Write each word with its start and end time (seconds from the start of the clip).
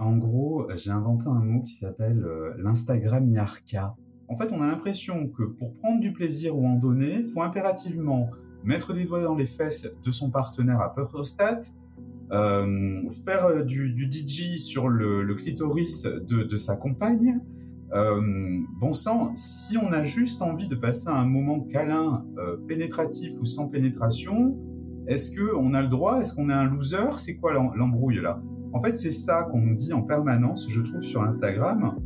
En 0.00 0.16
gros, 0.16 0.66
j'ai 0.74 0.90
inventé 0.90 1.28
un 1.28 1.44
mot 1.44 1.62
qui 1.62 1.74
s'appelle 1.74 2.24
euh, 2.24 2.54
l'Instagramiarca. 2.58 3.94
En 4.28 4.36
fait, 4.36 4.50
on 4.50 4.62
a 4.62 4.66
l'impression 4.66 5.28
que 5.28 5.42
pour 5.42 5.74
prendre 5.74 6.00
du 6.00 6.12
plaisir 6.12 6.56
ou 6.56 6.66
en 6.66 6.76
donner, 6.76 7.22
faut 7.22 7.42
impérativement 7.42 8.30
mettre 8.64 8.94
des 8.94 9.04
doigts 9.04 9.22
dans 9.22 9.34
les 9.34 9.44
fesses 9.44 9.88
de 10.02 10.10
son 10.10 10.30
partenaire 10.30 10.80
à 10.80 10.94
prostate, 10.94 11.74
euh, 12.32 13.10
faire 13.24 13.44
euh, 13.44 13.62
du, 13.62 13.92
du, 13.92 14.10
DJ 14.10 14.58
sur 14.58 14.88
le, 14.88 15.34
clitoris 15.34 16.04
de, 16.04 16.56
sa 16.56 16.76
compagne. 16.76 17.38
Euh, 17.92 18.20
bon 18.80 18.94
sang, 18.94 19.32
si 19.34 19.76
on 19.76 19.92
a 19.92 20.02
juste 20.02 20.40
envie 20.40 20.68
de 20.68 20.76
passer 20.76 21.08
un 21.08 21.26
moment 21.26 21.60
câlin, 21.60 22.24
pénétratif 22.68 23.32
ou 23.40 23.44
sans 23.44 23.68
pénétration, 23.68 24.56
est-ce 25.08 25.36
qu'on 25.36 25.74
a 25.74 25.82
le 25.82 25.88
droit? 25.88 26.20
Est-ce 26.20 26.34
qu'on 26.34 26.48
est 26.48 26.54
un 26.54 26.66
loser? 26.66 27.10
C'est 27.16 27.36
quoi 27.36 27.52
l'embrouille 27.52 28.20
là? 28.22 28.40
En 28.72 28.80
fait, 28.80 28.96
c'est 28.96 29.10
ça 29.10 29.44
qu'on 29.50 29.60
nous 29.60 29.74
dit 29.74 29.92
en 29.92 30.02
permanence, 30.02 30.66
je 30.68 30.80
trouve, 30.80 31.02
sur 31.02 31.22
Instagram. 31.22 31.96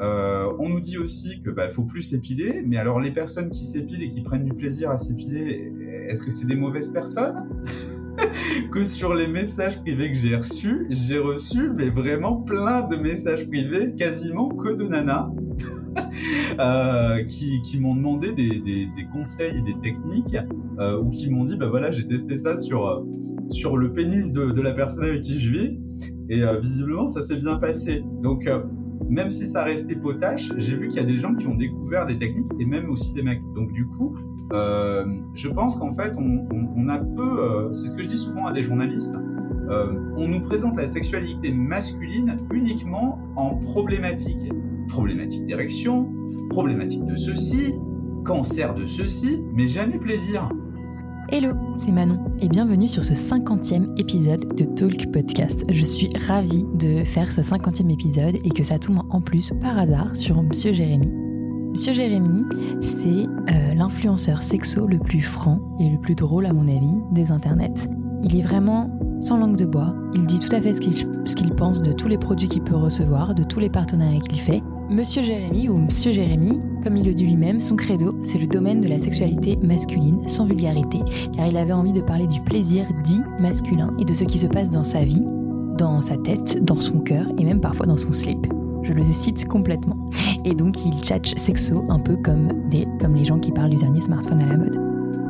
Euh, 0.00 0.52
on 0.58 0.70
nous 0.70 0.80
dit 0.80 0.98
aussi 0.98 1.40
que 1.42 1.50
bah, 1.50 1.68
faut 1.70 1.84
plus 1.84 2.02
s'épiler, 2.02 2.62
mais 2.66 2.78
alors 2.78 3.00
les 3.00 3.12
personnes 3.12 3.50
qui 3.50 3.64
s'épilent 3.64 4.02
et 4.02 4.08
qui 4.08 4.22
prennent 4.22 4.44
du 4.44 4.54
plaisir 4.54 4.90
à 4.90 4.98
s'épiler, 4.98 5.72
est-ce 6.08 6.22
que 6.22 6.30
c'est 6.30 6.46
des 6.46 6.56
mauvaises 6.56 6.90
personnes? 6.90 7.48
Que 8.70 8.84
sur 8.84 9.14
les 9.14 9.26
messages 9.26 9.80
privés 9.80 10.10
que 10.12 10.16
j'ai 10.16 10.36
reçus, 10.36 10.86
j'ai 10.88 11.18
reçu 11.18 11.70
mais 11.76 11.88
vraiment 11.88 12.36
plein 12.36 12.82
de 12.82 12.96
messages 12.96 13.46
privés, 13.48 13.94
quasiment 13.96 14.48
que 14.48 14.72
de 14.72 14.84
nanas. 14.84 15.30
Euh, 16.58 17.22
qui, 17.24 17.78
m'ont 17.80 17.94
demandé 17.94 18.32
des, 18.32 18.88
conseils 19.12 19.58
et 19.58 19.62
des 19.62 19.78
techniques 19.80 20.36
euh, 20.78 21.00
ou 21.00 21.08
qui 21.08 21.30
m'ont 21.30 21.44
dit 21.44 21.56
bah 21.56 21.68
voilà 21.68 21.90
j'ai 21.92 22.06
testé 22.06 22.36
ça 22.36 22.56
sur 22.56 23.04
sur 23.48 23.76
le 23.76 23.92
pénis 23.92 24.32
de, 24.32 24.50
de, 24.50 24.60
la 24.60 24.72
personne 24.72 25.04
avec 25.04 25.22
qui 25.22 25.40
je 25.40 25.50
vis 25.50 25.78
et 26.28 26.42
euh, 26.42 26.58
visiblement, 26.58 27.06
ça 27.06 27.20
s'est 27.22 27.36
bien 27.36 27.56
passé. 27.56 28.02
Donc, 28.22 28.46
euh, 28.46 28.62
même 29.08 29.30
si 29.30 29.46
ça 29.46 29.62
restait 29.62 29.96
potache, 29.96 30.50
j'ai 30.56 30.76
vu 30.76 30.88
qu'il 30.88 30.96
y 30.96 31.00
a 31.00 31.06
des 31.06 31.18
gens 31.18 31.34
qui 31.34 31.46
ont 31.46 31.54
découvert 31.54 32.06
des 32.06 32.16
techniques 32.16 32.50
et 32.58 32.64
même 32.64 32.90
aussi 32.90 33.12
des 33.12 33.22
mecs. 33.22 33.42
Donc, 33.54 33.72
du 33.72 33.86
coup, 33.86 34.16
euh, 34.52 35.04
je 35.34 35.48
pense 35.48 35.76
qu'en 35.76 35.92
fait, 35.92 36.12
on, 36.16 36.48
on, 36.76 36.88
a 36.88 36.98
peu. 36.98 37.68
c'est 37.72 37.88
ce 37.88 37.94
que 37.94 38.02
je 38.02 38.08
dis 38.08 38.16
souvent 38.16 38.46
à 38.46 38.52
des 38.52 38.62
journalistes. 38.62 39.14
on 39.70 40.28
nous 40.28 40.40
présente 40.40 40.76
la 40.76 40.86
sexualité 40.86 41.52
masculine 41.52 42.36
uniquement 42.52 43.18
en 43.36 43.56
problématique. 43.56 44.50
Problématique 44.88 45.46
d'érection, 45.46 46.12
problématique 46.50 47.04
de 47.04 47.16
ceci, 47.16 47.74
cancer 48.24 48.74
de 48.74 48.86
ceci, 48.86 49.42
mais 49.54 49.68
jamais 49.68 49.98
plaisir. 49.98 50.48
Hello, 51.30 51.54
c'est 51.76 51.90
Manon 51.90 52.18
et 52.40 52.48
bienvenue 52.48 52.86
sur 52.86 53.02
ce 53.02 53.14
50e 53.14 53.98
épisode 53.98 54.54
de 54.54 54.64
Talk 54.64 55.10
Podcast. 55.10 55.64
Je 55.72 55.84
suis 55.84 56.10
ravie 56.26 56.66
de 56.74 57.02
faire 57.02 57.32
ce 57.32 57.40
50e 57.40 57.90
épisode 57.90 58.36
et 58.44 58.50
que 58.50 58.62
ça 58.62 58.78
tombe 58.78 59.02
en 59.08 59.22
plus 59.22 59.52
par 59.60 59.78
hasard 59.78 60.14
sur 60.14 60.42
Monsieur 60.42 60.74
Jérémy. 60.74 61.10
Monsieur 61.70 61.94
Jérémy, 61.94 62.44
c'est 62.82 63.24
euh, 63.24 63.74
l'influenceur 63.74 64.42
sexo 64.42 64.86
le 64.86 64.98
plus 64.98 65.22
franc 65.22 65.60
et 65.80 65.88
le 65.88 65.98
plus 65.98 66.14
drôle 66.14 66.44
à 66.44 66.52
mon 66.52 66.68
avis 66.68 67.00
des 67.12 67.32
internets. 67.32 67.88
Il 68.22 68.38
est 68.38 68.42
vraiment 68.42 68.90
sans 69.20 69.38
langue 69.38 69.56
de 69.56 69.64
bois, 69.64 69.94
il 70.14 70.26
dit 70.26 70.38
tout 70.38 70.54
à 70.54 70.60
fait 70.60 70.74
ce 70.74 70.80
qu'il 71.34 71.54
pense 71.54 71.80
de 71.80 71.92
tous 71.92 72.08
les 72.08 72.18
produits 72.18 72.48
qu'il 72.48 72.62
peut 72.62 72.76
recevoir, 72.76 73.34
de 73.34 73.44
tous 73.44 73.60
les 73.60 73.70
partenariats 73.70 74.20
qu'il 74.20 74.40
fait. 74.40 74.62
Monsieur 74.90 75.22
Jérémy 75.22 75.68
ou 75.70 75.76
Monsieur 75.76 76.12
Jérémy, 76.12 76.60
comme 76.82 76.96
il 76.96 77.06
le 77.06 77.14
dit 77.14 77.24
lui-même, 77.24 77.60
son 77.60 77.74
credo, 77.74 78.14
c'est 78.22 78.38
le 78.38 78.46
domaine 78.46 78.82
de 78.82 78.88
la 78.88 78.98
sexualité 78.98 79.56
masculine, 79.56 80.28
sans 80.28 80.44
vulgarité, 80.44 81.00
car 81.34 81.46
il 81.46 81.56
avait 81.56 81.72
envie 81.72 81.92
de 81.92 82.02
parler 82.02 82.26
du 82.26 82.40
plaisir 82.42 82.86
dit 83.02 83.22
masculin 83.40 83.94
et 83.98 84.04
de 84.04 84.12
ce 84.12 84.24
qui 84.24 84.38
se 84.38 84.46
passe 84.46 84.70
dans 84.70 84.84
sa 84.84 85.04
vie, 85.04 85.24
dans 85.78 86.02
sa 86.02 86.18
tête, 86.18 86.62
dans 86.62 86.80
son 86.80 87.00
cœur 87.00 87.26
et 87.38 87.44
même 87.44 87.60
parfois 87.60 87.86
dans 87.86 87.96
son 87.96 88.12
slip. 88.12 88.46
Je 88.82 88.92
le 88.92 89.10
cite 89.12 89.48
complètement. 89.48 89.96
Et 90.44 90.54
donc 90.54 90.84
il 90.84 90.92
tchatche 91.00 91.34
sexo 91.36 91.84
un 91.88 91.98
peu 91.98 92.16
comme, 92.16 92.68
des, 92.68 92.86
comme 93.00 93.14
les 93.14 93.24
gens 93.24 93.38
qui 93.38 93.52
parlent 93.52 93.70
du 93.70 93.76
dernier 93.76 94.02
smartphone 94.02 94.42
à 94.42 94.46
la 94.46 94.58
mode. 94.58 94.78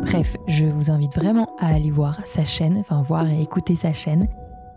Bref, 0.02 0.36
je 0.48 0.66
vous 0.66 0.90
invite 0.90 1.14
vraiment 1.14 1.48
à 1.60 1.68
aller 1.68 1.90
voir 1.90 2.20
sa 2.24 2.44
chaîne, 2.44 2.78
enfin 2.78 3.02
voir 3.02 3.30
et 3.30 3.40
écouter 3.40 3.76
sa 3.76 3.92
chaîne. 3.92 4.26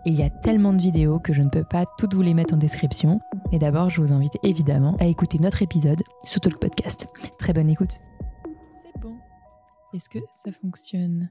Il 0.06 0.14
y 0.14 0.22
a 0.22 0.30
tellement 0.30 0.72
de 0.72 0.80
vidéos 0.80 1.18
que 1.18 1.32
je 1.32 1.42
ne 1.42 1.50
peux 1.50 1.64
pas 1.64 1.84
toutes 1.98 2.14
vous 2.14 2.22
les 2.22 2.32
mettre 2.32 2.54
en 2.54 2.56
description. 2.56 3.18
Mais 3.52 3.58
d'abord, 3.58 3.90
je 3.90 4.00
vous 4.00 4.12
invite 4.12 4.38
évidemment 4.42 4.96
à 5.00 5.06
écouter 5.06 5.38
notre 5.38 5.62
épisode 5.62 6.02
sur 6.24 6.40
le 6.44 6.56
podcast. 6.56 7.08
Très 7.38 7.52
bonne 7.52 7.68
écoute. 7.68 7.98
C'est 8.80 9.00
bon. 9.00 9.16
Est-ce 9.92 10.08
que 10.08 10.20
ça 10.44 10.52
fonctionne? 10.52 11.30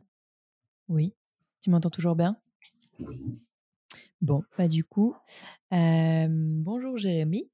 Oui. 0.90 1.14
Tu 1.62 1.70
m'entends 1.70 1.90
toujours 1.90 2.16
bien? 2.16 2.38
Bon, 4.22 4.44
bah 4.58 4.68
du 4.68 4.84
coup, 4.84 5.16
euh, 5.74 6.28
bonjour 6.30 6.98
Jérémy. 6.98 7.50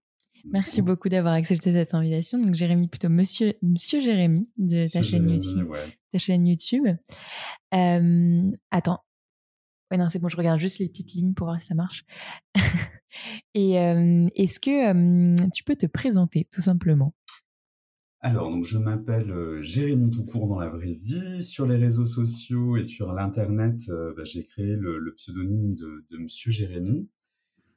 Merci 0.46 0.81
beaucoup 0.81 1.09
d'avoir 1.09 1.34
accepté 1.35 1.72
cette 1.72 1.94
invitation. 1.94 2.40
Donc 2.40 2.53
Jérémy, 2.53 2.88
plutôt 2.88 3.09
Monsieur, 3.09 3.53
Monsieur 3.62 4.02
Jérémy 4.02 4.50
de 4.57 4.91
ta 4.91 5.02
chaîne 5.02 5.29
YouTube. 5.29 5.73
Ta 6.12 6.18
chaîne 6.18 6.46
YouTube. 6.46 6.88
Euh, 7.73 8.52
attends, 8.72 9.00
Non, 9.98 10.09
c'est 10.09 10.20
bon, 10.20 10.30
je 10.30 10.38
regarde 10.38 10.59
juste 10.59 10.80
les 10.80 10.90
petites 10.90 11.14
lignes 11.14 11.34
pour 11.34 11.48
voir 11.48 11.59
si 11.59 11.68
ça 11.68 11.76
marche. 11.76 12.06
Et 13.54 13.74
est-ce 13.74 14.59
que 14.59 15.50
tu 15.52 15.64
peux 15.64 15.76
te 15.76 15.86
présenter 15.86 16.48
tout 16.52 16.62
simplement? 16.62 17.14
Alors, 18.22 18.50
donc 18.50 18.66
je 18.66 18.78
m'appelle 18.78 19.62
Jérémy 19.62 20.09
Toucourt 20.09 20.48
dans 20.48 20.59
la 20.59 20.70
vraie 20.70 20.94
vie. 20.94 21.44
Sur 21.44 21.68
les 21.68 21.76
réseaux 21.76 22.06
sociaux 22.06 22.78
et 22.78 22.84
sur 22.84 23.14
l'internet, 23.14 23.82
bah, 24.18 24.24
j'ai 24.24 24.46
créé 24.46 24.76
le, 24.76 25.14
pseudonyme 25.16 25.76
de, 25.76 26.18
Monsieur 26.18 26.52
Jérémy. 26.52 27.09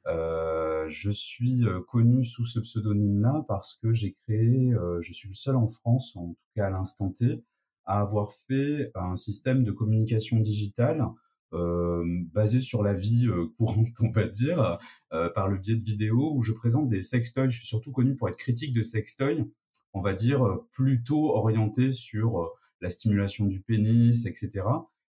je 0.05 1.11
suis 1.11 1.65
connu 1.87 2.25
sous 2.25 2.45
ce 2.45 2.59
pseudonyme-là 2.59 3.45
parce 3.47 3.75
que 3.75 3.93
j'ai 3.93 4.13
créé, 4.13 4.73
je 5.01 5.13
suis 5.13 5.29
le 5.29 5.35
seul 5.35 5.55
en 5.55 5.67
France, 5.67 6.15
en 6.15 6.29
tout 6.29 6.35
cas 6.55 6.67
à 6.67 6.69
l'instant 6.71 7.11
T, 7.11 7.43
à 7.87 8.01
avoir 8.01 8.31
fait 8.31 8.91
un 8.95 9.15
système 9.15 9.63
de 9.63 9.71
communication 9.71 10.39
digitale 10.39 11.01
euh, 11.01 11.05
basé 11.51 12.59
sur 12.59 12.83
la 12.83 12.93
vie 12.93 13.27
euh, 13.27 13.47
courante, 13.57 13.87
on 14.01 14.11
va 14.11 14.27
dire, 14.27 14.79
euh, 15.13 15.29
par 15.29 15.47
le 15.47 15.57
biais 15.57 15.75
de 15.75 15.83
vidéos 15.83 16.33
où 16.35 16.43
je 16.43 16.53
présente 16.53 16.89
des 16.89 17.01
sextoys. 17.01 17.49
Je 17.49 17.57
suis 17.57 17.67
surtout 17.67 17.91
connu 17.91 18.15
pour 18.15 18.29
être 18.29 18.37
critique 18.37 18.73
de 18.73 18.81
sextoys, 18.81 19.45
on 19.93 20.01
va 20.01 20.13
dire 20.13 20.59
plutôt 20.71 21.35
orienté 21.35 21.91
sur 21.91 22.51
la 22.81 22.89
stimulation 22.89 23.45
du 23.45 23.61
pénis, 23.61 24.25
etc. 24.25 24.65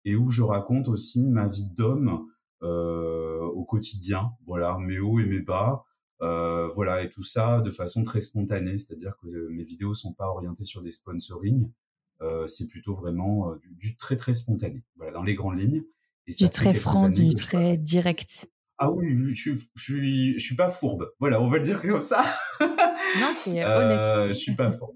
Et 0.06 0.16
où 0.16 0.30
je 0.30 0.44
raconte 0.44 0.88
aussi 0.88 1.24
ma 1.24 1.48
vie 1.48 1.66
d'homme 1.66 2.28
au 2.62 3.66
quotidien, 3.66 4.32
voilà, 4.46 4.78
mes 4.80 5.00
hauts 5.00 5.20
et 5.20 5.26
mes 5.26 5.42
bas, 5.42 5.86
euh, 6.22 6.68
voilà, 6.70 7.04
et 7.04 7.10
tout 7.10 7.24
ça 7.24 7.62
de 7.62 7.70
façon 7.70 8.04
très 8.04 8.22
spontanée, 8.22 8.78
c'est-à-dire 8.78 9.16
que 9.22 9.50
mes 9.50 9.64
vidéos 9.64 9.94
sont 9.94 10.14
pas 10.14 10.28
orientées 10.28 10.64
sur 10.64 10.82
des 10.82 10.92
sponsoring, 10.92 11.72
euh, 12.22 12.48
c'est 12.48 12.66
plutôt 12.68 12.96
vraiment 12.96 13.56
du, 13.78 13.96
très 13.96 14.16
très 14.16 14.34
spontané, 14.34 14.84
voilà, 14.96 15.12
dans 15.12 15.24
les 15.24 15.36
grandes 15.36 15.60
lignes 15.60 15.84
du 16.28 16.50
très 16.50 16.74
franc, 16.74 17.10
du 17.10 17.34
très 17.34 17.78
direct. 17.78 18.50
Ah 18.80 18.92
oui, 18.92 19.34
je, 19.34 19.54
je, 19.54 19.82
suis, 19.82 20.34
je 20.40 20.44
suis 20.44 20.56
pas 20.56 20.70
fourbe. 20.70 21.12
Voilà, 21.20 21.42
on 21.42 21.50
va 21.50 21.58
le 21.58 21.64
dire 21.64 21.82
comme 21.82 22.02
ça. 22.02 22.24
non, 22.62 23.34
c'est 23.40 23.64
euh, 23.64 24.24
honnête. 24.24 24.36
Je 24.36 24.40
suis 24.40 24.56
pas 24.56 24.72
fourbe. 24.72 24.96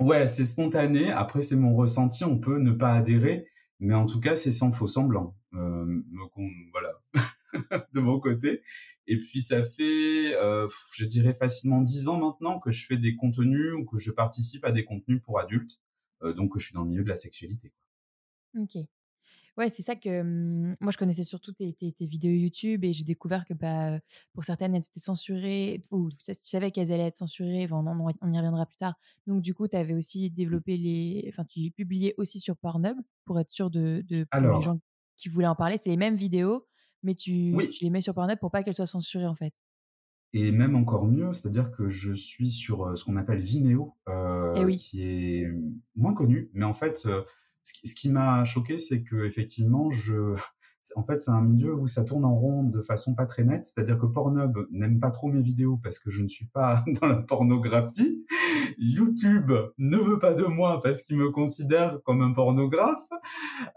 Ouais, 0.00 0.28
c'est 0.28 0.44
spontané. 0.44 1.10
Après, 1.10 1.42
c'est 1.42 1.56
mon 1.56 1.74
ressenti. 1.74 2.24
On 2.24 2.38
peut 2.38 2.58
ne 2.58 2.72
pas 2.72 2.94
adhérer, 2.94 3.46
mais 3.80 3.94
en 3.94 4.06
tout 4.06 4.20
cas, 4.20 4.36
c'est 4.36 4.52
sans 4.52 4.72
faux 4.72 4.86
semblant. 4.86 5.36
Euh, 5.54 6.02
donc, 6.12 6.32
voilà, 6.72 6.92
de 7.94 8.00
mon 8.00 8.20
côté. 8.20 8.62
Et 9.06 9.18
puis, 9.18 9.42
ça 9.42 9.64
fait, 9.64 10.36
euh, 10.36 10.68
je 10.94 11.04
dirais 11.04 11.34
facilement 11.34 11.80
dix 11.80 12.08
ans 12.08 12.18
maintenant 12.18 12.60
que 12.60 12.70
je 12.70 12.86
fais 12.86 12.96
des 12.96 13.16
contenus 13.16 13.72
ou 13.72 13.84
que 13.84 13.98
je 13.98 14.10
participe 14.10 14.64
à 14.64 14.70
des 14.70 14.84
contenus 14.84 15.20
pour 15.22 15.40
adultes. 15.40 15.80
Euh, 16.22 16.32
donc, 16.32 16.52
que 16.52 16.60
je 16.60 16.66
suis 16.66 16.74
dans 16.74 16.82
le 16.82 16.90
milieu 16.90 17.04
de 17.04 17.08
la 17.08 17.16
sexualité. 17.16 17.72
Ok. 18.56 18.76
Ouais, 19.58 19.68
c'est 19.68 19.82
ça 19.82 19.96
que 19.96 20.22
moi 20.80 20.92
je 20.92 20.98
connaissais 20.98 21.24
surtout 21.24 21.52
tes, 21.52 21.72
tes, 21.72 22.06
vidéos 22.06 22.32
YouTube 22.32 22.84
et 22.84 22.92
j'ai 22.92 23.02
découvert 23.02 23.44
que 23.44 23.54
bah, 23.54 23.98
pour 24.32 24.44
certaines 24.44 24.72
elles 24.76 24.84
étaient 24.84 25.00
censurées 25.00 25.82
ou 25.90 26.10
tu 26.10 26.32
savais 26.44 26.70
qu'elles 26.70 26.92
allaient 26.92 27.08
être 27.08 27.16
censurées. 27.16 27.64
Enfin, 27.64 27.84
on, 27.84 28.06
on, 28.20 28.32
y 28.32 28.36
reviendra 28.36 28.66
plus 28.66 28.76
tard. 28.76 28.94
Donc 29.26 29.42
du 29.42 29.54
coup, 29.54 29.66
tu 29.66 29.74
avais 29.74 29.94
aussi 29.94 30.30
développé 30.30 30.76
les, 30.76 31.26
enfin 31.28 31.44
tu 31.44 31.72
publiais 31.72 32.14
aussi 32.18 32.38
sur 32.38 32.56
Pornhub 32.56 32.98
pour 33.24 33.40
être 33.40 33.50
sûr 33.50 33.68
de, 33.68 34.04
de 34.06 34.24
pour 34.30 34.40
les 34.40 34.62
gens 34.62 34.78
qui 35.16 35.28
voulaient 35.28 35.48
en 35.48 35.56
parler. 35.56 35.76
C'est 35.76 35.90
les 35.90 35.96
mêmes 35.96 36.14
vidéos, 36.14 36.64
mais 37.02 37.16
tu, 37.16 37.52
tu 37.72 37.82
les 37.82 37.90
mets 37.90 38.00
sur 38.00 38.14
Pornhub 38.14 38.38
pour 38.38 38.52
pas 38.52 38.62
qu'elles 38.62 38.76
soient 38.76 38.86
censurées 38.86 39.26
en 39.26 39.34
fait. 39.34 39.52
Et 40.34 40.52
même 40.52 40.76
encore 40.76 41.08
mieux, 41.08 41.32
c'est-à-dire 41.32 41.72
que 41.72 41.88
je 41.88 42.12
suis 42.12 42.50
sur 42.52 42.96
ce 42.96 43.02
qu'on 43.02 43.16
appelle 43.16 43.40
Vimeo, 43.40 43.96
eh 44.06 44.76
qui 44.76 45.02
est 45.02 45.50
moins 45.96 46.14
connu, 46.14 46.48
mais 46.52 46.64
en 46.64 46.74
fait, 46.74 47.08
ce 47.84 47.94
qui 47.94 48.10
m'a 48.10 48.44
choqué, 48.44 48.78
c'est 48.78 49.02
que 49.02 49.24
effectivement, 49.24 49.90
je 49.90 50.34
en 50.96 51.02
fait, 51.02 51.20
c'est 51.20 51.30
un 51.30 51.42
milieu 51.42 51.74
où 51.74 51.86
ça 51.86 52.04
tourne 52.04 52.24
en 52.24 52.34
rond 52.34 52.64
de 52.64 52.80
façon 52.80 53.14
pas 53.14 53.26
très 53.26 53.44
nette. 53.44 53.66
C'est-à-dire 53.66 53.98
que 53.98 54.06
Pornhub 54.06 54.56
n'aime 54.70 55.00
pas 55.00 55.10
trop 55.10 55.28
mes 55.28 55.40
vidéos 55.40 55.78
parce 55.82 55.98
que 55.98 56.10
je 56.10 56.22
ne 56.22 56.28
suis 56.28 56.46
pas 56.46 56.82
dans 57.00 57.06
la 57.06 57.16
pornographie. 57.16 58.24
YouTube 58.78 59.52
ne 59.78 59.96
veut 59.96 60.18
pas 60.18 60.34
de 60.34 60.44
moi 60.44 60.80
parce 60.82 61.02
qu'il 61.02 61.16
me 61.16 61.30
considère 61.30 61.98
comme 62.04 62.22
un 62.22 62.32
pornographe. 62.32 63.08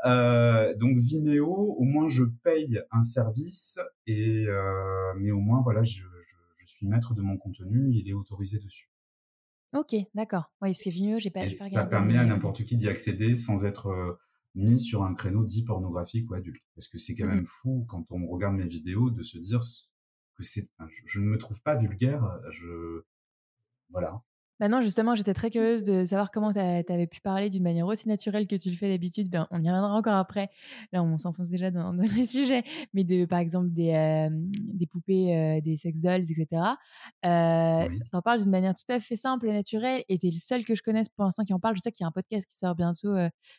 Euh, 0.06 0.76
donc 0.76 0.98
Vimeo, 0.98 1.76
au 1.78 1.84
moins 1.84 2.10
je 2.10 2.24
paye 2.24 2.82
un 2.92 3.02
service 3.02 3.80
et 4.08 4.46
euh, 4.48 5.14
mais 5.18 5.32
au 5.32 5.40
moins 5.40 5.62
voilà, 5.64 5.84
je, 5.84 6.04
je, 6.04 6.66
suis 6.66 6.88
maître 6.88 7.14
de 7.14 7.22
mon 7.22 7.38
contenu, 7.38 7.92
il 7.94 8.10
est 8.10 8.14
autorisé 8.14 8.58
dessus. 8.58 8.91
Ok, 9.74 9.96
d'accord. 10.14 10.52
Oui, 10.62 10.72
parce 10.72 10.84
que 10.84 10.90
Vimeo, 10.90 11.20
j'ai 11.20 11.30
pas, 11.30 11.46
et 11.46 11.50
Ça 11.50 11.86
permet 11.86 12.18
à 12.18 12.26
n'importe 12.26 12.64
qui 12.66 12.76
d'y 12.76 12.90
accéder 12.90 13.36
sans 13.36 13.64
être 13.64 13.88
euh, 13.88 14.20
mis 14.56 14.80
sur 14.80 15.04
un 15.04 15.14
créneau 15.14 15.46
dit 15.46 15.64
pornographique 15.64 16.30
ou 16.30 16.34
adulte. 16.34 16.64
Parce 16.76 16.88
que 16.88 16.98
c'est 16.98 17.16
quand 17.16 17.26
mmh 17.26 17.36
même 17.36 17.46
fou 17.46 17.86
quand 17.88 18.06
on 18.10 18.28
regarde 18.28 18.56
mes 18.56 18.68
vidéos 18.68 19.12
de 19.12 19.24
se 19.24 19.38
dire 19.38 19.62
que 20.38 20.44
c'est, 20.44 20.70
je, 21.06 21.20
ne 21.20 21.26
me 21.26 21.38
trouve 21.38 21.62
pas 21.62 21.76
vulgaire. 21.76 22.40
Je, 22.52 23.04
voilà. 23.90 24.22
Bah 24.62 24.68
non, 24.68 24.80
justement, 24.80 25.16
j'étais 25.16 25.34
très 25.34 25.50
curieuse 25.50 25.84
de 25.84 26.06
savoir 26.06 26.30
comment 26.30 26.54
tu 26.54 26.60
avais 26.60 27.08
pu 27.08 27.20
parler 27.20 27.50
d'une 27.50 27.64
manière 27.64 27.88
aussi 27.88 28.08
naturelle 28.08 28.46
que 28.46 28.56
tu 28.56 28.70
le 28.70 28.76
fais 28.76 28.90
d'habitude. 28.90 29.28
Ben, 29.28 29.48
on 29.50 29.58
y 29.58 29.68
reviendra 29.68 29.92
encore 29.92 30.14
après. 30.14 30.52
Là, 30.94 31.02
on 31.02 31.18
s'enfonce 31.18 31.50
déjà 31.50 31.72
dans, 31.72 31.96
dans 31.96 32.04
les 32.04 32.26
sujets. 32.28 32.62
Mais 32.94 33.04
de, 33.04 33.26
par 33.26 33.40
exemple, 33.40 33.72
des, 33.72 34.30
des 34.52 34.86
poupées, 34.86 35.62
des 35.64 35.78
sex 35.78 36.00
dolls, 36.00 36.26
etc. 36.30 36.46
Euh, 37.26 37.90
Tu 37.90 38.16
en 38.16 38.22
parles 38.22 38.40
d'une 38.40 38.52
manière 38.52 38.76
tout 38.76 38.94
à 38.94 39.00
fait 39.00 39.16
simple 39.16 39.50
et 39.50 39.52
naturelle. 39.52 40.04
Et 40.10 40.20
tu 40.20 40.28
es 40.28 40.30
le 40.30 40.38
seul 40.38 40.64
que 40.64 40.76
je 40.76 40.84
connaisse 40.84 41.10
pour 41.10 41.26
l'instant 41.26 41.44
qui 41.44 41.56
en 41.56 41.60
parle. 41.60 41.76
Je 41.76 41.82
sais 41.82 41.92
qu'il 41.92 42.04
y 42.04 42.06
a 42.06 42.10
un 42.10 42.12
podcast 42.12 42.48
qui 42.48 42.56
sort 42.56 42.76
bientôt 42.76 43.16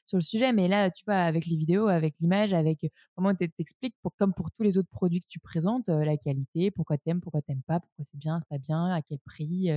sur 0.07 0.19
le 0.19 0.23
sujet. 0.23 0.53
Mais 0.53 0.69
là, 0.69 0.93
tu 0.93 1.03
vois, 1.05 1.17
avec 1.17 1.47
les 1.47 1.57
vidéos, 1.57 1.89
avec 1.89 2.21
l'image, 2.21 2.55
avec 2.55 2.87
comment 3.17 3.35
tu 3.35 3.51
t'expliques, 3.51 3.97
pour, 4.03 4.15
comme 4.15 4.35
pour 4.35 4.53
tous 4.53 4.63
les 4.63 4.79
autres 4.79 4.91
produits 4.93 5.21
que 5.21 5.29
tu 5.29 5.41
présentes, 5.41 5.89
la 5.89 6.17
qualité, 6.17 6.71
pourquoi 6.71 6.97
t'aimes, 6.97 7.21
pourquoi 7.21 7.43
t'aimes 7.43 7.63
pas, 7.67 7.81
pourquoi 7.81 8.05
c'est 8.05 8.19
bien, 8.19 8.39
c'est 8.39 8.49
pas 8.49 8.59
bien, 8.59 8.93
à 8.93 9.03
quel 9.03 9.19
prix, 9.19 9.69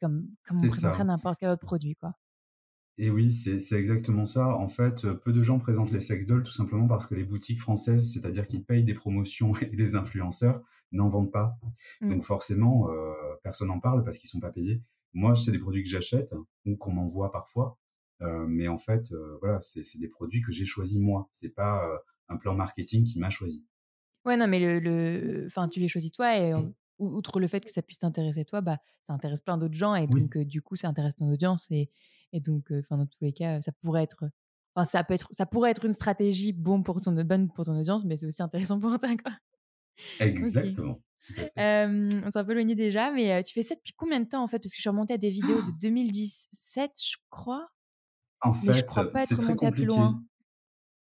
comme, 0.00 0.26
comme 0.46 0.69
présenterait 0.70 1.04
n'importe 1.04 1.38
quel 1.40 1.50
autre 1.50 1.64
produit, 1.64 1.94
quoi. 1.94 2.14
Et 3.02 3.08
oui, 3.08 3.32
c'est 3.32 3.78
exactement 3.78 4.26
ça. 4.26 4.54
En 4.56 4.68
fait, 4.68 5.10
peu 5.10 5.32
de 5.32 5.42
gens 5.42 5.58
présentent 5.58 5.90
les 5.90 6.00
sex 6.02 6.26
dolls 6.26 6.42
tout 6.42 6.52
simplement 6.52 6.86
parce 6.86 7.06
que 7.06 7.14
les 7.14 7.24
boutiques 7.24 7.58
françaises, 7.58 8.12
c'est-à-dire 8.12 8.46
qu'ils 8.46 8.62
payent 8.62 8.84
des 8.84 8.92
promotions 8.92 9.52
et 9.62 9.70
les 9.74 9.94
influenceurs, 9.94 10.60
n'en 10.92 11.08
vendent 11.08 11.32
pas. 11.32 11.56
Mmh. 12.02 12.10
Donc 12.10 12.24
forcément, 12.24 12.90
euh, 12.90 13.14
personne 13.42 13.68
n'en 13.68 13.80
parle 13.80 14.04
parce 14.04 14.18
qu'ils 14.18 14.28
sont 14.28 14.40
pas 14.40 14.50
payés. 14.50 14.82
Moi, 15.14 15.34
c'est 15.34 15.50
des 15.50 15.58
produits 15.58 15.82
que 15.82 15.88
j'achète 15.88 16.34
ou 16.66 16.76
qu'on 16.76 16.92
m'envoie 16.92 17.32
parfois. 17.32 17.78
Euh, 18.20 18.44
mais 18.46 18.68
en 18.68 18.76
fait, 18.76 19.12
euh, 19.12 19.38
voilà, 19.40 19.62
c'est 19.62 19.98
des 19.98 20.08
produits 20.08 20.42
que 20.42 20.52
j'ai 20.52 20.66
choisis 20.66 21.00
moi. 21.00 21.26
C'est 21.32 21.54
pas 21.54 21.88
un 22.28 22.36
plan 22.36 22.54
marketing 22.54 23.04
qui 23.04 23.18
m'a 23.18 23.30
choisi. 23.30 23.64
Ouais, 24.26 24.36
non, 24.36 24.46
mais 24.46 24.78
le, 24.78 25.46
enfin, 25.46 25.68
tu 25.68 25.80
les 25.80 25.88
choisis 25.88 26.12
toi 26.12 26.36
et 26.36 26.52
outre 27.00 27.40
le 27.40 27.48
fait 27.48 27.60
que 27.60 27.72
ça 27.72 27.82
puisse 27.82 27.98
t'intéresser 27.98 28.44
toi, 28.44 28.60
bah, 28.60 28.78
ça 29.02 29.12
intéresse 29.12 29.40
plein 29.40 29.58
d'autres 29.58 29.74
gens 29.74 29.94
et 29.94 30.06
donc 30.06 30.38
du 30.38 30.62
coup 30.62 30.76
ça 30.76 30.88
intéresse 30.88 31.16
ton 31.16 31.30
audience 31.30 31.66
et, 31.70 31.90
et 32.32 32.40
donc 32.40 32.70
enfin 32.72 32.98
dans 32.98 33.06
tous 33.06 33.22
les 33.22 33.32
cas 33.32 33.60
ça 33.60 33.72
pourrait 33.72 34.02
être 34.02 34.30
enfin 34.74 34.84
ça 34.84 35.02
peut 35.04 35.14
être 35.14 35.28
ça 35.32 35.46
pourrait 35.46 35.70
être 35.70 35.84
une 35.84 35.92
stratégie 35.92 36.52
bon 36.52 36.82
pour 36.82 37.00
ton 37.00 37.12
bonne 37.12 37.50
pour 37.50 37.64
ton 37.64 37.78
audience 37.78 38.04
mais 38.04 38.16
c'est 38.16 38.26
aussi 38.26 38.42
intéressant 38.42 38.78
pour 38.78 38.98
toi 38.98 39.10
quoi. 39.16 39.32
Exactement. 40.20 41.00
on 41.56 42.30
s'est 42.30 42.38
un 42.38 42.44
peu 42.44 42.52
éloigné 42.52 42.74
déjà 42.74 43.10
mais 43.10 43.42
tu 43.42 43.52
fais 43.52 43.62
ça 43.62 43.74
depuis 43.74 43.92
combien 43.94 44.20
de 44.20 44.28
temps 44.28 44.42
en 44.42 44.48
fait? 44.48 44.58
Parce 44.58 44.72
que 44.72 44.76
je 44.76 44.82
suis 44.82 44.90
remontée 44.90 45.14
à 45.14 45.18
des 45.18 45.30
vidéos 45.30 45.62
de 45.62 45.72
2017 45.80 46.92
je 47.02 47.16
crois. 47.30 47.68
En 48.42 48.54
fait, 48.54 48.72
je 48.72 48.84
crois 48.84 49.10
pas 49.12 49.24
être 49.24 49.36
remontée 49.36 49.66
à 49.66 49.70
plus 49.70 49.84
loin 49.84 50.22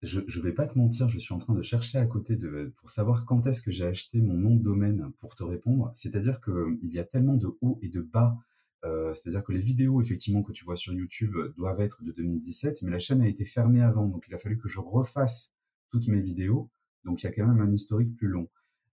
je 0.01 0.19
ne 0.19 0.43
vais 0.43 0.53
pas 0.53 0.65
te 0.65 0.77
mentir, 0.77 1.09
je 1.09 1.19
suis 1.19 1.33
en 1.33 1.39
train 1.39 1.53
de 1.53 1.61
chercher 1.61 1.97
à 1.97 2.05
côté 2.05 2.37
de, 2.37 2.73
pour 2.77 2.89
savoir 2.89 3.25
quand 3.25 3.45
est-ce 3.47 3.61
que 3.61 3.71
j'ai 3.71 3.85
acheté 3.85 4.21
mon 4.21 4.33
nom 4.33 4.55
de 4.55 4.61
domaine 4.61 5.11
pour 5.19 5.35
te 5.35 5.43
répondre. 5.43 5.91
C'est-à-dire 5.93 6.39
qu'il 6.39 6.93
y 6.93 6.99
a 6.99 7.03
tellement 7.03 7.35
de 7.35 7.49
hauts 7.61 7.79
et 7.81 7.89
de 7.89 8.01
bas. 8.01 8.37
Euh, 8.85 9.13
c'est-à-dire 9.13 9.43
que 9.43 9.51
les 9.51 9.59
vidéos, 9.59 10.01
effectivement, 10.01 10.41
que 10.41 10.53
tu 10.53 10.63
vois 10.63 10.77
sur 10.77 10.93
YouTube 10.93 11.35
doivent 11.57 11.81
être 11.81 12.01
de 12.03 12.13
2017, 12.13 12.81
mais 12.83 12.91
la 12.91 12.99
chaîne 12.99 13.21
a 13.21 13.27
été 13.27 13.43
fermée 13.43 13.81
avant. 13.81 14.07
Donc, 14.07 14.25
il 14.29 14.33
a 14.33 14.37
fallu 14.37 14.57
que 14.57 14.69
je 14.69 14.79
refasse 14.79 15.53
toutes 15.89 16.07
mes 16.07 16.21
vidéos. 16.21 16.69
Donc, 17.03 17.21
il 17.21 17.25
y 17.25 17.27
a 17.27 17.33
quand 17.33 17.45
même 17.45 17.59
un 17.59 17.71
historique 17.71 18.15
plus 18.15 18.29
long. 18.29 18.47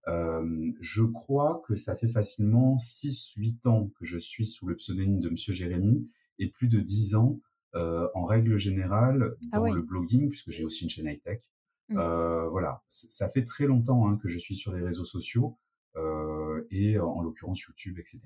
Euh, 0.07 0.71
je 0.81 1.03
crois 1.03 1.61
que 1.67 1.75
ça 1.75 1.95
fait 1.95 2.07
facilement 2.07 2.75
6-8 2.77 3.67
ans 3.67 3.91
que 3.99 4.05
je 4.05 4.17
suis 4.17 4.45
sous 4.45 4.67
le 4.67 4.75
pseudonyme 4.75 5.19
de 5.19 5.29
Monsieur 5.29 5.53
Jérémy 5.53 6.09
et 6.39 6.47
plus 6.47 6.67
de 6.67 6.79
10 6.79 7.15
ans 7.15 7.39
euh, 7.39 7.46
en 7.73 8.25
règle 8.25 8.57
générale 8.57 9.35
ah 9.51 9.59
dans 9.59 9.73
le 9.73 9.81
blogging, 9.81 10.29
puisque 10.29 10.51
j'ai 10.51 10.65
aussi 10.65 10.83
une 10.83 10.89
chaîne 10.89 11.07
high-tech. 11.07 11.41
Mmh. 11.89 11.97
Euh, 11.97 12.49
voilà, 12.49 12.83
ça 12.89 13.29
fait 13.29 13.43
très 13.43 13.65
longtemps 13.65 14.07
hein, 14.07 14.17
que 14.17 14.27
je 14.27 14.37
suis 14.37 14.55
sur 14.55 14.73
les 14.73 14.81
réseaux 14.81 15.05
sociaux 15.05 15.57
euh, 15.95 16.67
et 16.69 16.99
en 16.99 17.21
l'occurrence 17.21 17.61
YouTube, 17.61 17.97
etc. 17.99 18.19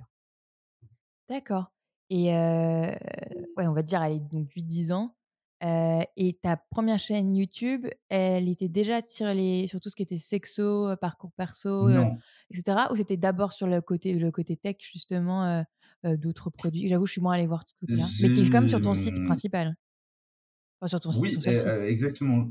D'accord. 1.30 1.72
Et 2.10 2.30
ouais, 2.30 3.68
on 3.68 3.74
va 3.74 3.84
dire, 3.84 4.04
elle 4.04 4.14
est 4.14 4.20
donc 4.20 4.50
8-10 4.56 4.94
ans. 4.94 5.16
Et 5.62 6.40
ta 6.42 6.58
première 6.58 7.00
chaîne 7.00 7.36
YouTube, 7.36 7.88
elle 8.10 8.50
était 8.50 8.68
déjà 8.68 9.02
sur, 9.06 9.28
les, 9.28 9.68
sur 9.68 9.80
tout 9.80 9.90
ce 9.90 9.96
qui 9.96 10.04
était 10.04 10.18
sexo, 10.18 10.96
parcours 11.00 11.32
perso, 11.34 11.90
etc. 12.50 12.80
Ou 12.92 12.96
c'était 12.96 13.18
d'abord 13.18 13.54
sur 13.54 13.68
le 13.68 13.82
côté, 13.82 14.14
le 14.14 14.32
côté 14.32 14.58
tech, 14.58 14.78
justement, 14.80 15.64
d'autres 16.04 16.50
produits? 16.50 16.88
J'avoue, 16.88 17.06
je 17.06 17.12
suis 17.14 17.22
moins 17.22 17.34
allée 17.34 17.48
voir 17.48 17.64
ce 17.68 17.76
côté-là. 17.80 18.06
Mais 18.22 18.32
qui 18.32 18.42
est 18.42 18.50
quand 18.50 18.62
même 18.62 18.70
sur 18.70 18.82
ton 18.82 18.96
site 18.96 19.24
principal. 19.26 19.76
Enfin, 20.80 20.88
sur 20.88 21.00
ton 21.00 21.12
oui, 21.20 21.34
site. 21.34 21.46
Oui, 21.46 21.54
exactement. 21.88 22.50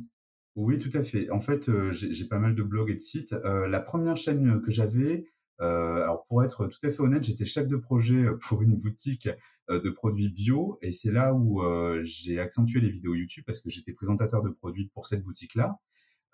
Oui, 0.57 0.79
tout 0.79 0.97
à 0.97 1.03
fait. 1.03 1.31
En 1.31 1.41
fait, 1.41 1.71
j'ai 1.91 2.25
pas 2.27 2.39
mal 2.39 2.55
de 2.55 2.63
blogs 2.63 2.91
et 2.91 2.95
de 2.95 3.01
sites. 3.01 3.33
la 3.45 3.81
première 3.81 4.17
chaîne 4.17 4.61
que 4.61 4.71
j'avais, 4.71 5.27
alors 5.61 6.25
pour 6.27 6.43
être 6.43 6.67
tout 6.67 6.79
à 6.83 6.91
fait 6.91 7.01
honnête, 7.01 7.25
j'étais 7.25 7.45
chef 7.45 7.69
de 7.69 7.77
projet 7.77 8.27
pour 8.41 8.63
une 8.63 8.77
boutique 8.77 9.29
de 9.69 9.91
produits 9.91 10.31
bio 10.31 10.79
et 10.83 10.91
c'est 10.91 11.13
là 11.13 11.35
où 11.35 11.63
j'ai 12.03 12.41
accentué 12.41 12.81
les 12.81 12.91
vidéos 12.91 13.15
YouTube 13.15 13.45
parce 13.47 13.61
que 13.61 13.71
j'étais 13.71 13.93
présentateur 13.93 14.43
de 14.43 14.51
produits 14.51 14.91
pour 14.95 15.07
cette 15.07 15.23
boutique-là. 15.23 15.79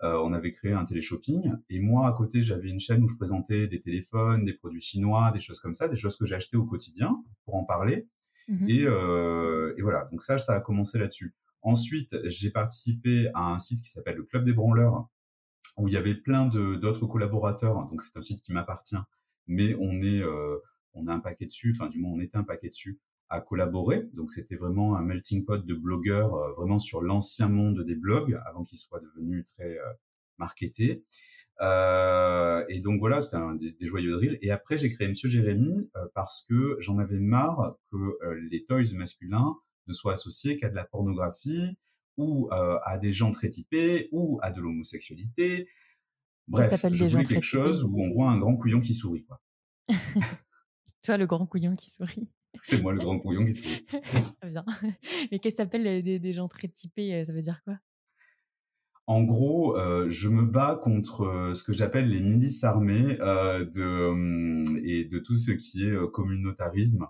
Euh, 0.03 0.19
on 0.23 0.31
avait 0.31 0.51
créé 0.51 0.73
un 0.73 0.85
téléshopping 0.85 1.53
et 1.71 1.79
moi 1.79 2.07
à 2.07 2.11
côté 2.11 2.43
j'avais 2.43 2.69
une 2.69 2.79
chaîne 2.79 3.03
où 3.03 3.09
je 3.09 3.15
présentais 3.15 3.67
des 3.67 3.79
téléphones, 3.79 4.45
des 4.45 4.53
produits 4.53 4.81
chinois, 4.81 5.31
des 5.31 5.39
choses 5.39 5.59
comme 5.59 5.73
ça, 5.73 5.87
des 5.87 5.95
choses 5.95 6.17
que 6.17 6.25
j'ai 6.25 6.35
achetées 6.35 6.57
au 6.57 6.65
quotidien 6.65 7.23
pour 7.45 7.55
en 7.55 7.63
parler. 7.63 8.07
Mmh 8.47 8.67
euh, 8.69 9.73
et, 9.75 9.81
voilà, 9.81 10.07
donc 10.11 10.23
ça, 10.23 10.37
ça 10.39 10.53
a 10.53 10.59
commencé 10.59 10.99
là-dessus. 10.99 11.33
Ensuite, 11.63 12.15
j'ai 12.25 12.51
participé 12.51 13.29
à 13.33 13.51
un 13.51 13.59
site 13.59 13.81
qui 13.81 13.89
s'appelle 13.89 14.17
le 14.17 14.23
Club 14.23 14.45
des 14.45 14.53
Branleurs, 14.53 15.09
où 15.77 15.87
il 15.87 15.93
y 15.93 15.97
avait 15.97 16.15
plein 16.15 16.45
d'autres 16.45 17.07
collaborateurs. 17.07 17.87
Donc 17.87 18.01
c'est 18.01 18.15
un 18.15 18.21
site 18.21 18.41
qui 18.43 18.53
m'appartient, 18.53 18.95
mais 19.47 19.75
on 19.79 20.01
est, 20.01 20.23
on 20.93 21.07
a 21.07 21.13
un 21.13 21.19
paquet 21.19 21.45
dessus. 21.45 21.73
Enfin, 21.75 21.89
du 21.89 21.99
moins, 21.99 22.11
on 22.11 22.19
était 22.19 22.37
un 22.37 22.43
paquet 22.43 22.69
dessus 22.69 22.99
à 23.29 23.41
collaborer. 23.41 24.07
Donc 24.13 24.31
c'était 24.31 24.55
vraiment 24.55 24.95
un 24.95 25.03
melting 25.03 25.45
pot 25.45 25.63
de 25.63 25.73
blogueurs, 25.73 26.33
euh, 26.35 26.51
vraiment 26.53 26.79
sur 26.79 27.01
l'ancien 27.01 27.49
monde 27.49 27.83
des 27.83 27.95
blogs, 27.95 28.39
avant 28.45 28.63
qu'ils 28.63 28.77
soient 28.77 28.99
devenus 28.99 29.45
très 29.45 29.77
euh, 29.77 29.93
marketés. 30.37 31.03
Euh, 31.59 32.63
et 32.69 32.79
donc 32.79 32.99
voilà, 32.99 33.19
c'était 33.19 33.37
des, 33.59 33.71
des, 33.71 33.87
joyeux 33.87 34.11
drills. 34.11 34.37
Et 34.41 34.51
après, 34.51 34.77
j'ai 34.77 34.89
créé 34.89 35.07
Monsieur 35.07 35.27
Jérémy 35.27 35.89
parce 36.13 36.45
que 36.47 36.77
j'en 36.79 36.99
avais 36.99 37.19
marre 37.19 37.77
que 37.91 38.19
les 38.49 38.63
toys 38.63 38.93
masculins 38.93 39.55
ne 39.87 39.93
soient 39.93 40.13
associés 40.13 40.57
qu'à 40.57 40.69
de 40.69 40.75
la 40.75 40.83
pornographie 40.83 41.77
ou 42.15 42.47
à 42.51 42.97
des 42.99 43.11
gens 43.11 43.31
très 43.31 43.49
typés 43.49 44.07
ou 44.11 44.39
à 44.43 44.51
de 44.51 44.61
l'homosexualité. 44.61 45.67
Bref, 46.47 46.85
je 46.93 47.05
voulais 47.05 47.23
quelque 47.25 47.43
chose 47.43 47.83
où 47.83 48.01
on 48.01 48.09
voit 48.09 48.29
un 48.31 48.37
grand 48.37 48.55
couillon 48.55 48.79
qui 48.79 48.93
sourit. 48.93 49.25
Quoi. 49.25 49.41
Toi, 51.03 51.17
le 51.17 51.25
grand 51.25 51.45
couillon 51.45 51.75
qui 51.75 51.89
sourit. 51.89 52.29
C'est 52.63 52.81
moi 52.81 52.93
le 52.93 52.99
grand 52.99 53.19
couillon 53.19 53.45
qui 53.45 53.53
Très 53.53 54.01
bien. 54.49 54.65
Mais 55.31 55.39
qu'est-ce 55.39 55.55
que 55.55 55.63
s'appelle 55.63 56.03
des, 56.03 56.19
des, 56.19 56.33
gens 56.33 56.47
très 56.47 56.67
typés 56.67 57.13
euh, 57.13 57.23
Ça 57.23 57.33
veut 57.33 57.41
dire 57.41 57.61
quoi? 57.63 57.77
En 59.05 59.23
gros, 59.23 59.77
euh, 59.77 60.09
je 60.09 60.27
me 60.27 60.43
bats 60.43 60.79
contre 60.81 61.21
euh, 61.21 61.53
ce 61.53 61.63
que 61.63 61.71
j'appelle 61.71 62.09
les 62.09 62.21
milices 62.21 62.65
armées 62.65 63.15
de, 63.15 64.85
et 64.85 65.05
de 65.05 65.19
tout 65.19 65.37
ce 65.37 65.51
qui 65.51 65.85
est 65.85 66.11
communautarisme. 66.11 67.07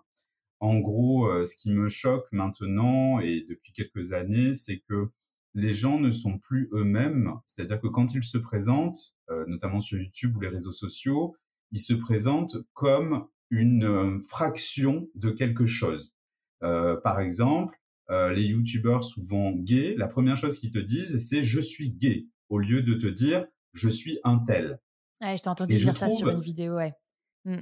En 0.60 0.80
gros, 0.80 1.46
ce 1.46 1.56
qui 1.56 1.72
me 1.72 1.88
choque 1.88 2.28
maintenant 2.32 3.20
et 3.20 3.46
depuis 3.48 3.74
quelques 3.74 4.12
années, 4.14 4.56
c'est 4.56 4.80
que 4.80 5.10
les 5.58 5.74
gens 5.74 6.00
ne 6.00 6.12
sont 6.12 6.38
plus 6.38 6.70
eux-mêmes. 6.72 7.34
C'est-à-dire 7.46 7.82
que 7.82 7.88
quand 7.88 8.14
ils 8.14 8.24
se 8.24 8.38
présentent, 8.38 9.16
notamment 9.48 9.82
sur 9.82 10.00
YouTube 10.00 10.38
ou 10.38 10.40
les 10.40 10.48
réseaux 10.48 10.72
sociaux, 10.72 11.36
ils 11.72 11.80
se 11.80 11.94
présentent 11.94 12.58
comme 12.74 13.28
une 13.50 13.86
euh, 13.86 14.20
fraction 14.20 15.08
de 15.16 15.30
quelque 15.30 15.66
chose. 15.66 16.16
Euh, 16.64 16.98
par 16.98 17.20
exemple, 17.20 17.80
euh, 18.10 18.32
les 18.34 18.46
youtubeurs 18.48 19.04
souvent 19.04 19.52
gays, 19.52 19.96
la 19.98 20.08
première 20.08 20.38
chose 20.38 20.58
qu'ils 20.60 20.72
te 20.72 20.80
disent, 20.80 21.18
c'est 21.18 21.44
je 21.44 21.60
suis 21.60 21.92
gay, 21.92 22.26
au 22.50 22.60
lieu 22.60 22.82
de 22.82 22.94
te 22.94 23.08
dire 23.08 23.46
je 23.74 23.90
suis 23.90 24.20
un 24.24 24.40
tel. 24.40 24.80
Ouais, 25.22 25.38
je 25.38 25.44
t'ai 25.44 25.50
entendu 25.50 25.76
dire 25.76 25.96
ça 25.96 26.10
sur 26.10 26.30
une 26.30 26.42
vidéo, 26.42 26.76
ouais. 26.76 26.94
Mmh. 27.46 27.58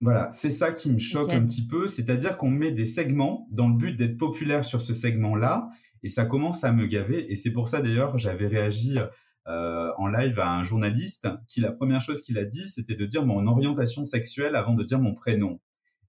Voilà, 0.00 0.30
c'est 0.30 0.50
ça 0.50 0.72
qui 0.72 0.92
me 0.92 0.98
choque 0.98 1.32
un 1.32 1.44
petit 1.44 1.66
peu, 1.66 1.88
c'est-à-dire 1.88 2.36
qu'on 2.36 2.50
met 2.50 2.70
des 2.70 2.86
segments 2.86 3.48
dans 3.50 3.68
le 3.68 3.74
but 3.76 3.96
d'être 3.96 4.16
populaire 4.16 4.64
sur 4.64 4.80
ce 4.80 4.94
segment-là, 4.94 5.70
et 6.02 6.08
ça 6.08 6.24
commence 6.24 6.64
à 6.64 6.72
me 6.72 6.86
gaver. 6.86 7.30
Et 7.30 7.36
c'est 7.36 7.52
pour 7.52 7.68
ça 7.68 7.80
d'ailleurs, 7.80 8.18
j'avais 8.18 8.46
réagi 8.46 8.98
en 9.46 10.06
live 10.08 10.38
à 10.40 10.58
un 10.58 10.64
journaliste 10.64 11.28
qui 11.46 11.60
la 11.60 11.72
première 11.72 12.00
chose 12.02 12.20
qu'il 12.20 12.36
a 12.38 12.44
dit, 12.44 12.66
c'était 12.66 12.94
de 12.94 13.06
dire 13.06 13.24
mon 13.24 13.46
orientation 13.46 14.04
sexuelle 14.04 14.56
avant 14.56 14.74
de 14.74 14.84
dire 14.84 15.00
mon 15.00 15.14
prénom. 15.14 15.60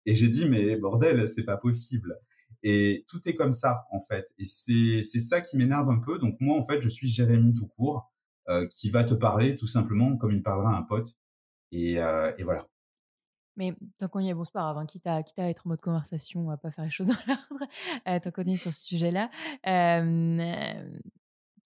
Et 0.06 0.14
j'ai 0.14 0.28
dit 0.28 0.48
mais 0.48 0.76
bordel, 0.76 1.28
c'est 1.28 1.46
pas 1.46 1.58
possible. 1.58 2.20
Et 2.64 3.06
tout 3.08 3.22
est 3.30 3.36
comme 3.36 3.54
ça 3.54 3.86
en 3.92 4.02
fait. 4.02 4.34
Et 4.38 4.44
c'est 4.44 5.02
ça 5.04 5.40
qui 5.42 5.56
m'énerve 5.56 5.90
un 5.90 6.00
peu. 6.00 6.20
Donc 6.20 6.36
moi 6.42 6.58
en 6.58 6.62
fait, 6.62 6.82
je 6.82 6.90
suis 6.90 7.08
Jérémy 7.08 7.54
tout 7.54 7.68
court, 7.68 8.12
qui 8.72 8.90
va 8.90 9.04
te 9.04 9.14
parler 9.14 9.56
tout 9.56 9.68
simplement 9.68 10.18
comme 10.18 10.34
il 10.34 10.44
parlera 10.44 10.76
à 10.76 10.78
un 10.78 10.84
pote. 10.84 11.18
Et, 11.72 11.94
et 11.94 12.44
voilà. 12.44 12.68
Mais 13.60 13.74
tant 13.98 14.08
qu'on 14.08 14.22
y 14.22 14.30
est, 14.30 14.34
bon, 14.34 14.46
c'est 14.46 14.54
pas 14.54 14.62
grave, 14.62 14.78
hein, 14.78 14.86
quitte, 14.86 15.06
à, 15.06 15.22
quitte, 15.22 15.38
être 15.40 15.68
en 15.68 15.70
mode 15.70 15.82
conversation, 15.82 16.40
on 16.40 16.48
va 16.48 16.56
pas 16.56 16.72
faire 16.72 16.86
les 16.86 16.90
choses 16.90 17.08
dans 17.08 17.16
l'ordre, 17.28 17.66
euh, 18.08 18.20
tant 18.20 18.32
qu'on 18.32 18.44
est 18.44 18.56
sur 18.56 18.74
ce 18.74 18.86
sujet-là. 18.86 19.30
Euh, 19.68 20.82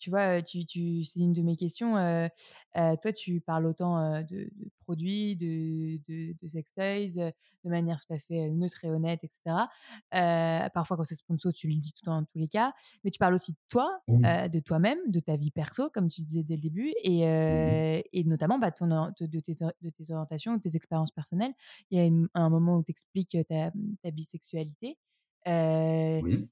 tu 0.04 0.10
vois, 0.10 0.42
tu, 0.42 0.66
tu, 0.66 1.06
c'est 1.06 1.22
une 1.22 1.32
de 1.32 1.42
mes 1.42 1.56
questions. 1.56 1.96
Euh, 1.96 2.28
toi, 2.74 3.14
tu 3.14 3.40
parles 3.40 3.66
autant 3.66 4.22
de, 4.24 4.50
produits, 4.82 5.38
de, 5.38 5.98
de, 6.10 6.36
de 6.42 6.48
sextoys, 6.48 7.16
de 7.64 7.70
manière 7.70 8.02
tout 8.06 8.14
à 8.14 8.20
fait 8.20 8.50
neutre 8.50 8.84
et 8.84 8.90
honnête, 8.90 9.24
etc. 9.24 9.56
parfois, 10.12 10.98
quand 10.98 11.06
c'est 11.06 11.16
sponsor, 11.16 11.54
tu 11.54 11.70
le 11.70 11.76
dis 11.76 11.94
tout 11.94 12.04
dans 12.04 12.22
tous 12.26 12.38
les 12.38 12.50
cas. 12.50 12.74
Mais 13.06 13.12
tu 13.12 13.18
parles 13.18 13.34
aussi 13.34 13.54
de 13.54 13.58
toi, 13.70 13.98
de 14.10 14.60
toi-même, 14.60 15.00
de 15.08 15.22
ta 15.22 15.38
vie 15.38 15.52
perso, 15.52 15.90
comme 15.90 16.10
tu 16.10 16.22
disais 16.22 16.44
dès 16.44 16.56
le 16.56 16.62
début, 16.62 16.94
et, 17.02 17.22
et 18.12 18.24
notamment 18.26 18.60
bah, 18.60 18.72
ton, 18.72 18.88
de, 18.88 19.40
tes, 19.40 19.56
de 19.56 19.90
tes 19.90 20.12
orientations, 20.12 20.58
de 20.58 20.62
tes 20.62 20.76
expériences 20.76 21.12
personnelles. 21.12 21.54
Il 21.92 21.98
y 21.98 22.02
a 22.06 22.12
un 22.34 22.50
moment 22.50 22.76
où 22.76 22.84
tu 22.84 22.92
expliques 22.92 23.38
ta, 23.48 23.72
ta 24.02 24.12
bisexualité. 24.12 24.98
oui. 25.46 26.50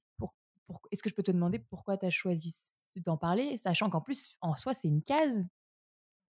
Est-ce 0.91 1.03
que 1.03 1.09
je 1.09 1.15
peux 1.15 1.23
te 1.23 1.31
demander 1.31 1.59
pourquoi 1.59 1.97
tu 1.97 2.05
as 2.05 2.09
choisi 2.09 2.55
d'en 2.99 3.17
parler, 3.17 3.55
sachant 3.55 3.89
qu'en 3.89 4.01
plus, 4.01 4.35
en 4.41 4.55
soi, 4.55 4.73
c'est 4.73 4.89
une 4.89 5.01
case. 5.01 5.47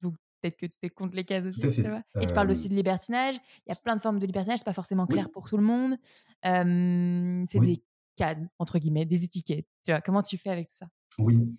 Donc, 0.02 0.16
peut-être 0.42 0.58
que 0.58 0.68
tu 0.68 0.78
es 0.84 0.90
contre 0.90 1.16
les 1.16 1.26
cases 1.26 1.46
aussi. 1.46 1.82
Tu 1.82 1.90
vois? 1.90 2.04
Et 2.22 2.28
tu 2.28 2.34
parles 2.34 2.52
aussi 2.52 2.70
de 2.70 2.76
libertinage. 2.76 3.36
Il 3.66 3.70
y 3.70 3.72
a 3.72 3.76
plein 3.76 3.96
de 3.96 4.02
formes 4.02 4.20
de 4.20 4.26
libertinage. 4.26 4.60
C'est 4.60 4.66
pas 4.66 4.74
forcément 4.74 5.08
clair 5.08 5.30
pour 5.32 5.50
tout 5.50 5.58
le 5.58 5.64
monde. 5.64 5.98
c'est 6.44 7.60
des 7.60 7.84
cases, 8.16 8.44
entre 8.60 8.78
guillemets, 8.78 9.06
des 9.06 9.24
étiquettes. 9.24 9.68
Tu 9.84 9.92
vois, 9.92 10.02
comment 10.02 10.22
tu 10.22 10.38
fais 10.38 10.50
avec 10.50 10.68
tout 10.68 10.76
ça? 10.76 10.88
Oui. 11.18 11.56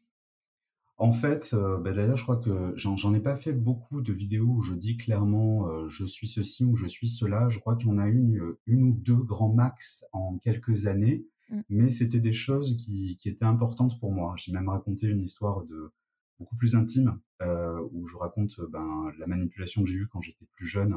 En 0.99 1.12
fait, 1.12 1.54
bah, 1.80 1.92
d'ailleurs, 1.92 2.16
je 2.16 2.23
crois 2.23 2.37
que 2.37 2.73
j'en 2.76 3.12
ai 3.14 3.21
pas 3.21 3.35
fait 3.35 3.52
beaucoup 3.52 4.02
de 4.02 4.12
vidéos 4.12 4.47
où 4.47 4.61
je 4.61 4.75
dis 4.75 4.97
clairement 4.97 5.88
je 5.88 6.04
suis 6.04 6.28
ceci 6.28 6.64
ou 6.64 6.76
je 6.76 6.87
suis 6.87 7.09
cela. 7.09 7.49
Je 7.49 7.59
crois 7.59 7.76
qu'il 7.76 7.88
y 7.88 7.92
en 7.92 7.99
a 7.99 8.06
une, 8.06 8.54
une 8.66 8.85
ou 8.85 8.92
deux 8.92 9.16
grands 9.16 9.52
max 9.52 10.04
en 10.12 10.38
quelques 10.38 10.87
années. 10.87 11.26
Mmh. 11.52 11.61
Mais 11.68 11.90
c'était 11.90 12.21
des 12.21 12.32
choses 12.32 12.76
qui, 12.76 13.16
qui, 13.18 13.28
étaient 13.28 13.44
importantes 13.44 14.00
pour 14.00 14.11
moi. 14.11 14.35
J'ai 14.38 14.52
même 14.52 14.68
raconté 14.68 15.06
une 15.06 15.21
histoire 15.21 15.64
de 15.64 15.92
beaucoup 16.38 16.56
plus 16.56 16.75
intime 16.75 17.21
euh, 17.42 17.80
où 17.92 18.06
je 18.06 18.16
raconte 18.16 18.61
ben, 18.71 19.12
la 19.18 19.26
manipulation 19.26 19.82
que 19.82 19.88
j'ai 19.88 19.99
eue 19.99 20.09
quand 20.09 20.21
j'étais 20.21 20.47
plus 20.56 20.66
jeune. 20.66 20.97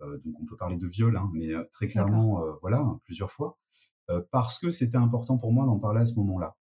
Euh, 0.00 0.18
donc 0.24 0.40
on 0.40 0.46
peut 0.46 0.56
parler 0.56 0.76
de 0.76 0.86
viol, 0.86 1.16
hein, 1.16 1.30
mais 1.32 1.52
euh, 1.52 1.64
très 1.70 1.86
clairement, 1.86 2.44
euh, 2.44 2.52
voilà, 2.60 2.80
hein, 2.80 3.00
plusieurs 3.04 3.30
fois, 3.30 3.58
euh, 4.10 4.20
parce 4.30 4.58
que 4.58 4.70
c'était 4.70 4.96
important 4.96 5.38
pour 5.38 5.52
moi 5.52 5.66
d'en 5.66 5.78
parler 5.78 6.00
à 6.00 6.06
ce 6.06 6.14
moment-là. 6.16 6.56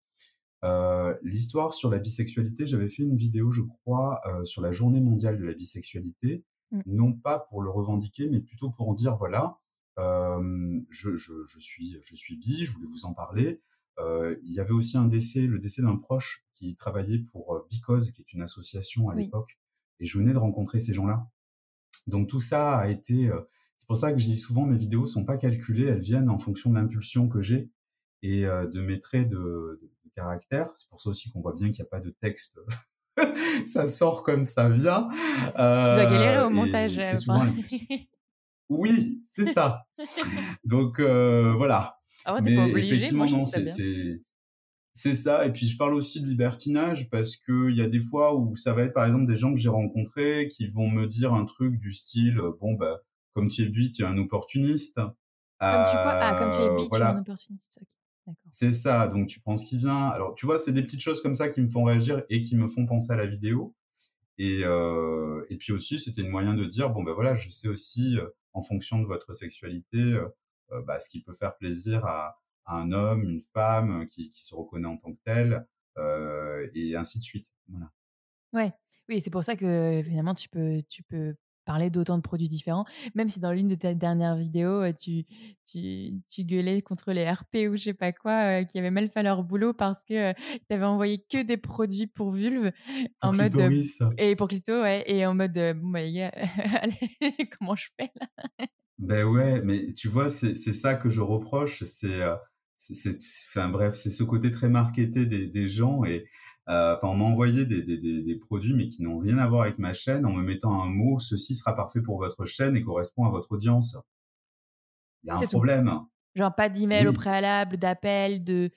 L'histoire 1.23 1.73
sur 1.73 1.89
la 1.89 1.99
bisexualité, 1.99 2.65
j'avais 2.65 2.87
fait 2.89 3.03
une 3.03 3.17
vidéo, 3.17 3.51
je 3.51 3.61
crois, 3.61 4.21
sur 4.45 4.61
la 4.61 4.71
journée 4.71 5.01
mondiale 5.01 5.37
de 5.37 5.43
la 5.43 5.53
bisexualité, 5.53 6.45
mmh. 6.71 6.81
non 6.85 7.11
pas 7.11 7.39
pour 7.39 7.61
le 7.61 7.69
revendiquer, 7.69 8.29
mais 8.29 8.39
plutôt 8.39 8.69
pour 8.69 8.87
en 8.87 8.93
dire, 8.93 9.17
voilà, 9.17 9.57
je, 9.97 11.15
je, 11.15 11.33
je, 11.45 11.59
suis, 11.59 11.97
je 12.03 12.15
suis 12.15 12.37
bi, 12.37 12.65
je 12.65 12.73
voulais 12.73 12.87
vous 12.87 13.05
en 13.05 13.13
parler. 13.13 13.61
Euh, 13.99 14.35
il 14.43 14.51
y 14.53 14.59
avait 14.59 14.71
aussi 14.71 14.97
un 14.97 15.05
décès, 15.05 15.41
le 15.41 15.59
décès 15.59 15.81
d'un 15.81 15.95
proche 15.97 16.45
qui 16.53 16.75
travaillait 16.75 17.19
pour 17.19 17.65
Because, 17.69 18.11
qui 18.11 18.21
est 18.21 18.33
une 18.33 18.41
association 18.41 19.09
à 19.09 19.15
l'époque, 19.15 19.59
et 19.99 20.05
je 20.05 20.17
venais 20.17 20.33
de 20.33 20.37
rencontrer 20.37 20.79
ces 20.79 20.93
gens-là. 20.93 21.27
Donc 22.07 22.27
tout 22.27 22.41
ça 22.41 22.77
a 22.77 22.89
été, 22.89 23.29
c'est 23.77 23.87
pour 23.87 23.97
ça 23.97 24.11
que 24.11 24.17
je 24.17 24.25
dis 24.25 24.35
souvent 24.35 24.65
mes 24.65 24.77
vidéos 24.77 25.05
sont 25.07 25.25
pas 25.25 25.37
calculées, 25.37 25.85
elles 25.85 25.99
viennent 25.99 26.29
en 26.29 26.39
fonction 26.39 26.69
de 26.69 26.75
l'impulsion 26.75 27.29
que 27.29 27.41
j'ai 27.41 27.69
et 28.23 28.43
de 28.43 28.81
mes 28.81 28.99
traits 28.99 29.27
de, 29.27 29.79
de, 29.81 29.91
de 30.05 30.09
caractère. 30.15 30.71
C'est 30.75 30.89
pour 30.89 30.99
ça 30.99 31.09
aussi 31.09 31.29
qu'on 31.31 31.41
voit 31.41 31.53
bien 31.53 31.69
qu'il 31.69 31.83
n'y 31.83 31.87
a 31.87 31.89
pas 31.89 31.99
de 31.99 32.09
texte. 32.09 32.57
ça 33.65 33.87
sort 33.87 34.23
comme 34.23 34.45
ça 34.45 34.69
vient. 34.69 35.07
Euh, 35.57 35.97
tu 35.97 36.03
vas 36.03 36.05
galérer 36.05 36.43
au 36.43 36.49
montage. 36.49 36.95
C'est 36.95 37.17
souvent 37.17 37.45
oui, 38.77 39.23
c'est 39.27 39.45
ça. 39.45 39.85
Donc 40.65 40.99
euh, 40.99 41.53
voilà. 41.55 41.97
Ah 42.25 42.35
ouais, 42.35 42.41
Mais 42.41 42.55
pas 42.55 42.65
obligé, 42.65 42.95
effectivement, 42.95 43.25
non, 43.25 43.45
c'est 43.45 43.65
c'est 44.95 45.15
ça. 45.15 45.45
Et 45.45 45.51
puis 45.51 45.65
je 45.65 45.75
parle 45.75 45.95
aussi 45.95 46.21
de 46.21 46.27
libertinage 46.27 47.09
parce 47.09 47.35
que 47.35 47.71
il 47.71 47.75
y 47.75 47.81
a 47.81 47.87
des 47.87 47.99
fois 47.99 48.35
où 48.35 48.55
ça 48.55 48.73
va 48.73 48.83
être 48.83 48.93
par 48.93 49.05
exemple 49.05 49.25
des 49.25 49.35
gens 49.35 49.51
que 49.51 49.59
j'ai 49.59 49.69
rencontrés 49.69 50.47
qui 50.47 50.67
vont 50.67 50.87
me 50.87 51.07
dire 51.07 51.33
un 51.33 51.45
truc 51.45 51.79
du 51.79 51.93
style 51.93 52.39
bon 52.61 52.73
bah 52.73 53.01
comme 53.33 53.49
tu 53.49 53.63
es 53.63 53.65
bi, 53.65 53.91
tu 53.91 54.03
es 54.03 54.05
un 54.05 54.17
opportuniste. 54.17 54.95
Comme 54.95 55.85
tu 55.85 55.93
quoi? 55.93 56.19
Ah, 56.21 56.35
comme 56.37 56.51
tu 56.51 56.59
es 56.59 56.75
bi, 56.75 56.87
voilà. 56.89 57.05
tu 57.07 57.11
es 57.11 57.15
un 57.15 57.21
opportuniste. 57.21 57.79
C'est 58.49 58.71
ça. 58.71 59.07
Donc 59.07 59.27
tu 59.27 59.39
prends 59.39 59.57
ce 59.57 59.65
qui 59.65 59.77
vient. 59.77 60.07
Alors 60.07 60.35
tu 60.35 60.45
vois, 60.45 60.59
c'est 60.59 60.71
des 60.71 60.83
petites 60.83 61.01
choses 61.01 61.21
comme 61.21 61.35
ça 61.35 61.49
qui 61.49 61.61
me 61.61 61.67
font 61.67 61.83
réagir 61.83 62.23
et 62.29 62.41
qui 62.41 62.55
me 62.55 62.67
font 62.67 62.85
penser 62.85 63.11
à 63.11 63.15
la 63.15 63.25
vidéo. 63.25 63.75
Et, 64.37 64.61
euh, 64.63 65.45
et 65.49 65.57
puis 65.57 65.73
aussi, 65.73 65.99
c'était 65.99 66.25
un 66.25 66.29
moyen 66.29 66.53
de 66.53 66.65
dire 66.65 66.89
bon 66.89 67.03
ben 67.03 67.13
voilà, 67.13 67.35
je 67.35 67.49
sais 67.49 67.67
aussi 67.67 68.17
euh, 68.17 68.27
en 68.53 68.61
fonction 68.61 68.99
de 68.99 69.05
votre 69.05 69.33
sexualité, 69.33 69.97
euh, 69.97 70.81
bah, 70.85 70.99
ce 70.99 71.09
qui 71.09 71.21
peut 71.21 71.33
faire 71.33 71.55
plaisir 71.57 72.05
à, 72.05 72.39
un 72.65 72.93
homme, 72.93 73.23
une 73.23 73.41
femme 73.41 74.07
qui, 74.07 74.31
qui, 74.31 74.41
se 74.41 74.55
reconnaît 74.55 74.87
en 74.87 74.95
tant 74.95 75.11
que 75.13 75.19
tel, 75.25 75.67
et 76.73 76.95
ainsi 76.95 77.19
de 77.19 77.23
suite. 77.23 77.51
Voilà. 77.67 77.91
Ouais, 78.53 78.71
oui, 79.09 79.19
c'est 79.19 79.29
pour 79.31 79.43
ça 79.43 79.57
que 79.57 80.01
finalement 80.05 80.33
tu 80.33 80.47
peux, 80.47 80.81
tu 80.87 81.03
peux 81.03 81.35
parler 81.65 81.89
d'autant 81.89 82.17
de 82.17 82.21
produits 82.21 82.49
différents, 82.49 82.85
même 83.15 83.29
si 83.29 83.39
dans 83.39 83.51
l'une 83.51 83.67
de 83.67 83.75
tes 83.75 83.95
dernières 83.95 84.35
vidéos, 84.35 84.91
tu, 84.93 85.25
tu, 85.65 86.13
tu, 86.29 86.43
gueulais 86.43 86.81
contre 86.81 87.11
les 87.11 87.29
RP 87.29 87.69
ou 87.69 87.77
je 87.77 87.83
sais 87.83 87.93
pas 87.93 88.11
quoi, 88.11 88.63
qui 88.63 88.79
avaient 88.79 88.91
mal 88.91 89.09
fait 89.09 89.23
leur 89.23 89.43
boulot 89.43 89.73
parce 89.73 90.03
que 90.03 90.33
tu 90.33 90.73
avais 90.73 90.85
envoyé 90.85 91.23
que 91.29 91.41
des 91.41 91.57
produits 91.57 92.07
pour 92.07 92.31
vulve 92.31 92.71
pour 93.21 93.29
en 93.29 93.33
mode 93.33 93.55
et 94.17 94.35
pour 94.35 94.47
clito, 94.47 94.81
ouais, 94.81 95.03
et 95.07 95.25
en 95.25 95.33
mode 95.33 95.53
bon 95.53 95.89
bah 95.89 96.01
les 96.01 96.13
gars, 96.13 96.31
allez, 96.81 96.95
comment 97.57 97.75
je 97.75 97.87
fais 97.99 98.09
là? 98.19 98.67
Ben 98.99 99.25
ouais, 99.25 99.61
mais 99.63 99.93
tu 99.93 100.07
vois, 100.07 100.29
c'est 100.29 100.55
ça 100.55 100.95
que 100.95 101.09
je 101.09 101.21
reproche, 101.21 101.83
c'est 101.83 102.23
enfin 103.49 103.69
bref, 103.69 103.95
c'est 103.95 104.09
ce 104.09 104.23
côté 104.23 104.51
très 104.51 104.69
marketé 104.69 105.25
des, 105.25 105.47
des 105.47 105.69
gens 105.69 106.03
et 106.03 106.17
euh, 106.19 106.25
enfin, 106.67 107.07
on 107.07 107.15
m'a 107.15 107.25
envoyé 107.25 107.65
des, 107.65 107.81
des, 107.81 107.97
des, 107.97 108.35
produits, 108.35 108.73
mais 108.73 108.87
qui 108.87 109.03
n'ont 109.03 109.19
rien 109.19 109.37
à 109.37 109.47
voir 109.47 109.63
avec 109.63 109.79
ma 109.79 109.93
chaîne, 109.93 110.25
en 110.25 110.31
me 110.31 110.43
mettant 110.43 110.81
un 110.81 110.89
mot 110.89 111.19
ceci 111.19 111.55
sera 111.55 111.75
parfait 111.75 112.01
pour 112.01 112.17
votre 112.17 112.45
chaîne 112.45 112.75
et 112.75 112.83
correspond 112.83 113.25
à 113.25 113.29
votre 113.29 113.51
audience. 113.51 113.97
Il 115.23 115.27
y 115.27 115.31
a 115.31 115.37
un 115.37 115.41
problème. 115.41 115.91
Genre 116.35 116.53
pas 116.55 116.69
d'email 116.69 117.07
au 117.07 117.13
préalable, 117.13 117.77
d'appel, 117.77 118.43
de 118.43 118.71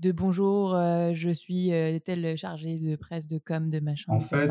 de 0.00 0.12
bonjour, 0.12 0.74
euh, 0.74 1.10
je 1.12 1.28
suis 1.28 1.74
euh, 1.74 1.98
tel 1.98 2.34
chargé 2.38 2.78
de 2.78 2.96
presse, 2.96 3.26
de 3.26 3.38
com, 3.38 3.68
de 3.68 3.80
machin. 3.80 4.10
En 4.10 4.18
fait, 4.18 4.50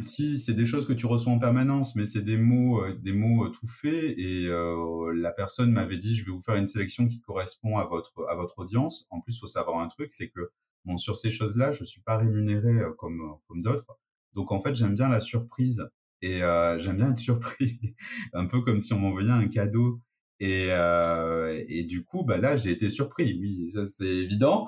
si 0.00 0.38
c'est 0.38 0.54
des 0.54 0.64
choses 0.64 0.86
que 0.86 0.92
tu 0.92 1.06
reçois 1.06 1.32
en 1.32 1.40
permanence, 1.40 1.96
mais 1.96 2.04
c'est 2.04 2.22
des 2.22 2.36
mots, 2.36 2.80
des 2.94 3.12
mots 3.12 3.48
tout 3.48 3.66
faits, 3.66 4.14
et 4.16 4.48
la 4.48 5.32
personne 5.32 5.72
m'avait 5.72 5.96
dit, 5.96 6.14
je 6.14 6.24
vais 6.24 6.30
vous 6.30 6.40
faire 6.40 6.54
une 6.54 6.68
sélection 6.68 7.08
qui 7.08 7.20
correspond 7.20 7.78
à 7.78 7.84
votre 7.84 8.12
à 8.28 8.36
votre 8.36 8.60
audience. 8.60 9.06
En 9.10 9.20
plus, 9.20 9.40
faut 9.40 9.48
savoir 9.48 9.80
un 9.80 9.88
truc, 9.88 10.12
c'est 10.12 10.28
que 10.28 10.52
Bon, 10.84 10.96
sur 10.96 11.16
ces 11.16 11.30
choses-là, 11.30 11.72
je 11.72 11.84
suis 11.84 12.00
pas 12.00 12.16
rémunéré 12.18 12.80
euh, 12.80 12.92
comme 12.92 13.20
euh, 13.20 13.34
comme 13.48 13.62
d'autres. 13.62 13.98
Donc 14.34 14.52
en 14.52 14.60
fait, 14.60 14.74
j'aime 14.74 14.94
bien 14.94 15.08
la 15.08 15.20
surprise 15.20 15.90
et 16.22 16.42
euh, 16.42 16.78
j'aime 16.78 16.96
bien 16.96 17.10
être 17.10 17.18
surpris, 17.30 17.94
un 18.32 18.46
peu 18.46 18.60
comme 18.62 18.80
si 18.80 18.92
on 18.92 19.00
m'envoyait 19.00 19.30
un 19.30 19.48
cadeau. 19.48 20.00
Et, 20.42 20.68
euh, 20.70 21.62
et 21.68 21.84
du 21.84 22.02
coup, 22.02 22.24
bah 22.24 22.38
là, 22.38 22.56
j'ai 22.56 22.70
été 22.70 22.88
surpris. 22.88 23.38
Oui, 23.38 23.70
ça 23.70 23.86
c'est 23.86 24.06
évident. 24.06 24.66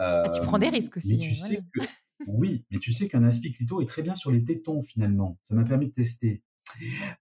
Euh, 0.00 0.22
ah, 0.24 0.30
tu 0.30 0.40
prends 0.40 0.58
des 0.58 0.70
risques 0.70 0.96
aussi. 0.96 1.18
Mais 1.18 1.18
tu 1.18 1.34
sais 1.34 1.60
que, 1.74 1.80
oui, 2.26 2.64
mais 2.70 2.78
tu 2.78 2.92
sais 2.92 3.06
qu'un 3.06 3.22
aspiclito 3.24 3.82
est 3.82 3.86
très 3.86 4.02
bien 4.02 4.14
sur 4.14 4.30
les 4.30 4.42
tétons 4.42 4.80
finalement. 4.80 5.38
Ça 5.42 5.54
m'a 5.54 5.64
permis 5.64 5.88
de 5.88 5.92
tester. 5.92 6.42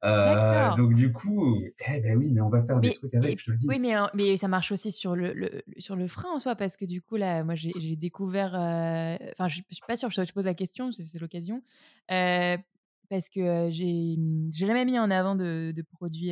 Euh, 0.03 0.73
donc 0.75 0.93
du 0.93 1.11
coup, 1.11 1.61
eh 1.63 2.01
ben 2.01 2.17
oui, 2.17 2.31
mais 2.31 2.41
on 2.41 2.49
va 2.49 2.61
faire 2.61 2.79
des 2.79 2.93
trucs 2.93 3.13
avec, 3.13 3.39
je 3.39 3.45
te 3.45 3.51
le 3.51 3.57
dis. 3.57 3.67
Oui, 3.67 3.79
mais, 3.79 3.93
mais 4.13 4.37
ça 4.37 4.47
marche 4.47 4.71
aussi 4.71 4.91
sur 4.91 5.15
le, 5.15 5.33
le, 5.33 5.61
sur 5.77 5.95
le 5.95 6.07
frein 6.07 6.29
en 6.31 6.39
soi, 6.39 6.55
parce 6.55 6.77
que 6.77 6.85
du 6.85 7.01
coup, 7.01 7.15
là, 7.15 7.43
moi, 7.43 7.55
j'ai 7.55 7.95
découvert... 7.95 8.55
Euh, 8.55 9.17
enfin, 9.31 9.47
je, 9.47 9.61
je 9.69 9.75
suis 9.75 9.83
pas 9.87 9.95
sûre, 9.95 10.09
je 10.09 10.21
te 10.21 10.33
pose 10.33 10.45
la 10.45 10.53
question, 10.53 10.91
c'est 10.91 11.19
l'occasion. 11.19 11.61
Euh, 12.11 12.57
parce 13.09 13.29
que 13.29 13.69
j'ai 13.71 14.17
jamais 14.55 14.85
mis 14.85 14.99
en 14.99 15.11
avant 15.11 15.35
de, 15.35 15.73
de 15.75 15.81
produits... 15.81 16.31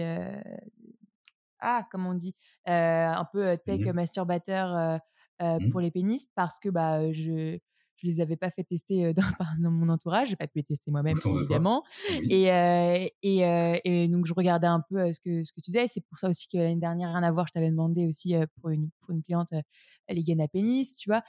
ah, 1.60 1.88
comment 1.92 2.12
on 2.12 2.16
dit 2.16 2.36
Un 2.66 3.26
peu 3.32 3.58
tech 3.66 3.82
masturbateur 3.94 5.00
mmh. 5.42 5.70
pour 5.72 5.82
les 5.82 5.92
pénis, 5.92 6.28
parce 6.36 6.60
que 6.60 6.70
bah, 6.70 7.12
je 7.12 7.60
je 7.98 8.08
les 8.08 8.22
avais 8.22 8.36
pas 8.36 8.52
fait 8.52 8.64
tester 8.64 9.14
dans, 9.14 9.24
dans 9.60 9.72
mon 9.72 9.90
entourage, 9.90 10.30
j'ai 10.30 10.36
pas 10.36 10.48
pu 10.48 10.60
les 10.60 10.64
tester 10.64 10.92
moi-même 10.92 11.18
évidemment. 11.26 11.84
Et, 12.30 12.44
et, 13.24 13.40
et, 13.84 14.08
donc 14.08 14.26
je 14.26 14.34
regardais 14.34 14.68
un 14.68 14.82
peu 14.90 15.14
ce 15.14 15.20
que 15.20 15.44
ce 15.44 15.52
que 15.52 15.62
tu 15.62 15.72
disais. 15.72 15.88
C'est 15.88 16.02
pour 16.02 16.18
ça 16.18 16.30
aussi 16.30 16.48
que 16.48 16.58
l'année 16.58 16.76
dernière, 16.76 17.10
rien 17.10 17.24
à 17.24 17.32
voir, 17.32 17.48
je 17.48 17.54
t'avais 17.54 17.70
demandé 17.70 18.08
aussi 18.08 18.36
pour 18.60 18.70
une 18.70 18.90
pour 19.00 19.12
une 19.12 19.22
cliente 19.22 19.50
les 20.10 20.24
gaines 20.24 20.42
à 20.42 20.48
pénis, 20.48 20.96
tu 20.98 21.10
vois. 21.10 21.24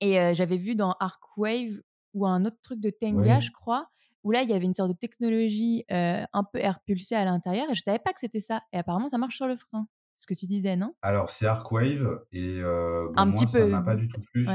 Et 0.00 0.34
j'avais 0.34 0.56
vu 0.56 0.74
dans 0.74 0.94
Arcwave 1.00 1.80
ou 2.14 2.26
un 2.26 2.44
autre 2.44 2.58
truc 2.62 2.80
de 2.80 2.90
Tenga, 2.90 3.40
je 3.40 3.50
crois, 3.50 3.88
où 4.24 4.30
là, 4.30 4.42
il 4.42 4.50
y 4.50 4.52
avait 4.52 4.64
une 4.64 4.74
sorte 4.74 4.90
de 4.90 4.96
technologie 4.96 5.84
un 5.88 6.44
peu 6.52 6.58
air 6.58 6.80
pulsé 6.84 7.14
à 7.14 7.24
l'intérieur 7.24 7.70
et 7.70 7.74
je 7.74 7.82
savais 7.84 7.98
pas 7.98 8.12
que 8.12 8.20
c'était 8.20 8.40
ça. 8.40 8.62
Et 8.72 8.78
apparemment, 8.78 9.08
ça 9.08 9.18
marche 9.18 9.36
sur 9.36 9.46
le 9.46 9.56
frein. 9.56 9.86
Ce 10.16 10.26
que 10.26 10.34
tu 10.34 10.46
disais, 10.46 10.74
non? 10.74 10.94
Alors, 11.00 11.30
c'est 11.30 11.46
Arcwave 11.46 12.24
et 12.32 12.60
bon, 12.60 13.12
un 13.16 13.26
moi, 13.26 13.34
petit 13.34 13.46
ça 13.46 13.64
m'a 13.66 13.82
pas 13.82 13.94
du 13.94 14.08
tout 14.08 14.20
plu. 14.20 14.48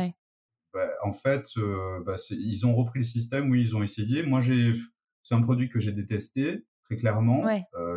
Bah, 0.74 0.90
en 1.04 1.14
fait, 1.14 1.46
bah, 2.06 2.16
ils 2.32 2.66
ont 2.66 2.76
repris 2.76 3.00
le 3.00 3.06
système, 3.06 3.50
oui, 3.50 3.62
ils 3.62 3.76
ont 3.76 3.84
essayé. 3.84 4.24
Moi, 4.24 4.42
j'ai, 4.42 4.74
c'est 5.24 5.36
un 5.36 5.42
produit 5.42 5.70
que 5.70 5.80
j'ai 5.80 5.92
détesté 5.92 6.66
très 6.86 6.96
clairement. 6.98 7.44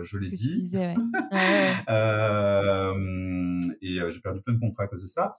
je 0.02 0.18
l'ai 0.18 0.30
dit. 0.30 0.70
et 3.82 4.00
j'ai 4.10 4.20
perdu 4.20 4.40
plein 4.42 4.54
de 4.54 4.60
contrats 4.60 4.84
à 4.84 4.86
cause 4.86 5.02
de 5.02 5.08
ça. 5.08 5.34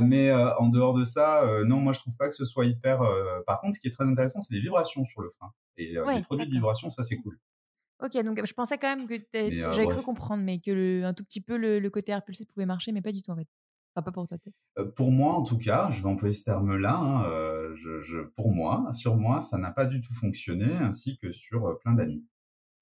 mais 0.00 0.32
en 0.32 0.68
dehors 0.68 0.94
de 0.94 1.04
ça, 1.04 1.42
non, 1.64 1.80
moi 1.80 1.92
je 1.92 2.00
trouve 2.00 2.16
pas 2.16 2.28
que 2.28 2.34
ce 2.34 2.44
soit 2.44 2.66
hyper. 2.66 3.00
Par 3.46 3.60
contre, 3.60 3.76
ce 3.76 3.80
qui 3.80 3.88
est 3.88 3.92
très 3.92 4.06
intéressant, 4.06 4.40
c'est 4.40 4.54
les 4.54 4.60
vibrations 4.60 5.04
sur 5.04 5.22
le 5.22 5.30
frein. 5.30 5.52
Et 5.76 5.94
les 5.94 6.22
produits 6.22 6.46
de 6.46 6.52
vibration, 6.52 6.90
ça 6.90 7.02
c'est 7.02 7.16
cool. 7.16 7.38
Ok, 8.02 8.20
donc 8.22 8.44
je 8.44 8.52
pensais 8.52 8.76
quand 8.76 8.94
même 8.94 9.06
que 9.06 9.14
j'avais 9.32 9.86
cru 9.86 10.02
comprendre, 10.02 10.42
mais 10.42 10.58
que 10.58 10.70
le, 10.70 11.04
un 11.04 11.14
tout 11.14 11.24
petit 11.24 11.40
peu 11.40 11.56
le, 11.56 11.88
côté 11.90 12.12
air 12.12 12.24
pulsé 12.24 12.44
pouvait 12.44 12.66
marcher, 12.66 12.92
mais 12.92 13.02
pas 13.02 13.12
du 13.12 13.22
tout 13.22 13.30
en 13.30 13.36
fait. 13.36 13.48
Enfin, 13.94 14.02
pas 14.02 14.12
pour 14.12 14.26
toi. 14.26 14.38
pour 14.96 15.12
moi, 15.12 15.34
en 15.34 15.44
tout 15.44 15.58
cas, 15.58 15.90
je 15.92 16.02
vais 16.02 16.08
employer 16.08 16.34
ce 16.34 16.44
terme-là. 16.44 16.96
Hein, 16.96 17.74
je, 17.74 18.22
pour 18.34 18.52
moi, 18.52 18.92
sur 18.92 19.16
moi, 19.16 19.40
ça 19.40 19.56
n'a 19.56 19.70
pas 19.70 19.86
du 19.86 20.00
tout 20.00 20.12
fonctionné, 20.12 20.72
ainsi 20.80 21.16
que 21.16 21.30
sur 21.32 21.78
plein 21.78 21.94
d'amis. 21.94 22.24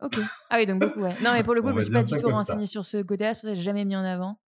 Ok. 0.00 0.19
Ah 0.50 0.57
oui, 0.59 0.66
donc 0.66 0.81
beaucoup, 0.81 1.00
ouais. 1.00 1.14
Non, 1.23 1.33
mais 1.33 1.42
pour 1.42 1.54
le 1.54 1.62
coup, 1.62 1.69
je 1.69 1.75
me 1.75 1.83
suis 1.83 1.92
pas 1.92 2.02
du 2.02 2.16
tout 2.16 2.28
renseigné 2.28 2.66
sur 2.66 2.85
ce 2.85 3.02
côté-là, 3.02 3.35
c'est 3.35 3.40
pour 3.40 3.49
ça 3.49 3.50
que 3.50 3.57
j'ai 3.57 3.62
jamais 3.62 3.85
mis 3.85 3.97
en 3.97 4.04
avant 4.04 4.38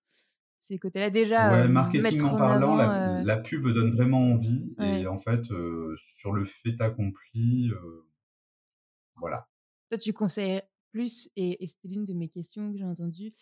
ces 0.59 0.79
côtés-là. 0.79 1.11
Déjà, 1.11 1.51
ouais, 1.51 1.69
marketing 1.69 2.23
en 2.23 2.37
parlant, 2.37 2.75
la, 2.77 3.37
pub 3.37 3.69
donne 3.69 3.91
vraiment 3.91 4.33
envie, 4.33 4.75
et 4.81 5.07
en 5.07 5.19
fait, 5.19 5.45
sur 6.17 6.33
le 6.33 6.45
fait 6.45 6.81
accompli, 6.81 7.71
voilà. 9.17 9.49
Toi, 9.91 9.99
tu 9.99 10.13
conseilles 10.13 10.63
plus, 10.93 11.31
et, 11.37 11.67
c'était 11.67 11.89
l'une 11.89 12.05
de 12.05 12.15
mes 12.15 12.29
questions 12.29 12.73
que 12.73 12.79
j'ai 12.79 12.85
entendues, 12.85 13.35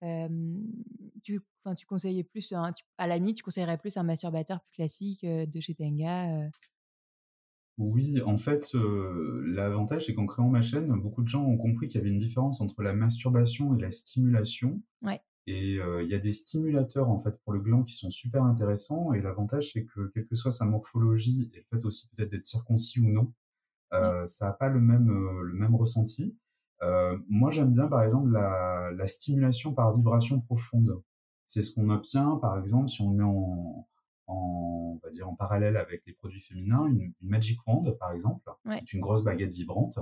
tu, 0.00 1.40
tu 1.76 1.86
conseillais 1.86 2.24
plus, 2.24 2.52
à 2.98 3.06
la 3.06 3.18
nuit, 3.18 3.34
tu 3.34 3.42
conseillerais 3.42 3.78
plus 3.78 3.96
un 3.96 4.02
masturbateur 4.02 4.60
plus 4.60 4.76
classique 4.76 5.24
de 5.24 5.60
chez 5.60 5.74
Tenga 5.74 6.48
oui, 7.78 8.20
en 8.22 8.36
fait, 8.38 8.72
l'avantage, 8.74 10.06
c'est 10.06 10.14
qu'en 10.14 10.26
créant 10.26 10.48
ma 10.48 10.62
chaîne, 10.62 10.92
beaucoup 11.00 11.22
de 11.22 11.28
gens 11.28 11.44
ont 11.44 11.56
compris 11.56 11.86
qu'il 11.86 12.00
y 12.00 12.02
avait 12.02 12.10
une 12.12 12.18
différence 12.18 12.60
entre 12.60 12.82
la 12.82 12.92
masturbation 12.92 13.76
et 13.76 13.80
la 13.80 13.92
stimulation. 13.92 14.82
Ouais. 15.00 15.20
Et 15.46 15.74
il 15.74 16.08
y 16.08 16.14
a 16.14 16.18
des 16.18 16.32
stimulateurs 16.32 17.08
en 17.08 17.20
fait 17.20 17.38
pour 17.44 17.52
le 17.52 17.60
gland 17.60 17.84
qui 17.84 17.94
sont 17.94 18.10
super 18.10 18.42
intéressants. 18.42 19.12
Et 19.12 19.20
l'avantage, 19.20 19.72
c'est 19.72 19.84
que 19.84 20.10
quelle 20.12 20.26
que 20.26 20.34
soit 20.34 20.50
sa 20.50 20.64
morphologie 20.66 21.50
et 21.54 21.58
le 21.58 21.64
fait 21.70 21.84
aussi 21.86 22.08
peut-être 22.08 22.30
d'être 22.30 22.46
circoncis 22.46 22.98
ou 22.98 23.08
non, 23.08 23.32
ça 23.92 24.26
n'a 24.40 24.52
pas 24.52 24.68
le 24.68 24.80
même 24.80 25.08
le 25.08 25.54
même 25.54 25.76
ressenti. 25.76 26.36
Moi, 27.28 27.50
j'aime 27.50 27.72
bien 27.72 27.88
par 27.88 28.02
exemple 28.02 28.30
la, 28.30 28.90
la 28.92 29.06
stimulation 29.06 29.74
par 29.74 29.92
vibration 29.92 30.40
profonde. 30.40 31.02
C'est 31.44 31.62
ce 31.62 31.74
qu'on 31.74 31.88
obtient 31.90 32.36
par 32.36 32.58
exemple 32.58 32.88
si 32.88 33.00
on 33.02 33.10
met 33.10 33.24
en 33.24 33.88
en, 34.28 34.94
on 34.94 35.00
va 35.02 35.10
dire 35.10 35.28
en 35.28 35.34
parallèle 35.34 35.76
avec 35.76 36.02
les 36.06 36.12
produits 36.12 36.40
féminins, 36.40 36.86
une, 36.86 37.12
Magic 37.20 37.58
Wand 37.66 37.90
par 37.98 38.12
exemple, 38.12 38.48
qui 38.86 38.96
une 38.96 39.00
grosse 39.00 39.24
baguette 39.24 39.52
vibrante, 39.52 39.98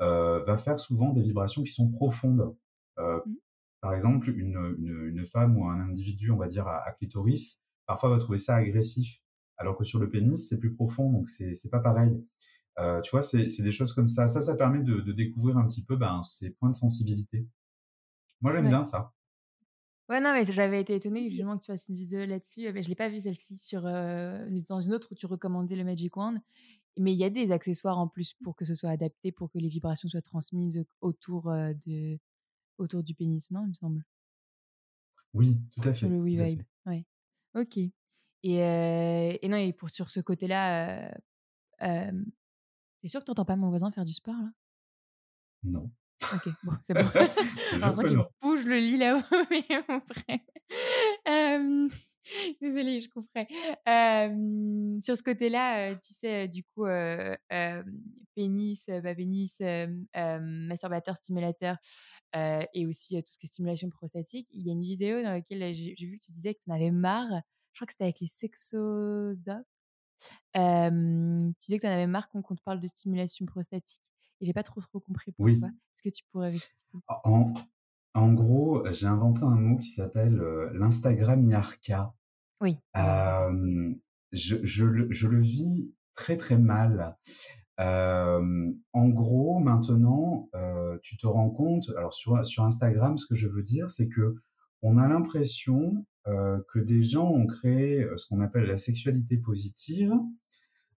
euh, 0.00 0.42
va 0.44 0.56
faire 0.56 0.78
souvent 0.78 1.12
des 1.12 1.22
vibrations 1.22 1.62
qui 1.62 1.70
sont 1.70 1.90
profondes. 1.90 2.56
Euh, 2.98 3.18
mmh. 3.18 3.36
Par 3.80 3.94
exemple, 3.94 4.28
une, 4.30 4.76
une, 4.78 5.24
femme 5.24 5.56
ou 5.56 5.66
un 5.66 5.80
individu, 5.80 6.30
on 6.30 6.36
va 6.36 6.48
dire 6.48 6.66
à, 6.66 6.90
clitoris, 6.92 7.62
parfois 7.86 8.10
va 8.10 8.18
trouver 8.18 8.38
ça 8.38 8.56
agressif, 8.56 9.22
alors 9.56 9.76
que 9.76 9.84
sur 9.84 9.98
le 9.98 10.10
pénis 10.10 10.48
c'est 10.48 10.58
plus 10.58 10.74
profond, 10.74 11.10
donc 11.10 11.28
c'est 11.28 11.54
c'est 11.54 11.70
pas 11.70 11.80
pareil. 11.80 12.22
Euh, 12.80 13.00
tu 13.02 13.10
vois, 13.10 13.22
c'est 13.22 13.44
des 13.62 13.72
choses 13.72 13.92
comme 13.92 14.08
ça. 14.08 14.26
Ça, 14.26 14.40
ça 14.40 14.54
permet 14.54 14.82
de, 14.82 15.00
de 15.00 15.12
découvrir 15.12 15.58
un 15.58 15.66
petit 15.66 15.84
peu 15.84 15.96
ben, 15.96 16.22
ces 16.22 16.50
points 16.50 16.70
de 16.70 16.74
sensibilité. 16.74 17.46
Moi, 18.40 18.54
j'aime 18.54 18.68
bien 18.68 18.84
ça. 18.84 19.12
Ouais, 20.08 20.20
non, 20.20 20.32
mais 20.32 20.44
j'avais 20.44 20.80
été 20.80 20.94
étonnée 20.94 21.30
justement 21.30 21.56
que 21.56 21.62
tu 21.62 21.70
fasses 21.70 21.88
une 21.88 21.96
vidéo 21.96 22.24
là-dessus. 22.26 22.72
Mais 22.72 22.82
je 22.82 22.88
l'ai 22.88 22.94
pas 22.94 23.08
vue 23.08 23.20
celle-ci 23.20 23.58
sur 23.58 23.82
dans 23.82 24.80
une 24.80 24.94
autre 24.94 25.08
où 25.12 25.14
tu 25.14 25.26
recommandais 25.26 25.76
le 25.76 25.84
Magic 25.84 26.16
Wand. 26.16 26.38
Mais 26.96 27.12
il 27.12 27.18
y 27.18 27.24
a 27.24 27.30
des 27.30 27.52
accessoires 27.52 27.98
en 27.98 28.08
plus 28.08 28.32
pour 28.32 28.56
que 28.56 28.64
ce 28.64 28.74
soit 28.74 28.90
adapté, 28.90 29.30
pour 29.30 29.50
que 29.50 29.58
les 29.58 29.68
vibrations 29.68 30.08
soient 30.08 30.22
transmises 30.22 30.84
autour 31.00 31.44
de 31.86 32.18
autour 32.78 33.02
du 33.02 33.14
pénis, 33.14 33.50
non 33.50 33.64
Il 33.64 33.68
me 33.68 33.74
semble? 33.74 34.04
Oui, 35.34 35.60
tout 35.70 35.80
à 35.88 35.92
fait. 35.92 35.98
Sur 35.98 36.08
le 36.08 36.18
WeVibe. 36.18 36.62
Ouais. 36.86 37.04
Ok. 37.54 37.76
Et, 37.76 37.92
et 38.42 39.48
non, 39.48 39.58
et 39.58 39.72
pour 39.72 39.90
sur 39.90 40.10
ce 40.10 40.20
côté-là, 40.20 41.12
euh, 41.82 42.12
t'es 43.00 43.08
sûr 43.08 43.20
que 43.20 43.24
tu 43.24 43.30
n'entends 43.30 43.44
pas 43.44 43.56
mon 43.56 43.68
voisin 43.68 43.90
faire 43.90 44.04
du 44.04 44.12
sport 44.12 44.34
là? 44.34 44.50
Non. 45.62 45.90
Ok, 46.32 46.48
bon, 46.64 46.72
c'est 46.82 46.94
bon. 46.94 47.08
Alors, 47.72 48.04
qu'il 48.04 48.18
bouge 48.42 48.64
le 48.66 48.78
lit 48.78 48.98
là-haut, 48.98 49.22
mais 49.50 49.64
mon 49.88 50.00
frère. 50.00 50.40
Désolée, 52.60 53.00
je 53.00 53.08
couperai. 53.08 53.46
sur 55.00 55.16
ce 55.16 55.22
côté-là, 55.22 55.94
tu 55.96 56.12
sais, 56.14 56.46
du 56.48 56.62
coup, 56.62 56.84
pénis, 58.34 58.84
bah, 58.86 59.14
pénis, 59.14 59.60
masturbateur, 60.14 61.16
stimulateur 61.16 61.76
et 62.34 62.86
aussi 62.86 63.16
tout 63.22 63.32
ce 63.32 63.38
qui 63.38 63.46
est 63.46 63.48
stimulation 63.48 63.88
prostatique. 63.88 64.48
Il 64.52 64.66
y 64.66 64.70
a 64.70 64.72
une 64.72 64.82
vidéo 64.82 65.22
dans 65.22 65.32
laquelle 65.32 65.74
j'ai 65.74 65.94
vu 66.06 66.18
que 66.18 66.24
tu 66.24 66.32
disais 66.32 66.54
que 66.54 66.60
tu 66.62 66.70
en 66.70 66.74
avais 66.74 66.90
marre. 66.90 67.42
Je 67.72 67.78
crois 67.78 67.86
que 67.86 67.92
c'était 67.92 68.04
avec 68.04 68.20
les 68.20 68.26
tu 70.54 71.60
disais 71.60 71.78
que 71.78 71.82
tu 71.82 71.86
en 71.86 71.92
avais 71.92 72.06
marre 72.06 72.28
qu'on 72.30 72.42
te 72.42 72.62
parle 72.62 72.80
de 72.80 72.88
stimulation 72.88 73.46
prostatique. 73.46 74.00
Et 74.40 74.46
j'ai 74.46 74.52
pas 74.52 74.62
trop 74.62 74.80
trop 74.80 75.00
compris 75.00 75.32
pourquoi. 75.32 75.68
Est-ce 75.68 76.02
que 76.02 76.08
tu 76.08 76.24
pourrais 76.30 76.50
m'expliquer? 76.50 76.98
En, 77.08 77.52
en, 78.14 78.32
gros, 78.32 78.90
j'ai 78.90 79.06
inventé 79.06 79.42
un 79.42 79.56
mot 79.56 79.76
qui 79.78 79.88
s'appelle 79.88 80.40
euh, 80.40 80.70
l'Instagram 80.74 81.44
Yarka. 81.44 82.14
Oui. 82.60 82.78
Euh, 82.96 83.94
je, 84.32 84.56
je, 84.62 84.84
le, 84.84 85.10
je, 85.10 85.28
le, 85.28 85.40
vis 85.40 85.94
très 86.14 86.36
très 86.36 86.56
mal. 86.56 87.16
En 87.78 89.08
gros, 89.08 89.58
maintenant, 89.58 90.48
tu 91.02 91.16
te 91.16 91.26
rends 91.26 91.50
compte. 91.50 91.88
Alors 91.96 92.12
sur 92.12 92.44
sur 92.44 92.64
Instagram, 92.64 93.18
ce 93.18 93.26
que 93.26 93.34
je 93.34 93.48
veux 93.48 93.62
dire, 93.62 93.90
c'est 93.90 94.08
que 94.08 94.36
on 94.82 94.96
a 94.96 95.08
l'impression 95.08 96.06
que 96.24 96.78
des 96.78 97.02
gens 97.02 97.28
ont 97.30 97.46
créé 97.46 98.06
ce 98.16 98.26
qu'on 98.26 98.40
appelle 98.40 98.64
la 98.64 98.76
sexualité 98.76 99.36
positive 99.38 100.12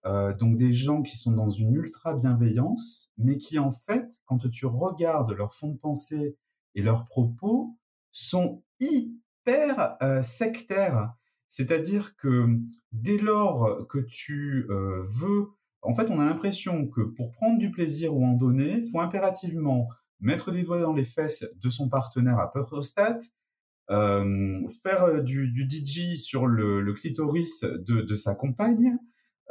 euh, 0.06 0.34
donc 0.34 0.58
des 0.58 0.74
gens 0.74 1.02
qui 1.02 1.16
sont 1.18 1.32
dans 1.32 1.50
une 1.50 1.76
ultra 1.76 2.14
bienveillance, 2.14 3.12
mais 3.18 3.38
qui 3.38 3.58
en 3.58 3.72
fait, 3.72 4.22
quand 4.26 4.50
tu 4.50 4.66
regardes 4.66 5.32
leur 5.32 5.54
fond 5.54 5.70
de 5.70 5.78
pensée 5.78 6.38
et 6.76 6.82
leurs 6.82 7.06
propos, 7.06 7.78
sont 8.12 8.64
hyper 8.80 9.96
euh, 10.02 10.22
sectaires. 10.22 11.14
C'est-à-dire 11.48 12.18
que 12.18 12.48
dès 12.92 13.18
lors 13.18 13.88
que 13.88 14.00
tu 14.00 14.66
euh, 14.70 15.04
veux, 15.04 15.48
en 15.82 15.94
fait, 15.94 16.10
on 16.10 16.20
a 16.20 16.26
l'impression 16.26 16.88
que 16.88 17.02
pour 17.02 17.32
prendre 17.32 17.58
du 17.58 17.72
plaisir 17.72 18.14
ou 18.14 18.26
en 18.26 18.34
donner, 18.34 18.82
faut 18.92 19.00
impérativement 19.00 19.88
mettre 20.20 20.52
des 20.52 20.64
doigts 20.64 20.82
dans 20.82 20.94
les 20.94 21.04
fesses 21.04 21.46
de 21.56 21.70
son 21.70 21.90
partenaire 21.90 22.40
à 22.40 22.52
prostate, 22.52 23.24
euh, 23.24 23.43
faire 23.90 25.24
du, 25.24 25.52
du 25.52 25.68
DJ 25.70 26.16
sur 26.16 26.48
le, 26.48 26.82
le 26.82 26.94
clitoris 26.94 27.64
de, 27.64 28.02
de 28.02 28.16
sa 28.16 28.36
compagne, 28.36 28.98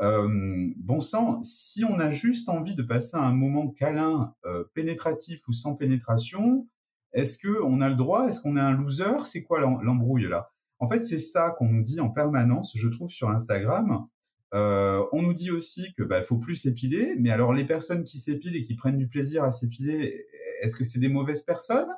euh, 0.01 0.27
bon 0.79 1.01
sang, 1.01 1.41
si 1.43 1.85
on 1.85 1.99
a 1.99 2.11
juste 2.11 2.49
envie 2.49 2.75
de 2.75 2.83
passer 2.83 3.17
un 3.17 3.33
moment 3.33 3.69
câlin, 3.69 4.35
euh, 4.45 4.65
pénétratif 4.75 5.47
ou 5.49 5.53
sans 5.53 5.77
pénétration, 5.77 6.67
est-ce 7.13 7.37
que 7.37 7.63
on 7.63 7.81
a 7.81 7.89
le 7.89 7.95
droit? 7.95 8.27
Est-ce 8.27 8.41
qu'on 8.41 8.57
est 8.57 8.61
un 8.61 8.73
loser? 8.73 9.25
C'est 9.25 9.43
quoi 9.43 9.61
l'embrouille 9.61 10.29
là? 10.29 10.51
En 10.79 10.89
fait, 10.89 11.03
c'est 11.03 11.19
ça 11.19 11.51
qu'on 11.51 11.69
nous 11.69 11.83
dit 11.83 12.01
en 12.01 12.11
permanence, 12.11 12.73
je 12.75 12.89
trouve, 12.89 13.11
sur 13.11 13.31
Instagram. 13.31 14.07
Euh, 14.55 15.03
on 15.13 15.23
nous 15.23 15.35
dit 15.35 15.51
aussi 15.51 15.95
que 15.97 16.03
bah, 16.03 16.23
faut 16.23 16.39
plus 16.39 16.57
s'épiler, 16.57 17.15
mais 17.19 17.31
alors 17.31 17.53
les 17.53 17.65
personnes 17.65 18.03
qui 18.03 18.19
s'épilent 18.19 18.57
et 18.57 18.63
qui 18.63 18.75
prennent 18.75 18.99
du 18.99 19.07
plaisir 19.09 19.45
à 19.45 19.51
s'épiler, 19.51 20.27
est-ce 20.61 20.75
que 20.75 20.85
c'est 20.85 20.99
des 20.99 21.09
mauvaises 21.09 21.43
personnes? 21.43 21.89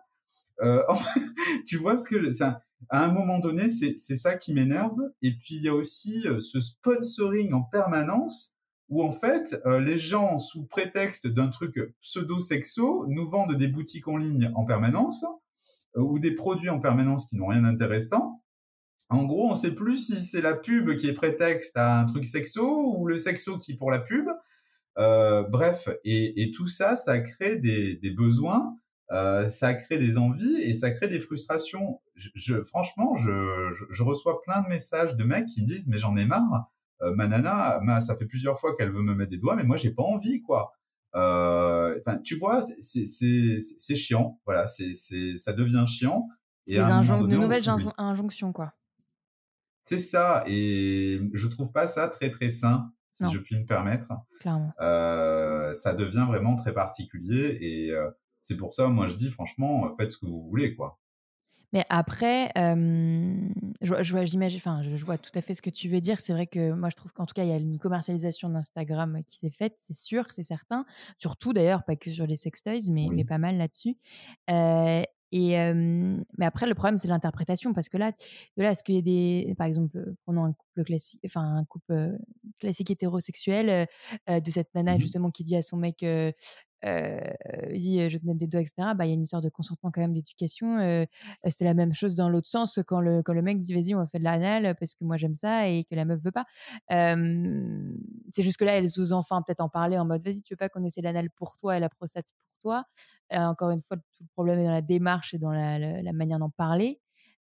Euh, 0.62 0.83
tu 1.67 1.77
vois 1.77 1.97
ce 1.97 2.09
que 2.09 2.31
ça, 2.31 2.62
à 2.90 3.05
un 3.05 3.12
moment 3.12 3.38
donné, 3.38 3.69
c'est 3.69 3.97
ça 3.97 4.37
qui 4.37 4.53
m'énerve. 4.53 4.99
Et 5.23 5.33
puis 5.33 5.57
il 5.57 5.62
y 5.62 5.69
a 5.69 5.75
aussi 5.75 6.27
euh, 6.27 6.40
ce 6.40 6.61
sponsoring 6.61 7.53
en 7.53 7.62
permanence 7.62 8.57
où 8.90 9.03
en 9.03 9.11
fait 9.11 9.59
euh, 9.67 9.81
les 9.81 9.99
gens, 9.99 10.38
sous 10.38 10.67
prétexte 10.67 11.27
d'un 11.27 11.49
truc 11.49 11.79
pseudo-sexo, 12.03 13.07
nous 13.09 13.29
vendent 13.29 13.57
des 13.57 13.69
boutiques 13.69 14.09
en 14.09 14.17
ligne 14.17 14.53
en 14.55 14.64
permanence 14.64 15.25
ou 15.97 16.19
des 16.19 16.33
produits 16.33 16.71
en 16.71 16.81
permanence 16.81 17.29
qui 17.29 17.37
n'ont 17.37 17.47
rien 17.47 17.62
d'intéressant. 17.62 18.43
En 19.11 19.25
gros, 19.25 19.49
on 19.49 19.55
sait 19.55 19.75
plus 19.75 20.07
si 20.07 20.17
c'est 20.17 20.40
la 20.40 20.55
pub 20.55 20.97
qui 20.97 21.07
est 21.07 21.12
prétexte 21.12 21.77
à 21.77 22.01
un 22.01 22.05
truc 22.05 22.25
sexo 22.25 22.97
ou 22.97 23.07
le 23.07 23.17
sexo 23.17 23.59
qui 23.59 23.73
est 23.73 23.77
pour 23.77 23.93
la 23.93 24.01
pub. 24.01 24.27
bref, 24.97 25.88
et, 26.05 26.43
et, 26.43 26.51
tout 26.51 26.67
ça, 26.67 26.97
ça 26.97 27.21
crée 27.21 27.57
des, 27.57 27.95
des 27.95 28.11
besoins 28.11 28.77
euh, 29.12 29.49
ça 29.49 29.75
crée 29.75 29.99
des 29.99 30.17
envies 30.17 30.57
et 30.62 30.73
ça 30.73 30.90
crée 30.90 31.09
des 31.09 31.21
frustrations. 31.21 32.01
Je, 32.14 32.62
franchement, 32.62 33.14
je, 33.17 33.71
je, 33.90 34.03
reçois 34.03 34.40
plein 34.43 34.62
de 34.62 34.69
messages 34.69 35.17
de 35.17 35.25
mecs 35.25 35.47
qui 35.47 35.62
me 35.62 35.67
disent 35.67 35.87
mais 35.88 35.99
j'en 35.99 36.17
ai 36.17 36.25
marre. 36.25 36.71
ma 37.01 37.27
nana, 37.27 37.81
ça 38.01 38.17
fait 38.17 38.27
plusieurs 38.27 38.59
fois 38.59 38.75
qu'elle 38.77 38.90
veut 38.90 39.03
me 39.03 39.14
mettre 39.14 39.31
des 39.31 39.38
doigts, 39.38 39.57
mais 39.57 39.64
moi 39.64 39.77
j'ai 39.77 39.90
pas 39.90 40.03
envie, 40.03 40.40
quoi. 40.40 40.73
Enfin, 41.12 42.19
tu 42.25 42.37
vois, 42.37 42.62
c'est 42.62 43.97
chiant, 43.97 44.40
voilà, 44.47 44.67
c'est 44.67 44.95
ça 45.37 45.53
devient 45.53 45.85
chiant. 45.87 46.27
Et 46.67 46.77
de 46.77 47.27
nouvelles 47.27 47.69
injonctions, 47.99 48.53
quoi. 48.53 48.73
C'est 49.87 49.99
ça, 49.99 50.45
et 50.47 51.21
je 51.35 51.47
trouve 51.47 51.71
pas 51.73 51.87
ça 51.87 52.09
très 52.09 52.31
très 52.31 52.49
sain, 52.49 52.90
si 53.11 53.25
je 53.31 53.38
puis 53.38 53.55
me 53.61 53.67
permettre. 53.67 54.12
Clairement. 54.40 54.73
ça 54.79 55.93
devient 55.93 56.25
vraiment 56.27 56.57
très 56.57 56.73
particulier, 56.73 57.59
et 57.61 57.95
c'est 58.44 58.59
pour 58.59 58.74
ça, 58.74 58.88
moi 58.88 59.09
je 59.09 59.14
dis 59.14 59.30
franchement, 59.30 59.88
faites 59.96 60.11
ce 60.11 60.18
que 60.18 60.26
vous 60.26 60.42
voulez, 60.42 60.74
quoi. 60.74 61.00
Mais 61.72 61.85
après, 61.88 62.52
je, 62.54 64.02
je, 64.02 64.24
j'imagine, 64.24 64.59
enfin, 64.59 64.80
je, 64.83 65.04
vois 65.04 65.18
tout 65.18 65.33
à 65.35 65.42
fait 65.42 65.54
ce 65.54 65.62
que 65.62 65.70
tu 65.70 65.88
veux 65.88 66.00
dire. 66.00 66.20
C'est 66.20 66.33
vrai 66.33 66.46
que 66.46 66.70
moi, 66.70 66.88
je 66.88 66.94
trouve 66.94 67.12
qu'en 67.12 67.26
tout 67.26 67.35
cas, 67.35 67.42
il 67.42 67.48
y 67.48 67.52
a 67.52 67.57
une 67.57 67.80
commercialisation 67.80 68.48
d'Instagram 68.48 69.22
qui 69.26 69.38
s'est 69.38 69.50
faite, 69.50 69.74
c'est 69.80 69.96
sûr, 69.96 70.30
c'est 70.30 70.44
certain. 70.44 70.85
Surtout 71.18 71.52
d'ailleurs, 71.52 71.83
pas 71.83 71.96
que 71.96 72.11
sur 72.11 72.28
les 72.28 72.37
sextoys, 72.37 72.92
mais, 72.92 73.09
mais 73.11 73.24
pas 73.24 73.38
mal 73.38 73.57
là-dessus. 73.57 73.96
et 74.46 75.57
mais 76.38 76.46
après, 76.46 76.66
le 76.68 76.74
problème, 76.74 76.98
c'est 76.98 77.09
l'interprétation, 77.09 77.72
parce 77.74 77.88
que 77.88 77.96
là, 77.96 78.12
de 78.57 78.62
là, 78.62 78.70
est-ce 78.70 78.85
qu'il 78.85 78.94
y 78.94 78.98
a 78.98 79.02
des, 79.02 79.54
par 79.57 79.66
exemple, 79.66 80.14
prenons 80.24 80.44
un 80.44 80.52
couple 80.52 80.85
classique, 80.85 81.20
enfin 81.26 81.57
un 81.57 81.64
couple 81.64 82.18
classique 82.61 82.92
hétérosexuel, 82.92 83.88
de 84.28 84.50
cette 84.52 84.72
nana 84.76 84.94
mmh 84.94 85.00
justement 85.00 85.33
qui 85.33 85.42
dit 85.42 85.57
à 85.57 85.62
son 85.62 85.76
mec, 85.76 86.04
euh, 86.04 86.30
dit 86.85 87.99
je 87.99 88.12
vais 88.12 88.18
te 88.18 88.27
mettre 88.27 88.38
des 88.38 88.47
doigts, 88.47 88.61
etc. 88.61 88.75
Bah, 88.97 89.07
il 89.07 89.09
y 89.09 89.11
a 89.11 89.14
une 89.14 89.23
histoire 89.23 89.42
de 89.42 89.49
consentement 89.49 89.90
quand 89.90 90.01
même, 90.01 90.12
d'éducation. 90.12 90.79
Euh, 90.79 91.05
c'est 91.49 91.64
la 91.64 91.75
même 91.75 91.92
chose 91.92 92.14
dans 92.14 92.29
l'autre 92.29 92.49
sens 92.49 92.79
quand 92.87 93.01
le, 93.01 93.23
quand 93.23 93.33
le 93.33 93.42
mec 93.42 93.59
dit 93.59 93.73
vas-y, 93.75 93.94
on 93.94 93.99
va 93.99 94.07
faire 94.07 94.20
de 94.20 94.25
l'anal 94.25 94.77
parce 94.79 94.94
que 94.94 95.05
moi 95.05 95.16
j'aime 95.16 95.35
ça 95.35 95.68
et 95.68 95.85
que 95.85 95.94
la 95.94 96.05
meuf 96.05 96.20
veut 96.20 96.33
pas. 96.33 96.44
c'est 96.88 98.42
juste 98.42 98.59
que 98.59 98.64
là, 98.64 98.77
elles 98.77 99.01
osent 99.01 99.12
enfin 99.12 99.42
peut-être 99.42 99.61
en 99.61 99.68
parler 99.68 99.99
en 99.99 100.05
mode 100.05 100.23
vas-y, 100.25 100.42
tu 100.42 100.55
veux 100.55 100.59
pas 100.59 100.68
qu'on 100.68 100.85
essaie 100.85 101.01
l'anal 101.01 101.31
pour 101.31 101.57
toi 101.57 101.77
et 101.77 101.81
la 101.81 101.88
prostate 101.88 102.27
pour 102.33 102.61
toi? 102.61 102.85
encore 103.31 103.70
une 103.70 103.83
fois, 103.83 103.97
tout 103.97 104.23
le 104.23 104.29
problème 104.33 104.61
est 104.61 104.64
dans 104.64 104.70
la 104.70 104.83
démarche 104.83 105.35
et 105.35 105.38
dans 105.38 105.51
la, 105.51 105.79
la, 105.79 106.12
manière 106.12 106.38
d'en 106.38 106.51
parler. 106.51 107.01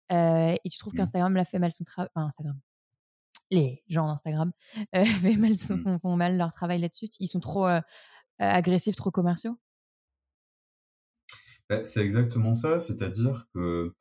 et 0.09 0.69
tu 0.69 0.77
trouves 0.77 0.93
mmh. 0.93 0.97
qu'Instagram 0.97 1.35
l'a 1.35 1.45
fait 1.45 1.59
mal 1.59 1.71
son 1.71 1.83
travail. 1.83 2.09
Enfin, 2.15 2.27
Instagram 2.27 2.59
les 3.53 3.83
gens 3.87 4.07
d'Instagram 4.07 4.51
euh, 4.95 5.05
mal, 5.37 5.51
mmh. 5.51 5.99
font, 5.99 6.15
mal 6.15 6.37
leur 6.37 6.51
travail 6.51 6.79
là-dessus. 6.81 7.09
Ils 7.19 7.27
sont 7.27 7.39
trop 7.39 7.67
euh, 7.67 7.81
agressifs, 8.39 8.95
trop 8.95 9.11
commerciaux? 9.11 9.57
Bah, 11.69 11.83
C'est 11.83 12.01
exactement 12.01 12.53
ça, 12.53 12.79
c'est-à-dire 12.79 13.47
que, 13.53 13.93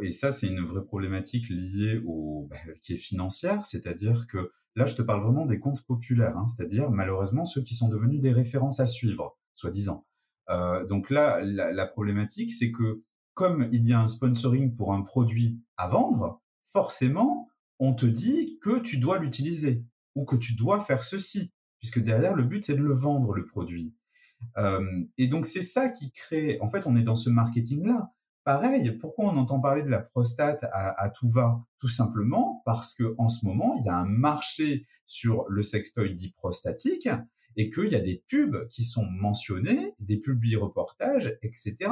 et 0.00 0.10
ça 0.10 0.32
c'est 0.32 0.48
une 0.48 0.60
vraie 0.60 0.84
problématique 0.84 1.48
liée 1.48 2.00
au, 2.06 2.46
bah, 2.50 2.56
qui 2.82 2.94
est 2.94 2.98
financière, 2.98 3.64
c'est-à-dire 3.66 4.26
que 4.26 4.50
là 4.76 4.86
je 4.86 4.94
te 4.94 5.02
parle 5.02 5.22
vraiment 5.22 5.46
des 5.46 5.60
comptes 5.60 5.82
populaires, 5.86 6.36
hein, 6.36 6.46
c'est-à-dire 6.48 6.90
malheureusement 6.90 7.44
ceux 7.44 7.62
qui 7.62 7.74
sont 7.74 7.88
devenus 7.88 8.20
des 8.20 8.32
références 8.32 8.80
à 8.80 8.86
suivre, 8.86 9.38
soi-disant. 9.54 10.06
Euh, 10.50 10.84
donc 10.84 11.10
là, 11.10 11.40
la, 11.42 11.86
problématique, 11.86 12.52
c'est 12.52 12.70
que 12.70 13.02
comme 13.32 13.68
il 13.72 13.86
y 13.86 13.92
a 13.92 14.00
un 14.00 14.08
sponsoring 14.08 14.74
pour 14.74 14.92
un 14.92 15.02
produit 15.02 15.60
à 15.76 15.88
vendre, 15.88 16.42
forcément, 16.64 17.48
on 17.78 17.94
te 17.94 18.06
dit 18.06 18.58
que 18.60 18.78
tu 18.80 18.98
dois 18.98 19.18
l'utiliser 19.18 19.84
ou 20.14 20.24
que 20.24 20.36
tu 20.36 20.54
dois 20.54 20.80
faire 20.80 21.02
ceci 21.02 21.53
puisque 21.84 22.02
derrière, 22.02 22.34
le 22.34 22.44
but, 22.44 22.64
c'est 22.64 22.76
de 22.76 22.82
le 22.82 22.94
vendre, 22.94 23.34
le 23.34 23.44
produit. 23.44 23.94
Euh, 24.56 24.80
et 25.18 25.26
donc, 25.26 25.44
c'est 25.44 25.60
ça 25.60 25.90
qui 25.90 26.12
crée, 26.12 26.56
en 26.62 26.68
fait, 26.68 26.86
on 26.86 26.96
est 26.96 27.02
dans 27.02 27.14
ce 27.14 27.28
marketing-là. 27.28 28.10
Pareil, 28.42 28.90
pourquoi 28.92 29.26
on 29.26 29.36
entend 29.36 29.60
parler 29.60 29.82
de 29.82 29.90
la 29.90 29.98
prostate 29.98 30.64
à, 30.72 31.10
tout 31.10 31.28
va? 31.28 31.62
Tout 31.80 31.90
simplement 31.90 32.62
parce 32.64 32.94
que 32.94 33.14
en 33.18 33.28
ce 33.28 33.44
moment, 33.44 33.74
il 33.78 33.84
y 33.84 33.90
a 33.90 33.98
un 33.98 34.06
marché 34.06 34.86
sur 35.04 35.44
le 35.50 35.62
sextoy 35.62 36.14
dit 36.14 36.32
prostatique 36.32 37.06
et 37.56 37.68
qu'il 37.68 37.92
y 37.92 37.96
a 37.96 38.00
des 38.00 38.24
pubs 38.28 38.66
qui 38.68 38.82
sont 38.82 39.04
mentionnées, 39.04 39.92
des 39.98 40.16
publics 40.16 40.56
reportages, 40.58 41.36
etc. 41.42 41.90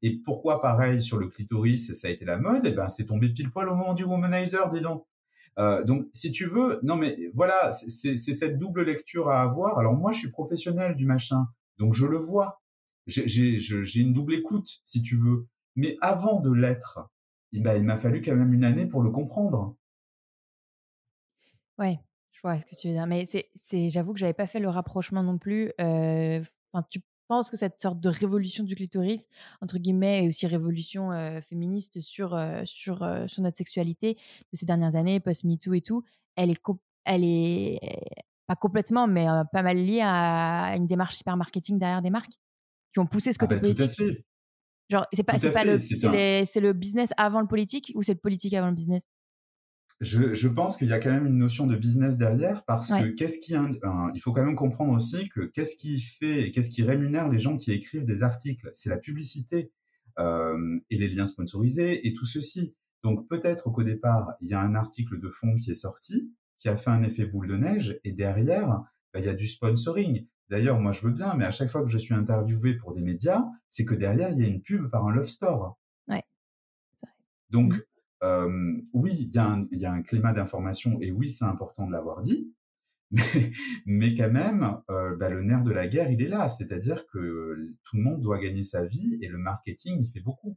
Et 0.00 0.18
pourquoi 0.24 0.62
pareil 0.62 1.02
sur 1.02 1.18
le 1.18 1.28
clitoris, 1.28 1.92
ça 1.92 2.08
a 2.08 2.10
été 2.10 2.24
la 2.24 2.38
mode? 2.38 2.64
Eh 2.64 2.70
ben, 2.70 2.88
c'est 2.88 3.04
tombé 3.04 3.28
pile 3.28 3.50
poil 3.50 3.68
au 3.68 3.74
moment 3.74 3.92
du 3.92 4.04
womanizer, 4.04 4.70
dis 4.70 4.80
donc. 4.80 5.04
Euh, 5.58 5.82
donc, 5.84 6.06
si 6.12 6.32
tu 6.32 6.46
veux, 6.46 6.80
non 6.82 6.96
mais 6.96 7.30
voilà, 7.34 7.72
c'est 7.72 8.16
cette 8.16 8.58
double 8.58 8.82
lecture 8.82 9.30
à 9.30 9.42
avoir. 9.42 9.78
Alors 9.78 9.94
moi, 9.94 10.10
je 10.12 10.18
suis 10.18 10.30
professionnel 10.30 10.94
du 10.96 11.06
machin, 11.06 11.46
donc 11.78 11.94
je 11.94 12.06
le 12.06 12.18
vois. 12.18 12.60
J'ai 13.06 14.00
une 14.00 14.12
double 14.12 14.34
écoute, 14.34 14.80
si 14.84 15.00
tu 15.00 15.16
veux. 15.16 15.46
Mais 15.76 15.96
avant 16.00 16.40
de 16.40 16.52
l'être, 16.52 17.08
eh 17.52 17.60
ben, 17.60 17.76
il 17.76 17.84
m'a 17.84 17.96
fallu 17.96 18.20
quand 18.20 18.34
même 18.34 18.52
une 18.52 18.64
année 18.64 18.86
pour 18.86 19.02
le 19.02 19.10
comprendre. 19.10 19.76
Ouais, 21.78 21.98
je 22.32 22.40
vois 22.40 22.58
ce 22.58 22.66
que 22.66 22.74
tu 22.74 22.88
veux 22.88 22.94
dire. 22.94 23.06
Mais 23.06 23.24
c'est, 23.26 23.90
j'avoue 23.90 24.12
que 24.12 24.18
j'avais 24.18 24.32
pas 24.32 24.46
fait 24.46 24.60
le 24.60 24.68
rapprochement 24.68 25.22
non 25.22 25.38
plus. 25.38 25.72
Euh, 25.80 26.42
tu 26.90 27.00
pense 27.28 27.50
que 27.50 27.56
cette 27.56 27.80
sorte 27.80 28.00
de 28.00 28.08
révolution 28.08 28.64
du 28.64 28.74
clitoris, 28.74 29.26
entre 29.60 29.78
guillemets, 29.78 30.24
et 30.24 30.28
aussi 30.28 30.46
révolution 30.46 31.10
féministe 31.42 32.00
sur, 32.00 32.38
sur, 32.64 33.08
sur 33.26 33.42
notre 33.42 33.56
sexualité 33.56 34.14
de 34.14 34.58
ces 34.58 34.66
dernières 34.66 34.96
années, 34.96 35.20
post-MeToo 35.20 35.74
et 35.74 35.80
tout, 35.80 36.02
elle 36.36 36.50
est, 36.50 36.60
elle 37.04 37.24
est 37.24 37.80
pas 38.46 38.56
complètement, 38.56 39.06
mais 39.06 39.26
pas 39.52 39.62
mal 39.62 39.78
liée 39.78 40.02
à 40.02 40.74
une 40.76 40.86
démarche 40.86 41.20
hyper 41.20 41.36
marketing 41.36 41.78
derrière 41.78 42.02
des 42.02 42.10
marques 42.10 42.34
qui 42.92 43.00
ont 43.00 43.06
poussé 43.06 43.32
ce 43.32 43.38
côté 43.38 43.54
ah 43.54 43.60
bah, 43.60 43.74
politique. 43.74 44.24
Genre, 44.88 45.06
c'est 45.12 45.24
pas, 45.24 45.38
c'est 45.38 45.50
pas 45.50 45.64
le, 45.64 45.78
c'est 45.78 46.60
le 46.60 46.72
business 46.72 47.10
avant 47.16 47.40
le 47.40 47.48
politique 47.48 47.92
ou 47.94 48.02
c'est 48.02 48.14
le 48.14 48.20
politique 48.20 48.54
avant 48.54 48.68
le 48.68 48.74
business? 48.74 49.02
Je, 50.00 50.34
je, 50.34 50.48
pense 50.48 50.76
qu'il 50.76 50.88
y 50.88 50.92
a 50.92 50.98
quand 50.98 51.10
même 51.10 51.26
une 51.26 51.38
notion 51.38 51.66
de 51.66 51.74
business 51.74 52.18
derrière 52.18 52.64
parce 52.64 52.90
que 52.90 53.08
qu'est-ce 53.08 53.38
qui, 53.38 53.54
il 53.54 54.20
faut 54.20 54.32
quand 54.32 54.44
même 54.44 54.56
comprendre 54.56 54.92
aussi 54.92 55.28
que 55.30 55.40
qu'est-ce 55.40 55.74
qui 55.76 56.00
fait 56.00 56.42
et 56.42 56.50
qu'est-ce 56.52 56.68
qui 56.68 56.82
rémunère 56.82 57.28
les 57.28 57.38
gens 57.38 57.56
qui 57.56 57.72
écrivent 57.72 58.04
des 58.04 58.22
articles, 58.22 58.68
c'est 58.74 58.90
la 58.90 58.98
publicité 58.98 59.72
euh, 60.18 60.78
et 60.90 60.98
les 60.98 61.08
liens 61.08 61.24
sponsorisés 61.24 62.06
et 62.06 62.12
tout 62.12 62.26
ceci. 62.26 62.74
Donc 63.02 63.26
peut-être 63.28 63.70
qu'au 63.70 63.82
départ 63.84 64.34
il 64.40 64.48
y 64.48 64.54
a 64.54 64.60
un 64.60 64.74
article 64.74 65.18
de 65.18 65.30
fond 65.30 65.56
qui 65.56 65.70
est 65.70 65.74
sorti, 65.74 66.30
qui 66.58 66.68
a 66.68 66.76
fait 66.76 66.90
un 66.90 67.02
effet 67.02 67.24
boule 67.24 67.48
de 67.48 67.56
neige 67.56 67.98
et 68.04 68.12
derrière 68.12 68.82
bah, 69.14 69.20
il 69.20 69.24
y 69.24 69.28
a 69.28 69.34
du 69.34 69.46
sponsoring. 69.46 70.26
D'ailleurs 70.50 70.78
moi 70.78 70.92
je 70.92 71.00
veux 71.00 71.12
bien, 71.12 71.34
mais 71.34 71.46
à 71.46 71.50
chaque 71.50 71.70
fois 71.70 71.82
que 71.82 71.88
je 71.88 71.98
suis 71.98 72.14
interviewé 72.14 72.74
pour 72.74 72.92
des 72.92 73.00
médias, 73.02 73.44
c'est 73.70 73.86
que 73.86 73.94
derrière 73.94 74.30
il 74.30 74.38
y 74.38 74.44
a 74.44 74.46
une 74.46 74.60
pub 74.60 74.90
par 74.90 75.06
un 75.06 75.12
love 75.12 75.28
store. 75.28 75.78
Ouais. 76.06 76.22
Donc 77.48 77.82
mmh 78.48 78.88
oui, 78.92 79.12
il 79.18 79.32
y, 79.32 79.84
a 79.86 79.92
un 79.92 80.02
climat 80.02 80.32
d'information 80.32 80.98
et 81.00 81.10
oui, 81.10 81.28
c'est 81.28 81.44
important 81.44 81.86
de 81.86 81.92
l'avoir 81.92 82.22
dit, 82.22 82.52
mais, 83.86 84.14
quand 84.14 84.30
même, 84.30 84.80
bah, 84.88 85.28
le 85.28 85.42
nerf 85.42 85.62
de 85.62 85.70
la 85.70 85.86
guerre, 85.86 86.10
il 86.10 86.22
est 86.22 86.28
là. 86.28 86.48
C'est-à-dire 86.48 87.06
que 87.06 87.74
tout 87.84 87.96
le 87.96 88.02
monde 88.02 88.20
doit 88.20 88.38
gagner 88.38 88.62
sa 88.62 88.84
vie 88.84 89.18
et 89.22 89.28
le 89.28 89.38
marketing, 89.38 89.98
il 90.00 90.06
fait 90.06 90.20
beaucoup. 90.20 90.56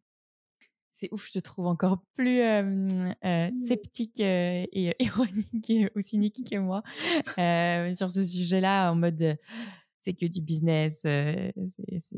C'est 0.91 1.09
ouf, 1.13 1.27
je 1.27 1.39
te 1.39 1.39
trouve 1.39 1.67
encore 1.67 2.03
plus 2.15 2.41
sceptique 3.65 4.19
et 4.19 4.95
ironique 4.99 5.71
ou 5.95 6.01
cynique 6.01 6.43
que 6.49 6.57
moi 6.57 6.81
sur 7.95 8.11
ce 8.11 8.23
sujet-là, 8.23 8.91
en 8.91 8.95
mode 8.95 9.37
c'est 10.09 10.27
que 10.27 10.31
du 10.31 10.41
business. 10.41 11.03
Euh, 11.05 11.51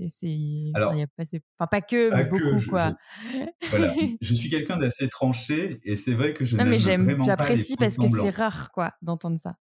c'est, 0.07 0.71
Alors, 0.73 0.95
y 0.95 1.01
a 1.01 1.07
pas, 1.07 1.23
enfin, 1.23 1.67
pas 1.69 1.81
que, 1.81 2.13
mais 2.15 2.25
beaucoup, 2.25 2.59
je, 2.59 2.69
quoi. 2.69 2.95
Je, 3.33 3.69
voilà. 3.69 3.93
je 4.21 4.33
suis 4.33 4.49
quelqu'un 4.49 4.77
d'assez 4.77 5.09
tranché 5.09 5.79
et 5.83 5.95
c'est 5.95 6.13
vrai 6.13 6.33
que 6.33 6.45
je 6.45 6.57
non, 6.57 6.65
mais 6.65 6.79
j'aime, 6.79 7.03
vraiment 7.03 7.25
j'apprécie 7.25 7.75
parce 7.75 7.97
que 7.97 8.07
c'est 8.07 8.29
rare, 8.29 8.71
quoi, 8.71 8.93
d'entendre 9.01 9.39
ça. 9.39 9.57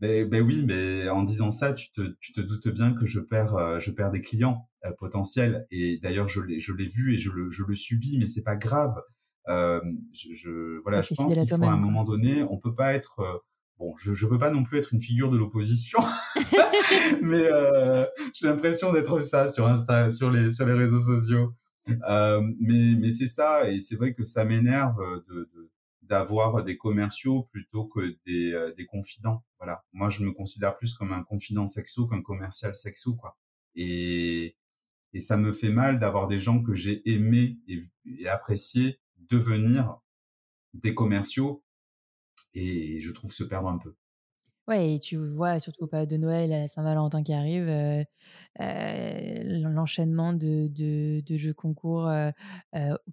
Ben, 0.00 0.26
ben, 0.26 0.42
oui, 0.42 0.64
mais 0.66 1.08
en 1.10 1.22
disant 1.22 1.50
ça, 1.50 1.74
tu 1.74 1.92
te, 1.92 2.16
tu 2.20 2.32
te 2.32 2.40
doutes 2.40 2.68
bien 2.68 2.94
que 2.94 3.04
je 3.04 3.20
perds, 3.20 3.54
euh, 3.54 3.78
je 3.80 3.90
perds 3.90 4.10
des 4.10 4.22
clients 4.22 4.68
euh, 4.86 4.92
potentiels. 4.98 5.66
Et 5.70 5.98
d'ailleurs, 5.98 6.26
je 6.26 6.40
l'ai, 6.40 6.58
je 6.58 6.72
l'ai 6.72 6.86
vu 6.86 7.14
et 7.14 7.18
je 7.18 7.30
le, 7.30 7.50
je 7.50 7.62
le 7.64 7.74
subis, 7.74 8.16
mais 8.18 8.26
c'est 8.26 8.42
pas 8.42 8.56
grave. 8.56 8.94
Euh, 9.48 9.80
je, 10.12 10.32
je, 10.32 10.80
voilà, 10.82 11.02
je 11.02 11.14
pense 11.14 11.34
qu'il 11.34 11.48
faut 11.48 11.64
à 11.64 11.72
un 11.72 11.76
moment 11.76 12.04
donné, 12.04 12.42
on 12.44 12.58
peut 12.58 12.74
pas 12.74 12.94
être 12.94 13.44
Bon, 13.80 13.96
je 13.96 14.10
ne 14.10 14.30
veux 14.30 14.38
pas 14.38 14.50
non 14.50 14.62
plus 14.62 14.76
être 14.76 14.92
une 14.92 15.00
figure 15.00 15.30
de 15.30 15.38
l'opposition, 15.38 15.98
mais 17.22 17.48
euh, 17.50 18.04
j'ai 18.34 18.46
l'impression 18.46 18.92
d'être 18.92 19.20
ça 19.20 19.48
sur 19.48 19.66
Insta, 19.66 20.10
sur 20.10 20.30
les 20.30 20.50
sur 20.50 20.66
les 20.66 20.74
réseaux 20.74 21.00
sociaux. 21.00 21.54
Euh, 22.06 22.42
mais 22.60 22.94
mais 22.98 23.10
c'est 23.10 23.26
ça, 23.26 23.70
et 23.70 23.80
c'est 23.80 23.96
vrai 23.96 24.12
que 24.12 24.22
ça 24.22 24.44
m'énerve 24.44 25.00
de, 25.28 25.48
d'avoir 26.02 26.62
des 26.62 26.76
commerciaux 26.76 27.48
plutôt 27.52 27.86
que 27.86 28.18
des, 28.26 28.52
euh, 28.52 28.74
des 28.74 28.84
confidents. 28.84 29.46
Voilà, 29.58 29.82
moi 29.94 30.10
je 30.10 30.24
me 30.24 30.32
considère 30.32 30.76
plus 30.76 30.92
comme 30.92 31.14
un 31.14 31.22
confident 31.22 31.66
sexo 31.66 32.06
qu'un 32.06 32.20
commercial 32.20 32.74
sexo, 32.74 33.14
quoi. 33.14 33.38
Et 33.74 34.56
et 35.14 35.20
ça 35.20 35.38
me 35.38 35.52
fait 35.52 35.70
mal 35.70 35.98
d'avoir 35.98 36.28
des 36.28 36.38
gens 36.38 36.60
que 36.60 36.74
j'ai 36.74 37.00
aimés 37.10 37.56
et, 37.66 37.80
et 38.18 38.28
appréciés 38.28 39.00
devenir 39.16 39.96
des 40.74 40.94
commerciaux 40.94 41.64
et 42.54 43.00
je 43.00 43.10
trouve 43.12 43.32
se 43.32 43.44
perdre 43.44 43.68
un 43.68 43.78
peu. 43.78 43.94
Ouais, 44.68 44.94
et 44.94 44.98
tu 45.00 45.16
vois, 45.16 45.58
surtout 45.58 45.84
aux 45.84 45.86
périodes 45.88 46.10
de 46.10 46.16
Noël, 46.16 46.52
à 46.52 46.68
Saint-Valentin 46.68 47.22
qui 47.24 47.32
arrive, 47.32 47.66
heu 47.68 48.04
heu, 48.60 49.42
l'enchaînement 49.70 50.32
de 50.32 50.68
de 50.68 51.20
de 51.26 51.36
jeux 51.36 51.54
concours, 51.54 52.06
heu, 52.08 52.32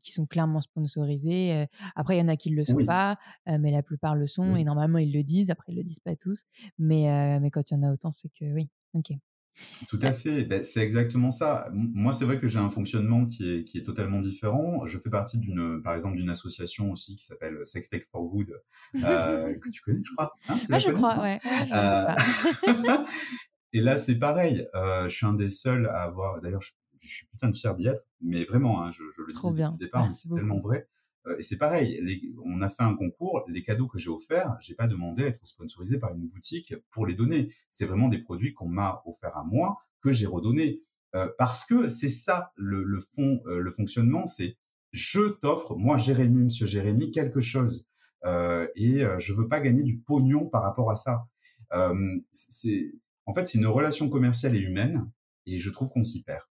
qui 0.02 0.12
sont 0.12 0.26
clairement 0.28 0.62
sponsorisés. 0.62 1.66
Après, 1.96 2.18
il 2.18 2.20
y 2.20 2.22
en 2.24 2.28
a 2.28 2.36
qui 2.38 2.50
le 2.52 2.64
sont 2.66 2.84
Oui. 2.84 2.86
pas, 2.86 3.18
mais 3.48 3.72
la 3.72 3.82
plupart 3.82 4.16
le 4.16 4.28
sont 4.28 4.56
et 4.56 4.64
normalement, 4.64 5.00
ils 5.00 5.12
le 5.14 5.24
disent. 5.24 5.50
Après, 5.50 5.72
ils 5.74 5.78
le 5.78 5.84
disent 5.84 6.00
pas 6.02 6.16
tous, 6.16 6.44
mais 6.78 7.06
quand 7.52 7.72
il 7.72 7.74
y 7.76 7.78
en 7.78 7.84
a 7.84 7.92
autant, 7.94 8.12
c'est 8.12 8.30
que 8.30 8.46
oui. 8.54 8.70
OK. 8.94 9.18
Tout 9.88 10.00
à 10.02 10.12
fait, 10.14 10.44
beh, 10.44 10.64
c'est 10.64 10.82
exactement 10.82 11.32
ça. 11.32 11.70
Moi, 11.74 12.12
c'est 12.14 12.26
vrai 12.26 12.40
que 12.40 12.48
j'ai 12.48 12.60
un 12.60 12.70
fonctionnement 12.70 13.26
qui 13.28 13.50
est 13.50 13.64
qui 13.64 13.78
est 13.78 13.84
totalement 13.84 14.20
différent. 14.22 14.86
Je 14.88 14.98
fais 14.98 15.10
partie 15.10 15.38
d'une, 15.40 15.82
par 15.84 15.94
exemple, 15.96 16.18
d'une 16.18 16.30
association 16.30 16.92
aussi 16.92 17.16
qui 17.16 17.24
s'appelle 17.26 17.60
Sextech 17.66 18.06
for 18.12 18.24
Good, 18.28 18.50
heu, 19.04 19.60
que 19.62 19.70
tu 19.70 19.82
connais, 19.82 20.00
je 20.04 20.12
crois, 20.14 20.32
hein? 20.48 20.64
Ouais, 20.72 20.80
la 20.80 20.80
je 20.80 20.90
crois, 20.92 21.22
ouais, 21.22 21.40
je 21.44 22.00
pas. 22.02 22.16
et 23.74 23.82
là, 23.82 23.98
c'est 23.98 24.18
pareil, 24.20 24.68
heu, 24.76 25.04
je 25.10 25.16
suis 25.16 25.26
un 25.26 25.34
des 25.34 25.50
seuls 25.50 25.88
à 25.88 26.04
avoir 26.04 26.42
d'ailleurs, 26.42 26.62
je 26.62 26.72
je 27.00 27.10
suis 27.14 27.28
putain 27.28 27.50
de 27.50 27.56
fier 27.56 27.76
d'y 27.76 27.88
être, 27.88 28.04
mais 28.22 28.44
vraiment, 28.44 28.84
hein, 28.84 28.92
je 28.92 29.04
je 29.16 29.22
le 29.22 29.34
Trop 29.34 29.52
dis 29.52 29.54
depuis 29.54 29.64
bien, 29.64 29.80
le 29.80 29.86
départ, 29.86 30.12
c'est 30.12 30.28
tellement 30.34 30.60
vrai, 30.62 30.90
et 31.40 31.44
c'est 31.44 31.58
pareil, 31.58 32.00
les 32.04 32.22
on 32.46 32.62
a 32.62 32.70
fait 32.70 32.84
un 32.84 32.96
concours, 32.96 33.44
les 33.48 33.64
cadeaux 33.64 33.88
que 33.88 34.00
j'ai 34.00 34.10
offerts, 34.10 34.56
j'ai 34.62 34.76
pas 34.76 34.88
demandé 34.88 35.24
à 35.24 35.28
être 35.28 35.46
sponsorisé 35.48 36.00
par 36.00 36.14
une 36.14 36.28
boutique 36.28 36.74
pour 36.92 37.06
les 37.08 37.16
donner. 37.16 37.54
C'est 37.70 37.86
vraiment 37.86 38.10
des 38.10 38.20
produits 38.20 38.54
qu'on 38.54 38.68
m'a 38.70 39.02
offerts 39.06 39.36
à 39.38 39.44
moi, 39.44 39.78
que 40.02 40.12
j'ai 40.12 40.26
redonnés, 40.28 40.82
heu, 41.16 41.34
parce 41.38 41.66
que 41.66 41.90
c'est 41.90 42.10
ça 42.10 42.52
le 42.56 42.84
le 42.84 43.00
fond, 43.00 43.42
heu, 43.48 43.60
le 43.60 43.72
fonctionnement, 43.72 44.26
c'est: 44.28 44.58
«Je 44.94 45.22
t'offre, 45.30 45.76
moi 45.76 45.98
Jérémy, 45.98 46.46
monsieur 46.46 46.66
Jérémy, 46.66 47.12
quelque 47.12 47.42
chose, 47.42 47.88
heu, 48.26 48.70
et 48.76 49.04
heu, 49.04 49.20
je 49.20 49.34
veux 49.34 49.48
pas 49.48 49.60
gagner 49.60 49.84
du 49.84 50.00
pognon 50.00 50.48
par 50.50 50.64
rapport 50.64 50.92
à 50.92 50.96
ça». 50.96 51.28
C 52.32 52.48
c'est 52.52 52.92
en 53.26 53.34
fait, 53.34 53.46
c'est 53.48 53.58
une 53.58 53.68
relation 53.68 54.10
commerciale 54.10 54.56
et 54.56 54.60
humaine 54.62 55.12
et 55.46 55.58
je 55.58 55.70
trouve 55.70 55.90
qu'on 55.92 56.04
s'y 56.06 56.24
perd 56.24 56.44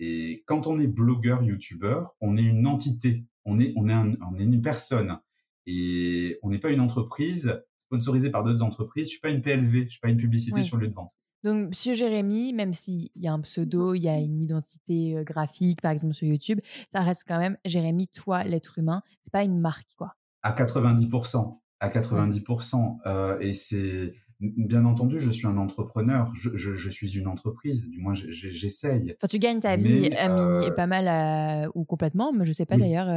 et 0.00 0.42
quand 0.46 0.66
on 0.66 0.80
est 0.80 0.88
blogueur, 0.88 1.42
youtubeur, 1.44 2.16
on 2.20 2.36
est 2.36 2.42
une 2.42 2.66
entité, 2.66 3.24
on 3.44 3.58
est 3.58 3.72
on 3.76 3.88
est 3.88 3.92
un 3.92 4.14
on 4.30 4.38
est 4.38 4.44
une 4.44 4.62
personne 4.62 5.18
et 5.66 6.38
on 6.42 6.50
n'est 6.50 6.58
pas 6.58 6.70
une 6.70 6.80
entreprise 6.80 7.62
sponsorisée 7.78 8.30
par 8.30 8.44
d'autres 8.44 8.62
entreprises. 8.62 9.06
Je 9.06 9.10
suis 9.12 9.20
pas 9.20 9.30
une 9.30 9.42
PLV, 9.42 9.84
je 9.84 9.88
suis 9.88 10.00
pas 10.00 10.08
une 10.10 10.16
publicité 10.16 10.56
Oui. 10.56 10.64
sur 10.64 10.76
lieu 10.76 10.88
de 10.88 10.94
vente. 10.94 11.12
Donc 11.42 11.68
monsieur 11.68 11.94
Jérémy, 11.94 12.54
même 12.54 12.72
s'il 12.72 13.10
y 13.16 13.28
a 13.28 13.32
un 13.34 13.40
pseudo, 13.40 13.92
il 13.94 14.00
y 14.00 14.08
a 14.08 14.18
une 14.18 14.40
identité, 14.40 15.14
heu, 15.14 15.24
graphique, 15.24 15.82
par 15.82 15.90
exemple, 15.92 16.14
sur 16.14 16.26
YouTube, 16.26 16.60
ça 16.92 17.02
reste 17.02 17.24
quand 17.28 17.38
même 17.38 17.58
Jérémy, 17.66 18.08
toi, 18.08 18.44
l'être 18.44 18.78
humain. 18.78 19.02
C'est 19.20 19.32
pas 19.32 19.44
une 19.44 19.60
marque, 19.60 19.88
quoi? 19.98 20.14
À 20.42 20.52
90% 20.52 21.60
à 21.80 21.88
Ouais. 21.88 21.92
90 21.92 23.00
heu, 23.06 23.36
et 23.42 23.52
c'est 23.52 24.14
bien 24.40 24.84
entendu, 24.84 25.20
je 25.20 25.30
suis 25.30 25.46
un 25.46 25.56
entrepreneur, 25.58 26.32
je 26.34 26.56
je 26.56 26.74
je 26.74 26.88
suis 26.90 27.16
une 27.18 27.26
entreprise, 27.28 27.88
du 27.90 28.00
moins 28.00 28.14
j'e 28.14 28.30
j'e 28.30 28.50
j'essaye, 28.50 29.16
Enfin, 29.22 29.28
tu 29.28 29.38
gagnes 29.38 29.60
ta 29.60 29.76
vie 29.76 30.08
mais 30.08 30.28
mini 30.28 30.70
heu 30.70 30.72
pas 30.72 30.86
mal 30.86 31.08
à 31.08 31.68
ou 31.74 31.84
complètement, 31.84 32.32
mais 32.32 32.44
je 32.44 32.52
sais 32.52 32.66
pas 32.66 32.76
Oui. 32.76 32.78
d'ailleurs, 32.78 33.08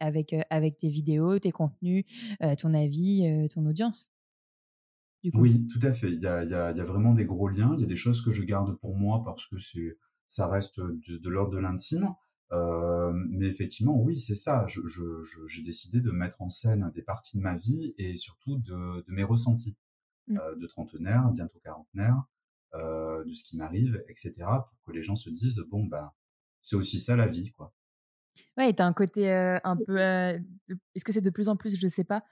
avec, 0.00 0.34
avec 0.50 0.76
tes 0.78 0.88
vidéos, 0.90 1.38
tes 1.38 1.50
contenus, 1.50 2.04
ton 2.58 2.74
avis, 2.74 3.48
ton 3.52 3.66
audience? 3.66 4.08
Du 5.22 5.32
coup? 5.32 5.42
Oui, 5.42 5.66
tout 5.68 5.78
à 5.86 5.92
fait. 5.92 6.10
Il 6.10 6.20
y 6.20 6.26
a 6.26 6.42
il 6.44 6.50
y 6.50 6.54
a 6.54 6.72
il 6.72 6.76
y 6.76 6.80
a 6.80 6.84
vraiment 6.84 7.14
des 7.14 7.24
gros 7.24 7.48
liens. 7.48 7.74
Il 7.74 7.80
y 7.80 7.84
a 7.84 7.86
des 7.86 7.96
choses 7.96 8.20
que 8.22 8.32
je 8.32 8.42
garde 8.42 8.76
pour 8.78 8.96
moi 8.96 9.22
parce 9.24 9.46
que 9.46 9.56
ça 10.26 10.48
reste, 10.48 10.80
de 10.80 11.28
l'ordre 11.28 11.52
de 11.52 11.58
l'intime, 11.58 12.14
mais 12.50 13.46
effectivement, 13.46 14.00
oui, 14.00 14.16
c'est 14.18 14.34
ça. 14.34 14.66
J'ai 14.66 15.62
décidé 15.62 16.00
de 16.00 16.10
mettre 16.10 16.42
en 16.42 16.48
scène 16.48 16.90
des 16.94 17.02
parties 17.02 17.36
de 17.36 17.42
ma 17.42 17.54
vie 17.56 17.94
et 17.96 18.16
surtout 18.16 18.58
de 18.58 19.02
de 19.06 19.12
mes 19.12 19.24
ressentis, 19.24 19.76
Mmh. 20.30 20.40
heu, 20.40 20.56
de 20.56 20.66
trentenaire, 20.66 21.30
bientôt 21.32 21.58
quarantenaire, 21.64 22.24
heu, 22.74 23.24
de 23.26 23.34
ce 23.34 23.44
qui 23.44 23.56
m'arrive 23.56 24.04
et 24.08 24.14
cetera, 24.16 24.70
pour 24.70 24.80
que 24.86 24.92
les 24.92 25.02
gens 25.02 25.16
se 25.16 25.30
disent: 25.30 25.62
«Bon, 25.70 25.84
ben, 25.86 26.10
c'est 26.62 26.76
aussi 26.76 27.00
ça 27.00 27.16
la 27.16 27.26
vie, 27.28 27.52
quoi». 27.52 27.74
Ouais, 28.56 28.72
tu 28.74 28.82
as 28.82 28.86
un 28.86 28.92
côté, 28.92 29.28
heu, 29.30 29.58
un 29.64 29.76
peu, 29.76 29.98
est-ce 29.98 31.04
que 31.04 31.12
c'est 31.12 31.20
de 31.20 31.30
plus 31.30 31.48
en 31.48 31.56
plus, 31.56 31.76
je 31.78 31.88
sais 31.88 32.04
pas, 32.04 32.24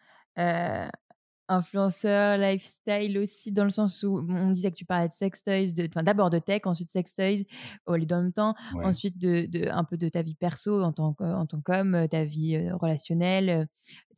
influenceur, 1.51 2.37
lifestyle 2.37 3.17
aussi 3.19 3.53
dans 3.53 3.65
le 3.65 3.71
sens 3.71 4.03
où 4.03 4.19
on 4.29 4.51
disait 4.51 4.71
que 4.71 4.77
tu 4.77 4.85
parlais 4.85 5.09
de 5.09 5.15
sextoys, 5.15 5.73
de 5.73 5.87
enfin 5.89 6.03
d'abord 6.03 6.29
de 6.29 6.39
tech, 6.39 6.63
ensuite 6.67 6.91
sextoys, 6.91 7.47
au 7.87 7.95
les 7.97 8.05
dans 8.05 8.21
le 8.21 8.33
temps, 8.33 8.55
Ouais. 8.71 8.93
ensuite 8.93 9.17
de 9.19 9.47
de 9.47 9.67
un 9.71 9.85
peu 9.85 9.97
de 9.97 10.09
ta 10.11 10.21
vie 10.23 10.35
perso 10.35 10.83
en 10.83 10.93
tant 10.93 11.17
en 11.21 11.47
tant 11.47 11.61
qu'homme, 11.63 12.07
ta 12.09 12.25
vie, 12.25 12.59
relationnelle, 12.73 13.67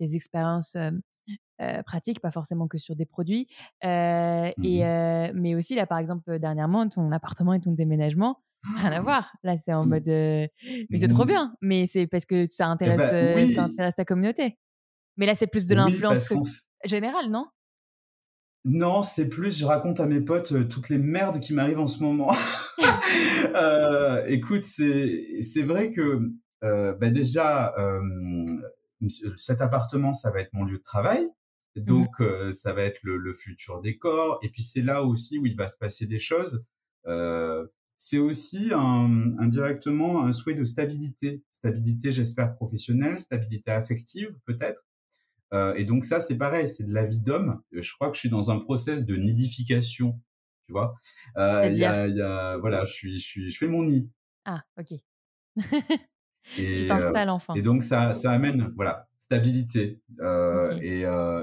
tes 0.01 0.15
expériences, 0.17 0.77
hem, 1.61 1.81
heu, 1.81 1.83
pratiques, 1.85 2.21
pas 2.21 2.31
forcément 2.31 2.69
que 2.69 2.79
sur 2.79 2.97
des 2.97 3.07
produits, 3.07 3.49
heu, 3.85 4.53
Mmh 4.57 4.63
et 4.63 4.85
heu, 4.85 5.33
mais 5.35 5.55
aussi 5.55 5.75
là, 5.75 5.87
par 5.87 5.99
exemple, 5.99 6.39
dernièrement, 6.39 6.89
ton 6.89 7.13
appartement 7.13 7.55
et 7.55 7.61
ton 7.61 7.73
déménagement, 7.73 8.43
rien 8.77 8.93
à 8.93 9.01
voir. 9.01 9.33
Là, 9.45 9.57
c'est 9.57 9.73
en 9.73 9.87
mode, 9.87 10.09
heu 10.09 10.49
mais 10.93 10.99
c'est 10.99 11.09
trop 11.09 11.25
Mmh. 11.25 11.27
bien, 11.27 11.55
mais 11.63 11.87
c'est 11.87 12.07
parce 12.07 12.27
que 12.27 12.47
ça 12.47 12.67
Et 12.83 12.93
intéresse, 12.93 12.93
bah, 12.93 13.13
heu, 13.13 13.47
ça 13.47 13.65
intéresse 13.65 13.95
ta 13.97 14.05
communauté. 14.05 14.59
Mais 15.19 15.27
là, 15.27 15.35
c'est 15.37 15.47
plus 15.49 15.67
de 15.69 15.75
Oui, 15.75 15.77
l'influence 15.77 16.35
générale, 16.85 17.31
non? 17.31 17.47
Non, 18.65 19.03
c'est 19.03 19.29
plus 19.29 19.59
je 19.59 19.65
raconte 19.65 20.01
à 20.01 20.07
mes 20.07 20.21
potes, 20.21 20.69
toutes 20.69 20.91
les 20.91 20.99
merdes 20.99 21.41
qui 21.41 21.55
m'arrivent 21.55 21.81
en 21.81 21.87
ce 21.87 22.03
moment. 22.03 22.33
Écoute, 24.29 24.65
c'est 24.65 25.63
vrai 25.63 25.91
que, 25.93 26.21
bah, 26.63 27.11
déjà, 27.11 27.75
cet 29.37 29.61
appartement, 29.61 30.13
ça 30.13 30.31
va 30.31 30.41
être 30.41 30.53
mon 30.53 30.65
lieu 30.65 30.79
de 30.79 30.83
travail, 30.83 31.29
Mmh 31.87 32.01
mh. 32.03 32.07
donc 32.07 32.21
heu, 32.21 32.53
ça 32.53 32.73
va 32.73 32.83
être 32.83 33.01
le 33.05 33.17
le 33.19 33.33
futur 33.33 33.81
décor 33.81 34.39
et 34.43 34.51
puis 34.51 34.63
c'est 34.63 34.83
là 34.83 35.03
aussi 35.05 35.39
où 35.39 35.47
il 35.47 35.57
va 35.57 35.69
se 35.69 35.77
passer 35.79 36.07
des 36.07 36.19
choses. 36.19 36.65
Heu, 37.07 37.73
c'est 37.97 38.19
aussi 38.19 38.71
un 38.75 39.39
indirectement 39.39 40.25
un 40.25 40.33
souhait 40.33 40.55
de 40.55 40.65
stabilité. 40.65 41.43
Stabilité, 41.51 42.13
j'espère 42.13 42.55
professionnelle, 42.55 43.21
stabilité 43.21 43.71
affective 43.73 44.39
peut-être, 44.47 44.83
heu, 45.55 45.75
et 45.77 45.85
donc 45.85 46.05
ça, 46.05 46.21
c'est 46.21 46.37
pareil, 46.39 46.69
c'est 46.69 46.85
de 46.85 46.93
la 46.95 47.05
vie 47.07 47.21
d'homme. 47.21 47.63
Je 47.73 47.93
crois 47.95 48.11
que 48.11 48.15
je 48.17 48.21
suis 48.21 48.31
dans 48.31 48.51
un 48.51 48.61
process 48.61 49.07
de 49.07 49.17
nidification, 49.17 50.21
tu 50.67 50.73
vois? 50.73 50.95
Il 51.65 51.77
y 51.77 51.85
a 51.85 52.09
y 52.09 52.21
a 52.23 52.59
voilà, 52.59 52.85
je 52.87 52.93
suis 52.93 53.15
je 53.21 53.25
suis 53.27 53.51
je 53.51 53.59
fais 53.59 53.69
mon 53.69 53.85
nid. 53.85 54.11
Ah, 54.45 54.65
OK. 54.77 54.95
Tu 56.75 56.85
Et 56.85 56.93
heu, 56.95 57.15
t'installes 57.15 57.31
et 57.55 57.63
enfin. 57.63 57.63
donc 57.63 57.83
ça 57.83 58.15
ça 58.15 58.33
amène, 58.33 58.73
voilà, 58.77 59.09
stabilité, 59.31 60.03
heu, 60.21 60.71
OK. 60.75 60.83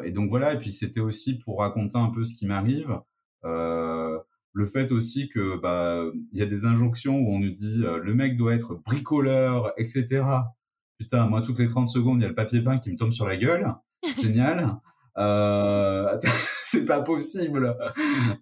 et 0.05 0.11
donc 0.11 0.29
voilà 0.29 0.53
et 0.53 0.59
puis 0.59 0.73
c'était 0.73 0.99
aussi 0.99 1.37
pour 1.39 1.59
raconter 1.59 1.97
un 1.97 2.09
peu 2.09 2.25
ce 2.25 2.35
qui 2.35 2.45
m'arrive, 2.45 2.99
heu, 3.45 4.19
le 4.51 4.65
fait 4.65 4.91
aussi 4.91 5.29
que, 5.29 5.55
bah, 5.57 6.03
il 6.33 6.37
y 6.37 6.41
a 6.41 6.45
des 6.47 6.65
injonctions 6.65 7.17
où 7.17 7.31
on 7.31 7.39
nous 7.39 7.51
dit, 7.51 7.77
«Le 8.03 8.13
mec 8.13 8.35
doit 8.35 8.55
être 8.55 8.75
bricoleur 8.85 9.71
et 9.77 9.85
cetera». 9.85 10.55
Putain, 10.97 11.27
moi, 11.27 11.41
toutes 11.41 11.59
les 11.59 11.67
30 11.67 11.87
secondes, 11.89 12.19
il 12.19 12.23
y 12.23 12.25
a 12.25 12.29
le 12.29 12.35
papier 12.35 12.61
peint 12.61 12.79
qui 12.79 12.91
me 12.91 12.97
tombe 12.97 13.11
sur 13.13 13.25
la 13.25 13.37
gueule. 13.37 13.71
Génial, 14.21 14.79
c'est 16.63 16.85
pas 16.85 17.01
possible, 17.01 17.77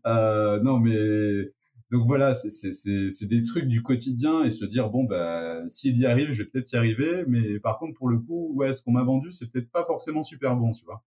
non, 0.06 0.80
mais 0.80 1.52
donc 1.92 2.06
voilà, 2.08 2.34
c'est 2.34 2.50
c'est 2.50 2.74
c'est 2.74 3.10
c'est 3.12 3.28
des 3.28 3.44
trucs 3.44 3.66
du 3.68 3.82
quotidien 3.84 4.44
et 4.44 4.50
se 4.50 4.66
dire: 4.66 4.90
«Bon, 4.90 5.04
bah, 5.06 5.62
s'il 5.68 5.98
y 5.98 6.06
arrive, 6.06 6.32
je 6.32 6.44
vais 6.44 6.50
peut-être 6.50 6.72
y 6.74 6.76
arriver, 6.78 7.24
mais 7.28 7.60
par 7.60 7.78
contre, 7.80 7.94
pour 7.96 8.10
le 8.10 8.20
coup, 8.20 8.54
ouais, 8.56 8.74
ce 8.74 8.82
qu'on 8.84 8.92
m'a 8.94 9.04
vendu, 9.04 9.32
c'est 9.32 9.52
peut-être 9.52 9.70
pas 9.72 9.86
forcément 9.86 10.24
super 10.24 10.56
bon», 10.56 10.74
tu 10.74 10.86
vois? 10.86 11.04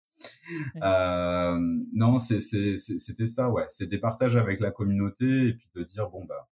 Hem, 0.82 1.86
non, 1.94 2.20
c'est 2.20 2.40
c'est 2.40 2.78
c'est 2.78 2.98
c'était 3.00 3.28
ça, 3.28 3.50
ouais, 3.52 3.66
c'est 3.70 3.88
des 3.88 4.00
partages 4.00 4.36
avec 4.36 4.60
la 4.62 4.72
communauté 4.72 5.48
et 5.50 5.54
puis 5.54 5.70
de 5.76 5.84
dire: 5.84 6.10
«Bon, 6.10 6.26
bah, 6.26 6.48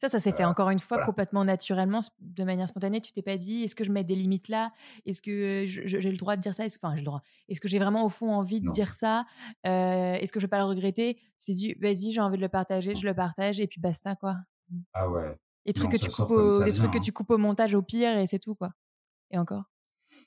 Ça, 0.00 0.08
ça 0.08 0.18
s'est 0.20 0.32
fait 0.32 0.44
encore 0.44 0.70
une 0.70 0.78
fois 0.78 0.98
voilà». 0.98 1.00
complètement 1.00 1.44
naturellement, 1.44 2.00
de 2.20 2.44
manière 2.44 2.68
spontanée. 2.68 3.00
Tu 3.00 3.12
t'es 3.12 3.22
pas 3.22 3.36
dit: 3.36 3.64
«Est-ce 3.64 3.74
que 3.76 3.84
je 3.84 3.92
mets 3.92 4.04
des 4.04 4.14
limites 4.14 4.48
là? 4.48 4.72
Est-ce 5.06 5.20
que 5.22 5.64
j'ai 5.66 6.00
le 6.10 6.16
droit 6.16 6.36
de 6.36 6.40
dire 6.40 6.54
ça? 6.54 6.64
Est-ce» 6.66 6.78
enfin, 6.82 6.94
j'ai 6.94 7.00
le 7.02 7.04
droit. 7.06 7.22
«Est-ce 7.48 7.60
que 7.60 7.68
j'ai 7.68 7.78
vraiment 7.78 8.04
au 8.04 8.08
fond 8.08 8.32
envie 8.32 8.60
de 8.62 8.68
Non. 8.68 8.70
dire 8.70 8.92
ça? 8.94 9.26
Heu, 9.66 9.70
est-ce 9.70 10.32
que 10.32 10.40
je 10.40 10.46
vais 10.46 10.48
pas 10.50 10.58
le 10.58 10.64
regretter?» 10.64 11.14
Tu 11.38 11.46
t'es 11.46 11.52
dit: 11.52 11.74
«Vas-y, 11.80 12.12
j'ai 12.12 12.20
envie 12.20 12.36
de 12.38 12.42
le 12.42 12.48
partager, 12.48 12.96
je 12.96 13.06
le 13.06 13.14
partage 13.14 13.60
et 13.60 13.66
puis 13.66 13.80
basta, 13.80 14.16
quoi». 14.16 14.36
Ah 14.92 15.08
ouais. 15.08 15.36
Des 15.66 15.72
trucs 15.74 15.90
Non, 15.90 15.92
que 15.92 15.96
tu 15.96 16.10
coupes 16.10 16.30
au 16.30 16.64
des 16.64 16.72
trucs 16.72 16.92
que 16.92 16.98
tu 16.98 17.12
coupes 17.12 17.30
au 17.30 17.38
montage 17.38 17.74
au 17.74 17.82
pire 17.82 18.16
et 18.18 18.26
c'est 18.26 18.38
tout, 18.38 18.54
quoi, 18.54 18.70
et 19.30 19.38
encore? 19.38 19.69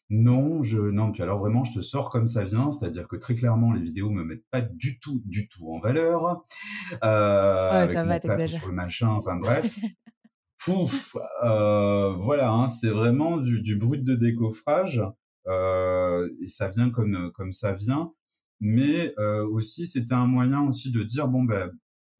Non, 0.09 0.63
je 0.63 0.77
non, 0.79 1.11
puis 1.11 1.23
alors 1.23 1.39
vraiment, 1.39 1.63
je 1.63 1.73
te 1.73 1.81
sors 1.81 2.09
comme 2.09 2.27
ça 2.27 2.43
vient, 2.43 2.71
c'est-à-dire 2.71 3.07
que 3.07 3.15
très 3.15 3.35
clairement, 3.35 3.73
les 3.73 3.81
vidéos 3.81 4.09
me 4.11 4.23
mettent 4.23 4.45
pas 4.51 4.61
du 4.61 4.99
tout, 4.99 5.21
du 5.25 5.47
tout 5.49 5.69
en 5.73 5.79
valeur, 5.79 6.43
heu, 7.03 7.07
Ouais, 7.69 7.77
avec 7.77 7.99
ça 7.99 8.05
va, 8.25 8.37
tu 8.37 8.51
sur 8.51 8.67
le 8.67 8.73
machin, 8.73 9.09
enfin 9.09 9.35
bref. 9.37 9.79
Pouf, 10.65 11.15
heu, 11.43 12.15
voilà, 12.19 12.51
hein, 12.53 12.67
c'est 12.69 12.89
vraiment 12.89 13.37
du 13.37 13.61
du 13.61 13.75
brut 13.77 14.03
de 14.03 14.15
décoffrage, 14.15 15.01
heu, 15.47 16.37
et 16.41 16.47
ça 16.47 16.69
vient 16.69 16.89
comme, 16.89 17.31
comme 17.33 17.51
ça 17.51 17.73
vient. 17.73 18.13
Mais 18.61 19.13
heu, 19.19 19.43
aussi, 19.45 19.87
c'était 19.87 20.13
un 20.13 20.27
moyen 20.27 20.61
aussi 20.67 20.91
de 20.91 21.03
dire: 21.03 21.27
«Bon, 21.27 21.43
bah, 21.43 21.69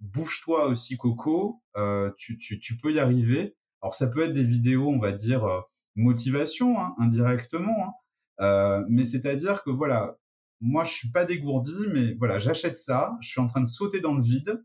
bouge-toi 0.01 0.67
aussi 0.67 0.97
coco, 0.97 1.61
heu, 1.77 2.13
tu 2.17 2.37
tu 2.37 2.59
tu 2.59 2.77
peux 2.77 2.91
y 2.93 2.99
arriver». 2.99 3.55
Alors 3.81 3.93
ça 3.95 4.07
peut 4.07 4.21
être 4.23 4.33
des 4.33 4.43
vidéos, 4.43 4.89
on 4.89 4.99
va 4.99 5.11
dire, 5.13 5.45
heu, 5.47 5.61
motivation, 5.95 6.79
hein, 6.79 6.95
indirectement, 6.97 7.95
hein, 8.39 8.81
heu, 8.81 8.85
mais 8.89 9.03
c'est-à-dire 9.03 9.63
que 9.63 9.69
voilà, 9.69 10.17
moi, 10.63 10.85
je 10.85 10.93
suis 10.93 11.11
pas 11.11 11.25
dégourdi, 11.25 11.75
mais 11.93 12.13
voilà, 12.13 12.39
j'achète 12.39 12.77
ça, 12.77 13.17
je 13.21 13.27
suis 13.27 13.41
en 13.41 13.47
train 13.47 13.61
de 13.61 13.67
sauter 13.67 13.99
dans 13.99 14.15
le 14.15 14.23
vide. 14.23 14.63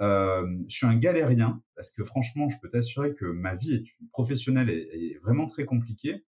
Euh, 0.00 0.46
je 0.68 0.76
suis 0.76 0.86
un 0.86 0.94
galérien 0.94 1.62
parce 1.74 1.90
que 1.90 2.04
franchement, 2.04 2.50
je 2.50 2.56
peux 2.60 2.70
t'assurer 2.70 3.14
que 3.14 3.24
ma 3.24 3.54
vie 3.54 3.74
est 3.74 3.84
professionnelle 4.12 4.68
est, 4.70 5.18
vraiment 5.22 5.46
très 5.46 5.64
compliquée 5.64 6.24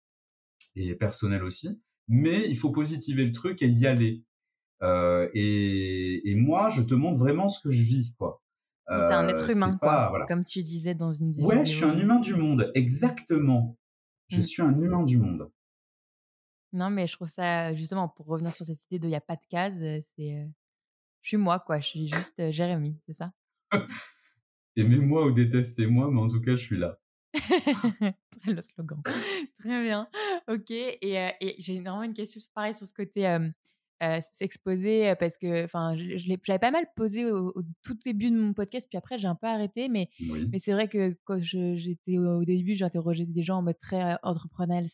et 0.77 0.95
personnelle 0.95 1.43
aussi. 1.43 1.83
Mais 2.07 2.49
il 2.49 2.57
faut 2.57 2.71
positiver 2.71 3.25
le 3.25 3.33
truc 3.33 3.61
et 3.61 3.67
y 3.67 3.87
aller. 3.87 4.25
Euh, 4.83 5.29
et, 5.35 6.31
et, 6.31 6.35
moi, 6.37 6.71
je 6.71 6.83
te 6.83 6.95
montre 6.95 7.19
vraiment 7.19 7.49
ce 7.49 7.61
que 7.61 7.73
je 7.73 7.83
vis, 7.83 8.15
quoi. 8.17 8.41
T'es 8.87 8.95
un 8.95 9.29
être 9.29 9.51
humain, 9.51 9.77
quoi, 9.79 10.25
comme 10.29 10.45
tu 10.45 10.61
disais 10.61 10.95
dans 10.95 11.13
une. 11.13 11.35
Ouais, 11.43 11.67
je 11.67 11.73
suis 11.73 11.85
un 11.85 11.99
humain 11.99 12.21
du 12.21 12.35
monde, 12.35 12.71
exactement. 12.75 13.77
Je 14.29 14.39
mmh. 14.39 14.43
suis 14.43 14.63
un 14.63 14.79
humain 14.81 15.03
du 15.05 15.19
monde. 15.19 15.51
Non, 16.73 16.91
mais 16.91 17.07
je 17.07 17.15
trouve 17.15 17.29
ça, 17.29 17.75
justement, 17.75 18.09
pour 18.09 18.27
revenir 18.27 18.53
sur 18.53 18.67
cette 18.67 18.83
idée 18.87 18.99
de 18.99 19.07
il 19.07 19.11
n'y 19.11 19.17
a 19.17 19.21
pas 19.21 19.37
de 19.37 19.47
case, 19.49 19.79
c'est. 19.79 20.49
je 21.23 21.29
suis 21.29 21.37
moi, 21.37 21.59
quoi. 21.61 21.81
Je 21.81 21.87
suis 21.87 22.09
juste 22.09 22.51
Jérémy, 22.51 22.99
c'est 23.07 23.15
ça? 23.15 23.33
Aimez-moi 24.77 25.27
ou 25.27 25.33
détestez-moi, 25.33 26.11
mais 26.11 26.21
en 26.21 26.29
tout 26.29 26.41
cas, 26.41 26.53
je 26.53 26.63
suis 26.63 26.79
là. 26.79 26.99
Très 27.35 28.53
le 28.53 28.61
slogan. 28.61 29.03
Très 29.59 29.83
bien. 29.83 30.09
Ok. 30.47 30.71
Et, 30.71 31.33
et 31.41 31.57
j'ai 31.59 31.77
énormément 31.77 32.05
une 32.05 32.15
question 32.15 32.41
pareil 32.55 32.75
sur 32.75 32.87
ce 32.87 32.93
côté 32.93 33.27
s'exposer 34.21 35.15
parce 35.19 35.37
que 35.37 35.65
enfin 35.65 35.95
je, 35.97 36.17
je 36.17 36.29
l'avais 36.29 36.59
pas 36.59 36.71
mal 36.71 36.87
posé 36.97 37.31
au, 37.31 37.53
tout 37.83 37.95
début 38.05 38.31
de 38.31 38.39
mon 38.39 38.53
podcast 38.53 38.87
puis 38.89 38.97
après 38.97 39.19
j'ai 39.19 39.27
un 39.27 39.35
peu 39.35 39.47
arrêté 39.47 39.89
mais 39.89 40.09
mais 40.51 40.59
c'est 40.59 40.73
vrai 40.73 40.89
que 40.89 41.17
quand 41.25 41.41
j'étais 41.41 42.19
au, 42.19 42.45
début 42.45 42.75
j'interrogeais 42.75 43.27
des 43.27 43.43
gens 43.43 43.59
en 43.59 43.63
mode 43.63 43.79
très 43.81 44.17
entrepreneurial 44.23 44.87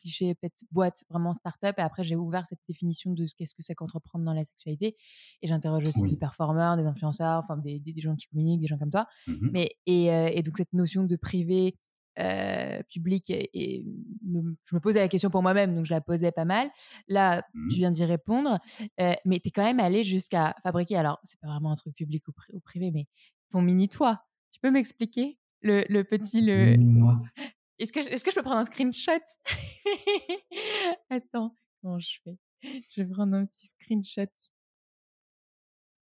cliché 0.00 0.34
peut-être 0.36 0.62
boîte 0.70 1.04
vraiment 1.10 1.34
start-up 1.34 1.74
et 1.78 1.82
après 1.82 2.04
j'ai 2.04 2.16
ouvert 2.16 2.46
cette 2.46 2.60
définition 2.68 3.12
de 3.12 3.26
ce 3.26 3.34
qu'est-ce 3.34 3.54
que 3.54 3.62
c'est 3.62 3.74
qu'entreprendre 3.74 4.24
dans 4.24 4.34
la 4.34 4.44
sexualité 4.44 4.96
et 5.42 5.46
j'interroge 5.48 5.88
aussi 5.88 6.02
des 6.08 6.16
performeurs 6.16 6.76
des 6.76 6.84
influenceurs 6.84 7.42
enfin 7.42 7.56
des, 7.56 7.80
des, 7.80 8.00
gens 8.00 8.14
qui 8.14 8.28
communiquent 8.28 8.60
des 8.60 8.68
gens 8.68 8.78
comme 8.78 8.90
toi 8.90 9.06
mmh 9.26 9.48
mais 9.52 9.70
et, 9.86 10.06
et 10.06 10.42
donc 10.42 10.58
cette 10.58 10.72
notion 10.74 11.04
de 11.04 11.16
privé 11.16 11.76
euh, 12.18 12.82
public 12.90 13.30
et, 13.30 13.84
je 14.24 14.74
me 14.74 14.80
posais 14.80 15.00
la 15.00 15.08
question 15.08 15.30
pour 15.30 15.42
moi-même, 15.42 15.74
donc 15.74 15.86
je 15.86 15.94
la 15.94 16.00
posais 16.00 16.32
pas 16.32 16.44
mal. 16.44 16.70
Là, 17.08 17.42
mmh. 17.54 17.68
tu 17.68 17.76
viens 17.76 17.90
d'y 17.90 18.04
répondre, 18.04 18.58
euh, 19.00 19.14
mais 19.24 19.40
tu 19.40 19.48
es 19.48 19.50
quand 19.50 19.64
même 19.64 19.80
allé 19.80 20.04
jusqu'à 20.04 20.54
fabriquer, 20.62 20.96
alors 20.96 21.18
c'est 21.24 21.38
pas 21.40 21.48
vraiment 21.48 21.72
un 21.72 21.76
truc 21.76 21.94
public 21.94 22.22
ou, 22.28 22.60
privé, 22.60 22.90
mais 22.90 23.06
ton 23.50 23.62
mini-toit. 23.62 24.24
Tu 24.52 24.60
peux 24.60 24.70
m'expliquer 24.70 25.38
le, 25.62 25.84
le, 25.88 26.04
petit... 26.04 26.40
Le... 26.40 26.74
Est-ce 27.80 27.92
que, 27.92 27.98
est-ce 27.98 28.22
que 28.22 28.30
je 28.30 28.36
peux 28.36 28.42
prendre 28.42 28.58
un 28.58 28.64
screenshot? 28.64 29.18
Attends, 31.10 31.56
comment 31.82 31.98
je 31.98 32.18
fais? 32.22 32.38
Je 32.62 33.02
vais 33.02 33.08
prendre 33.08 33.34
un 33.34 33.46
petit 33.46 33.66
screenshot. 33.66 34.30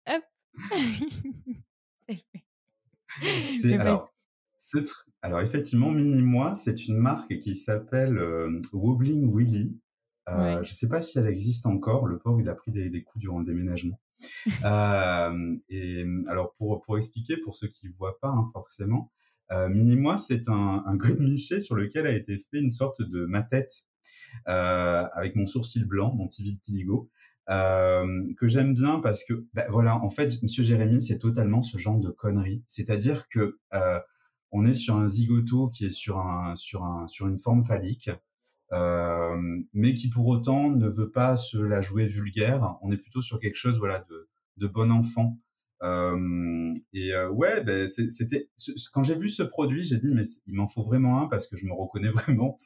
Hop 0.07 0.22
C'est 2.07 2.16
fait. 2.16 2.44
C'est, 3.61 3.79
alors, 3.79 4.12
truc, 4.81 4.89
alors 5.23 5.41
effectivement, 5.41 5.91
Mini 5.91 6.23
Moi, 6.23 6.55
c'est 6.55 6.87
une 6.87 6.97
marque 6.97 7.39
qui 7.39 7.55
s'appelle 7.55 8.19
euh, 8.19 8.61
Wobbling 8.73 9.35
Willy. 9.35 9.79
Euh, 10.29 10.63
Je 10.63 10.71
ne 10.71 10.75
sais 10.75 10.89
pas 10.89 11.03
si 11.03 11.19
elle 11.19 11.27
existe 11.27 11.67
encore. 11.67 12.07
Le 12.07 12.19
pauvre, 12.19 12.41
il 12.41 12.49
a 12.49 12.55
pris 12.55 12.73
des, 12.73 13.03
coups 13.03 13.21
durant 13.21 13.39
le 13.39 13.45
déménagement. 13.45 14.01
euh, 14.65 15.57
et 15.69 16.05
alors 16.29 16.53
pour 16.55 16.81
pour 16.83 16.97
expliquer 16.97 17.37
pour 17.39 17.57
ceux 17.57 17.67
qui 17.67 17.89
voient 17.89 18.21
pas 18.21 18.29
hein, 18.29 18.45
forcément, 18.53 19.11
euh, 19.51 19.69
Mini 19.69 19.97
Moi, 19.97 20.17
c'est 20.17 20.49
un, 20.49 20.83
un 20.87 20.97
godemiché 20.97 21.61
sur 21.61 21.75
lequel 21.75 22.07
a 22.07 22.13
été 22.13 22.39
fait 22.39 22.59
une 22.59 22.71
sorte 22.71 23.03
de 23.03 23.27
ma 23.27 23.43
tête 23.43 23.87
euh, 24.49 25.07
avec 25.15 25.37
mon 25.37 25.47
sourcil 25.47 25.85
blanc, 25.85 26.15
mon 26.15 26.27
petit 26.27 26.43
vitiligo. 26.43 27.11
Euh, 27.51 28.23
que 28.39 28.47
j'aime 28.47 28.73
bien 28.73 29.01
parce 29.01 29.25
que 29.25 29.47
ben 29.53 29.65
voilà 29.69 29.97
en 29.97 30.09
fait 30.09 30.41
Monsieur 30.45 30.63
Jérémy 30.63 31.03
c'est 31.03 31.19
totalement 31.19 31.61
ce 31.61 31.77
genre 31.77 31.99
de 31.99 32.09
conneries 32.09 32.63
c'est-à-dire 32.67 33.29
que 33.29 33.59
euh, 33.75 33.99
on 34.53 34.67
est 34.67 34.75
sur 34.75 34.97
un 34.97 35.09
zigoto 35.09 35.69
qui 35.69 35.87
est 35.87 35.91
sur 35.91 36.19
un 36.19 36.55
sur 36.57 36.85
un 36.85 37.09
sur 37.09 37.27
une 37.27 37.38
forme 37.38 37.65
phallique, 37.65 38.11
euh, 38.73 39.37
mais 39.73 39.95
qui 39.95 40.11
pour 40.11 40.27
autant 40.27 40.71
ne 40.71 40.88
veut 40.88 41.11
pas 41.11 41.37
se 41.37 41.57
la 41.57 41.81
jouer 41.81 42.07
vulgaire. 42.07 42.77
On 42.83 42.93
est 42.93 42.99
plutôt 42.99 43.23
sur 43.23 43.41
quelque 43.41 43.57
chose 43.57 43.79
voilà 43.79 44.01
de 44.11 44.29
de 44.59 44.67
bon 44.67 44.93
enfant. 44.93 45.38
Euh, 45.83 46.73
et 46.93 47.12
euh, 47.12 47.29
ouais, 47.31 47.65
ben, 47.65 47.88
c'était 47.88 48.51
quand 48.93 49.03
j'ai 49.03 49.17
vu 49.17 49.29
ce 49.29 49.43
produit, 49.43 49.83
j'ai 49.83 49.99
dit 49.99 50.12
mais 50.12 50.23
il 50.47 50.55
m'en 50.55 50.69
faut 50.69 50.85
vraiment 50.85 51.23
un 51.23 51.27
parce 51.27 51.47
que 51.47 51.57
je 51.57 51.67
me 51.67 51.73
reconnais 51.73 52.11
vraiment 52.11 52.57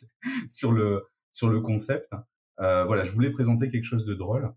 sur 0.48 0.72
le 0.72 1.04
sur 1.32 1.48
le 1.48 1.60
concept. 1.60 2.12
Voilà, 2.58 3.04
je 3.04 3.12
voulais 3.12 3.30
présenter 3.30 3.68
quelque 3.68 3.84
chose 3.84 4.04
de 4.04 4.14
drôle. 4.14 4.52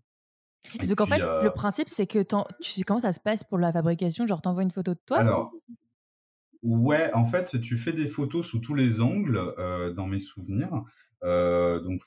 donc 0.82 1.00
en 1.00 1.06
fait, 1.06 1.20
le 1.20 1.50
principe 1.50 1.88
c'est 1.88 2.08
que 2.08 2.24
tu 2.60 2.72
sais 2.72 2.82
comment 2.82 3.00
ça 3.00 3.12
se 3.12 3.20
passe 3.20 3.44
pour 3.44 3.58
la 3.58 3.72
fabrication, 3.72 4.26
genre 4.26 4.42
t'envoies 4.42 4.64
une 4.64 4.72
photo 4.72 4.94
de 4.94 5.00
toi? 5.06 5.18
Alors 5.18 5.52
Ouais, 6.62 7.10
en 7.14 7.24
fait, 7.24 7.60
tu 7.60 7.78
fais 7.78 7.92
des 7.92 8.06
photos 8.06 8.46
sous 8.46 8.58
tous 8.58 8.74
les 8.74 9.00
angles, 9.00 9.40
euh, 9.58 9.90
dans 9.92 10.06
mes 10.06 10.18
souvenirs, 10.18 10.84
euh, 11.24 11.80
donc 11.80 12.02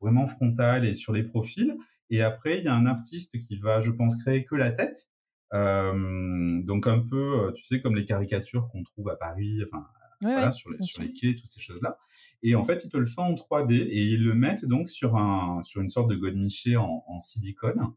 vraiment 0.00 0.26
frontal 0.26 0.86
et 0.86 0.94
sur 0.94 1.12
les 1.12 1.24
profils. 1.24 1.76
Et 2.10 2.22
après, 2.22 2.58
il 2.58 2.64
y 2.64 2.68
a 2.68 2.74
un 2.74 2.86
artiste 2.86 3.38
qui 3.42 3.56
va, 3.56 3.82
je 3.82 3.90
pense, 3.90 4.16
créer 4.22 4.44
que 4.44 4.54
la 4.54 4.70
tête. 4.70 5.08
Euh, 5.54 6.62
donc 6.62 6.86
un 6.86 7.00
peu, 7.00 7.52
tu 7.54 7.64
sais, 7.64 7.80
comme 7.80 7.96
les 7.96 8.04
caricatures 8.04 8.68
qu'on 8.68 8.82
trouve 8.82 9.08
à 9.10 9.16
Paris, 9.16 9.60
enfin 9.64 9.86
voilà, 10.20 10.52
sur, 10.52 10.70
les, 10.70 10.82
sur 10.82 11.02
les 11.02 11.12
quais, 11.12 11.34
toutes 11.34 11.48
ces 11.48 11.60
choses-là. 11.60 11.98
Et 12.42 12.54
en 12.54 12.64
fait, 12.64 12.84
il 12.84 12.90
te 12.90 12.96
le 12.96 13.06
fait 13.06 13.20
en 13.20 13.34
3D 13.34 13.72
et 13.74 14.04
ils 14.04 14.24
le 14.24 14.34
mettent 14.34 14.64
donc 14.64 14.88
sur 14.88 15.16
un 15.16 15.62
sur 15.62 15.80
une 15.80 15.90
sorte 15.90 16.10
de 16.10 16.16
godemiché 16.16 16.76
en, 16.76 17.04
en 17.06 17.20
silicone. 17.20 17.92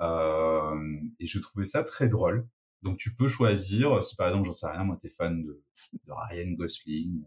et 0.00 1.26
je 1.26 1.38
trouvais 1.38 1.66
ça 1.66 1.82
très 1.84 2.08
drôle. 2.08 2.46
Donc 2.82 2.98
tu 2.98 3.14
peux 3.14 3.28
choisir, 3.28 4.02
si 4.02 4.16
par 4.16 4.28
exemple, 4.28 4.46
j'en 4.46 4.52
sais 4.52 4.66
rien, 4.66 4.84
moi, 4.84 4.96
t'es 5.00 5.10
fan 5.10 5.42
de, 5.42 5.62
de 6.06 6.12
Ryan 6.12 6.52
Gosling, 6.52 7.22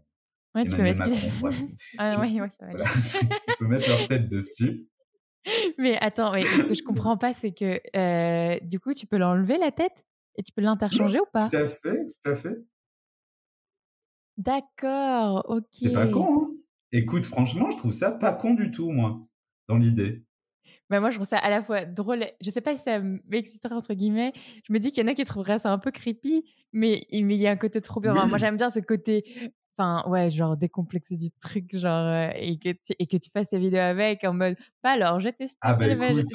ouais, 0.54 0.66
tu 0.66 0.76
peux 0.76 0.82
mettre 0.82 0.98
Macron, 0.98 1.16
ah, 1.98 2.20
ouais, 2.20 2.40
ouais, 2.40 2.48
ça 2.50 2.66
va 2.66 2.70
voilà. 2.70 2.86
tu 3.48 3.54
peux 3.58 3.66
mettre 3.66 3.88
leur 3.88 4.08
tête 4.08 4.28
dessus. 4.28 4.88
Mais 5.78 5.98
attends, 6.00 6.32
mais 6.32 6.42
ce 6.42 6.64
que 6.64 6.72
je 6.72 6.82
comprends 6.82 7.18
pas, 7.18 7.34
c'est 7.34 7.52
que 7.52 7.78
euh, 7.94 8.58
du 8.62 8.80
coup, 8.80 8.94
tu 8.94 9.06
peux 9.06 9.18
l'enlever 9.18 9.58
la 9.58 9.72
tête 9.72 10.06
et 10.36 10.42
tu 10.42 10.52
peux 10.52 10.62
l'interchanger 10.62 11.20
ou 11.20 11.26
pas? 11.30 11.48
Tout 11.48 11.56
à 11.56 11.68
fait, 11.68 12.06
tout 12.06 12.30
à 12.30 12.34
fait. 12.34 12.64
D'accord, 14.38 15.44
ok. 15.48 15.66
C'est 15.72 15.92
pas 15.92 16.06
con, 16.06 16.44
hein 16.44 16.50
Écoute, 16.92 17.26
franchement, 17.26 17.70
je 17.70 17.76
trouve 17.76 17.92
ça 17.92 18.10
pas 18.10 18.32
con 18.32 18.54
du 18.54 18.70
tout, 18.70 18.90
moi, 18.90 19.20
dans 19.68 19.76
l'idée. 19.76 20.24
Bah, 20.94 21.00
moi, 21.00 21.10
je 21.10 21.16
trouve 21.16 21.26
ça 21.26 21.38
à 21.38 21.50
la 21.50 21.60
fois 21.60 21.84
drôle. 21.84 22.24
Je 22.40 22.50
sais 22.50 22.60
pas 22.60 22.76
si 22.76 22.82
ça 22.82 23.00
m'exciterait, 23.00 23.74
entre 23.74 23.94
guillemets. 23.94 24.32
Je 24.62 24.72
me 24.72 24.78
dis 24.78 24.92
qu'il 24.92 25.02
y 25.02 25.06
en 25.08 25.10
a 25.10 25.14
qui 25.14 25.24
trouveraient 25.24 25.58
ça 25.58 25.72
un 25.72 25.78
peu 25.78 25.90
creepy, 25.90 26.44
mais, 26.72 27.04
mais 27.10 27.34
il 27.34 27.40
y 27.40 27.48
a 27.48 27.50
un 27.50 27.56
côté 27.56 27.80
trop 27.80 27.98
bien. 27.98 28.14
Moi, 28.26 28.38
j'aime 28.38 28.56
bien 28.56 28.70
ce 28.70 28.78
côté, 28.78 29.24
enfin, 29.76 30.08
ouais, 30.08 30.30
genre 30.30 30.56
décomplexé 30.56 31.16
du 31.16 31.32
truc, 31.32 31.76
genre, 31.76 32.06
euh, 32.06 32.30
et, 32.36 32.60
que 32.60 32.68
tu, 32.68 32.92
et 32.96 33.08
que 33.08 33.16
tu 33.16 33.28
fasses 33.28 33.48
tes 33.48 33.58
vidéos 33.58 33.80
avec 33.80 34.22
en 34.22 34.34
mode, 34.34 34.54
pas 34.82 34.92
alors, 34.92 35.18
j'ai 35.18 35.32
testé, 35.32 35.58
ah 35.62 35.74
bah, 35.74 35.86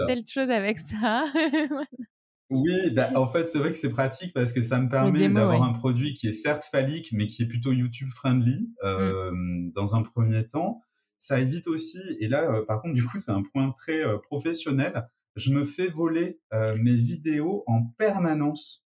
telle 0.06 0.24
chose 0.28 0.50
avec 0.50 0.78
ça. 0.78 1.24
Oui, 2.52 2.90
bah, 2.94 3.12
en 3.14 3.28
fait, 3.28 3.46
c'est 3.46 3.60
vrai 3.60 3.70
que 3.70 3.78
c'est 3.78 3.92
pratique 3.92 4.34
parce 4.34 4.52
que 4.52 4.64
ça 4.64 4.80
me 4.80 4.90
permet 4.90 5.30
d'avoir 5.30 5.62
un 5.62 5.72
produit 5.72 6.16
qui 6.16 6.28
est 6.28 6.32
certes 6.32 6.68
phallique, 6.72 7.10
mais 7.12 7.28
qui 7.28 7.44
est 7.44 7.46
plutôt 7.46 7.72
YouTube 7.72 8.10
friendly 8.10 8.74
mmh. 8.82 8.86
euh, 8.86 9.32
dans 9.76 9.94
un 9.94 10.02
premier 10.02 10.48
temps 10.48 10.82
ça 11.20 11.40
évite 11.40 11.68
aussi, 11.68 12.00
et 12.20 12.30
là, 12.30 12.50
euh, 12.50 12.66
par 12.66 12.82
contre, 12.82 12.96
du 12.96 13.04
coup, 13.04 13.18
c'est 13.18 13.32
un 13.32 13.44
point 13.44 13.72
très 13.72 14.04
euh, 14.04 14.18
professionnel, 14.18 15.08
je 15.36 15.52
me 15.52 15.66
fais 15.66 15.88
voler 15.88 16.40
euh, 16.54 16.76
mes 16.78 16.96
vidéos 16.96 17.64
en 17.68 17.86
permanence. 17.98 18.86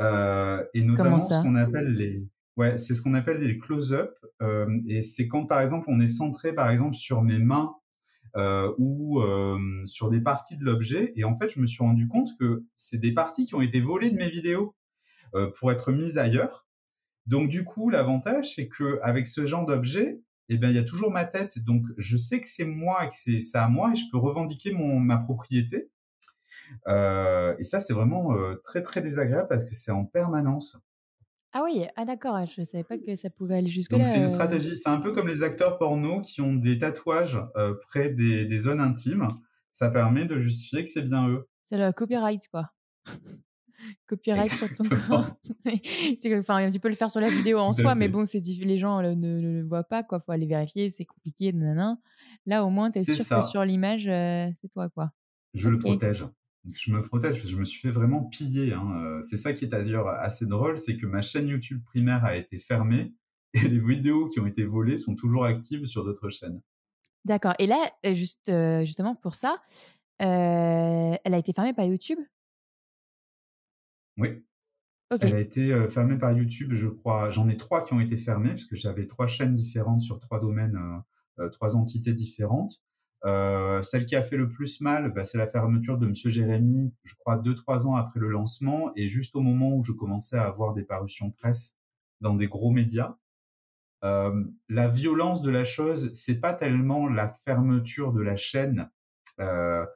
et 0.00 0.82
notamment 0.82 1.20
ce 1.20 1.40
qu'on 1.42 1.54
appelle 1.54 1.94
les... 1.94 2.28
Ouais, 2.56 2.76
c'est 2.76 2.94
ce 2.94 3.02
qu'on 3.02 3.14
appelle 3.14 3.38
les 3.38 3.56
close-up. 3.58 4.14
et 4.88 5.02
c'est 5.02 5.26
quand, 5.26 5.46
par 5.46 5.60
exemple, 5.60 5.86
on 5.88 6.00
est 6.00 6.08
centré, 6.08 6.52
par 6.52 6.70
exemple, 6.70 6.96
sur 6.96 7.22
mes 7.22 7.38
mains 7.38 7.74
ou 8.78 9.20
sur 9.86 10.08
des 10.08 10.20
parties 10.20 10.56
de 10.56 10.64
l'objet. 10.64 11.12
Et 11.16 11.24
en 11.24 11.34
fait, 11.34 11.48
je 11.48 11.60
me 11.60 11.66
suis 11.66 11.82
rendu 11.82 12.06
compte 12.06 12.28
que 12.38 12.64
c'est 12.76 12.98
des 12.98 13.12
parties 13.12 13.44
qui 13.44 13.56
ont 13.56 13.60
été 13.60 13.80
volées 13.80 14.10
de 14.10 14.16
mes 14.16 14.30
vidéos 14.30 14.76
pour 15.58 15.72
être 15.72 15.90
mises 15.90 16.18
ailleurs. 16.18 16.68
Donc 17.26 17.48
du 17.48 17.64
coup, 17.64 17.90
l'avantage, 17.90 18.54
c'est 18.54 18.68
que 18.68 19.00
avec 19.02 19.26
ce 19.26 19.46
genre 19.46 19.66
d'objet, 19.66 20.20
eh 20.48 20.58
ben 20.58 20.68
il 20.68 20.76
y 20.76 20.78
a 20.78 20.84
toujours 20.84 21.10
ma 21.10 21.24
tête. 21.24 21.58
Donc 21.58 21.86
je 21.96 22.16
sais 22.16 22.40
que 22.40 22.48
c'est 22.48 22.64
moi 22.64 23.04
et 23.04 23.08
que 23.08 23.16
c'est 23.16 23.40
ça 23.40 23.64
à 23.64 23.68
moi 23.68 23.92
et 23.92 23.96
je 23.96 24.04
peux 24.10 24.18
revendiquer 24.18 24.72
mon 24.72 24.98
ma 24.98 25.16
propriété. 25.18 25.90
Euh, 26.86 27.54
et 27.58 27.62
ça 27.62 27.80
c'est 27.80 27.92
vraiment 27.92 28.34
euh, 28.34 28.54
très 28.62 28.82
très 28.82 29.00
désagréable 29.00 29.48
parce 29.48 29.64
que 29.64 29.74
c'est 29.74 29.90
en 29.90 30.04
permanence. 30.04 30.78
Ah 31.52 31.62
oui, 31.62 31.86
ah 31.96 32.04
d'accord, 32.04 32.44
je 32.46 32.62
ne 32.62 32.66
savais 32.66 32.82
pas 32.82 32.98
que 32.98 33.14
ça 33.14 33.30
pouvait 33.30 33.56
aller 33.56 33.68
jusque 33.68 33.92
là. 33.92 33.98
Donc 33.98 34.06
c'est 34.08 34.16
une 34.16 34.24
euh. 34.24 34.28
stratégie, 34.28 34.74
c'est 34.74 34.88
un 34.88 35.00
peu 35.00 35.12
comme 35.12 35.28
les 35.28 35.42
acteurs 35.42 35.78
porno 35.78 36.20
qui 36.20 36.40
ont 36.40 36.54
des 36.54 36.78
tatouages 36.78 37.38
près 37.88 38.10
des, 38.10 38.44
des 38.44 38.58
zones 38.58 38.80
intimes. 38.80 39.28
Ça 39.70 39.90
permet 39.90 40.24
de 40.24 40.38
justifier 40.38 40.82
que 40.82 40.90
c'est 40.90 41.02
bien 41.02 41.28
eux. 41.28 41.48
C'est 41.66 41.78
le 41.78 41.92
copyright 41.92 42.48
quoi 42.48 42.70
copyright 44.06 44.50
sur 44.50 44.72
ton 44.74 44.84
corps. 44.84 45.30
enfin, 46.38 46.70
tu 46.70 46.80
peux 46.80 46.88
le 46.88 46.94
faire 46.94 47.10
sur 47.10 47.20
la 47.20 47.30
vidéo 47.30 47.58
en 47.58 47.72
soi, 47.72 47.94
mais 47.94 48.08
bon, 48.08 48.24
c'est 48.24 48.40
les 48.40 48.78
gens 48.78 49.00
ne, 49.02 49.40
le 49.40 49.62
voient 49.62 49.84
pas, 49.84 50.02
quoi. 50.02 50.20
Faut 50.20 50.32
aller 50.32 50.46
vérifier, 50.46 50.88
c'est 50.88 51.04
compliqué, 51.04 51.52
nanana. 51.52 51.98
Là, 52.46 52.64
au 52.64 52.70
moins, 52.70 52.90
tu 52.90 52.98
es 52.98 53.04
sûr 53.04 53.16
que 53.16 53.46
sur 53.46 53.64
l'image, 53.64 54.06
euh, 54.08 54.48
c'est 54.60 54.68
toi, 54.68 54.88
quoi. 54.88 55.12
Je 55.54 55.68
le 55.68 55.78
protège. 55.78 56.24
Je 56.72 56.92
me 56.92 57.02
protège 57.02 57.32
parce 57.32 57.44
que 57.44 57.50
je 57.50 57.56
me 57.56 57.64
suis 57.64 57.80
fait 57.80 57.90
vraiment 57.90 58.24
piller. 58.24 58.72
Hein. 58.72 59.18
C'est 59.22 59.36
ça 59.36 59.52
qui 59.52 59.64
est 59.66 59.68
d'ailleurs 59.68 60.08
assez 60.08 60.46
drôle, 60.46 60.78
c'est 60.78 60.96
que 60.96 61.06
ma 61.06 61.20
chaîne 61.20 61.48
YouTube 61.48 61.82
primaire 61.84 62.24
a 62.24 62.36
été 62.36 62.58
fermée 62.58 63.12
et 63.52 63.68
les 63.68 63.78
vidéos 63.78 64.28
qui 64.28 64.40
ont 64.40 64.46
été 64.46 64.64
volées 64.64 64.98
sont 64.98 65.14
toujours 65.14 65.44
actives 65.44 65.84
sur 65.84 66.04
d'autres 66.04 66.30
chaînes. 66.30 66.60
D'accord. 67.24 67.54
Et 67.58 67.66
là, 67.66 67.78
juste, 68.14 68.50
justement 68.84 69.14
pour 69.14 69.34
ça, 69.34 69.58
elle 70.18 71.34
a 71.34 71.38
été 71.38 71.52
fermée 71.52 71.74
par 71.74 71.84
YouTube? 71.84 72.18
Oui. 74.16 74.44
Elle 75.20 75.34
a 75.34 75.40
été 75.40 75.88
fermée 75.88 76.18
par 76.18 76.32
YouTube, 76.32 76.72
je 76.74 76.88
crois. 76.88 77.30
J'en 77.30 77.48
ai 77.48 77.56
trois 77.56 77.84
qui 77.84 77.92
ont 77.92 78.00
été 78.00 78.16
fermées 78.16 78.50
parce 78.50 78.64
que 78.64 78.74
j'avais 78.74 79.06
trois 79.06 79.26
chaînes 79.26 79.54
différentes 79.54 80.02
sur 80.02 80.18
trois 80.18 80.40
domaines, 80.40 80.76
trois 81.52 81.76
entités 81.76 82.12
différentes. 82.12 82.82
celle 83.22 84.06
qui 84.06 84.16
a 84.16 84.22
fait 84.22 84.36
le 84.36 84.50
plus 84.50 84.80
mal, 84.80 85.12
bah, 85.12 85.24
c'est 85.24 85.38
la 85.38 85.46
fermeture 85.46 85.98
de 85.98 86.06
Monsieur 86.06 86.30
Jérémy, 86.30 86.92
je 87.04 87.14
crois 87.14 87.36
deux 87.36 87.54
trois 87.54 87.86
ans 87.86 87.94
après 87.94 88.18
le 88.18 88.28
lancement 88.28 88.90
et 88.96 89.06
juste 89.06 89.36
au 89.36 89.40
moment 89.40 89.76
où 89.76 89.84
je 89.84 89.92
commençais 89.92 90.36
à 90.36 90.46
avoir 90.46 90.74
des 90.74 90.82
parutions 90.82 91.30
presse 91.30 91.76
dans 92.20 92.34
des 92.34 92.48
gros 92.48 92.70
médias. 92.72 93.16
Euh, 94.04 94.44
la 94.68 94.88
violence 94.88 95.42
de 95.42 95.50
la 95.50 95.64
chose, 95.64 96.10
c'est 96.12 96.40
pas 96.40 96.52
tellement 96.52 97.08
la 97.08 97.28
fermeture 97.28 98.12
de 98.12 98.20
la 98.20 98.36
chaîne. 98.36 98.90
Euh, 99.40 99.86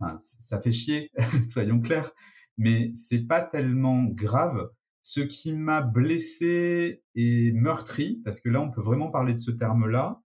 enfin, 0.00 0.16
ça 0.18 0.60
fait 0.60 0.72
chier, 0.72 1.10
soyons 1.48 1.80
clairs, 1.80 2.12
mais 2.60 2.92
c'est 2.94 3.26
pas 3.26 3.40
tellement 3.40 4.04
grave. 4.04 4.70
Ce 5.00 5.22
qui 5.22 5.54
m'a 5.54 5.80
blessé 5.80 7.02
et 7.14 7.52
meurtri, 7.52 8.20
parce 8.22 8.42
que 8.42 8.50
là 8.50 8.60
on 8.60 8.70
peut 8.70 8.82
vraiment 8.82 9.10
parler 9.10 9.32
de 9.32 9.38
ce 9.38 9.50
terme-là, 9.50 10.22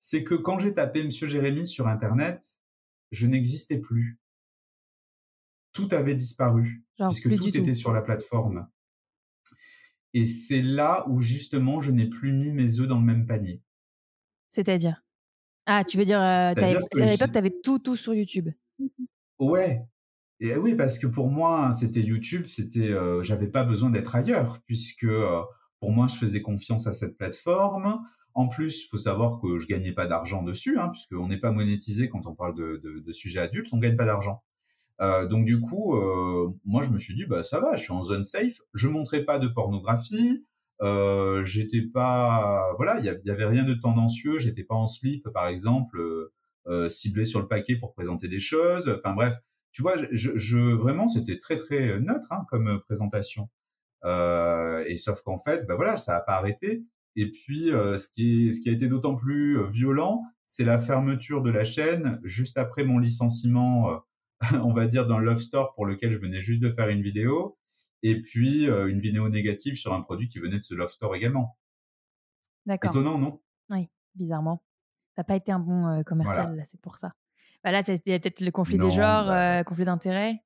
c'est 0.00 0.24
que 0.24 0.34
quand 0.34 0.58
j'ai 0.58 0.74
tapé 0.74 1.04
Monsieur 1.04 1.28
Jérémy 1.28 1.64
sur 1.64 1.86
Internet, 1.86 2.44
je 3.12 3.28
n'existais 3.28 3.78
plus. 3.78 4.18
Tout 5.72 5.86
avait 5.92 6.16
disparu, 6.16 6.84
puisque 6.98 7.32
tout 7.36 7.56
était 7.56 7.74
sur 7.74 7.92
la 7.92 8.02
plateforme. 8.02 8.68
Et 10.12 10.26
c'est 10.26 10.62
là 10.62 11.06
où 11.08 11.20
justement 11.20 11.80
je 11.82 11.92
n'ai 11.92 12.08
plus 12.08 12.32
mis 12.32 12.50
mes 12.50 12.80
œufs 12.80 12.88
dans 12.88 12.98
le 12.98 13.04
même 13.04 13.26
panier. 13.26 13.62
C'est-à-dire? 14.50 15.04
Ah, 15.66 15.84
tu 15.84 15.98
veux 15.98 16.04
dire, 16.04 16.20
euh, 16.20 16.52
à 16.52 16.54
l'époque, 16.54 17.30
tu 17.32 17.38
avais 17.38 17.54
tout, 17.62 17.78
tout 17.78 17.94
sur 17.94 18.12
YouTube. 18.12 18.48
Ouais. 19.38 19.86
Et 20.40 20.56
oui, 20.56 20.74
parce 20.74 20.98
que 20.98 21.06
pour 21.06 21.30
moi, 21.30 21.72
c'était 21.72 22.00
YouTube, 22.00 22.44
c'était, 22.46 22.90
euh, 22.90 23.22
j'avais 23.22 23.48
pas 23.48 23.64
besoin 23.64 23.90
d'être 23.90 24.14
ailleurs, 24.14 24.60
puisque 24.66 25.04
euh, 25.04 25.40
pour 25.80 25.92
moi, 25.92 26.06
je 26.08 26.16
faisais 26.16 26.42
confiance 26.42 26.86
à 26.86 26.92
cette 26.92 27.16
plateforme. 27.16 28.00
En 28.34 28.48
plus, 28.48 28.84
il 28.84 28.88
faut 28.88 28.98
savoir 28.98 29.40
que 29.40 29.58
je 29.58 29.66
gagnais 29.66 29.92
pas 29.92 30.06
d'argent 30.06 30.42
dessus, 30.42 30.78
hein, 30.78 30.90
puisqu'on 30.90 31.28
n'est 31.28 31.40
pas 31.40 31.52
monétisé 31.52 32.10
quand 32.10 32.26
on 32.26 32.34
parle 32.34 32.54
de, 32.54 32.80
de, 32.82 33.00
de 33.00 33.12
sujets 33.12 33.40
adultes, 33.40 33.68
on 33.72 33.78
gagne 33.78 33.96
pas 33.96 34.04
d'argent. 34.04 34.42
Euh, 35.00 35.26
donc 35.26 35.44
du 35.44 35.60
coup, 35.60 35.94
euh, 35.96 36.50
moi 36.64 36.82
je 36.82 36.90
me 36.90 36.98
suis 36.98 37.14
dit 37.14 37.26
bah 37.26 37.42
ça 37.42 37.60
va, 37.60 37.76
je 37.76 37.82
suis 37.82 37.92
en 37.92 38.02
zone 38.02 38.24
safe. 38.24 38.60
Je 38.74 38.88
montrais 38.88 39.24
pas 39.24 39.38
de 39.38 39.48
pornographie. 39.48 40.44
Euh, 40.82 41.44
j'étais 41.44 41.82
pas, 41.82 42.72
voilà, 42.76 42.98
il 42.98 43.04
y, 43.04 43.30
avait 43.30 43.46
rien 43.46 43.64
de 43.64 43.74
tendancieux. 43.74 44.38
J'étais 44.38 44.64
pas 44.64 44.74
en 44.74 44.86
slip 44.86 45.28
par 45.30 45.48
exemple, 45.48 46.00
euh, 46.66 46.88
ciblé 46.88 47.24
sur 47.24 47.40
le 47.40 47.48
paquet 47.48 47.76
pour 47.76 47.92
présenter 47.94 48.28
des 48.28 48.40
choses. 48.40 48.88
Enfin 48.98 49.14
bref, 49.14 49.34
tu 49.76 49.82
vois, 49.82 49.96
je, 50.10 50.38
je 50.38 50.56
vraiment 50.56 51.06
c'était 51.06 51.36
très 51.36 51.58
très 51.58 52.00
neutre 52.00 52.32
hein, 52.32 52.46
comme 52.48 52.80
présentation. 52.86 53.50
et 54.04 54.96
sauf 54.96 55.20
qu'en 55.20 55.36
fait, 55.36 55.66
bah 55.66 55.76
voilà, 55.76 55.98
ça 55.98 56.16
a 56.16 56.20
pas 56.20 56.36
arrêté. 56.36 56.82
Et 57.14 57.30
puis, 57.30 57.66
ce, 57.66 58.08
qui 58.10 58.48
est, 58.48 58.52
ce 58.52 58.62
qui 58.62 58.70
a 58.70 58.72
été 58.72 58.88
d'autant 58.88 59.16
plus 59.16 59.68
violent, 59.68 60.22
c'est 60.46 60.64
la 60.64 60.78
fermeture 60.78 61.42
de 61.42 61.50
la 61.50 61.64
chaîne 61.64 62.20
juste 62.24 62.56
après 62.56 62.84
mon 62.84 62.98
licenciement 62.98 64.00
on 64.62 64.72
va 64.72 64.86
dire, 64.86 65.06
dans 65.06 65.18
Love 65.18 65.40
Store 65.40 65.74
pour 65.74 65.86
lequel 65.86 66.12
je 66.12 66.18
venais 66.18 66.40
juste 66.40 66.62
de 66.62 66.68
faire 66.68 66.88
une 66.88 67.02
vidéo, 67.02 67.58
et 68.02 68.20
puis 68.20 68.68
euh, 68.68 68.88
une 68.88 69.00
vidéo 69.00 69.28
négative 69.28 69.74
sur 69.74 69.92
un 69.92 70.00
produit 70.00 70.26
qui 70.26 70.38
venait 70.38 70.58
de 70.58 70.64
ce 70.64 70.74
Love 70.74 70.90
Store 70.90 71.14
également. 71.14 71.58
D'accord. 72.66 72.90
Étonnant, 72.90 73.18
non? 73.18 73.40
Oui, 73.70 73.88
bizarrement. 74.14 74.62
Ça 75.14 75.22
n'a 75.22 75.24
pas 75.24 75.36
été 75.36 75.52
un 75.52 75.60
bon 75.60 75.86
euh, 75.86 76.02
commercial, 76.02 76.56
là, 76.56 76.64
c'est 76.64 76.80
pour 76.80 76.96
ça. 76.96 77.10
Bah 77.66 77.72
là, 77.72 77.82
c'était 77.82 78.20
peut-être 78.20 78.42
le 78.42 78.52
conflit 78.52 78.78
des 78.78 78.92
genres, 78.92 79.26
bah 79.26 79.58
euh, 79.58 79.64
conflit 79.64 79.84
d'intérêts? 79.84 80.40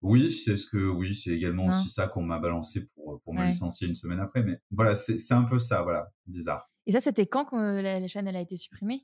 Oui, 0.00 0.30
c'est 0.30 0.54
ce 0.54 0.68
que 0.68 0.76
oui, 0.88 1.16
c'est 1.16 1.30
également 1.30 1.66
aussi 1.66 1.88
ça 1.88 2.06
qu'on 2.06 2.22
m'a 2.22 2.38
balancé 2.38 2.86
pour, 2.94 3.20
pour 3.22 3.34
me 3.34 3.46
licencier 3.46 3.88
une 3.88 3.96
semaine 3.96 4.20
après. 4.20 4.44
Mais 4.44 4.60
voilà, 4.70 4.94
c'est 4.94 5.34
un 5.34 5.42
peu 5.42 5.58
ça, 5.58 5.82
voilà, 5.82 6.12
bizarre. 6.28 6.70
Et 6.86 6.92
ça, 6.92 7.00
c'était 7.00 7.26
quand 7.26 7.46
que 7.46 7.56
la, 7.56 8.06
chaîne 8.06 8.28
elle 8.28 8.36
a 8.36 8.40
été 8.40 8.54
supprimée? 8.54 9.02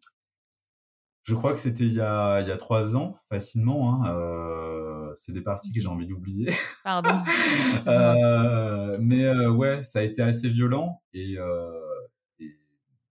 Je 1.25 1.35
crois 1.35 1.51
que 1.53 1.59
c'était 1.59 1.87
il 1.87 1.95
y 1.95 2.01
a, 2.01 2.41
il 2.41 2.47
y 2.47 2.53
a 2.53 2.57
trois 2.57 2.95
ans, 2.95 3.17
facilement. 3.29 4.05
Hein, 4.05 4.15
euh, 4.15 5.13
c'est 5.17 5.33
des 5.33 5.43
parties 5.43 5.73
que 5.73 5.81
j'ai 5.81 5.89
envie 5.89 6.07
d'oublier. 6.07 6.53
Pardon. 6.85 7.19
euh, 7.89 8.97
mais 9.01 9.25
euh, 9.25 9.51
ouais, 9.51 9.83
ça 9.83 9.99
a 9.99 10.03
été 10.03 10.23
assez 10.23 10.49
violent. 10.49 11.03
Et, 11.13 11.37
euh, 11.37 11.88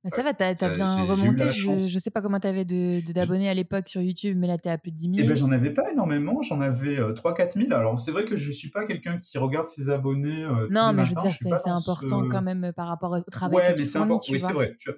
ça 0.09 0.23
va, 0.23 0.33
t'as 0.33 0.49
as 0.49 0.69
bien 0.69 1.03
remonté. 1.03 1.51
Je, 1.51 1.93
ne 1.93 1.99
sais 1.99 2.11
pas 2.11 2.21
comment 2.21 2.39
t'avais 2.39 2.65
de 2.65 3.01
d'abonnés 3.11 3.49
à 3.49 3.53
l'époque 3.53 3.87
sur 3.87 4.01
YouTube, 4.01 4.37
mais 4.39 4.47
là 4.47 4.57
t'es 4.57 4.69
à 4.69 4.77
plus 4.77 4.91
de 4.91 4.97
10 4.97 5.03
000. 5.03 5.15
Eh 5.19 5.23
ben, 5.23 5.35
j'en 5.35 5.51
avais 5.51 5.71
pas 5.71 5.91
énormément, 5.91 6.41
j'en 6.41 6.61
avais 6.61 6.97
3-4 6.97 7.59
000. 7.59 7.73
Alors 7.73 7.99
c'est 7.99 8.11
vrai 8.11 8.25
que 8.25 8.35
je 8.35 8.51
suis 8.51 8.69
pas 8.69 8.85
quelqu'un 8.85 9.17
qui 9.17 9.37
regarde 9.37 9.67
ses 9.67 9.89
abonnés. 9.89 10.45
non, 10.69 10.93
mais 10.93 11.05
je 11.05 11.09
veux 11.09 11.21
dire, 11.21 11.35
c'est 11.35 11.69
important 11.69 12.27
quand 12.29 12.41
même 12.41 12.71
par 12.75 12.87
rapport 12.87 13.11
au 13.11 13.31
travail. 13.31 13.57
Ouais, 13.57 13.75
mais 13.77 13.85
c'est 13.85 13.99
important. 13.99 14.31
Oui, 14.31 14.39
c'est 14.39 14.53
vrai. 14.53 14.75
Tu 14.79 14.91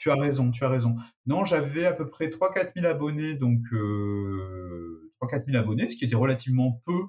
tu 0.00 0.10
as 0.10 0.14
raison, 0.14 0.50
tu 0.50 0.64
as 0.64 0.68
raison. 0.68 0.96
Non, 1.26 1.44
j'avais 1.44 1.84
à 1.84 1.92
peu 1.92 2.08
près 2.08 2.28
3-4 2.28 2.72
000 2.74 2.86
abonnés, 2.86 3.34
donc 3.34 3.60
euh, 3.72 5.12
3-4 5.22 5.44
000 5.44 5.58
abonnés, 5.58 5.90
ce 5.90 5.96
qui 5.96 6.06
était 6.06 6.16
relativement 6.16 6.80
peu 6.86 7.02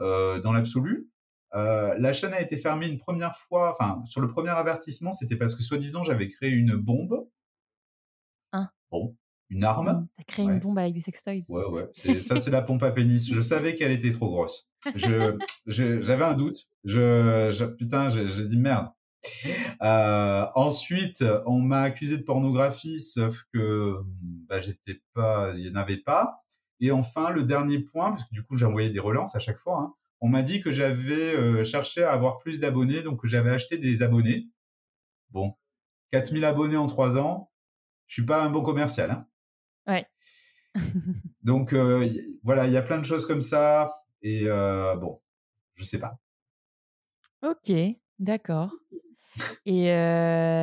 euh, 0.00 0.40
dans 0.40 0.52
l'absolu. 0.52 1.08
Euh, 1.54 1.94
la 1.98 2.12
chaîne 2.12 2.34
a 2.34 2.40
été 2.40 2.56
fermée 2.56 2.86
une 2.86 2.98
première 2.98 3.36
fois, 3.36 3.70
enfin, 3.70 4.02
sur 4.04 4.20
le 4.20 4.28
premier 4.28 4.50
avertissement, 4.50 5.12
c'était 5.12 5.36
parce 5.36 5.54
que 5.54 5.62
soi-disant 5.62 6.04
j'avais 6.04 6.28
créé 6.28 6.50
une 6.50 6.74
bombe. 6.74 7.26
Hein 8.52 8.68
Bon, 8.90 9.16
une 9.50 9.64
arme. 9.64 10.08
T'as 10.16 10.24
créé 10.24 10.44
une 10.44 10.58
bombe 10.58 10.78
avec 10.78 10.94
des 10.94 11.00
sextoys. 11.00 11.40
Ouais, 11.48 11.64
ouais. 11.66 12.20
Ça, 12.20 12.38
c'est 12.38 12.50
la 12.50 12.62
pompe 12.62 12.82
à 12.82 12.90
pénis. 12.90 13.32
Je 13.32 13.40
savais 13.40 13.74
qu'elle 13.74 13.92
était 13.92 14.12
trop 14.12 14.28
grosse. 14.28 14.68
Je, 14.94 15.36
j'avais 15.66 16.24
un 16.24 16.34
doute. 16.34 16.68
Je, 16.84 17.50
je 17.52 17.64
putain, 17.64 18.08
j'ai 18.08 18.44
dit 18.44 18.58
merde. 18.58 18.88
Euh, 19.82 20.46
ensuite, 20.54 21.24
on 21.46 21.58
m'a 21.60 21.82
accusé 21.82 22.18
de 22.18 22.22
pornographie, 22.22 23.00
sauf 23.00 23.44
que 23.52 23.96
bah, 24.48 24.60
j'étais 24.60 25.02
pas, 25.14 25.52
il 25.56 25.64
n'y 25.64 25.70
en 25.70 25.76
avait 25.76 25.96
pas. 25.96 26.44
Et 26.80 26.90
enfin, 26.92 27.30
le 27.30 27.42
dernier 27.42 27.80
point, 27.80 28.10
parce 28.10 28.24
que 28.24 28.32
du 28.32 28.44
coup 28.44 28.56
j'ai 28.56 28.64
envoyé 28.64 28.90
des 28.90 29.00
relances 29.00 29.34
à 29.34 29.40
chaque 29.40 29.58
fois, 29.58 29.80
hein, 29.80 29.94
on 30.20 30.28
m'a 30.28 30.42
dit 30.42 30.60
que 30.60 30.72
j'avais 30.72 31.34
euh, 31.36 31.64
cherché 31.64 32.02
à 32.02 32.12
avoir 32.12 32.38
plus 32.38 32.60
d'abonnés, 32.60 33.02
donc 33.02 33.22
que 33.22 33.28
j'avais 33.28 33.50
acheté 33.50 33.78
des 33.78 34.02
abonnés. 34.02 34.48
Bon, 35.30 35.54
4000 36.12 36.44
abonnés 36.44 36.76
en 36.76 36.86
trois 36.86 37.18
ans, 37.18 37.50
je 38.06 38.14
suis 38.14 38.24
pas 38.24 38.42
un 38.42 38.50
bon 38.50 38.62
commercial. 38.62 39.10
Hein. 39.10 39.26
Ouais. 39.86 40.06
donc 41.42 41.72
euh, 41.72 42.08
voilà, 42.42 42.66
il 42.66 42.72
y 42.72 42.76
a 42.76 42.82
plein 42.82 42.98
de 42.98 43.04
choses 43.04 43.26
comme 43.26 43.42
ça, 43.42 43.90
et 44.22 44.42
euh, 44.44 44.96
bon, 44.96 45.20
je 45.76 45.84
sais 45.84 45.98
pas. 45.98 46.18
Ok, 47.42 47.72
d'accord. 48.18 48.72
Et 49.66 49.86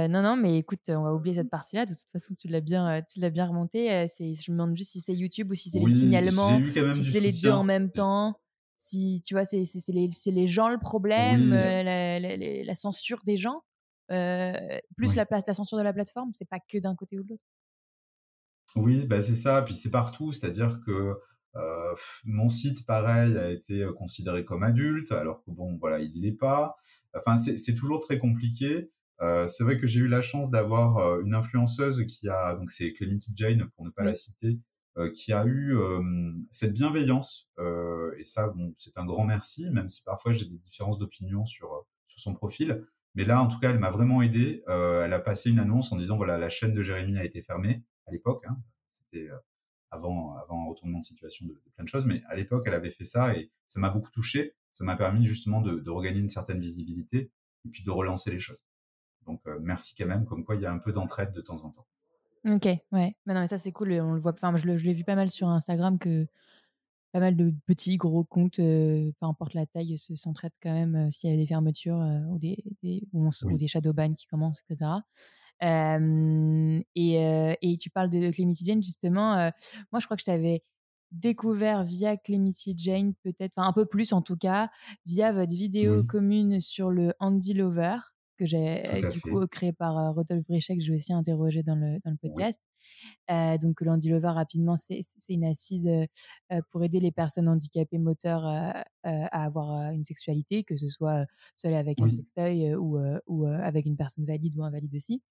non, 0.09 0.21
non, 0.21 0.35
mais 0.35 0.57
écoute, 0.57 0.81
on 0.89 1.03
va 1.03 1.13
oublier 1.13 1.35
cette 1.35 1.49
partie-là. 1.49 1.85
De 1.85 1.93
toute 1.93 2.11
façon, 2.11 2.35
tu 2.35 2.49
l'as 2.49 2.59
bien, 2.59 3.01
tu 3.09 3.21
l'as 3.21 3.29
bien 3.29 3.45
remonté. 3.45 3.87
Je 4.19 4.51
me 4.51 4.57
demande 4.57 4.75
juste 4.75 4.91
si 4.91 4.99
c'est 4.99 5.13
YouTube 5.13 5.51
ou 5.51 5.55
si 5.55 5.69
c'est 5.69 5.79
les 5.79 5.93
signalements, 5.93 6.59
si 6.91 7.05
c'est 7.05 7.21
les 7.21 7.31
deux 7.31 7.51
en 7.51 7.63
même 7.63 7.89
temps. 7.89 8.37
Si 8.86 9.21
tu 9.25 9.33
vois, 9.33 9.45
c'est, 9.45 9.65
c'est, 9.65 9.91
les, 9.91 10.09
les, 10.27 10.47
gens 10.47 10.69
le 10.69 10.77
problème, 10.77 11.49
la, 11.51 12.19
la, 12.19 12.75
censure 12.75 13.19
des 13.25 13.36
gens, 13.36 13.63
plus 14.07 15.15
la, 15.15 15.25
la 15.29 15.53
censure 15.53 15.77
de 15.77 15.83
la 15.83 15.93
plateforme. 15.93 16.31
C'est 16.33 16.47
pas 16.47 16.59
que 16.59 16.77
d'un 16.77 16.95
côté 16.95 17.17
ou 17.17 17.23
de 17.23 17.29
l'autre. 17.29 17.43
Oui, 18.75 19.05
bah 19.05 19.21
c'est 19.21 19.36
ça. 19.36 19.61
Puis 19.61 19.75
c'est 19.75 19.91
partout, 19.91 20.33
c'est-à-dire 20.33 20.79
que 20.86 21.15
euh, 21.55 21.95
mon 22.25 22.49
site, 22.49 22.86
pareil, 22.86 23.38
a 23.38 23.49
été 23.49 23.83
euh, 23.83 23.93
considéré 23.93 24.43
comme 24.43 24.63
adulte, 24.63 25.11
alors 25.11 25.43
que 25.43 25.51
bon, 25.51 25.77
voilà, 25.79 25.99
il 25.99 26.21
l'est 26.21 26.33
pas. 26.33 26.75
Enfin, 27.15 27.38
c'est 27.38 27.73
toujours 27.73 27.99
très 27.99 28.19
compliqué. 28.19 28.91
Euh, 29.21 29.47
c'est 29.47 29.63
vrai 29.63 29.77
que 29.77 29.88
j'ai 29.88 30.01
eu 30.01 30.07
la 30.07 30.21
chance 30.21 30.49
d'avoir 30.49 30.97
euh, 30.97 31.21
une 31.21 31.33
influenceuse 31.33 32.05
qui 32.05 32.27
a, 32.27 32.55
donc 32.55 32.71
c'est 32.71 32.91
Clemity 32.91 33.31
Jane 33.33 33.65
pour 33.75 33.86
ne 33.86 33.89
pas 33.89 34.03
la 34.03 34.13
citer, 34.13 34.47
euh, 34.47 34.57
qui 35.13 35.33
a 35.33 35.45
eu 35.45 35.77
cette 36.51 36.73
bienveillance. 36.73 37.49
et 37.59 38.23
ça, 38.23 38.47
bon, 38.49 38.73
c'est 38.77 38.97
un 38.97 39.05
grand 39.05 39.25
merci, 39.25 39.69
même 39.69 39.89
si 39.89 40.03
parfois 40.03 40.31
j'ai 40.31 40.45
des 40.45 40.57
différences 40.57 40.97
d'opinion 40.97 41.45
sur 41.45 41.85
sur 42.07 42.19
son 42.19 42.33
profil. 42.33 42.85
Mais 43.13 43.25
là, 43.25 43.41
en 43.41 43.47
tout 43.47 43.59
cas, 43.59 43.71
elle 43.71 43.79
m'a 43.79 43.89
vraiment 43.89 44.21
aidé. 44.21 44.63
elle 44.67 45.13
a 45.13 45.19
passé 45.19 45.49
une 45.49 45.59
annonce 45.59 45.91
en 45.91 45.97
disant 45.97 46.17
voilà, 46.17 46.37
la 46.37 46.49
chaîne 46.49 46.73
de 46.73 46.81
Jérémy 46.81 47.17
a 47.17 47.25
été 47.25 47.41
fermée 47.41 47.83
à 48.07 48.11
l'époque. 48.11 48.45
Hein, 48.47 48.57
C'était 48.91 49.29
avant, 49.95 50.35
avant 50.35 50.63
un 50.63 50.69
retournement 50.69 50.99
de 50.99 51.05
situation 51.05 51.45
de, 51.45 51.59
plein 51.75 51.83
de 51.83 51.89
choses. 51.89 52.05
Mais 52.05 52.21
à 52.27 52.35
l'époque, 52.35 52.63
elle 52.67 52.73
avait 52.73 52.91
fait 52.91 53.03
ça 53.03 53.35
et 53.35 53.51
ça 53.67 53.79
m'a 53.79 53.89
beaucoup 53.89 54.11
touché. 54.11 54.55
Ça 54.71 54.83
m'a 54.83 54.95
permis 54.95 55.25
justement 55.25 55.61
de, 55.61 55.79
de, 55.79 55.89
regagner 55.89 56.19
une 56.19 56.29
certaine 56.29 56.59
visibilité 56.59 57.31
et 57.65 57.69
puis 57.69 57.83
de 57.83 57.91
relancer 57.91 58.29
les 58.29 58.39
choses. 58.39 58.65
Donc, 59.25 59.41
euh, 59.47 59.57
merci 59.61 59.95
quand 59.95 60.05
même, 60.05 60.25
comme 60.25 60.43
quoi 60.43 60.55
il 60.55 60.61
y 60.61 60.65
a 60.65 60.71
un 60.71 60.79
peu 60.79 60.91
d'entraide 60.91 61.31
de 61.31 61.41
temps 61.41 61.63
en 61.63 61.71
temps. 61.71 61.87
Ok, 62.47 62.65
ouais. 62.91 63.15
Bah 63.25 63.33
non, 63.33 63.39
mais 63.41 63.47
ça, 63.47 63.57
c'est 63.57 63.71
cool. 63.71 63.93
On 63.93 64.13
le 64.13 64.19
voit. 64.19 64.33
Enfin, 64.33 64.55
je 64.55 64.67
l'ai 64.67 64.93
vu 64.93 65.03
pas 65.03 65.15
mal 65.15 65.29
sur 65.29 65.47
Instagram 65.47 65.97
que 65.97 66.27
pas 67.11 67.19
mal 67.19 67.35
de 67.35 67.53
petits, 67.65 67.97
gros 67.97 68.23
comptes, 68.23 68.57
peu 68.57 69.13
importe 69.21 69.53
la 69.53 69.65
taille, 69.65 69.97
se 69.97 70.15
s'entraident 70.15 70.51
quand 70.61 70.73
même 70.73 71.09
s'il 71.11 71.29
y 71.29 71.33
a 71.33 71.37
des 71.37 71.47
fermetures 71.47 71.97
ou, 72.29 72.37
des, 72.37 72.61
des, 72.83 73.07
ou, 73.13 73.29
des 73.57 73.67
shadow 73.67 73.93
ban 73.93 74.11
qui 74.11 74.27
commencent, 74.27 74.61
etc. 74.69 74.91
et, 76.95 77.57
et, 77.61 77.77
tu 77.77 77.89
parles 77.89 78.09
de 78.09 78.31
Clemity 78.31 78.65
Jane, 78.65 78.83
justement. 78.83 79.49
moi, 79.93 79.99
je 80.01 80.05
crois 80.05 80.17
que 80.17 80.21
je 80.21 80.25
t'avais 80.25 80.61
découvert 81.11 81.85
via 81.85 82.17
Clemity 82.17 82.75
Jane, 82.77 83.13
peut-être, 83.23 83.53
enfin 83.57 83.69
un 83.69 83.73
peu 83.73 83.85
plus 83.85 84.11
en 84.11 84.21
tout 84.21 84.35
cas, 84.37 84.69
via 85.05 85.31
votre 85.31 85.55
vidéo 85.55 86.03
commune 86.03 86.59
sur 86.59 86.91
le 86.91 87.13
Andy 87.19 87.53
Lover 87.53 87.97
que 88.38 88.45
j'ai 88.45 88.83
du 89.11 89.21
coup 89.21 89.45
créé 89.47 89.71
par 89.73 90.13
Rodolphe 90.13 90.43
Bréchet, 90.47 90.77
que 90.77 90.83
je 90.83 90.91
vais 90.91 90.97
aussi 90.97 91.13
interroger 91.13 91.63
dans 91.63 91.75
le, 91.75 91.99
dans 92.03 92.11
le 92.11 92.17
podcast. 92.17 92.61
Donc 93.59 93.81
Landy 93.81 94.09
Lover, 94.09 94.29
rapidement, 94.29 94.75
c'est 94.77 95.01
une 95.29 95.45
assise 95.45 95.89
pour 96.69 96.83
aider 96.83 96.99
les 96.99 97.11
personnes 97.11 97.47
handicapées 97.47 97.97
moteurs 97.97 98.45
à 98.45 98.83
avoir 99.03 99.91
une 99.91 100.03
sexualité, 100.03 100.63
que 100.63 100.77
ce 100.77 100.89
soit 100.89 101.25
seule 101.55 101.75
avec 101.75 102.01
un 102.01 102.09
sextoy 102.09 102.75
ou, 102.75 102.99
ou 103.27 103.45
avec 103.45 103.86
une 103.86 103.95
personne 103.95 104.25
valide 104.25 104.57
ou 104.57 104.63
invalide 104.63 104.95
aussi. 104.95 105.21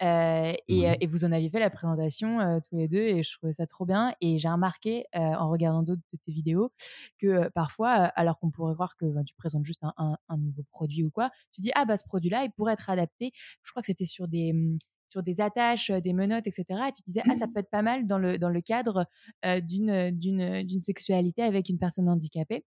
Et, 0.00 1.06
vous 1.06 1.24
en 1.24 1.32
aviez 1.32 1.50
fait 1.50 1.58
la 1.58 1.70
présentation 1.70 2.60
tous 2.68 2.76
les 2.76 2.88
deux 2.88 3.02
et 3.02 3.22
je 3.22 3.36
trouvais 3.36 3.52
ça 3.52 3.66
trop 3.66 3.84
bien. 3.84 4.14
Et 4.20 4.38
j'ai 4.38 4.48
remarqué 4.48 5.04
en 5.14 5.50
regardant 5.50 5.82
d'autres 5.82 6.02
de 6.12 6.18
tes 6.24 6.32
vidéos 6.32 6.70
que 7.18 7.48
parfois, 7.50 7.90
alors 7.90 8.38
qu'on 8.38 8.50
pourrait 8.50 8.74
voir 8.74 8.96
que 8.96 9.06
ben, 9.06 9.24
tu 9.24 9.34
présentes 9.34 9.64
juste 9.64 9.82
un, 9.82 10.16
un, 10.28 10.36
nouveau 10.36 10.62
produit 10.70 11.04
ou 11.04 11.10
quoi, 11.10 11.30
tu 11.52 11.60
dis 11.60 11.70
ah 11.74 11.84
bah 11.84 11.96
ce 11.96 12.04
produit-là 12.04 12.44
il 12.44 12.50
pourrait 12.50 12.74
être 12.74 12.90
adapté. 12.90 13.32
Je 13.62 13.70
crois 13.70 13.82
que 13.82 13.86
c'était 13.86 14.04
sur 14.04 14.28
des 14.28 14.52
mmh, 14.52 14.78
sur 15.10 15.22
des 15.22 15.42
attaches, 15.42 15.90
des 15.90 16.14
menottes, 16.14 16.46
etc. 16.46 16.64
Et 16.88 16.92
tu 16.92 17.02
disais, 17.06 17.20
ah, 17.28 17.34
ça 17.34 17.46
mmh. 17.46 17.52
peut 17.52 17.60
être 17.60 17.70
pas 17.70 17.82
mal 17.82 18.06
dans 18.06 18.18
le, 18.18 18.38
dans 18.38 18.48
le 18.48 18.62
cadre 18.62 19.04
d'une, 19.44 20.10
d'une, 20.12 20.62
d'une 20.62 20.80
sexualité 20.80 21.42
avec 21.42 21.68
une 21.68 21.78
personne 21.78 22.08
handicapée. 22.08 22.64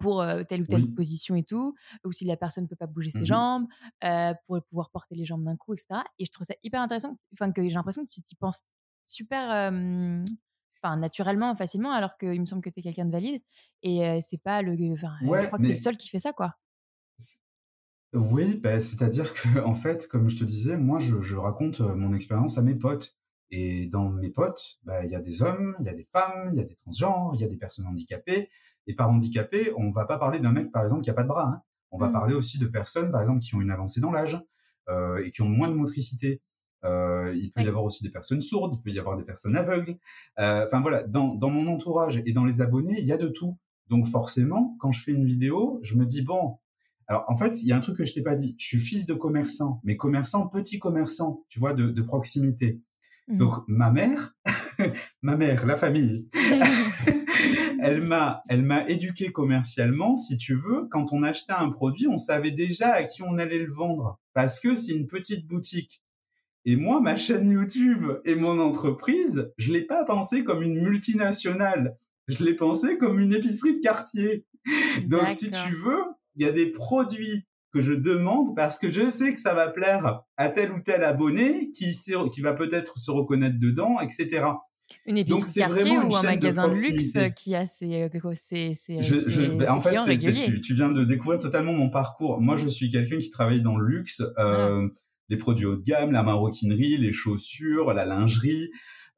pour 0.00 0.24
telle 0.48 0.62
ou 0.62 0.66
telle 0.66 0.92
position 0.94 1.36
et 1.36 1.44
tout, 1.44 1.74
ou 2.04 2.12
si 2.12 2.24
la 2.24 2.36
personne 2.36 2.64
ne 2.64 2.68
peut 2.68 2.76
pas 2.76 2.86
bouger 2.88 3.10
ses 3.10 3.20
mmh 3.20 3.26
jambes, 3.26 3.66
pour 4.44 4.60
pouvoir 4.68 4.90
porter 4.90 5.14
les 5.14 5.24
jambes 5.24 5.44
d'un 5.44 5.56
coup, 5.56 5.74
etc. 5.74 6.00
Et 6.18 6.24
je 6.24 6.30
trouve 6.30 6.46
ça 6.46 6.54
hyper 6.62 6.80
intéressant, 6.80 7.16
enfin 7.32 7.52
que 7.52 7.62
j'ai 7.62 7.74
l'impression 7.74 8.04
que 8.04 8.10
tu 8.10 8.20
t'y 8.22 8.34
penses 8.34 8.62
super, 9.06 9.48
enfin 10.82 10.96
naturellement, 10.96 11.54
facilement, 11.54 11.92
alors 11.92 12.16
qu'il 12.18 12.40
me 12.40 12.46
semble 12.46 12.62
que 12.62 12.70
tu 12.70 12.80
es 12.80 12.82
quelqu'un 12.82 13.04
de 13.04 13.12
valide, 13.12 13.42
et 13.82 14.20
c'est 14.20 14.42
pas 14.42 14.62
le, 14.62 14.76
je 14.76 15.46
crois 15.46 15.58
que 15.58 15.62
tu 15.62 15.70
es 15.70 15.74
le 15.74 15.76
seul 15.76 15.96
qui 15.96 16.08
fait 16.08 16.20
ça, 16.20 16.32
quoi. 16.32 16.54
Oui, 18.12 18.56
bah, 18.56 18.80
c'est-à-dire 18.80 19.32
que 19.34 19.60
en 19.64 19.74
fait, 19.74 20.08
comme 20.08 20.28
je 20.28 20.36
te 20.36 20.44
disais, 20.44 20.76
moi, 20.76 20.98
je, 20.98 21.20
je 21.20 21.36
raconte 21.36 21.80
mon 21.80 22.12
expérience 22.12 22.58
à 22.58 22.62
mes 22.62 22.74
potes. 22.74 23.16
Et 23.52 23.86
dans 23.86 24.10
mes 24.10 24.30
potes, 24.30 24.78
bah, 24.84 25.04
il 25.04 25.10
y 25.10 25.16
a 25.16 25.20
des 25.20 25.42
hommes, 25.42 25.74
il 25.80 25.86
y 25.86 25.88
a 25.88 25.92
des 25.92 26.04
femmes, 26.04 26.50
il 26.52 26.56
y 26.56 26.60
a 26.60 26.64
des 26.64 26.76
transgenres, 26.76 27.32
il 27.34 27.40
y 27.40 27.44
a 27.44 27.48
des 27.48 27.56
personnes 27.56 27.86
handicapées. 27.86 28.48
Et 28.86 28.94
par 28.94 29.10
handicapé, 29.10 29.72
on 29.76 29.90
va 29.90 30.04
pas 30.06 30.18
parler 30.18 30.38
d'un 30.38 30.52
mec, 30.52 30.70
par 30.72 30.82
exemple, 30.84 31.02
qui 31.02 31.10
a 31.10 31.14
pas 31.14 31.22
de 31.24 31.28
bras. 31.28 31.48
Hein. 31.48 31.62
On 31.90 31.98
va 31.98 32.08
mmh. 32.08 32.12
parler 32.12 32.34
aussi 32.34 32.58
de 32.58 32.66
personnes, 32.66 33.10
par 33.10 33.20
exemple, 33.20 33.40
qui 33.40 33.54
ont 33.54 33.60
une 33.60 33.70
avancée 33.70 34.00
dans 34.00 34.12
l'âge 34.12 34.40
euh, 34.88 35.24
et 35.24 35.30
qui 35.32 35.42
ont 35.42 35.48
moins 35.48 35.68
de 35.68 35.74
motricité. 35.74 36.40
Euh, 36.84 37.34
il 37.36 37.50
peut 37.50 37.62
y 37.62 37.68
avoir 37.68 37.84
aussi 37.84 38.02
des 38.02 38.10
personnes 38.10 38.40
sourdes, 38.40 38.76
il 38.78 38.82
peut 38.82 38.90
y 38.90 38.98
avoir 38.98 39.16
des 39.16 39.24
personnes 39.24 39.56
aveugles. 39.56 39.98
Euh, 40.38 40.64
enfin 40.64 40.80
voilà, 40.80 41.02
dans, 41.02 41.34
dans 41.34 41.50
mon 41.50 41.66
entourage 41.66 42.22
et 42.24 42.32
dans 42.32 42.44
les 42.44 42.62
abonnés, 42.62 42.98
il 43.00 43.06
y 43.06 43.12
a 43.12 43.18
de 43.18 43.28
tout. 43.28 43.58
Donc 43.88 44.06
forcément, 44.06 44.76
quand 44.78 44.92
je 44.92 45.02
fais 45.02 45.12
une 45.12 45.26
vidéo, 45.26 45.80
je 45.82 45.96
me 45.96 46.06
dis 46.06 46.22
bon, 46.22 46.58
alors, 47.10 47.24
en 47.26 47.34
fait, 47.34 47.60
il 47.60 47.66
y 47.66 47.72
a 47.72 47.76
un 47.76 47.80
truc 47.80 47.96
que 47.96 48.04
je 48.04 48.12
t'ai 48.12 48.22
pas 48.22 48.36
dit. 48.36 48.54
Je 48.56 48.66
suis 48.66 48.78
fils 48.78 49.04
de 49.04 49.14
commerçant, 49.14 49.80
mais 49.82 49.96
commerçant, 49.96 50.46
petit 50.46 50.78
commerçant, 50.78 51.44
tu 51.48 51.58
vois, 51.58 51.74
de, 51.74 52.02
proximité. 52.02 52.80
Mmh. 53.26 53.36
Donc, 53.36 53.64
ma 53.66 53.90
mère, 53.90 54.36
ma 55.22 55.36
mère, 55.36 55.66
la 55.66 55.74
famille, 55.74 56.28
elle 57.82 58.02
m'a, 58.02 58.44
elle 58.48 58.62
m'a 58.62 58.88
éduqué 58.88 59.32
commercialement, 59.32 60.14
si 60.14 60.36
tu 60.36 60.54
veux. 60.54 60.86
Quand 60.88 61.12
on 61.12 61.24
achetait 61.24 61.52
un 61.52 61.70
produit, 61.70 62.06
on 62.06 62.16
savait 62.16 62.52
déjà 62.52 62.92
à 62.92 63.02
qui 63.02 63.24
on 63.24 63.38
allait 63.38 63.58
le 63.58 63.72
vendre, 63.72 64.20
parce 64.32 64.60
que 64.60 64.76
c'est 64.76 64.92
une 64.92 65.08
petite 65.08 65.48
boutique. 65.48 66.04
Et 66.64 66.76
moi, 66.76 67.00
ma 67.00 67.16
chaîne 67.16 67.50
YouTube 67.50 68.06
et 68.24 68.36
mon 68.36 68.60
entreprise, 68.60 69.50
je 69.58 69.72
l'ai 69.72 69.84
pas 69.84 70.04
pensé 70.04 70.44
comme 70.44 70.62
une 70.62 70.80
multinationale. 70.80 71.96
Je 72.28 72.44
l'ai 72.44 72.54
pensé 72.54 72.98
comme 72.98 73.18
une 73.18 73.32
épicerie 73.32 73.74
de 73.74 73.80
quartier. 73.80 74.46
Donc, 75.06 75.32
si 75.32 75.50
tu 75.50 75.74
veux, 75.74 76.04
il 76.36 76.42
y 76.42 76.48
a 76.48 76.52
des 76.52 76.66
produits 76.66 77.46
que 77.72 77.80
je 77.80 77.92
demande 77.92 78.56
parce 78.56 78.78
que 78.78 78.90
je 78.90 79.08
sais 79.10 79.32
que 79.32 79.38
ça 79.38 79.54
va 79.54 79.68
plaire 79.68 80.22
à 80.36 80.48
tel 80.48 80.72
ou 80.72 80.80
tel 80.80 81.04
abonné 81.04 81.70
qui, 81.70 81.92
qui 82.32 82.40
va 82.40 82.52
peut-être 82.54 82.98
se 82.98 83.10
reconnaître 83.10 83.58
dedans, 83.58 84.00
etc. 84.00 84.46
Une 85.06 85.18
épicerie 85.18 85.60
quartier 85.60 85.98
ou 85.98 86.16
un 86.16 86.22
magasin 86.22 86.68
de, 86.68 86.74
luxe 86.74 87.16
qui 87.36 87.54
a 87.54 87.64
ses, 87.64 88.10
ses, 88.74 88.74
en 89.68 89.80
fait, 89.80 90.16
tu, 90.16 90.60
tu, 90.60 90.74
viens 90.74 90.90
de 90.90 91.04
découvrir 91.04 91.38
totalement 91.38 91.72
mon 91.72 91.90
parcours. 91.90 92.40
Moi, 92.40 92.56
je 92.56 92.66
suis 92.66 92.90
quelqu'un 92.90 93.18
qui 93.18 93.30
travaille 93.30 93.62
dans 93.62 93.76
le 93.76 93.86
luxe, 93.86 94.20
euh, 94.38 94.88
les 95.28 95.36
produits 95.36 95.66
haut 95.66 95.76
de 95.76 95.82
gamme, 95.82 96.10
la 96.10 96.24
maroquinerie, 96.24 96.96
les 96.96 97.12
chaussures, 97.12 97.94
la 97.94 98.04
lingerie. 98.04 98.70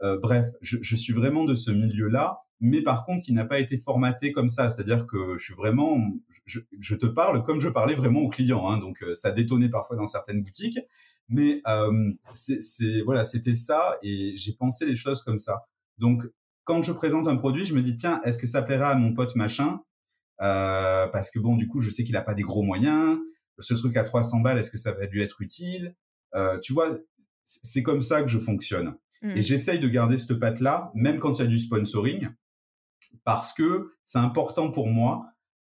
Euh, 0.03 0.19
bref, 0.19 0.47
je, 0.61 0.79
je, 0.81 0.97
suis 0.97 1.13
vraiment 1.13 1.45
de 1.45 1.55
ce 1.55 1.71
milieu-là 1.71 2.43
mais 2.63 2.81
par 2.81 3.05
contre 3.05 3.25
qui 3.25 3.33
n'a 3.33 3.45
pas 3.45 3.59
été 3.59 3.77
formaté 3.77 4.31
comme 4.31 4.49
ça. 4.49 4.69
C'est-à-dire 4.69 5.07
que 5.07 5.37
je 5.37 5.45
suis 5.45 5.55
vraiment, 5.55 6.01
je, 6.47 6.95
te 6.95 7.07
parle 7.07 7.43
comme 7.43 7.61
je 7.61 7.69
parlais 7.69 7.95
vraiment 7.95 8.21
aux 8.21 8.29
clients. 8.29 8.69
Hein, 8.69 8.79
donc 8.79 9.03
euh, 9.03 9.15
ça 9.15 9.33
détonnait 9.33 9.69
parfois 9.69 9.97
dans 9.97 10.07
certaines 10.07 10.43
boutiques, 10.43 10.79
mais 11.29 11.61
euh, 11.67 12.13
c'est 12.35 13.03
voilà, 13.05 13.25
c'était 13.25 13.55
ça 13.55 13.99
et 14.03 14.35
j'ai 14.37 14.53
pensé 14.53 14.87
les 14.87 14.95
choses 14.95 15.23
comme 15.23 15.41
ça. 15.41 15.67
Donc 15.99 16.23
quand 16.63 16.85
je 16.85 16.93
présente 16.93 17.27
un 17.27 17.37
produit, 17.37 17.65
je 17.65 17.75
me 17.75 17.83
dis 17.83 17.97
tiens, 17.97 18.21
est-ce 18.25 18.39
que 18.39 18.47
ça 18.47 18.63
plaira 18.63 18.91
à 18.91 18.95
mon 18.95 19.13
pote 19.13 19.35
machin? 19.35 19.81
Euh, 20.41 21.09
Parce 21.09 21.31
que 21.31 21.41
bon, 21.41 21.57
du 21.57 21.67
coup, 21.67 21.81
je 21.81 21.91
sais 21.91 22.05
qu'il 22.05 22.17
a 22.17 22.23
pas 22.23 22.35
des 22.35 22.43
gros 22.43 22.63
moyens. 22.63 23.19
Ce 23.59 23.75
truc 23.75 23.97
à 23.97 24.05
300 24.05 24.41
balles, 24.41 24.59
est-ce 24.59 24.71
que 24.71 24.79
ça 24.79 24.93
va 24.93 25.07
lui 25.07 25.21
être 25.21 25.43
utile? 25.43 25.97
Tu 26.63 26.73
vois, 26.73 26.89
c'est 27.45 27.83
comme 27.83 28.03
ça 28.03 28.23
que 28.23 28.29
je 28.29 28.39
fonctionne. 28.39 28.95
Et 29.23 29.39
mmh. 29.39 29.43
j'essaye 29.43 29.79
de 29.79 29.89
garder 29.89 30.19
cette 30.19 30.35
patte-là, 30.35 30.91
même 30.95 31.19
quand 31.19 31.39
il 31.39 31.43
y 31.43 31.45
a 31.45 31.49
du 31.49 31.59
sponsoring 31.59 32.29
parce 33.25 33.53
que 33.53 33.95
c'est 34.03 34.19
important 34.19 34.71
pour 34.71 34.89
moi. 34.89 35.27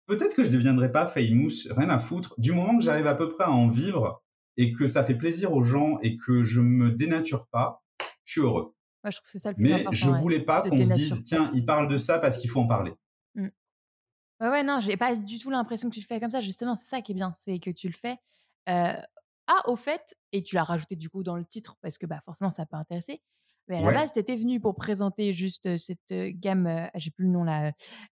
Peut-être 0.06 0.34
que 0.34 0.44
je 0.44 0.48
ne 0.48 0.54
deviendrai 0.54 0.90
pas 0.90 1.06
famous, 1.06 1.50
rien 1.70 1.88
à 1.88 1.98
foutre. 1.98 2.34
Du 2.38 2.52
moment 2.52 2.76
que 2.76 2.84
j'arrive 2.84 3.06
à 3.06 3.14
peu 3.14 3.28
près 3.28 3.44
à 3.44 3.50
en 3.50 3.68
vivre 3.68 4.22
et 4.56 4.72
que 4.72 4.86
ça 4.86 5.04
fait 5.04 5.14
plaisir 5.14 5.52
aux 5.52 5.64
gens 5.64 5.98
et 6.02 6.16
que 6.16 6.44
je 6.44 6.60
me 6.60 6.90
dénature 6.90 7.46
pas, 7.48 7.82
je 8.24 8.32
suis 8.32 8.40
heureux. 8.40 8.74
je 9.04 9.16
trouve 9.18 9.40
ça 9.40 9.50
le 9.50 9.56
plus 9.56 9.62
Mais 9.62 9.84
je 9.92 10.10
voulais 10.10 10.40
pas 10.40 10.62
qu'on 10.62 10.76
se 10.76 10.92
dise, 10.92 11.22
tiens, 11.24 11.50
il 11.54 11.64
parle 11.64 11.88
de 11.88 11.96
ça 11.96 12.18
parce 12.18 12.36
qu'il 12.38 12.50
faut 12.50 12.60
en 12.60 12.66
parler. 12.66 12.94
Mmh. 13.34 13.48
Ouais, 14.40 14.48
ouais, 14.48 14.62
non, 14.64 14.80
j'ai 14.80 14.96
pas 14.96 15.14
du 15.14 15.38
tout 15.38 15.50
l'impression 15.50 15.88
que 15.88 15.94
tu 15.94 16.00
le 16.00 16.06
fais 16.06 16.20
comme 16.20 16.30
ça. 16.30 16.40
Justement, 16.40 16.74
c'est 16.74 16.88
ça 16.88 17.00
qui 17.00 17.12
est 17.12 17.14
bien, 17.14 17.32
c'est 17.38 17.58
que 17.58 17.70
tu 17.70 17.86
le 17.86 17.94
fais. 17.94 18.16
Euh, 18.68 18.94
ah, 19.46 19.62
au 19.66 19.76
fait, 19.76 20.16
et 20.32 20.42
tu 20.42 20.54
l'as 20.54 20.64
rajouté 20.64 20.96
du 20.96 21.08
coup 21.08 21.22
dans 21.22 21.36
le 21.36 21.44
titre 21.44 21.76
parce 21.80 21.98
que 21.98 22.06
bah, 22.06 22.20
forcément 22.24 22.50
ça 22.50 22.66
peut 22.66 22.76
intéresser. 22.76 23.22
Mais 23.72 23.78
à 23.78 23.90
la 23.90 24.00
base, 24.00 24.12
tu 24.12 24.18
étais 24.18 24.36
venu 24.36 24.60
pour 24.60 24.74
présenter 24.74 25.32
juste 25.32 25.76
cette 25.78 26.12
gamme, 26.12 26.88
j'ai 26.94 27.10
plus 27.10 27.24
le 27.24 27.30
nom 27.30 27.44
là, 27.44 27.72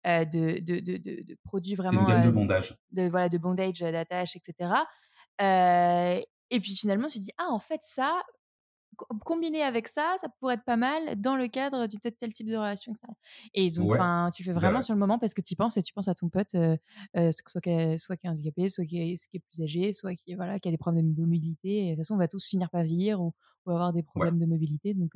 de, 0.05 0.59
de, 0.59 0.79
de, 0.79 0.97
de, 0.97 1.37
produits 1.43 1.75
vraiment. 1.75 2.05
C'est 2.05 2.11
une 2.11 2.17
gamme 2.17 2.27
de 2.27 2.35
bondage. 2.35 2.77
De, 2.91 3.07
voilà, 3.07 3.29
de 3.29 3.37
bondage, 3.37 3.79
d'attache, 3.79 4.35
etc. 4.35 4.71
et 5.39 6.59
puis 6.59 6.75
finalement, 6.75 7.07
tu 7.07 7.19
dis, 7.19 7.31
ah, 7.37 7.47
en 7.49 7.59
fait, 7.59 7.81
ça, 7.83 8.21
combiné 9.23 9.61
avec 9.61 9.87
ça, 9.87 10.15
ça 10.19 10.29
pourrait 10.39 10.55
être 10.55 10.63
pas 10.63 10.77
mal 10.77 11.19
dans 11.19 11.35
le 11.35 11.47
cadre 11.47 11.87
du 11.87 11.97
tel 11.97 12.33
type 12.33 12.47
de 12.47 12.55
relation. 12.55 12.93
Et 13.53 13.71
donc, 13.71 13.93
enfin, 13.93 14.29
tu 14.33 14.43
fais 14.43 14.53
bah 14.53 14.59
vraiment 14.59 14.81
sur 14.81 14.93
le 14.93 14.99
moment 14.99 15.19
parce 15.19 15.33
que 15.33 15.41
tu 15.41 15.53
y 15.53 15.55
penses 15.55 15.77
et 15.77 15.83
tu 15.83 15.93
penses 15.93 16.07
à 16.07 16.15
ton 16.15 16.29
pote, 16.29 16.55
euh, 16.55 16.77
soit 17.47 17.61
qui 17.61 17.69
est, 17.69 17.97
soit 17.97 18.17
qui 18.17 18.27
est 18.27 18.29
handicapé, 18.29 18.69
soit 18.69 18.85
qui 18.85 18.97
est, 18.97 19.29
qui 19.29 19.37
est 19.37 19.39
plus 19.39 19.63
âgé, 19.63 19.93
soit 19.93 20.15
qui, 20.15 20.35
voilà, 20.35 20.59
qui 20.59 20.67
a 20.67 20.71
des 20.71 20.77
problèmes 20.77 21.13
de 21.13 21.21
mobilité. 21.21 21.77
Et 21.77 21.85
de 21.85 21.89
toute 21.91 21.99
façon, 21.99 22.15
on 22.15 22.19
va 22.19 22.27
tous 22.27 22.45
finir 22.45 22.69
par 22.69 22.83
vieillir 22.83 23.21
ou, 23.21 23.33
ou 23.65 23.71
avoir 23.71 23.93
des 23.93 24.03
problèmes 24.03 24.39
de 24.39 24.45
mobilité. 24.45 24.93
Donc, 24.93 25.13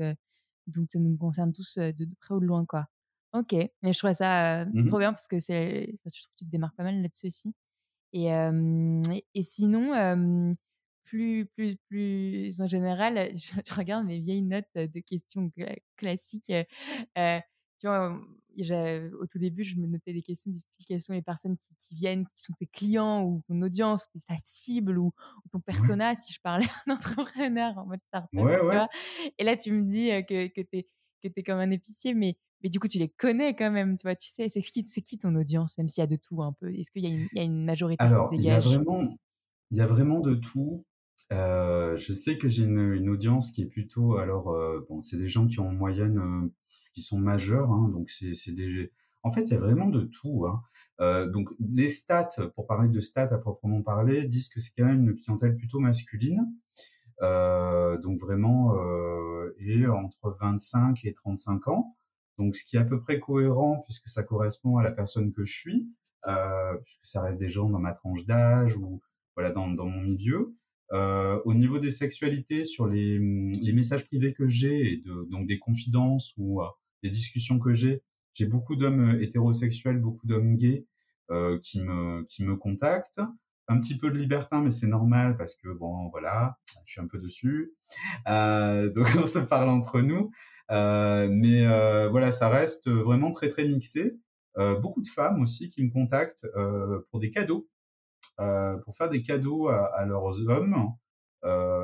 donc, 0.68 0.88
ça 0.92 1.00
nous 1.00 1.18
concerne 1.18 1.54
tous 1.54 1.78
de, 1.78 2.08
près 2.20 2.36
ou 2.36 2.40
de 2.40 2.46
loin, 2.46 2.66
quoi. 2.66 2.86
Ok, 3.34 3.54
mais 3.54 3.94
je 3.94 4.00
trouve 4.00 4.14
ça 4.14 4.66
mmh 4.66 4.88
trop 4.88 4.98
bien 4.98 5.14
parce 5.14 5.28
que 5.28 5.40
c'est, 5.40 6.00
je 6.04 6.10
trouve 6.10 6.30
que 6.30 6.40
tu 6.40 6.46
te 6.46 6.50
démarques 6.50 6.76
pas 6.76 6.84
mal 6.84 7.02
là-dessus 7.02 7.28
aussi. 7.28 7.54
Et, 8.12 8.30
et, 9.36 9.44
sinon, 9.44 10.56
plus, 11.10 11.46
plus, 11.46 11.76
plus 11.88 12.62
en 12.62 12.68
général, 12.68 13.32
je, 13.36 13.74
regarde 13.74 14.06
mes 14.06 14.20
vieilles 14.20 14.44
notes 14.44 14.66
de 14.76 15.00
questions 15.00 15.52
classiques. 15.98 16.52
tu 17.16 17.88
vois, 17.88 18.20
au 19.20 19.26
tout 19.28 19.40
début, 19.40 19.64
je 19.64 19.78
me 19.78 19.88
notais 19.88 20.14
des 20.14 20.22
questions 20.22 20.52
du 20.52 20.60
style 20.60 20.86
quelles 20.86 21.02
sont 21.02 21.14
les 21.14 21.22
personnes 21.22 21.58
qui, 21.78 21.96
viennent, 21.96 22.26
qui 22.28 22.42
sont 22.42 22.54
tes 22.54 22.68
clients 22.68 23.24
ou 23.24 23.42
ton 23.48 23.62
audience, 23.62 24.06
ou 24.14 24.20
ta 24.20 24.36
cible 24.44 25.00
ou, 25.00 25.12
ton 25.52 25.60
persona, 25.60 26.16
si 26.16 26.34
je 26.34 26.40
parlais 26.42 26.68
un 26.88 26.94
entrepreneur 26.94 27.78
en 27.78 27.86
mode 27.86 28.02
startup. 28.08 28.30
Ouais, 28.34 28.88
Et 29.38 29.44
là, 29.44 29.58
tu 29.58 29.72
me 29.72 29.84
dis 29.84 30.10
que, 30.28 30.48
que 30.48 30.62
tu 30.62 30.86
es, 31.24 31.44
comme 31.44 31.60
un 31.60 31.72
épicier, 31.72 32.14
mais, 32.14 32.38
mais 32.62 32.70
du 32.70 32.80
coup, 32.80 32.88
tu 32.88 33.00
les 33.00 33.10
connais 33.10 33.56
quand 33.56 33.72
même, 33.72 33.98
tu 33.98 34.04
vois, 34.04 34.16
tu 34.16 34.30
sais, 34.30 34.48
c'est 34.50 34.62
qui, 34.62 34.84
qui 34.84 35.18
ton 35.18 35.34
audience, 35.36 35.78
même 35.78 35.88
s'il 35.88 36.02
y 36.02 36.04
a 36.04 36.08
de 36.08 36.18
tout 36.18 36.44
un 36.44 36.54
peu? 36.54 36.72
Est-ce 36.74 36.92
qu'il 36.92 37.04
y, 37.04 37.30
y, 37.34 37.40
a 37.40 37.44
une 37.44 37.66
majorité 37.66 38.04
Alors, 38.04 38.32
il 38.34 38.44
y 38.44 38.52
a 38.52 38.60
vraiment, 38.60 39.18
il 39.72 39.78
y 39.78 39.82
a 39.82 39.88
vraiment 39.88 40.20
de 40.20 40.36
tout. 40.36 40.86
Je 41.32 42.14
sais 42.14 42.38
que 42.38 42.48
j'ai 42.48 42.64
une, 42.64 42.94
une, 42.94 43.10
audience 43.10 43.52
qui 43.52 43.62
est 43.62 43.68
plutôt 43.68 44.18
alors 44.18 44.46
bon, 44.90 45.02
c'est 45.02 45.18
des 45.18 45.30
gens 45.30 45.48
qui 45.48 45.60
ont 45.60 45.68
en 45.68 45.74
moyenne 45.74 46.50
qui 46.94 47.02
sont 47.02 47.20
majeurs, 47.20 47.72
hein, 47.72 47.90
donc 47.94 48.10
c'est 48.10 48.52
des 48.52 48.92
en 49.24 49.32
fait, 49.32 49.42
il 49.44 49.52
y 49.52 49.56
a 49.56 49.60
vraiment 49.60 49.90
de 49.90 50.02
tout. 50.02 50.46
Hein. 50.46 50.64
Euh, 51.02 51.28
donc, 51.28 51.50
les 51.60 51.90
stats, 51.90 52.30
pour 52.56 52.68
parler 52.68 52.90
de 52.90 53.00
stats 53.00 53.34
à 53.34 53.38
proprement 53.38 53.82
parler, 53.82 54.26
disent 54.26 54.50
que 54.50 54.60
c'est 54.60 54.72
quand 54.78 54.86
même 54.86 55.10
une 55.10 55.16
clientèle 55.16 55.56
plutôt 55.56 55.80
masculine. 55.80 56.54
Euh, 57.22 57.98
donc 57.98 58.20
vraiment, 58.20 58.76
euh, 58.78 59.54
et 59.60 59.86
entre 59.88 60.38
25 60.40 61.04
et 61.04 61.14
35 61.14 61.68
ans. 61.68 61.98
Donc, 62.38 62.56
ce 62.56 62.64
qui 62.64 62.78
est 62.78 62.80
à 62.80 62.86
peu 62.86 63.00
près 63.00 63.20
cohérent 63.20 63.84
puisque 63.86 64.08
ça 64.08 64.24
correspond 64.24 64.78
à 64.78 64.84
la 64.84 64.92
personne 64.92 65.34
que 65.34 65.44
je 65.44 65.54
suis, 65.54 65.90
euh, 66.28 66.78
puisque 66.86 67.06
ça 67.06 67.22
reste 67.22 67.40
des 67.40 67.50
gens 67.50 67.70
dans 67.70 67.80
ma 67.80 67.92
tranche 67.92 68.26
d'âge 68.26 68.78
ou 68.78 69.02
voilà 69.36 69.52
dans, 69.52 69.68
dans 69.70 69.86
mon 69.86 70.02
milieu. 70.02 70.56
Euh, 70.92 71.40
au 71.46 71.54
niveau 71.54 71.78
des 71.80 71.92
sexualités, 71.92 72.64
sur 72.64 72.88
les, 72.88 73.20
les 73.20 73.74
messages 73.74 74.06
privés 74.06 74.34
que 74.34 74.48
j'ai 74.48 74.94
et 74.94 74.98
de, 74.98 75.28
donc 75.30 75.48
des 75.48 75.60
confidences 75.60 76.34
ou 76.38 76.62
euh, 76.62 76.66
des 77.04 77.10
discussions 77.10 77.60
que 77.60 77.74
j'ai, 77.74 78.02
j'ai 78.40 78.46
beaucoup 78.46 78.78
d'hommes 78.78 79.16
euh, 79.16 79.22
hétérosexuels, 79.22 80.00
beaucoup 80.00 80.26
d'hommes 80.26 80.56
gays 80.56 80.86
euh, 81.30 81.60
qui 81.62 81.82
me 81.82 82.24
qui 82.24 82.44
me 82.44 82.56
contactent. 82.56 83.22
Un 83.68 83.80
petit 83.80 83.98
peu 83.98 84.10
de 84.10 84.18
libertin, 84.18 84.62
mais 84.62 84.72
c'est 84.72 84.88
normal 84.88 85.38
parce 85.38 85.56
que 85.56 85.68
bon, 85.70 86.10
voilà, 86.10 86.58
je 86.86 86.94
suis 86.94 87.02
un 87.02 87.08
peu 87.08 87.20
dessus. 87.20 87.74
Euh, 88.28 88.90
donc 88.96 89.08
on 89.22 89.28
se 89.28 89.40
parle 89.40 89.70
entre 89.70 90.02
nous. 90.02 90.32
Mais 90.70 91.66
voilà, 92.10 92.32
ça 92.32 92.50
reste 92.50 92.90
vraiment 92.90 93.32
très 93.32 93.50
très 93.50 93.66
mixé. 93.66 94.18
Beaucoup 94.82 95.02
de 95.02 95.08
femmes 95.08 95.42
aussi 95.42 95.70
qui 95.70 95.84
me 95.84 95.92
contactent 95.92 96.48
pour 97.12 97.20
des 97.20 97.30
cadeaux, 97.30 97.68
pour 98.84 98.96
faire 98.96 99.10
des 99.10 99.22
cadeaux 99.22 99.68
à, 99.68 99.86
à 99.96 100.06
leurs 100.06 100.48
hommes. 100.50 100.94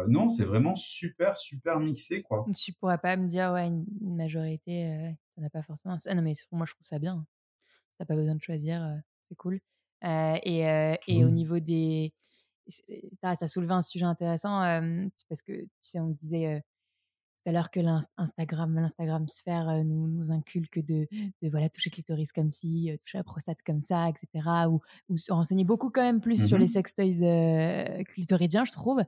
non, 0.07 0.27
c'est 0.29 0.45
vraiment 0.45 0.75
super 0.75 1.37
super 1.37 1.79
mixé 1.79 2.21
quoi. 2.21 2.45
Tu 2.55 2.73
pourrais 2.73 2.97
pas 2.97 3.17
me 3.17 3.27
dire 3.27 3.51
ouais 3.53 3.67
une, 3.67 3.85
majorité 4.01 5.15
ça 5.35 5.41
n'a 5.41 5.49
pas 5.49 5.61
forcément. 5.63 5.97
Ah 6.05 6.15
non, 6.15 6.21
mais 6.21 6.33
moi, 6.51 6.65
je 6.65 6.73
trouve 6.73 6.85
ça 6.85 6.99
bien. 6.99 7.25
T'as 7.97 8.05
pas 8.05 8.15
besoin 8.15 8.35
de 8.35 8.41
choisir, 8.41 9.01
c'est 9.27 9.35
cool. 9.35 9.59
et, 10.03 10.97
et 11.07 11.25
au 11.25 11.29
niveau 11.29 11.59
des. 11.59 12.13
Ça, 13.21 13.35
ça 13.35 13.47
soulevait 13.47 13.73
un 13.73 13.81
sujet 13.81 14.05
intéressant, 14.05 14.61
parce 15.29 15.41
que, 15.41 15.53
tu 15.53 15.69
sais, 15.81 15.99
on 15.99 16.09
disait 16.09 16.63
tout 17.45 17.49
à 17.49 17.53
l'heure 17.53 17.69
que 17.69 17.79
l'Instagram, 17.79 18.73
l'Instagram 18.75 19.27
sphère 19.27 19.83
nous, 19.83 20.07
nous 20.07 20.31
inculque 20.31 20.83
de, 20.83 21.07
de, 21.41 21.49
voilà, 21.49 21.69
toucher 21.69 21.91
clitoris 21.91 22.31
comme 22.31 22.49
ci, 22.49 22.91
toucher 23.03 23.19
la 23.19 23.23
prostate 23.23 23.59
comme 23.63 23.81
ça, 23.81 24.09
etc. 24.09 24.47
Ou, 24.67 24.81
ou 25.09 25.17
se 25.17 25.31
renseigner 25.31 25.63
beaucoup 25.63 25.91
quand 25.91 26.01
même 26.01 26.21
plus 26.21 26.47
sur 26.47 26.57
les 26.57 26.65
mmh 26.65 26.69
sextoys 26.69 27.23
euh, 27.23 28.03
clitoridiens, 28.05 28.65
je 28.65 28.71
trouve, 28.71 29.03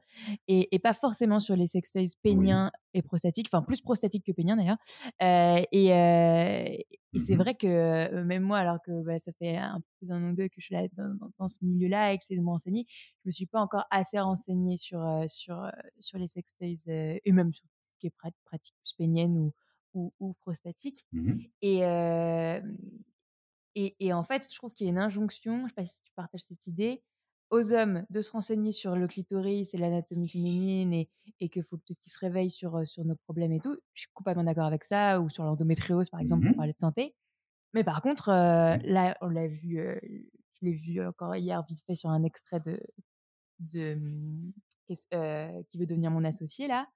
et, 0.47 0.73
et, 0.73 0.79
pas 0.79 0.93
forcément 0.93 1.39
sur 1.39 1.55
les 1.55 1.65
sextoys 1.65 2.15
péniens 2.21 2.71
et 2.93 3.01
prostatiques, 3.01 3.47
enfin 3.51 3.63
plus 3.63 3.81
prostatiques 3.81 4.25
que 4.25 4.31
péniens 4.31 4.55
d'ailleurs. 4.55 4.77
Euh, 5.23 5.63
et, 5.71 5.93
euh, 5.93 6.65
et 7.13 7.19
c'est 7.19 7.35
mmh 7.35 7.37
vrai 7.39 7.55
que 7.55 8.21
même 8.21 8.43
moi, 8.43 8.59
alors 8.59 8.77
que 8.85 9.03
bah, 9.03 9.17
ça 9.17 9.31
fait 9.39 9.57
un 9.57 9.79
peu 9.79 9.87
plus 9.97 10.07
d'un 10.07 10.23
an 10.23 10.29
ou 10.31 10.35
deux 10.35 10.47
que 10.47 10.55
je 10.59 10.65
suis 10.65 10.75
là 10.75 10.83
dans, 10.95 11.31
dans 11.39 11.47
ce 11.47 11.57
milieu-là 11.63 12.13
et 12.13 12.19
que 12.19 12.25
c'est 12.25 12.35
de 12.35 12.41
me 12.41 12.49
renseigner, 12.49 12.85
je 13.23 13.29
me 13.29 13.31
suis 13.31 13.47
pas 13.47 13.61
encore 13.61 13.85
assez 13.89 14.19
renseignée 14.19 14.77
sur, 14.77 15.01
sur, 15.27 15.59
sur 15.99 16.19
les 16.19 16.27
sextoys 16.27 16.83
et 16.87 17.31
même 17.31 17.51
sur 17.51 17.65
qui 17.99 18.07
est 18.07 18.13
pratique 18.45 18.75
plus 18.83 18.93
pénienne 18.93 19.37
ou, 19.37 19.53
ou, 19.93 20.13
ou 20.19 20.33
prostatique. 20.41 21.05
Mmh 21.11 21.41
et, 21.61 21.83
et, 23.75 23.95
et, 23.99 24.13
en 24.13 24.23
fait, 24.23 24.47
je 24.51 24.55
trouve 24.55 24.73
qu'il 24.73 24.85
y 24.85 24.89
a 24.89 24.91
une 24.91 24.97
injonction, 24.97 25.59
je 25.59 25.63
ne 25.63 25.67
sais 25.67 25.73
pas 25.75 25.85
si 25.85 26.01
tu 26.01 26.11
partages 26.15 26.41
cette 26.41 26.65
idée, 26.67 27.03
aux 27.49 27.71
hommes 27.73 28.05
de 28.09 28.21
se 28.21 28.31
renseigner 28.31 28.71
sur 28.71 28.95
le 28.95 29.07
clitoris 29.07 29.73
et 29.73 29.77
l'anatomie 29.77 30.27
féminine 30.27 30.93
et, 30.93 31.09
et 31.39 31.49
qu'il 31.49 31.63
faut 31.63 31.77
peut-être 31.77 31.99
qu'ils 32.01 32.11
se 32.11 32.19
réveillent 32.19 32.49
sur, 32.49 32.85
sur 32.85 33.05
nos 33.05 33.15
problèmes 33.15 33.53
et 33.53 33.59
tout. 33.59 33.77
Je 33.93 34.01
suis 34.01 34.11
complètement 34.13 34.43
d'accord 34.43 34.65
avec 34.65 34.83
ça, 34.83 35.21
ou 35.21 35.29
sur 35.29 35.43
l'endométriose, 35.43 36.09
par 36.09 36.19
exemple, 36.19 36.43
pour 36.43 36.53
mmh 36.53 36.57
parler 36.57 36.73
de 36.73 36.79
santé. 36.79 37.15
Mais 37.73 37.83
par 37.83 38.01
contre, 38.01 38.29
là, 38.29 39.17
on 39.21 39.27
l'a 39.27 39.47
vu, 39.47 39.79
je 39.81 40.65
l'ai 40.65 40.73
vu 40.73 41.05
encore 41.05 41.35
hier 41.35 41.63
vite 41.69 41.83
fait 41.85 41.95
sur 41.95 42.09
un 42.09 42.23
extrait 42.23 42.59
de, 42.59 42.79
de 43.59 43.95
mmh, 43.95 44.53
qui 45.69 45.77
veut 45.77 45.85
devenir 45.85 46.11
mon 46.11 46.23
associé 46.23 46.67
là 46.67 46.87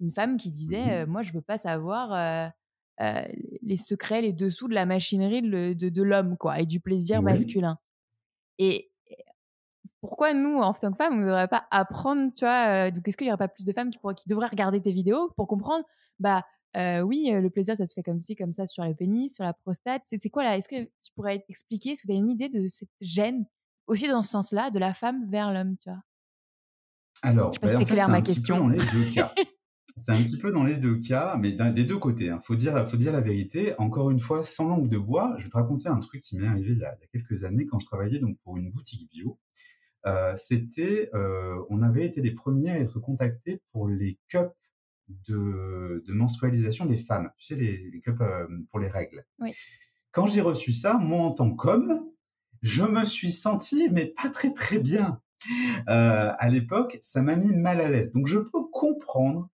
une 0.00 0.12
femme 0.12 0.36
qui 0.36 0.50
disait 0.50 1.06
Moi, 1.06 1.22
je 1.22 1.32
veux 1.32 1.42
pas 1.42 1.58
savoir 1.58 2.52
les 3.62 3.76
secrets, 3.76 4.22
les 4.22 4.32
dessous 4.32 4.68
de 4.68 4.74
la 4.74 4.86
machinerie 4.86 5.42
de, 5.42 5.72
de, 5.72 6.02
l'homme, 6.02 6.36
quoi, 6.36 6.60
et 6.60 6.66
du 6.66 6.80
plaisir 6.80 7.22
masculin. 7.22 7.78
Et 8.58 8.90
pourquoi 10.00 10.32
nous, 10.32 10.58
en 10.58 10.72
tant 10.72 10.90
que 10.90 10.96
femmes, 10.96 11.14
on 11.14 11.18
ne 11.18 11.26
devrait 11.26 11.48
pas 11.48 11.66
apprendre, 11.70 12.32
tu 12.34 12.44
vois, 12.44 12.90
donc 12.90 13.06
est-ce 13.06 13.16
qu'il 13.16 13.26
n'y 13.26 13.30
aurait 13.30 13.38
pas 13.38 13.48
plus 13.48 13.64
de 13.64 13.72
femmes 13.72 13.90
qui, 13.90 13.98
pourraient, 13.98 14.14
qui 14.14 14.28
devraient 14.28 14.48
regarder 14.48 14.80
tes 14.80 14.92
vidéos 14.92 15.30
pour 15.36 15.46
comprendre 15.46 15.84
Bah, 16.18 16.44
oui, 16.74 17.30
le 17.30 17.48
plaisir, 17.50 17.76
ça 17.76 17.86
se 17.86 17.94
fait 17.94 18.02
comme 18.02 18.20
ci, 18.20 18.36
comme 18.36 18.52
ça, 18.52 18.66
sur 18.66 18.84
le 18.84 18.94
pénis, 18.94 19.34
sur 19.34 19.44
la 19.44 19.52
prostate. 19.52 20.02
C'est 20.04 20.30
quoi 20.30 20.42
là 20.42 20.56
Est-ce 20.56 20.68
que 20.68 20.84
tu 20.84 21.12
pourrais 21.14 21.44
expliquer 21.48 21.90
Est-ce 21.90 22.02
que 22.02 22.06
tu 22.08 22.12
as 22.12 22.16
une 22.16 22.28
idée 22.28 22.48
de 22.48 22.66
cette 22.66 22.88
gêne, 23.00 23.44
aussi 23.86 24.08
dans 24.08 24.22
ce 24.22 24.30
sens-là, 24.30 24.70
de 24.70 24.78
la 24.78 24.94
femme 24.94 25.30
vers 25.30 25.52
l'homme, 25.52 25.76
tu 25.78 25.90
vois? 25.90 26.00
Alors, 27.22 27.52
je 27.52 27.54
sais 27.54 27.60
pas 27.60 27.66
bah, 27.66 27.72
si 27.72 27.78
c'est 27.78 27.92
clair 27.92 28.08
ma 28.08 28.22
question. 28.22 28.58
Dans 28.58 28.68
les 28.68 28.78
deux 28.78 29.10
cas. 29.10 29.32
C'est 29.96 30.12
un 30.12 30.22
petit 30.22 30.38
peu 30.38 30.52
dans 30.52 30.64
les 30.64 30.76
deux 30.76 30.98
cas, 30.98 31.36
mais 31.38 31.52
des 31.52 31.84
deux 31.84 31.98
côtés. 31.98 32.26
Il 32.26 32.30
hein. 32.30 32.40
faut, 32.40 32.54
dire, 32.54 32.86
faut 32.86 32.96
dire 32.96 33.12
la 33.12 33.20
vérité. 33.20 33.74
Encore 33.78 34.10
une 34.10 34.20
fois, 34.20 34.44
sans 34.44 34.68
langue 34.68 34.88
de 34.88 34.98
bois, 34.98 35.34
je 35.38 35.44
vais 35.44 35.50
te 35.50 35.56
raconter 35.56 35.88
un 35.88 36.00
truc 36.00 36.22
qui 36.22 36.36
m'est 36.36 36.46
arrivé 36.46 36.72
il 36.72 36.78
y, 36.78 36.84
a, 36.84 36.96
quelques 37.12 37.44
années 37.44 37.66
quand 37.66 37.78
je 37.78 37.86
travaillais 37.86 38.18
donc 38.18 38.38
pour 38.44 38.56
une 38.56 38.70
boutique 38.70 39.10
bio. 39.10 39.38
Euh, 40.06 40.34
c'était, 40.36 41.10
euh, 41.14 41.62
on 41.68 41.82
avait 41.82 42.06
été 42.06 42.22
les 42.22 42.30
premiers 42.30 42.70
à 42.70 42.78
être 42.78 42.98
contactés 43.00 43.60
pour 43.72 43.88
les 43.88 44.18
cups 44.28 44.54
de, 45.28 46.02
de 46.06 46.12
menstrualisation 46.12 46.86
des 46.86 46.96
femmes. 46.96 47.30
Tu 47.36 47.46
sais, 47.46 47.56
les, 47.56 47.90
les 47.90 48.00
cups 48.00 48.20
euh, 48.20 48.46
pour 48.70 48.80
les 48.80 48.88
règles. 48.88 49.24
Oui. 49.40 49.52
Quand 50.12 50.26
j'ai 50.26 50.40
reçu 50.40 50.72
ça, 50.72 50.94
moi 50.94 51.20
en 51.20 51.32
tant 51.32 51.54
qu'homme, 51.54 52.00
je 52.62 52.82
me 52.82 53.04
suis 53.04 53.32
senti 53.32 53.88
mais 53.90 54.06
pas 54.06 54.28
très 54.28 54.52
très 54.52 54.78
bien. 54.78 55.20
Euh, 55.88 56.32
à 56.38 56.48
l'époque, 56.48 56.98
ça 57.00 57.22
m'a 57.22 57.36
mis 57.36 57.54
mal 57.54 57.80
à 57.80 57.88
l'aise. 57.88 58.12
Donc 58.12 58.26
je 58.26 58.38
peux 58.38 58.64
comprendre 58.72 59.48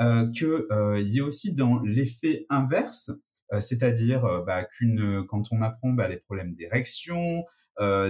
euh, 0.00 0.30
qu'il 0.30 0.66
euh, 0.70 1.00
y 1.00 1.20
a 1.20 1.24
aussi 1.24 1.54
dans 1.54 1.80
l'effet 1.80 2.46
inverse, 2.48 3.10
euh, 3.52 3.60
c'est-à-dire 3.60 4.24
euh, 4.24 4.42
bah, 4.42 4.64
qu'une 4.64 5.24
quand 5.26 5.44
on 5.50 5.62
apprend 5.62 5.92
bah, 5.92 6.08
les 6.08 6.18
problèmes 6.18 6.54
d'érection, 6.54 7.44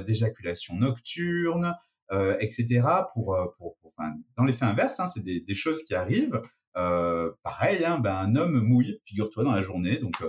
d'éjaculation 0.07 0.75
nocturne, 0.75 1.75
etc. 2.39 2.83
Pour, 3.15 3.35
pour, 3.57 3.79
pour 3.79 3.95
enfin, 3.97 4.13
dans 4.37 4.45
l'effet 4.45 4.67
inverse, 4.67 5.01
hein, 5.01 5.07
c'est 5.07 5.25
des, 5.25 5.41
des, 5.41 5.55
choses 5.55 5.85
qui 5.85 5.95
arrivent. 5.95 6.43
pareil, 6.75 7.83
hein, 7.83 7.99
bah, 7.99 8.19
un 8.21 8.37
homme 8.37 8.61
mouille, 8.61 9.01
figure-toi, 9.07 9.43
dans 9.43 9.53
la 9.53 9.63
journée, 9.63 9.97
donc 9.97 10.23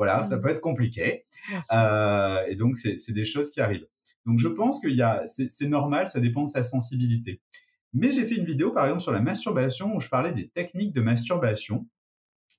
voilà, 0.00 0.22
ça 0.22 0.38
mmh. 0.38 0.40
peut 0.40 0.48
être 0.48 0.62
compliqué. 0.62 1.26
Euh, 1.72 2.46
et 2.48 2.56
donc, 2.56 2.78
c'est 2.78 3.12
des 3.12 3.26
choses 3.26 3.50
qui 3.50 3.60
arrivent. 3.60 3.86
Donc, 4.24 4.38
je 4.38 4.48
pense 4.48 4.80
qu'il 4.80 4.94
y 4.94 5.02
a, 5.02 5.24
c'est 5.26 5.68
normal, 5.68 6.08
ça 6.08 6.20
dépend 6.20 6.44
de 6.44 6.48
sa 6.48 6.62
sensibilité. 6.62 7.42
Mais 7.92 8.10
j'ai 8.10 8.24
fait 8.24 8.36
une 8.36 8.44
vidéo, 8.44 8.70
par 8.70 8.84
exemple, 8.84 9.02
sur 9.02 9.12
la 9.12 9.20
masturbation 9.20 9.94
où 9.94 10.00
je 10.00 10.08
parlais 10.08 10.32
des 10.32 10.48
techniques 10.48 10.94
de 10.94 11.00
masturbation. 11.00 11.86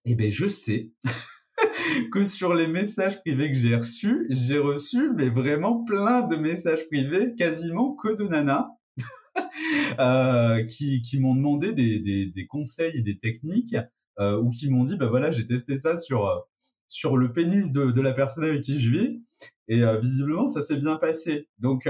Et 0.05 0.15
ben, 0.15 0.29
je 0.29 0.47
sais 0.47 0.91
que 2.11 2.23
sur 2.23 2.53
les 2.53 2.67
messages 2.67 3.19
privés 3.21 3.49
que 3.51 3.57
j'ai 3.57 3.75
reçus, 3.75 4.25
j'ai 4.29 4.57
reçu, 4.57 5.11
mais 5.15 5.29
vraiment 5.29 5.83
plein 5.83 6.21
de 6.21 6.35
messages 6.35 6.87
privés, 6.87 7.33
quasiment 7.35 7.95
que 7.95 8.15
de 8.15 8.27
nanas, 8.27 8.67
euh, 9.99 10.63
qui, 10.63 11.01
m'ont 11.19 11.35
demandé 11.35 11.73
des, 11.73 12.47
conseils 12.47 12.97
et 12.97 13.01
des 13.01 13.17
techniques, 13.17 13.77
euh, 14.19 14.37
ou 14.41 14.49
qui 14.49 14.69
m'ont 14.69 14.83
dit, 14.83 14.97
ben 14.97 15.07
voilà, 15.07 15.31
j'ai 15.31 15.45
testé 15.45 15.77
ça 15.77 15.95
sur, 15.95 16.27
euh, 16.27 16.39
sur 16.87 17.15
le 17.15 17.31
pénis 17.31 17.71
de, 17.71 17.91
de 17.91 18.01
la 18.01 18.13
personne 18.13 18.43
avec 18.43 18.61
qui 18.61 18.81
je 18.81 18.89
vis, 18.89 19.21
et 19.69 19.83
visiblement, 20.01 20.47
ça 20.47 20.61
s'est 20.61 20.75
bien 20.75 20.97
passé. 20.97 21.47
Donc, 21.59 21.87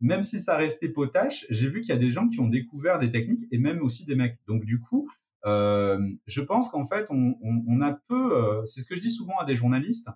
même 0.00 0.22
si 0.22 0.40
ça 0.40 0.56
restait 0.56 0.88
potache, 0.88 1.46
j'ai 1.50 1.68
vu 1.68 1.80
qu'il 1.80 1.90
y 1.90 1.96
a 1.96 1.98
des 1.98 2.10
gens 2.10 2.28
qui 2.28 2.40
ont 2.40 2.48
découvert 2.48 2.98
des 2.98 3.10
techniques 3.10 3.46
et 3.50 3.58
même 3.58 3.82
aussi 3.82 4.04
des 4.04 4.14
mecs. 4.14 4.38
Donc 4.46 4.64
du 4.64 4.80
coup, 4.80 5.08
euh, 5.46 5.98
je 6.26 6.40
pense 6.40 6.70
qu'en 6.70 6.84
fait, 6.84 7.06
on, 7.10 7.36
on, 7.42 7.64
on, 7.66 7.80
a 7.80 7.92
peu, 8.08 8.36
euh, 8.36 8.64
c'est 8.64 8.80
ce 8.80 8.86
que 8.86 8.96
je 8.96 9.00
dis 9.00 9.10
souvent 9.10 9.38
à 9.38 9.44
des 9.44 9.56
journalistes, 9.56 10.08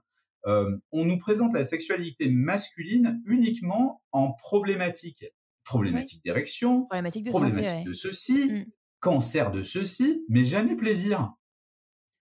euh, 0.46 0.76
on 0.92 1.04
nous 1.04 1.18
présente 1.18 1.52
la 1.52 1.64
sexualité 1.64 2.30
masculine 2.30 3.20
uniquement 3.26 4.02
en 4.12 4.32
problématique. 4.32 5.24
Problématique 5.64 6.22
oui. 6.24 6.30
d'érection, 6.30 6.86
problématique 6.86 7.24
de, 7.26 7.30
problématique 7.30 7.68
santé, 7.68 7.84
de 7.84 7.92
ceci, 7.92 8.50
mmh. 8.50 8.64
cancer 9.00 9.50
de 9.50 9.62
ceci, 9.62 10.24
mais 10.30 10.44
jamais 10.44 10.76
plaisir. 10.76 11.34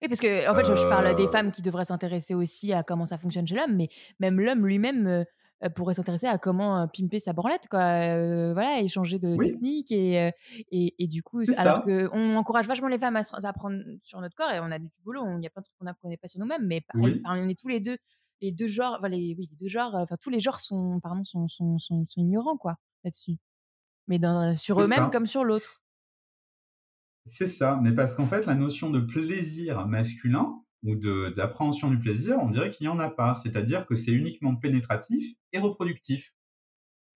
Oui, 0.02 0.08
parce 0.08 0.20
que 0.20 0.50
en 0.50 0.54
fait, 0.54 0.64
je, 0.66 0.76
je 0.76 0.86
parle 0.86 1.14
des 1.16 1.26
femmes 1.28 1.50
qui 1.50 1.62
devraient 1.62 1.86
s'intéresser 1.86 2.34
aussi 2.34 2.74
à 2.74 2.82
comment 2.82 3.06
ça 3.06 3.16
fonctionne 3.16 3.46
chez 3.46 3.54
l'homme, 3.54 3.74
mais 3.74 3.88
même 4.20 4.38
l'homme 4.38 4.66
lui-même 4.66 5.24
pourrait 5.74 5.94
s'intéresser 5.94 6.26
à 6.26 6.38
comment 6.38 6.86
pimper 6.88 7.18
sa 7.18 7.32
branlette, 7.32 7.68
quoi. 7.68 7.80
Euh, 7.80 8.52
voilà, 8.52 8.80
échanger 8.80 9.18
de 9.18 9.34
oui. 9.36 9.50
techniques 9.50 9.92
et, 9.92 10.32
et, 10.70 10.94
et, 10.98 11.06
du 11.06 11.22
coup, 11.22 11.42
alors 11.56 11.82
qu'on 11.82 12.36
encourage 12.36 12.66
vachement 12.66 12.88
les 12.88 12.98
femmes 12.98 13.16
à, 13.16 13.20
à 13.20 13.48
apprendre 13.48 13.82
sur 14.02 14.20
notre 14.20 14.36
corps 14.36 14.50
et 14.50 14.60
on 14.60 14.70
a 14.70 14.78
du 14.78 14.88
boulot, 15.04 15.24
il 15.38 15.42
y 15.42 15.46
a 15.46 15.50
plein 15.50 15.60
de 15.60 15.64
trucs 15.64 15.76
qu'on 15.78 15.86
n'apprenait 15.86 16.16
pas 16.16 16.28
sur 16.28 16.40
nous-mêmes, 16.40 16.64
mais 16.64 16.82
oui. 16.94 17.20
on 17.24 17.48
est 17.48 17.58
tous 17.58 17.68
les 17.68 17.80
deux, 17.80 17.96
les 18.40 18.52
deux 18.52 18.68
genres, 18.68 18.96
enfin, 18.98 19.08
les, 19.08 19.34
oui, 19.36 19.48
les 19.50 19.56
deux 19.56 19.68
genres, 19.68 19.94
enfin, 19.94 20.16
tous 20.20 20.30
les 20.30 20.40
genres 20.40 20.60
sont, 20.60 21.00
pardon, 21.00 21.24
sont, 21.24 21.48
sont, 21.48 21.78
sont, 21.78 22.04
sont 22.04 22.20
ignorants, 22.20 22.56
quoi, 22.56 22.76
là-dessus. 23.04 23.38
Mais 24.06 24.18
dans, 24.18 24.54
sur 24.54 24.80
eux-mêmes 24.80 25.10
comme 25.10 25.26
sur 25.26 25.44
l'autre. 25.44 25.82
C'est 27.26 27.46
ça, 27.46 27.78
mais 27.82 27.92
parce 27.92 28.14
qu'en 28.14 28.26
fait, 28.26 28.46
la 28.46 28.54
notion 28.54 28.90
de 28.90 29.00
plaisir 29.00 29.86
masculin 29.86 30.62
ou 30.84 30.94
d'appréhension 30.94 31.90
du 31.90 31.98
plaisir, 31.98 32.38
on 32.40 32.50
dirait 32.50 32.70
qu'il 32.70 32.86
n'y 32.86 32.92
en 32.92 32.98
a 32.98 33.10
pas. 33.10 33.34
C'est-à-dire 33.34 33.86
que 33.86 33.94
c'est 33.94 34.12
uniquement 34.12 34.54
pénétratif 34.56 35.34
et 35.52 35.58
reproductif. 35.58 36.32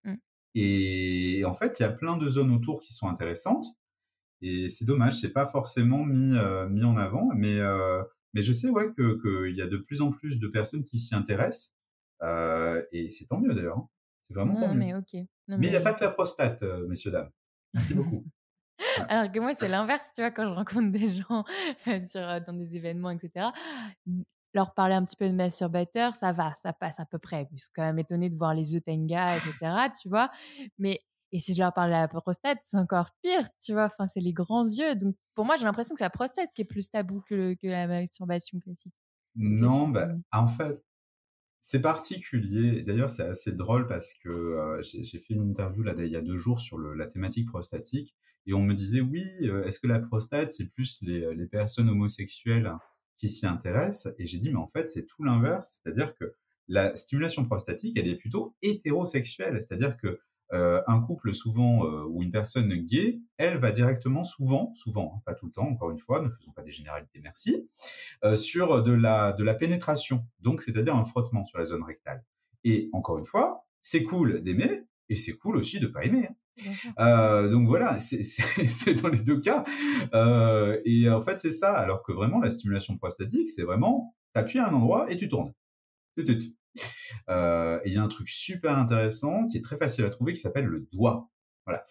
Mmh. 0.03 0.15
Et 0.55 1.43
en 1.45 1.53
fait, 1.53 1.79
il 1.79 1.83
y 1.83 1.85
a 1.85 1.91
plein 1.91 2.17
de 2.17 2.29
zones 2.29 2.51
autour 2.51 2.81
qui 2.81 2.93
sont 2.93 3.07
intéressantes. 3.07 3.65
Et 4.41 4.67
c'est 4.67 4.85
dommage, 4.85 5.21
c'est 5.21 5.31
pas 5.31 5.47
forcément 5.47 6.03
mis, 6.03 6.35
euh, 6.35 6.67
mis 6.67 6.83
en 6.83 6.97
avant. 6.97 7.29
Mais, 7.35 7.59
euh, 7.59 8.03
mais 8.33 8.41
je 8.41 8.51
sais 8.51 8.69
ouais, 8.69 8.93
qu'il 8.93 9.55
y 9.55 9.61
a 9.61 9.67
de 9.67 9.77
plus 9.77 10.01
en 10.01 10.11
plus 10.11 10.37
de 10.37 10.47
personnes 10.47 10.83
qui 10.83 10.99
s'y 10.99 11.15
intéressent. 11.15 11.73
Euh, 12.21 12.83
et 12.91 13.09
c'est 13.09 13.25
tant 13.27 13.39
mieux 13.39 13.53
d'ailleurs. 13.53 13.77
Hein. 13.77 13.89
C'est 14.27 14.33
vraiment 14.33 14.59
tant 14.59 14.73
mais 14.73 14.91
mieux. 14.91 14.97
ok. 14.97 15.13
mais 15.47 15.67
il 15.67 15.69
n'y 15.69 15.75
a 15.75 15.81
pas 15.81 15.93
que 15.93 16.03
la 16.03 16.09
prostate, 16.09 16.61
messieurs, 16.87 17.11
dames. 17.11 17.31
Merci 17.73 17.93
beaucoup. 17.93 18.25
Alors 19.09 19.31
que 19.31 19.39
moi, 19.39 19.53
c'est 19.53 19.67
l'inverse, 19.69 20.11
tu 20.15 20.21
vois, 20.21 20.31
quand 20.31 20.43
je 20.43 20.53
rencontre 20.53 20.91
des 20.91 21.15
gens 21.15 21.43
sur, 22.05 22.21
dans 22.41 22.53
des 22.53 22.75
événements, 22.75 23.11
etc., 23.11 23.47
leur 24.53 24.73
parler 24.73 24.95
un 24.95 25.03
petit 25.03 25.15
peu 25.15 25.27
de 25.27 25.33
masturbateur, 25.33 26.15
ça 26.15 26.31
va, 26.31 26.53
ça 26.61 26.73
passe 26.73 26.99
à 26.99 27.05
peu 27.05 27.17
près. 27.17 27.47
Je 27.53 27.63
suis 27.63 27.71
quand 27.75 27.83
même 27.83 27.99
étonnée 27.99 28.29
de 28.29 28.35
voir 28.35 28.53
les 28.53 28.73
yeux 28.73 28.81
tenga, 28.81 29.37
etc., 29.37 29.53
tu 29.99 30.09
vois. 30.09 30.29
Mais, 30.77 31.01
et 31.31 31.39
si 31.39 31.55
je 31.55 31.61
leur 31.61 31.73
parle 31.73 31.89
de 31.89 31.95
la 31.95 32.07
prostate, 32.07 32.59
c'est 32.63 32.77
encore 32.77 33.09
pire, 33.23 33.47
tu 33.59 33.73
vois. 33.73 33.85
Enfin, 33.85 34.07
c'est 34.07 34.19
les 34.19 34.33
grands 34.33 34.63
yeux. 34.63 34.95
Donc, 34.95 35.15
pour 35.33 35.45
moi, 35.45 35.55
j'ai 35.57 35.65
l'impression 35.65 35.95
que 35.95 35.99
c'est 35.99 36.05
la 36.05 36.11
prostate 36.11 36.49
qui 36.53 36.61
est 36.61 36.65
plus 36.65 36.91
tabou 36.91 37.23
que, 37.27 37.55
que 37.55 37.67
la 37.67 37.87
masturbation 37.87 38.59
classique. 38.59 38.93
Non, 39.35 39.87
bah, 39.87 40.09
en 40.31 40.47
fait, 40.47 40.83
c'est 41.65 41.81
particulier. 41.81 42.83
D'ailleurs, 42.83 43.09
c'est 43.09 43.23
assez 43.23 43.53
drôle 43.53 43.87
parce 43.87 44.13
que 44.15 44.81
j'ai 44.81 45.17
fait 45.17 45.33
une 45.33 45.49
interview 45.49 45.81
là 45.81 45.93
il 45.97 46.11
y 46.11 46.17
a 46.17 46.21
deux 46.21 46.37
jours 46.37 46.59
sur 46.59 46.77
la 46.77 47.07
thématique 47.07 47.47
prostatique 47.47 48.15
et 48.45 48.53
on 48.53 48.61
me 48.61 48.73
disait 48.73 48.99
oui, 48.99 49.23
est-ce 49.65 49.79
que 49.79 49.87
la 49.87 49.99
prostate 49.99 50.51
c'est 50.51 50.65
plus 50.65 50.99
les, 51.01 51.47
personnes 51.47 51.87
homosexuelles 51.87 52.69
qui 53.15 53.29
s'y 53.29 53.47
intéressent? 53.47 54.13
Et 54.19 54.25
j'ai 54.25 54.39
dit 54.39 54.49
mais 54.49 54.57
en 54.57 54.67
fait 54.67 54.91
c'est 54.91 55.05
tout 55.05 55.23
l'inverse, 55.23 55.79
c'est-à-dire 55.81 56.13
que 56.15 56.35
la 56.67 56.97
stimulation 56.97 57.45
prostatique 57.45 57.97
elle 57.97 58.09
est 58.09 58.17
plutôt 58.17 58.53
hétérosexuelle, 58.61 59.61
c'est-à-dire 59.61 59.95
que 59.95 60.19
euh, 60.53 60.81
un 60.85 61.01
couple 61.01 61.33
souvent 61.33 61.85
euh, 61.85 62.05
ou 62.07 62.21
une 62.21 62.31
personne 62.31 62.71
gay, 62.73 63.19
elle 63.37 63.57
va 63.57 63.71
directement 63.71 64.23
souvent, 64.23 64.71
souvent, 64.75 65.15
hein, 65.15 65.21
pas 65.25 65.33
tout 65.33 65.47
le 65.47 65.51
temps, 65.51 65.67
encore 65.67 65.89
une 65.89 65.97
fois, 65.97 66.21
ne 66.21 66.29
faisons 66.29 66.51
pas 66.51 66.61
des 66.61 66.71
généralités, 66.71 67.19
merci, 67.21 67.67
euh, 68.23 68.35
sur 68.35 68.83
de 68.83 68.91
la 68.91 69.33
de 69.33 69.43
la 69.43 69.55
pénétration, 69.55 70.27
donc 70.41 70.61
c'est-à-dire 70.61 70.95
un 70.95 71.05
frottement 71.05 71.43
sur 71.43 71.57
la 71.57 71.65
zone 71.65 71.83
rectale. 71.83 72.23
Et 72.63 72.89
encore 72.93 73.17
une 73.17 73.25
fois, 73.25 73.65
c'est 73.81 74.03
cool 74.03 74.43
d'aimer 74.43 74.83
et 75.09 75.15
c'est 75.15 75.33
cool 75.33 75.57
aussi 75.57 75.79
de 75.79 75.87
pas 75.87 76.03
aimer. 76.03 76.29
Hein. 76.97 77.47
donc 77.49 77.67
voilà, 77.67 77.97
c'est 77.99 79.01
dans 79.01 79.09
les 79.09 79.21
deux 79.21 79.39
cas. 79.39 79.63
et 80.85 81.09
en 81.09 81.21
fait, 81.21 81.39
c'est 81.39 81.51
ça. 81.51 81.73
Alors 81.73 82.03
que 82.03 82.11
vraiment, 82.11 82.39
la 82.39 82.51
stimulation 82.51 82.95
prostatique, 82.97 83.49
c'est 83.49 83.63
vraiment, 83.63 84.15
t'appuies 84.33 84.59
à 84.59 84.67
un 84.67 84.73
endroit 84.73 85.11
et 85.11 85.17
tu 85.17 85.27
tournes. 85.27 85.53
Euh, 87.29 87.79
et 87.83 87.89
il 87.89 87.93
y 87.93 87.97
a 87.97 88.03
un 88.03 88.07
truc 88.07 88.29
super 88.29 88.77
intéressant 88.77 89.47
qui 89.47 89.57
est 89.57 89.61
très 89.61 89.77
facile 89.77 90.05
à 90.05 90.09
trouver 90.09 90.33
qui 90.33 90.39
s'appelle 90.39 90.65
le 90.65 90.87
doigt. 90.91 91.29
Voilà. 91.65 91.85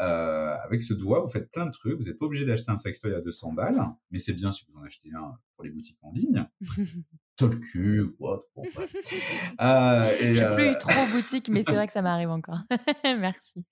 Euh, 0.00 0.54
avec 0.64 0.82
ce 0.82 0.92
doigt, 0.92 1.20
vous 1.20 1.28
faites 1.28 1.50
plein 1.50 1.66
de 1.66 1.70
trucs. 1.70 1.96
Vous 1.98 2.04
n'êtes 2.04 2.18
pas 2.18 2.26
obligé 2.26 2.44
d'acheter 2.44 2.70
un 2.70 2.76
sextoy 2.76 3.14
à 3.14 3.20
200 3.20 3.54
balles, 3.54 3.82
mais 4.10 4.18
c'est 4.18 4.34
bien 4.34 4.52
si 4.52 4.64
vous 4.68 4.78
en 4.78 4.84
achetez 4.84 5.10
un 5.14 5.38
pour 5.54 5.64
les 5.64 5.70
boutiques 5.70 5.98
en 6.02 6.12
ligne. 6.12 6.46
Tolku, 7.36 8.14
quoi. 8.18 8.46
Bon, 8.54 8.62
euh, 9.60 10.16
et, 10.20 10.34
J'ai 10.34 10.54
plus 10.54 10.70
eu 10.70 10.78
trop 10.78 11.06
boutique, 11.12 11.48
mais 11.48 11.62
c'est 11.64 11.72
vrai 11.72 11.86
que 11.86 11.92
ça 11.92 12.02
m'arrive 12.02 12.30
encore. 12.30 12.60
Merci. 13.04 13.64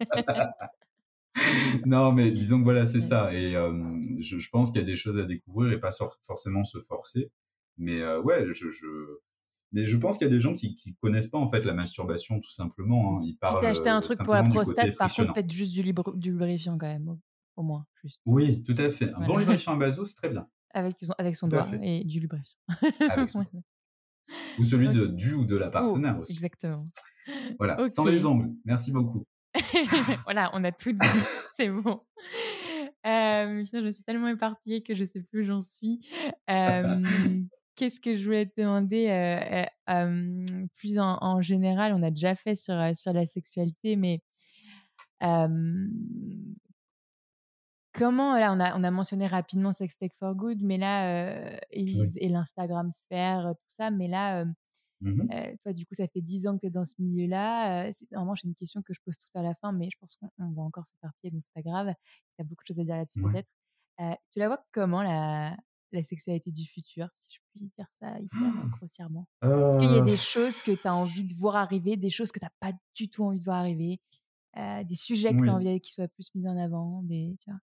non, 1.87 2.13
mais 2.13 2.33
disons 2.33 2.59
que 2.59 2.65
voilà, 2.65 2.87
c'est 2.87 3.01
ça. 3.01 3.33
Et 3.35 3.53
je, 3.53 4.39
je, 4.39 4.51
pense 4.51 4.71
qu'il 4.71 4.81
y 4.81 4.85
a 4.85 4.87
des 4.87 4.97
choses 4.97 5.19
à 5.19 5.25
découvrir 5.25 5.73
et 5.73 5.79
pas 5.79 5.93
forcément 6.23 6.65
se 6.65 6.81
forcer. 6.81 7.31
Mais 7.77 8.03
ouais, 8.17 8.47
je, 8.47 8.71
je, 8.71 8.87
mais 9.73 9.87
je 9.87 9.97
pense 9.97 10.19
qu'il 10.19 10.27
y 10.27 10.31
a 10.31 10.33
des 10.33 10.41
gens 10.41 10.55
qui, 10.55 10.75
qui 10.75 10.95
connaissent 10.97 11.29
pas 11.29 11.39
en 11.39 11.49
fait 11.49 11.65
la 11.65 11.73
masturbation 11.73 12.41
tout 12.41 12.51
simplement. 12.51 13.19
Hein. 13.19 13.23
Ils 13.25 13.37
parlent. 13.37 13.65
Acheté 13.65 13.89
un 13.89 14.01
truc 14.01 14.19
pour 14.19 14.35
la 14.35 14.43
prostate, 14.43 14.97
par 14.97 15.13
contre 15.13 15.33
peut-être 15.33 15.51
juste 15.51 15.73
du, 15.73 15.83
du, 16.17 16.31
lubrifiant 16.31 16.77
quand 16.79 16.87
même, 16.87 17.19
au, 17.57 17.63
moins. 17.63 17.87
Juste. 18.03 18.21
Oui, 18.27 18.63
tout 18.63 18.75
à 18.77 18.91
fait. 18.91 19.13
Un 19.13 19.27
bon 19.27 19.39
lubrifiant 19.39 19.75
à 19.75 19.77
baso, 19.77 20.05
c'est 20.05 20.17
très 20.17 20.29
bien. 20.29 20.47
Avec, 20.75 20.97
avec 21.19 21.37
son 21.37 21.49
doigt 21.49 21.67
et 21.83 22.05
du 22.05 22.21
lubrifiant. 22.21 22.59
Avec 23.11 23.31
son 23.31 23.45
Ou 24.59 24.65
celui 24.65 24.89
de, 24.89 25.07
du 25.07 25.35
ou 25.35 25.45
de 25.45 25.57
la 25.57 25.69
partenaire 25.69 26.19
aussi. 26.19 26.33
Exactement. 26.33 26.85
Voilà, 27.59 27.77
sans 27.91 28.05
les 28.05 28.25
ongles. 28.25 28.51
Merci 28.65 28.93
beaucoup. 28.93 29.25
voilà, 30.25 30.51
on 30.55 30.65
a 30.65 30.73
tout 30.73 30.93
dit. 30.93 31.07
c'est 31.57 31.69
bon. 31.69 32.01
Euh, 33.05 33.65
je 33.65 33.81
me 33.81 33.91
suis 33.91 34.05
tellement 34.05 34.29
éparpillée 34.29 34.83
que 34.83 34.95
je 34.95 35.05
sais 35.05 35.23
plus 35.23 35.43
où 35.43 35.45
j'en 35.45 35.61
suis. 35.61 36.01
Euh, 36.49 37.03
Qu'est-ce 37.75 38.01
que 38.01 38.17
je 38.17 38.25
voulais 38.25 38.47
te 38.47 38.61
demander 38.61 39.67
plus 40.77 40.99
en, 40.99 41.43
général? 41.43 41.95
On 41.95 42.03
a 42.03 42.11
déjà 42.11 42.35
fait 42.35 42.55
sur, 42.55 42.75
sur 42.97 43.13
la 43.13 43.27
sexualité, 43.27 43.97
mais 43.97 44.21
comment 47.93 48.39
là 48.39 48.53
on 48.53 48.61
a, 48.61 48.77
on 48.79 48.85
a 48.85 48.91
mentionné 48.91 49.27
rapidement 49.27 49.73
Sex 49.73 49.97
Tech 49.97 50.11
for 50.19 50.35
Good, 50.35 50.63
mais 50.63 50.79
là 50.79 51.59
et, 51.71 52.29
l'Instagram 52.29 52.91
sphère, 52.91 53.55
tout 53.55 53.75
ça, 53.75 53.91
mais 53.91 54.09
là 54.09 54.45
mmh 54.45 54.53
toi 55.65 55.73
du 55.73 55.85
coup 55.85 55.95
ça 55.95 56.07
fait 56.07 56.21
10 56.21 56.47
ans 56.47 56.55
que 56.55 56.61
tu 56.61 56.67
es 56.67 56.71
dans 56.71 56.85
ce 56.85 56.95
milieu-là. 56.99 57.91
normalement 58.13 58.37
c'est 58.37 58.47
une 58.47 58.55
question 58.55 58.83
que 58.83 58.95
je 58.95 59.01
pose 59.05 59.17
tout 59.19 59.39
à 59.39 59.43
la 59.43 59.55
fin, 59.57 59.73
mais 59.73 59.89
je 59.91 59.99
pense 59.99 60.17
qu'on 60.17 60.51
va 60.53 60.63
encore 60.63 60.87
s'éparpiller, 60.87 61.33
donc 61.33 61.43
c'est 61.43 61.55
pas 61.55 61.63
grave. 61.63 61.93
Tu 62.37 62.43
as 62.43 62.45
beaucoup 62.45 62.63
de 62.63 62.69
choses 62.69 62.81
à 62.81 62.85
dire 62.85 62.97
là-dessus 62.97 63.21
peut-être. 63.21 63.49
tu 64.31 64.39
la 64.39 64.47
vois 64.47 64.65
comment 64.73 65.03
la, 65.03 65.57
la 65.93 66.03
sexualité 66.03 66.51
du 66.51 66.65
futur, 66.65 67.09
si 67.17 67.29
je 67.35 67.39
puis 67.51 67.71
dire 67.77 67.87
ça 67.91 68.19
hyper 68.19 68.69
grossièrement? 68.77 69.29
Est-ce 69.43 69.79
qu'il 69.79 69.95
y 69.95 69.99
a 69.99 70.05
des 70.05 70.17
choses 70.17 70.63
que 70.63 70.73
tu 70.73 70.87
as 70.87 70.95
envie 70.95 71.25
de 71.25 71.35
voir 71.35 71.57
arriver, 71.57 71.97
des 71.97 72.11
choses 72.11 72.33
que 72.33 72.39
tu 72.39 72.45
n'as 72.45 72.53
pas 72.61 72.77
du 72.95 73.09
tout 73.09 73.25
envie 73.25 73.39
de 73.39 73.45
voir 73.45 73.59
arriver, 73.59 74.01
euh, 74.57 74.85
des 74.85 74.95
sujets 74.95 75.35
que 75.35 75.43
tu 75.43 75.49
as 75.49 75.55
envie 75.55 75.81
qu'ils 75.81 75.95
soient 75.95 76.09
plus 76.09 76.35
mis 76.35 76.49
en 76.49 76.57
avant 76.57 77.03
des, 77.03 77.37
tu 77.41 77.51
vois? 77.51 77.61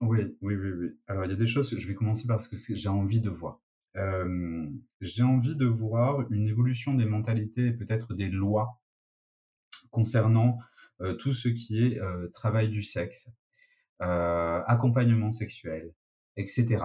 Oui, 0.00 0.36
oui, 0.40 0.54
oui, 0.54 0.70
oui. 0.70 0.88
Alors, 1.06 1.24
il 1.24 1.30
y 1.30 1.34
a 1.34 1.36
des 1.36 1.46
choses, 1.46 1.76
je 1.76 1.86
vais 1.88 1.94
commencer 1.94 2.26
par 2.26 2.40
ce 2.40 2.48
que 2.48 2.56
j'ai 2.56 2.88
envie 2.88 3.20
de 3.20 3.30
voir. 3.30 3.60
j'ai 5.00 5.22
envie 5.22 5.56
de 5.56 5.66
voir 5.66 6.30
une 6.30 6.48
évolution 6.48 6.94
des 6.94 7.06
mentalités 7.06 7.66
et 7.66 7.72
peut-être 7.72 8.14
des 8.14 8.28
lois 8.28 8.80
concernant 9.90 10.58
tout 11.18 11.32
ce 11.32 11.48
qui 11.48 11.82
est 11.82 12.00
travail 12.32 12.68
du 12.68 12.82
sexe, 12.82 13.30
accompagnement 13.98 15.32
sexuel, 15.32 15.92
etc 16.36 16.84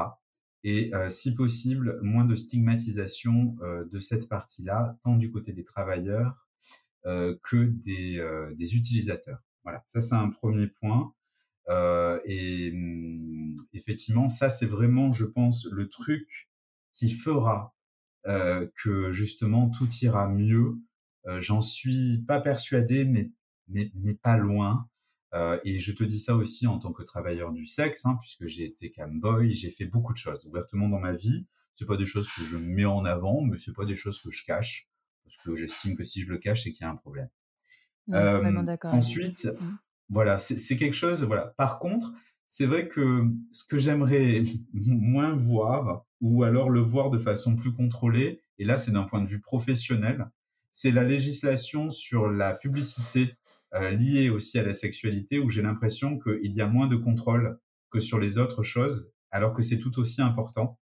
et 0.64 0.92
si 1.10 1.36
possible 1.36 2.00
moins 2.02 2.26
de 2.26 2.36
stigmatisation 2.36 3.58
de 3.92 4.00
cette 4.00 4.30
partie-là, 4.30 4.98
tant 5.04 5.18
du 5.18 5.32
côté 5.32 5.52
des 5.52 5.64
travailleurs 5.64 6.48
que 7.04 7.64
des, 7.66 8.76
utilisateurs. 8.76 9.44
Voilà, 9.64 9.84
ça 9.88 10.00
c'est 10.00 10.16
un 10.16 10.30
premier 10.30 10.68
point. 10.68 11.14
et 12.26 12.72
mmh, 12.72 13.56
effectivement, 13.74 14.30
ça 14.30 14.50
c'est 14.50 14.66
vraiment, 14.66 15.12
je 15.14 15.26
pense, 15.26 15.68
le 15.70 15.90
truc 15.90 16.50
qui 16.94 17.12
fera 17.12 17.76
que 18.26 19.12
justement 19.12 19.70
tout 19.70 19.90
ira 20.02 20.30
mieux. 20.30 20.78
J'en 21.40 21.62
suis 21.62 22.24
pas 22.28 22.40
persuadé, 22.40 23.06
mais, 23.06 23.32
mais, 23.68 23.92
mais 23.96 24.14
pas 24.14 24.38
loin. 24.38 24.88
Euh, 25.34 25.60
et 25.64 25.80
je 25.80 25.92
te 25.94 26.04
dis 26.04 26.20
ça 26.20 26.36
aussi 26.36 26.68
en 26.68 26.78
tant 26.78 26.94
que 26.94 27.02
travailleur 27.02 27.52
du 27.52 27.66
sexe, 27.66 28.06
hein, 28.06 28.18
puisque 28.22 28.46
j'ai 28.46 28.66
été 28.66 28.92
camboy, 28.92 29.54
j'ai 29.54 29.72
fait 29.72 29.86
beaucoup 29.86 30.14
de 30.14 30.18
choses 30.18 30.46
ouvertement 30.46 30.90
dans 30.90 31.00
ma 31.00 31.14
vie. 31.14 31.48
C'est 31.76 31.88
pas 31.88 31.98
des 31.98 32.06
choses 32.06 32.32
que 32.32 32.44
je 32.44 32.58
mets 32.58 32.86
en 32.86 33.04
avant, 33.04 33.42
mais 33.42 33.58
c'est 33.58 33.74
pas 33.74 33.86
des 33.86 33.96
choses 33.96 34.20
que 34.20 34.30
je 34.30 34.46
cache, 34.46 34.90
parce 35.24 35.38
que 35.38 35.56
j'estime 35.56 35.96
que 35.96 36.04
si 36.04 36.22
je 36.22 36.30
le 36.30 36.38
cache, 36.38 36.64
c'est 36.64 36.72
qu'il 36.72 36.86
y 36.86 36.88
a 36.88 36.92
un 36.92 36.96
problème. 36.96 37.30
euh, 38.12 38.66
ensuite, 38.84 39.46
mmh. 39.46 39.78
voilà, 40.10 40.38
c'est 40.38 40.78
quelque 40.78 40.94
chose. 40.94 41.24
Voilà. 41.24 41.54
Par 41.58 41.80
contre, 41.80 42.14
c'est 42.48 42.68
vrai 42.68 42.88
que 42.88 43.24
ce 43.50 43.64
que 43.66 43.80
j'aimerais 43.80 44.44
moins 44.74 45.34
voir, 45.34 46.06
ou 46.22 46.44
alors 46.44 46.70
le 46.70 46.82
voir 46.82 47.10
de 47.10 47.18
façon 47.18 47.56
plus 47.56 47.74
contrôlée, 47.74 48.44
et 48.60 48.66
là 48.66 48.78
c'est 48.78 48.92
d'un 48.92 49.04
point 49.04 49.22
de 49.22 49.28
vue 49.28 49.42
professionnel, 49.42 50.30
c'est 50.70 50.92
la 50.92 51.04
législation 51.04 51.90
sur 51.90 52.28
la 52.30 52.54
publicité 52.54 53.36
euh, 53.76 53.92
lié 53.92 54.30
aussi 54.30 54.60
à 54.60 54.64
la 54.64 54.74
sexualité 54.74 55.40
où 55.40 55.50
j'ai 55.50 55.62
l'impression 55.62 56.20
qu'il 56.20 56.52
y 56.54 56.62
a 56.62 56.68
moins 56.68 56.88
de 56.88 56.96
contrôle 56.96 57.60
que 57.90 58.00
sur 58.00 58.20
les 58.20 58.38
autres 58.38 58.64
choses, 58.64 59.12
alors 59.32 59.54
que 59.54 59.62
c'est 59.62 59.80
tout 59.80 60.00
aussi 60.00 60.22
important. 60.22 60.80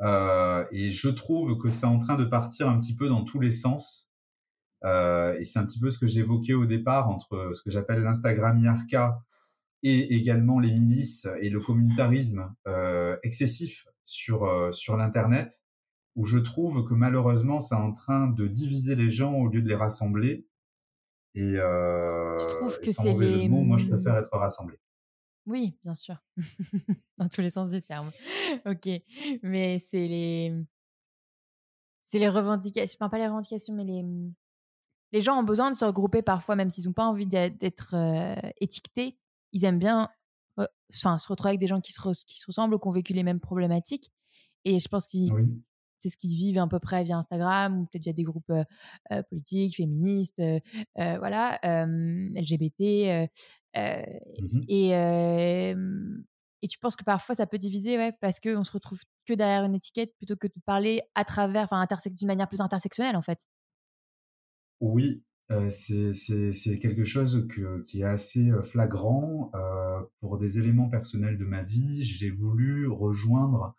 Euh, 0.00 0.64
et 0.72 0.90
je 0.90 1.08
trouve 1.08 1.56
que 1.58 1.70
c'est 1.70 1.86
en 1.86 1.98
train 1.98 2.16
de 2.16 2.24
partir 2.24 2.68
un 2.68 2.78
petit 2.78 2.94
peu 2.94 3.08
dans 3.08 3.24
tous 3.24 3.40
les 3.40 3.52
sens. 3.52 4.10
Euh, 4.84 5.38
et 5.38 5.44
c'est 5.44 5.58
un 5.58 5.64
petit 5.64 5.80
peu 5.80 5.90
ce 5.90 5.98
que 5.98 6.06
j'évoquais 6.06 6.54
au 6.54 6.66
départ 6.66 7.08
entre 7.08 7.52
ce 7.54 7.62
que 7.62 7.70
j'appelle 7.70 8.02
l'Instagram 8.02 8.58
IRK 8.58 8.96
et 9.84 10.14
également 10.16 10.58
les 10.58 10.72
milices 10.72 11.28
et 11.40 11.50
le 11.50 11.60
communautarisme 11.60 12.54
euh, 12.66 13.16
excessif 13.22 13.86
sur, 14.02 14.44
euh, 14.44 14.72
sur 14.72 14.96
l'Internet, 14.96 15.60
où 16.16 16.24
je 16.24 16.38
trouve 16.38 16.84
que 16.84 16.94
malheureusement, 16.94 17.60
c'est 17.60 17.74
en 17.74 17.92
train 17.92 18.28
de 18.28 18.46
diviser 18.46 18.94
les 18.94 19.10
gens 19.10 19.34
au 19.34 19.48
lieu 19.48 19.60
de 19.60 19.68
les 19.68 19.74
rassembler. 19.74 20.46
Et, 21.34 21.56
euh, 21.56 22.38
je 22.38 22.46
trouve 22.46 22.80
que 22.80 22.92
c'est 22.92 23.14
les. 23.14 23.48
moi, 23.48 23.76
je 23.76 23.88
préfère 23.88 24.16
être 24.16 24.36
rassemblé. 24.36 24.78
Oui, 25.46 25.76
bien 25.82 25.94
sûr. 25.94 26.16
Dans 27.18 27.28
tous 27.28 27.40
les 27.40 27.50
sens 27.50 27.70
du 27.70 27.82
terme. 27.82 28.10
OK. 28.66 28.88
Mais 29.42 29.78
c'est 29.78 30.08
les 30.08 30.64
c'est 32.04 32.18
les 32.18 32.28
revendications 32.28 32.96
enfin 32.98 33.08
pas 33.08 33.18
les 33.18 33.26
revendications, 33.26 33.74
mais 33.74 33.84
les, 33.84 34.02
mmh, 34.02 34.34
les 35.12 35.20
gens 35.20 35.38
ont 35.38 35.42
besoin 35.42 35.70
de 35.70 35.76
se 35.76 35.84
regrouper 35.84 36.22
parfois, 36.22 36.54
même 36.54 36.70
s'ils 36.70 36.88
ont 36.88 36.92
pas 36.92 37.06
envie 37.06 37.26
d'être, 37.26 37.94
étiquetés. 38.60 39.18
Ils 39.52 39.64
aiment 39.64 39.78
bien, 39.78 40.08
enfin 40.94 41.18
se 41.18 41.28
retrouver 41.28 41.50
avec 41.50 41.60
des 41.60 41.66
gens 41.66 41.80
qui 41.80 41.92
se 41.92 42.24
qui 42.24 42.38
se 42.38 42.46
ressemblent 42.46 42.74
ou 42.74 42.78
qui 42.78 42.88
ont 42.88 42.92
vécu 42.92 43.12
les 43.12 43.22
mêmes 43.22 43.40
problématiques 43.40 44.12
et 44.64 44.80
je 44.80 44.88
pense 44.88 45.06
qu'ils 45.06 45.32
c'est 46.04 46.10
ce 46.10 46.16
qu'ils 46.16 46.36
vivent 46.36 46.58
à 46.58 46.66
peu 46.68 46.78
près 46.80 47.04
via 47.04 47.16
Instagram 47.18 47.80
ou 47.80 47.86
peut-être 47.86 48.04
via 48.04 48.12
des 48.12 48.24
groupes, 48.24 48.52
politiques, 49.30 49.76
féministes, 49.76 50.42
voilà, 50.96 51.58
LGBT, 51.64 53.28
mmh 54.38 54.64
et 54.68 54.92
et 56.62 56.68
tu 56.68 56.78
penses 56.78 56.96
que 56.96 57.04
parfois 57.04 57.34
ça 57.34 57.46
peut 57.46 57.58
diviser, 57.58 57.98
ouais, 57.98 58.12
parce 58.22 58.40
qu'on 58.40 58.64
se 58.64 58.72
retrouve 58.72 59.00
que 59.26 59.34
derrière 59.34 59.64
une 59.64 59.74
étiquette 59.74 60.14
plutôt 60.16 60.36
que 60.36 60.46
de 60.46 60.52
parler 60.64 61.02
à 61.14 61.24
travers, 61.24 61.64
enfin, 61.64 61.86
d'une 62.06 62.26
manière 62.26 62.48
plus 62.48 62.60
intersectionnelle, 62.62 63.16
en 63.16 63.22
fait? 63.22 63.38
Oui, 64.80 65.22
c'est 65.70 66.78
quelque 66.80 67.04
chose 67.04 67.46
que 67.48 67.80
qui 67.82 68.00
est 68.00 68.04
assez, 68.04 68.50
flagrant. 68.62 69.50
pour 70.20 70.38
des 70.38 70.58
éléments 70.58 70.88
personnels 70.88 71.38
de 71.38 71.44
ma 71.44 71.62
vie, 71.62 72.02
j'ai 72.02 72.30
voulu 72.30 72.88
rejoindre, 72.88 73.74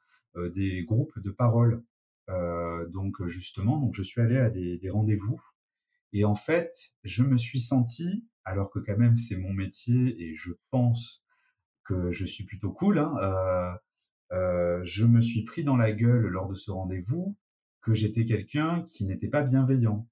des 0.54 0.84
groupes 0.84 1.18
de 1.20 1.32
parole. 1.32 1.84
Donc 2.28 3.26
justement, 3.28 3.78
donc 3.78 3.94
je 3.94 4.04
suis 4.04 4.22
allé 4.22 4.38
à 4.38 4.50
des 4.50 4.78
des 4.78 4.90
rendez-vous 4.90 5.42
et 6.16 6.24
en 6.24 6.34
fait, 6.36 6.94
je 7.04 7.24
me 7.24 7.36
suis 7.36 7.60
senti, 7.60 8.26
alors 8.46 8.72
que 8.72 8.80
quand 8.80 8.98
même 8.98 9.18
c'est 9.18 9.36
mon 9.36 9.52
métier 9.52 10.16
et 10.18 10.34
je 10.34 10.54
pense 10.72 11.26
que 11.84 12.14
je 12.14 12.24
suis 12.24 12.46
plutôt 12.46 12.72
cool, 12.72 13.00
hein, 13.00 13.14
euh, 13.22 13.74
euh, 14.32 14.82
je 14.86 15.06
me 15.06 15.20
suis 15.20 15.44
pris 15.44 15.66
dans 15.66 15.76
la 15.76 15.92
gueule 15.92 16.28
lors 16.28 16.48
de 16.48 16.56
ce 16.56 16.72
rendez-vous 16.72 17.36
que 17.82 17.94
j'étais 17.94 18.24
quelqu'un 18.24 18.84
qui 18.84 19.06
n'était 19.06 19.28
pas 19.28 19.44
bienveillant. 19.44 20.08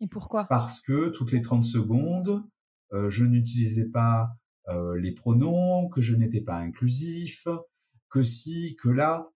Et 0.00 0.08
pourquoi? 0.08 0.44
Parce 0.44 0.78
que 0.82 1.08
toutes 1.08 1.32
les 1.32 1.40
30 1.40 1.64
secondes, 1.64 2.44
euh, 2.92 3.08
je 3.08 3.24
n'utilisais 3.24 3.88
pas 3.88 4.34
les 4.98 5.12
pronoms, 5.12 5.88
que 5.88 6.02
je 6.02 6.14
n'étais 6.14 6.42
pas 6.42 6.58
inclusif, 6.58 7.48
que 8.10 8.22
si, 8.22 8.76
que 8.76 8.90
là. 8.90 9.32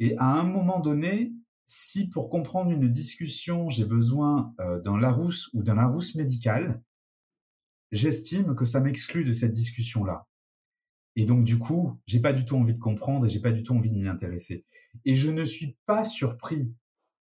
Et 0.00 0.16
à 0.18 0.26
un 0.26 0.44
moment 0.44 0.80
donné, 0.80 1.32
si 1.66 2.08
pour 2.08 2.30
comprendre 2.30 2.70
une 2.70 2.88
discussion, 2.88 3.68
j'ai 3.68 3.84
besoin 3.84 4.54
d'un 4.58 4.98
Larousse 4.98 5.50
ou 5.52 5.62
d'un 5.62 5.74
Larousse 5.74 6.14
médical, 6.14 6.82
j'estime 7.92 8.54
que 8.54 8.64
ça 8.64 8.80
m'exclut 8.80 9.24
de 9.24 9.32
cette 9.32 9.52
discussion-là. 9.52 10.26
Et 11.16 11.24
donc, 11.24 11.44
du 11.44 11.58
coup, 11.58 11.98
j'ai 12.06 12.20
pas 12.20 12.32
du 12.32 12.44
tout 12.44 12.56
envie 12.56 12.72
de 12.72 12.78
comprendre 12.78 13.26
et 13.26 13.28
j'ai 13.28 13.40
pas 13.40 13.50
du 13.50 13.62
tout 13.62 13.74
envie 13.74 13.90
de 13.90 13.96
m'y 13.96 14.06
intéresser. 14.06 14.64
Et 15.04 15.16
je 15.16 15.30
ne 15.30 15.44
suis 15.44 15.76
pas 15.84 16.04
surpris 16.04 16.72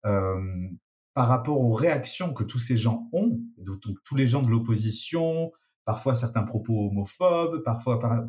euh, 0.04 0.68
par 1.14 1.28
rapport 1.28 1.60
aux 1.60 1.72
réactions 1.72 2.34
que 2.34 2.44
tous 2.44 2.58
ces 2.58 2.76
gens 2.76 3.08
ont, 3.12 3.40
donc 3.56 3.80
tous 4.04 4.14
les 4.14 4.26
gens 4.26 4.42
de 4.42 4.50
l'opposition, 4.50 5.50
parfois 5.86 6.14
certains 6.14 6.42
propos 6.42 6.88
homophobes, 6.88 7.62
parfois 7.64 7.98
par... 7.98 8.22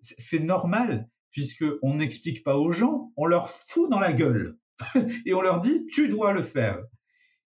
c'est 0.00 0.40
normal 0.40 1.08
puisque 1.34 1.64
on 1.82 1.96
n'explique 1.96 2.44
pas 2.44 2.56
aux 2.56 2.72
gens, 2.72 3.12
on 3.16 3.26
leur 3.26 3.50
fout 3.50 3.90
dans 3.90 3.98
la 3.98 4.12
gueule 4.12 4.56
et 5.26 5.34
on 5.34 5.42
leur 5.42 5.60
dit 5.60 5.84
tu 5.86 6.08
dois 6.08 6.32
le 6.32 6.42
faire. 6.42 6.78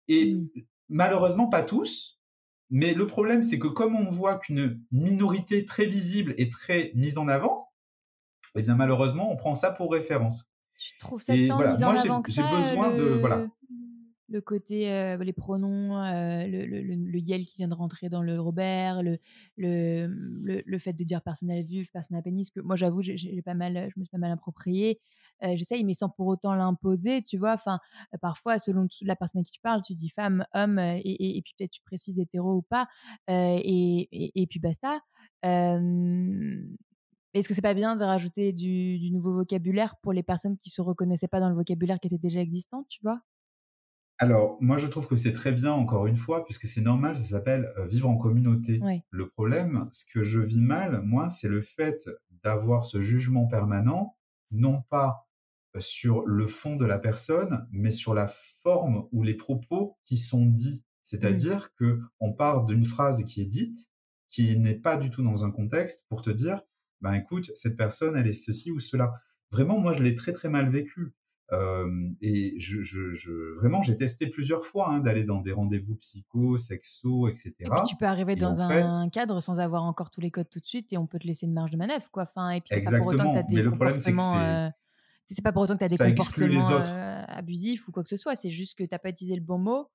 Et 0.09 0.33
mmh. 0.33 0.49
malheureusement 0.89 1.47
pas 1.47 1.63
tous, 1.63 2.19
mais 2.71 2.93
le 2.93 3.05
problème, 3.07 3.43
c'est 3.43 3.59
que 3.59 3.67
comme 3.67 3.95
on 3.95 4.09
voit 4.09 4.39
qu'une 4.39 4.81
minorité 4.91 5.65
très 5.65 5.85
visible 5.85 6.33
est 6.37 6.51
très 6.51 6.91
mise 6.95 7.19
en 7.19 7.27
avant, 7.27 7.69
eh 8.55 8.63
bien 8.63 8.75
malheureusement, 8.75 9.31
on 9.31 9.35
prend 9.35 9.53
ça 9.53 9.69
pour 9.69 9.91
référence. 9.91 10.49
Tu 10.77 10.97
trouves 10.97 11.21
ça 11.21 11.35
Et 11.35 11.47
voilà, 11.47 11.77
moi 11.77 11.95
j'ai 12.27 12.41
besoin 12.41 12.91
de 12.97 13.03
voilà 13.19 13.47
le 14.35 14.41
côté 14.41 15.15
les 15.19 15.33
pronoms, 15.33 15.95
le, 15.95 16.65
le, 16.65 16.81
le, 16.81 17.19
Yel 17.19 17.45
qui 17.45 17.57
vient 17.57 17.67
de 17.67 17.73
rentrer 17.73 18.09
dans 18.09 18.21
le 18.21 18.39
Robert, 18.39 19.01
le, 19.01 19.17
le, 19.57 20.61
le, 20.65 20.79
fait 20.79 20.93
de 20.93 21.03
dire 21.03 21.21
personnel 21.21 21.65
vulve, 21.65 21.89
personnel 21.91 22.21
pénis, 22.21 22.51
que 22.51 22.59
moi 22.59 22.75
j'avoue, 22.75 23.01
j'ai 23.01 23.41
pas 23.41 23.53
mal, 23.53 23.89
je 23.93 23.99
me 23.99 24.05
suis 24.05 24.11
pas 24.11 24.17
mal 24.17 24.31
approprié. 24.31 24.99
J'essaye, 25.41 25.83
mais 25.83 25.93
sans 25.93 26.09
pour 26.09 26.27
autant 26.27 26.53
l'imposer, 26.53 27.21
tu 27.21 27.37
vois. 27.37 27.53
Enfin, 27.53 27.79
parfois, 28.21 28.59
selon 28.59 28.87
la 29.01 29.15
personne 29.15 29.41
à 29.41 29.43
qui 29.43 29.51
tu 29.51 29.61
parles, 29.61 29.81
tu 29.81 29.93
dis 29.93 30.09
femme, 30.09 30.45
homme, 30.53 30.79
et, 30.79 31.37
et, 31.37 31.41
puis 31.41 31.53
peut-être 31.57 31.71
tu 31.71 31.81
précises 31.81 32.19
hétéro 32.19 32.55
ou 32.55 32.61
pas, 32.61 32.87
et, 33.29 34.41
et, 34.41 34.47
puis 34.47 34.59
basta. 34.59 34.99
Est-ce 35.43 37.49
que 37.49 37.53
c'est 37.53 37.61
pas 37.61 37.73
bien 37.73 37.95
de 37.95 38.03
rajouter 38.03 38.53
du, 38.53 38.97
du, 38.97 39.11
nouveau 39.11 39.33
vocabulaire 39.33 39.95
pour 40.01 40.13
les 40.13 40.23
personnes 40.23 40.57
qui 40.57 40.69
se 40.69 40.81
reconnaissaient 40.81 41.27
pas 41.27 41.41
dans 41.41 41.49
le 41.49 41.55
vocabulaire 41.55 41.99
qui 41.99 42.07
était 42.07 42.17
déjà 42.17 42.39
existant, 42.39 42.85
tu 42.87 42.99
vois? 43.03 43.19
Alors, 44.17 44.57
moi, 44.61 44.77
je 44.77 44.87
trouve 44.87 45.07
que 45.07 45.17
c'est 45.17 45.33
très 45.33 45.51
bien, 45.51 45.73
encore 45.73 46.07
une 46.07 46.15
fois, 46.15 46.45
puisque 46.45 46.67
c'est 46.67 46.81
normal, 46.81 47.17
ça 47.17 47.23
s'appelle 47.23 47.69
vivre 47.89 48.09
en 48.09 48.17
communauté. 48.17 48.81
Le 49.09 49.27
problème, 49.27 49.89
ce 49.91 50.05
que 50.05 50.23
je 50.23 50.39
vis 50.39 50.61
mal, 50.61 51.01
moi, 51.01 51.29
c'est 51.29 51.49
le 51.49 51.61
fait 51.61 52.09
d'avoir 52.43 52.85
ce 52.85 53.01
jugement 53.01 53.47
permanent, 53.47 54.15
non 54.51 54.81
pas 54.89 55.27
sur 55.79 56.25
le 56.25 56.45
fond 56.45 56.77
de 56.77 56.85
la 56.85 56.99
personne, 56.99 57.67
mais 57.71 57.91
sur 57.91 58.13
la 58.13 58.27
forme 58.27 59.07
ou 59.11 59.23
les 59.23 59.33
propos 59.33 59.97
qui 60.05 60.17
sont 60.17 60.45
dits. 60.45 60.81
Mmh. 60.81 60.99
C'est-à-dire 61.03 61.73
que 61.75 61.99
on 62.19 62.33
part 62.33 62.65
d'une 62.65 62.85
phrase 62.85 63.23
qui 63.25 63.41
est 63.41 63.45
dite, 63.45 63.89
qui 64.29 64.57
n'est 64.57 64.79
pas 64.79 64.97
du 64.97 65.09
tout 65.09 65.23
dans 65.23 65.43
un 65.43 65.51
contexte, 65.51 66.05
pour 66.07 66.21
te 66.21 66.29
dire, 66.29 66.61
ben 67.01 67.13
écoute, 67.13 67.51
cette 67.55 67.75
personne, 67.75 68.15
elle 68.15 68.27
est 68.27 68.33
ceci 68.33 68.71
ou 68.71 68.79
cela. 68.79 69.13
Vraiment, 69.51 69.77
moi, 69.77 69.93
je 69.93 70.01
l'ai 70.01 70.15
très 70.15 70.31
très 70.31 70.49
mal 70.49 70.69
vécu 70.69 71.13
et 71.51 72.55
je, 72.59 72.81
je, 72.81 73.13
je, 73.13 73.55
vraiment, 73.59 73.83
j'ai 73.83 73.97
testé 73.97 74.27
plusieurs 74.27 74.63
fois 74.63 74.89
hein, 74.89 74.99
d'aller 74.99 75.23
dans 75.23 75.41
des 75.41 75.51
rendez-vous 75.51 75.95
psycho, 75.95 76.57
sexo, 76.57 77.27
etc. 77.27 77.53
Et 77.59 77.65
puis 77.65 77.81
tu 77.87 77.95
peux 77.95 78.05
arriver 78.05 78.35
dans 78.35 78.59
un 78.59 79.09
cadre 79.09 79.41
sans 79.41 79.59
avoir 79.59 79.83
encore 79.83 80.09
tous 80.09 80.21
les 80.21 80.31
codes 80.31 80.49
tout 80.49 80.59
de 80.59 80.65
suite 80.65 80.91
et 80.93 80.97
on 80.97 81.07
peut 81.07 81.19
te 81.19 81.27
laisser 81.27 81.45
une 81.45 81.53
marge 81.53 81.71
de 81.71 81.77
manœuvre, 81.77 82.09
quoi. 82.11 82.23
Enfin, 82.23 82.49
et 82.49 82.61
puis 82.61 82.69
c'est 82.69 82.81
pas 82.81 82.97
pour 82.97 83.07
autant 83.07 83.31
que 83.31 83.33
tu 83.33 83.37
as 83.37 83.43
des 83.43 83.63
comportements. 83.63 84.39
Euh, 84.39 84.69
c'est 85.27 85.43
pas 85.43 85.51
pour 85.51 85.63
autant 85.63 85.73
que 85.73 85.79
tu 85.79 85.85
as 85.85 85.89
des 85.89 85.97
comportements 85.97 86.71
euh, 86.71 87.23
abusifs 87.27 87.87
ou 87.87 87.91
quoi 87.91 88.03
que 88.03 88.09
ce 88.09 88.17
soit. 88.17 88.35
C'est 88.35 88.49
juste 88.49 88.77
que 88.77 88.83
tu 88.83 88.89
n'as 88.91 88.99
pas 88.99 89.09
utilisé 89.09 89.35
le 89.35 89.41
bon 89.41 89.57
mot 89.57 89.89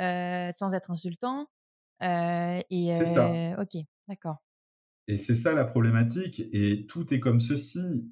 euh, 0.00 0.50
sans 0.52 0.74
être 0.74 0.90
insultant. 0.90 1.46
et 2.00 2.90
c'est 2.92 3.06
ça. 3.06 3.60
Ok, 3.60 3.80
d'accord. 4.08 4.38
Et 5.10 5.16
c'est 5.16 5.34
ça 5.34 5.54
la 5.54 5.64
problématique. 5.64 6.40
Et 6.52 6.86
tout 6.86 7.12
est 7.12 7.18
comme 7.18 7.40
ceci. 7.40 8.08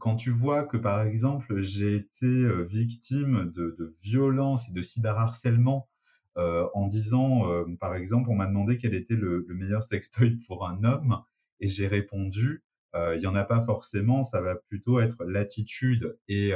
quand 0.00 0.16
tu 0.16 0.30
vois 0.30 0.64
que, 0.64 0.76
par 0.76 1.02
exemple, 1.02 1.60
j'ai 1.60 1.94
été 1.94 2.64
victime 2.64 3.52
de, 3.54 3.76
de 3.78 3.92
violence 4.02 4.68
et 4.68 4.72
de 4.72 4.82
cyberharcèlement 4.82 5.88
en 6.34 6.88
disant, 6.88 7.44
par 7.78 7.94
exemple, 7.94 8.30
on 8.30 8.34
m'a 8.34 8.46
demandé 8.46 8.78
quel 8.78 8.94
était 8.94 9.14
le, 9.14 9.46
meilleur 9.50 9.84
sextoy 9.84 10.38
pour 10.48 10.66
un 10.66 10.82
homme, 10.82 11.22
et 11.60 11.68
j'ai 11.68 11.86
répondu, 11.86 12.64
il 12.96 13.18
n'y 13.20 13.26
en 13.28 13.36
a 13.36 13.44
pas 13.44 13.60
forcément, 13.60 14.24
ça 14.24 14.40
va 14.40 14.56
plutôt 14.56 14.98
être 14.98 15.24
l'attitude. 15.24 16.18
Et 16.26 16.50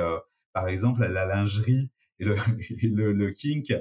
par 0.52 0.66
exemple, 0.66 1.06
la 1.06 1.24
lingerie 1.24 1.92
et 2.18 2.24
le, 2.24 2.34
le, 2.82 3.12
le 3.12 3.30
kink, 3.30 3.72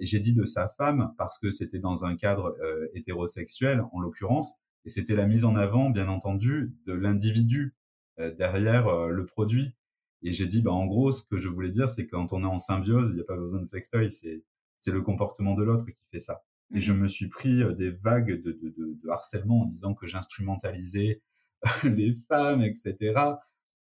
j'ai 0.00 0.20
dit 0.20 0.34
de 0.34 0.44
sa 0.44 0.68
femme, 0.68 1.14
parce 1.16 1.38
que 1.38 1.50
c'était 1.50 1.78
dans 1.78 2.04
un 2.04 2.14
cadre 2.14 2.54
hétérosexuel, 2.92 3.82
en 3.92 4.00
l'occurrence, 4.00 4.58
et 4.84 4.88
c'était 4.88 5.14
la 5.14 5.26
mise 5.26 5.44
en 5.44 5.56
avant, 5.56 5.90
bien 5.90 6.08
entendu, 6.08 6.74
de 6.86 6.92
l'individu 6.92 7.74
euh, 8.18 8.30
derrière 8.34 8.88
euh, 8.88 9.08
le 9.08 9.26
produit. 9.26 9.74
Et 10.22 10.32
j'ai 10.32 10.46
dit, 10.46 10.62
bah, 10.62 10.72
en 10.72 10.86
gros, 10.86 11.12
ce 11.12 11.22
que 11.26 11.38
je 11.38 11.48
voulais 11.48 11.70
dire, 11.70 11.88
c'est 11.88 12.06
quand 12.06 12.32
on 12.32 12.42
est 12.42 12.46
en 12.46 12.58
symbiose, 12.58 13.10
il 13.10 13.16
n'y 13.16 13.20
a 13.20 13.24
pas 13.24 13.36
besoin 13.36 13.60
de 13.60 13.66
sextoy, 13.66 14.10
c'est, 14.10 14.42
c'est 14.78 14.92
le 14.92 15.02
comportement 15.02 15.54
de 15.54 15.62
l'autre 15.62 15.86
qui 15.86 16.06
fait 16.10 16.18
ça. 16.18 16.42
Et 16.74 16.80
je 16.80 16.92
mmh 16.92 16.98
me 16.98 17.08
suis 17.08 17.28
pris 17.28 17.62
euh, 17.62 17.72
des 17.72 17.90
vagues 17.90 18.42
de, 18.42 18.52
de, 18.52 18.74
de, 18.76 18.98
de 19.02 19.08
harcèlement 19.10 19.62
en 19.62 19.64
disant 19.64 19.94
que 19.94 20.06
j'instrumentalisais 20.06 21.22
les 21.84 22.14
femmes, 22.28 22.62
etc. 22.62 23.18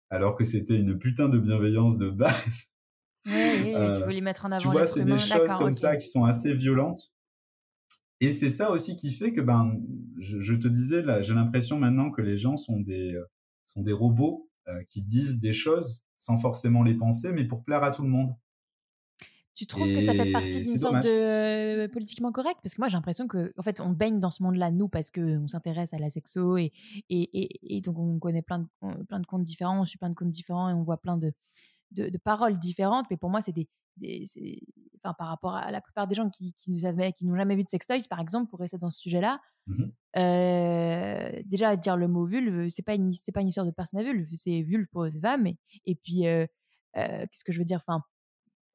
Alors 0.09 0.37
que 0.37 0.45
c'était 0.45 0.77
une 0.77 0.99
putain 0.99 1.29
de 1.29 1.39
bienveillance 1.39 1.99
de 1.99 2.11
base. 2.11 2.73
Oui, 3.27 3.33
oui, 3.65 3.73
tu 3.73 4.05
voulais 4.05 4.21
mettre 4.23 4.47
en 4.47 4.53
avant. 4.53 4.61
Tu 4.61 4.69
vois, 4.69 4.87
c'est 4.87 5.05
des 5.05 5.19
choses 5.19 5.55
comme 5.59 5.73
ça 5.73 5.97
qui 5.97 6.09
sont 6.09 6.25
assez 6.25 6.55
violentes. 6.55 7.13
Et 8.21 8.33
c'est 8.33 8.51
ça 8.51 8.71
aussi 8.71 8.97
qui 8.97 9.11
fait 9.13 9.33
que, 9.33 9.41
ben, 9.41 9.81
je, 10.19 10.55
te 10.55 10.69
disais, 10.69 11.03
j'ai 11.23 11.35
l'impression 11.35 11.79
maintenant 11.79 12.11
que 12.11 12.21
les 12.21 12.37
gens 12.37 12.57
sont 12.57 12.79
des, 12.79 13.15
euh, 13.15 13.25
sont 13.65 13.83
des 13.83 13.93
robots 13.93 14.51
euh, 14.69 14.83
qui 14.91 15.03
disent 15.03 15.41
des 15.41 15.55
choses 15.55 16.05
sans 16.17 16.37
forcément 16.37 16.83
les 16.83 16.95
penser, 16.95 17.33
mais 17.33 17.45
pour 17.45 17.65
plaire 17.65 17.83
à 17.83 17.91
tout 17.91 18.03
le 18.03 18.11
monde. 18.11 18.35
Tu 19.55 19.67
trouves 19.67 19.89
que 19.89 20.05
ça 20.05 20.13
fait 20.13 20.33
partie 20.33 20.63
d'une 20.63 20.77
sorte 20.77 21.03
de 21.03 21.09
euh, 21.09 21.89
politiquement 21.89 22.31
correct? 22.31 22.59
Parce 22.63 22.75
que 22.75 22.81
moi, 22.81 22.89
j'ai 22.89 22.97
l'impression 22.97 23.27
que, 23.27 23.53
en 23.57 23.63
fait, 23.63 23.81
on 23.81 23.91
baigne 23.91 24.21
dans 24.21 24.31
ce 24.31 24.43
monde-là, 24.43 24.71
nous, 24.71 24.89
parce 24.89 25.11
qu'on 25.11 25.49
s'intéresse 25.49 25.93
à 25.93 25.99
la 25.99 26.09
sexo 26.09 26.57
et, 26.57 26.73
et, 27.09 27.43
et, 27.43 27.77
et, 27.77 27.81
donc 27.81 27.99
on 27.99 28.19
connaît 28.19 28.43
plein 28.43 28.61
de, 28.61 29.03
plein 29.05 29.21
de 29.21 29.27
comptes 29.27 29.45
différents, 29.45 29.81
on 29.81 29.85
suit 29.85 29.99
plein 29.99 30.11
de 30.11 30.15
comptes 30.15 30.31
différents 30.31 30.69
et 30.71 30.73
on 30.73 30.83
voit 30.83 30.99
plein 30.99 31.17
de, 31.17 31.33
de, 31.93 32.19
paroles 32.19 32.59
différentes, 32.59 33.07
mais 33.11 33.17
pour 33.17 33.31
moi, 33.31 33.43
c'est 33.43 33.53
des, 33.53 33.69
enfin, 35.03 35.15
par 35.19 35.29
rapport 35.29 35.55
à 35.55 35.71
la 35.71 35.81
plupart 35.81 36.07
des 36.07 36.15
gens 36.15 36.29
qui, 36.31 36.53
qui 36.53 36.71
nous 36.71 36.85
avaient, 36.85 37.13
qui 37.13 37.25
n'ont 37.25 37.37
jamais 37.37 37.57
vu 37.57 37.65
de 37.65 37.69
sextoys, 37.69 38.07
par 38.09 38.21
exemple, 38.21 38.51
pour 38.51 38.59
rester 38.61 38.79
dans 38.79 38.91
ce 38.91 39.01
sujet-là, 39.01 39.41
mmh 39.67 39.85
euh, 40.17 41.31
déjà 41.45 41.77
dire 41.77 41.97
le 41.97 42.09
mot 42.09 42.25
vulve, 42.25 42.69
c'est 42.69 42.83
pas 42.83 42.95
une, 42.95 43.13
c'est 43.13 43.31
pas 43.31 43.43
une 43.43 43.49
histoire 43.49 43.65
de 43.65 43.71
personne 43.71 44.01
à 44.01 44.03
vulve, 44.03 44.27
c'est 44.35 44.63
vulve 44.63 44.89
pour 44.91 45.05
les 45.05 45.21
femmes. 45.21 45.47
Et, 45.47 45.57
et 45.87 45.95
puis, 45.95 46.27
euh, 46.27 46.47
euh, 46.97 47.21
qu'est-ce 47.21 47.45
que 47.45 47.53
je 47.53 47.59
veux 47.59 47.65
dire 47.65 47.79
Enfin, 47.79 48.03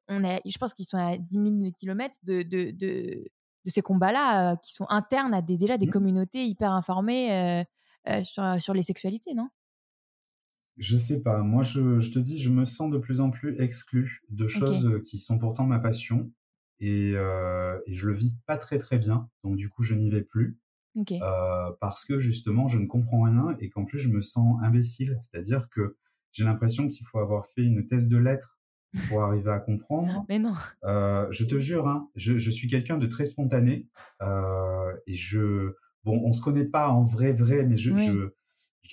on 0.08 0.24
est, 0.24 0.40
je 0.46 0.56
pense 0.56 0.72
qu'ils 0.72 0.86
sont 0.86 0.96
à 0.96 1.18
10 1.18 1.34
000 1.34 1.72
km 1.78 2.16
de, 2.22 2.42
de, 2.42 2.70
de, 2.70 3.24
de 3.64 3.70
ces 3.70 3.82
combats-là, 3.82 4.56
qui 4.56 4.72
sont 4.72 4.86
internes 4.88 5.34
à 5.34 5.42
des, 5.42 5.58
déjà 5.58 5.76
des 5.76 5.86
mmh. 5.86 5.90
communautés 5.90 6.44
hyper 6.46 6.72
informées 6.72 7.64
sur, 8.22 8.60
sur 8.60 8.72
les 8.72 8.82
sexualités, 8.82 9.34
non? 9.34 9.48
Je 10.76 10.96
sais 10.96 11.20
pas. 11.20 11.42
Moi, 11.42 11.62
je, 11.62 12.00
je, 12.00 12.10
te 12.10 12.18
dis, 12.18 12.38
je 12.38 12.50
me 12.50 12.64
sens 12.64 12.90
de 12.90 12.98
plus 12.98 13.20
en 13.20 13.30
plus 13.30 13.58
exclu 13.60 14.22
de 14.30 14.46
choses 14.46 15.00
qui 15.04 15.18
sont 15.18 15.38
pourtant 15.38 15.64
ma 15.64 15.78
passion. 15.78 16.30
Et, 16.78 17.12
euh, 17.14 17.78
et, 17.86 17.94
je 17.94 18.06
le 18.06 18.14
vis 18.14 18.34
pas 18.46 18.58
très 18.58 18.78
très 18.78 18.98
bien. 18.98 19.30
Donc 19.42 19.56
du 19.56 19.70
coup, 19.70 19.82
je 19.82 19.94
n'y 19.94 20.10
vais 20.10 20.22
plus. 20.22 20.58
Euh, 21.10 21.72
parce 21.80 22.04
que 22.04 22.18
justement, 22.18 22.68
je 22.68 22.78
ne 22.78 22.86
comprends 22.86 23.22
rien 23.22 23.56
et 23.60 23.68
qu'en 23.68 23.84
plus, 23.84 23.98
je 23.98 24.08
me 24.08 24.20
sens 24.20 24.58
imbécile. 24.62 25.18
C'est-à-dire 25.20 25.68
que 25.68 25.96
j'ai 26.32 26.44
l'impression 26.44 26.88
qu'il 26.88 27.06
faut 27.06 27.18
avoir 27.18 27.46
fait 27.46 27.62
une 27.62 27.86
thèse 27.86 28.08
de 28.08 28.16
lettres 28.16 28.58
pour 29.08 29.22
arriver 29.22 29.50
à 29.50 29.58
comprendre. 29.58 30.24
Mais 30.28 30.38
non. 30.38 30.54
Euh, 30.84 31.26
je 31.30 31.44
te 31.44 31.58
jure, 31.58 31.86
hein, 31.88 32.08
je, 32.14 32.38
je, 32.38 32.50
suis 32.50 32.68
quelqu'un 32.68 32.98
de 32.98 33.06
très 33.06 33.24
spontané. 33.24 33.88
Euh, 34.22 34.92
et 35.06 35.14
je... 35.14 35.74
Bon, 36.04 36.22
on 36.24 36.32
se 36.32 36.40
connaît 36.40 36.66
pas 36.66 36.88
en 36.88 37.02
vrai, 37.02 37.32
vrai, 37.32 37.64
mais 37.64 37.76
je, 37.76 37.90
je 37.98 38.32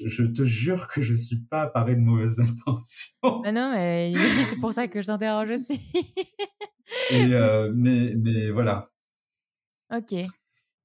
je, 0.06 0.24
te 0.24 0.44
jure 0.44 0.88
que 0.88 1.02
je 1.02 1.14
suis 1.14 1.40
pas 1.40 1.68
paré 1.68 1.96
de 1.96 2.02
mauvaises 2.02 2.40
intentions. 2.40 3.42
Mais 3.44 3.52
non, 3.52 3.72
mais 3.74 4.14
c'est 4.46 4.60
pour 4.60 4.74
ça 4.74 4.88
que 4.88 5.02
je 5.02 5.08
t'interroge 5.08 5.50
aussi. 5.50 5.80
Et 7.10 7.34
euh, 7.34 7.72
mais, 7.74 8.14
mais 8.18 8.52
voilà. 8.52 8.90
Ok. 9.92 10.14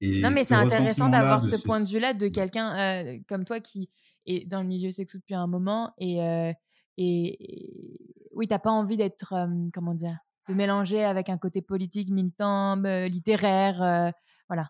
Et 0.01 0.21
non, 0.21 0.31
mais 0.31 0.43
c'est 0.43 0.55
intéressant 0.55 1.09
d'avoir 1.09 1.41
ce, 1.41 1.55
point 1.61 1.81
de 1.81 1.89
vue-là 1.89 2.13
de 2.13 2.27
quelqu'un 2.29 2.77
euh, 2.77 3.19
comme 3.27 3.43
toi 3.43 3.59
qui 3.59 3.89
est 4.25 4.47
dans 4.47 4.61
le 4.61 4.67
milieu 4.67 4.91
sexuel 4.91 5.21
depuis 5.21 5.35
un 5.35 5.47
moment 5.47 5.93
et, 5.97 6.21
euh, 6.21 6.53
et, 6.97 7.97
oui, 8.33 8.47
t'as 8.47 8.59
pas 8.59 8.71
envie 8.71 8.95
d'être, 8.95 9.33
comment 9.73 9.93
dire, 9.93 10.17
de 10.47 10.53
mélanger 10.53 11.03
avec 11.03 11.29
un 11.29 11.37
côté 11.37 11.61
politique, 11.61 12.09
militant, 12.09 12.75
littéraire, 12.75 14.13
voilà. 14.47 14.69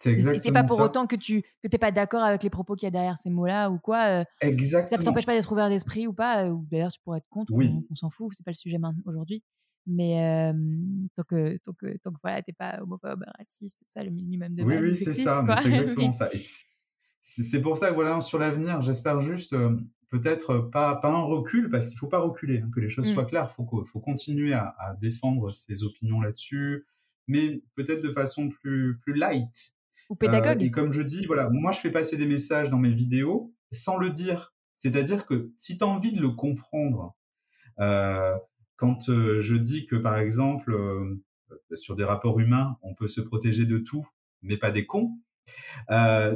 C'est 0.00 0.52
pas 0.52 0.64
pour 0.64 0.80
autant 0.80 1.06
que 1.06 1.16
tu 1.16 1.42
que 1.62 1.68
t'es 1.68 1.78
pas 1.78 1.90
d'accord 1.90 2.22
avec 2.22 2.42
les 2.42 2.50
propos 2.50 2.74
qu'il 2.74 2.86
y 2.86 2.88
a 2.88 2.90
derrière 2.90 3.18
ces 3.18 3.30
mots-là 3.30 3.70
ou 3.70 3.78
quoi. 3.78 4.24
Exactement. 4.40 5.00
Ça 5.00 5.04
t'empêche 5.04 5.26
pas 5.26 5.34
d'être 5.34 5.50
ouvert 5.52 5.68
d'esprit 5.68 6.06
ou 6.06 6.12
pas. 6.12 6.48
Ou 6.48 6.66
d'ailleurs, 6.70 6.90
tu 6.90 7.00
pourrais 7.00 7.18
être 7.18 7.28
contre. 7.28 7.52
Oui. 7.52 7.70
On, 7.90 7.94
s'en 7.94 8.10
fout. 8.10 8.30
C'est 8.32 8.44
pas 8.44 8.50
le 8.50 8.56
sujet 8.56 8.78
aujourd'hui. 9.04 9.42
Mais 9.86 10.52
tant 11.16 11.22
que 11.24 11.58
tant 11.58 11.72
que 11.72 11.96
tant 11.98 12.12
que 12.12 12.18
voilà, 12.22 12.42
t'es 12.42 12.52
pas 12.52 12.80
homophobe, 12.82 13.24
raciste, 13.38 13.84
ça 13.88 14.02
le 14.02 14.10
minimum 14.10 14.54
de. 14.54 14.62
Oui, 14.62 14.76
oui, 14.78 14.96
c'est 14.96 15.12
ça. 15.12 15.44
C'est 15.62 15.68
exactement 15.72 16.12
ça. 16.12 16.30
C'est 17.20 17.60
pour 17.60 17.76
ça 17.76 17.90
que 17.90 17.94
voilà, 17.94 18.20
sur 18.22 18.38
l'avenir, 18.38 18.80
j'espère 18.80 19.20
juste 19.20 19.54
peut-être 20.08 20.58
pas 20.58 20.96
pas 20.96 21.10
un 21.10 21.22
recul 21.22 21.70
parce 21.70 21.86
qu'il 21.86 21.98
faut 21.98 22.08
pas 22.08 22.20
reculer, 22.20 22.60
hein, 22.60 22.70
que 22.74 22.80
les 22.80 22.88
choses 22.88 23.10
mmh. 23.10 23.14
soient 23.14 23.26
claires. 23.26 23.50
Faut 23.50 23.66
faut 23.84 24.00
continuer 24.00 24.54
à, 24.54 24.74
à 24.78 24.94
défendre 24.94 25.50
ses 25.50 25.82
opinions 25.82 26.22
là-dessus, 26.22 26.86
mais 27.28 27.62
peut-être 27.74 28.02
de 28.02 28.12
façon 28.12 28.48
plus 28.48 28.98
plus 28.98 29.14
light 29.14 29.74
ou 30.10 30.16
pédagogue. 30.16 30.60
Euh, 30.60 30.66
et 30.66 30.70
comme 30.70 30.92
je 30.92 31.00
dis, 31.00 31.24
voilà, 31.24 31.48
moi 31.48 31.72
je 31.72 31.80
fais 31.80 31.90
passer 31.90 32.18
des 32.18 32.26
messages 32.26 32.68
dans 32.68 32.78
mes 32.78 32.90
vidéos 32.90 33.54
sans 33.72 33.96
le 33.96 34.10
dire. 34.10 34.52
C'est-à-dire 34.76 35.24
que 35.24 35.52
si 35.56 35.78
tu 35.78 35.84
as 35.84 35.86
envie 35.86 36.12
de 36.12 36.20
le 36.20 36.30
comprendre, 36.30 37.16
euh, 37.78 38.36
quand 38.76 39.08
euh, 39.08 39.40
je 39.40 39.54
dis 39.56 39.86
que 39.86 39.96
par 39.96 40.18
exemple, 40.18 40.78
sur 41.74 41.96
des 41.96 42.04
rapports 42.04 42.38
humains, 42.40 42.76
on 42.82 42.94
peut 42.94 43.06
se 43.06 43.20
protéger 43.20 43.64
de 43.64 43.78
tout, 43.78 44.06
mais 44.42 44.58
pas 44.58 44.70
des 44.70 44.84
cons, 44.84 45.16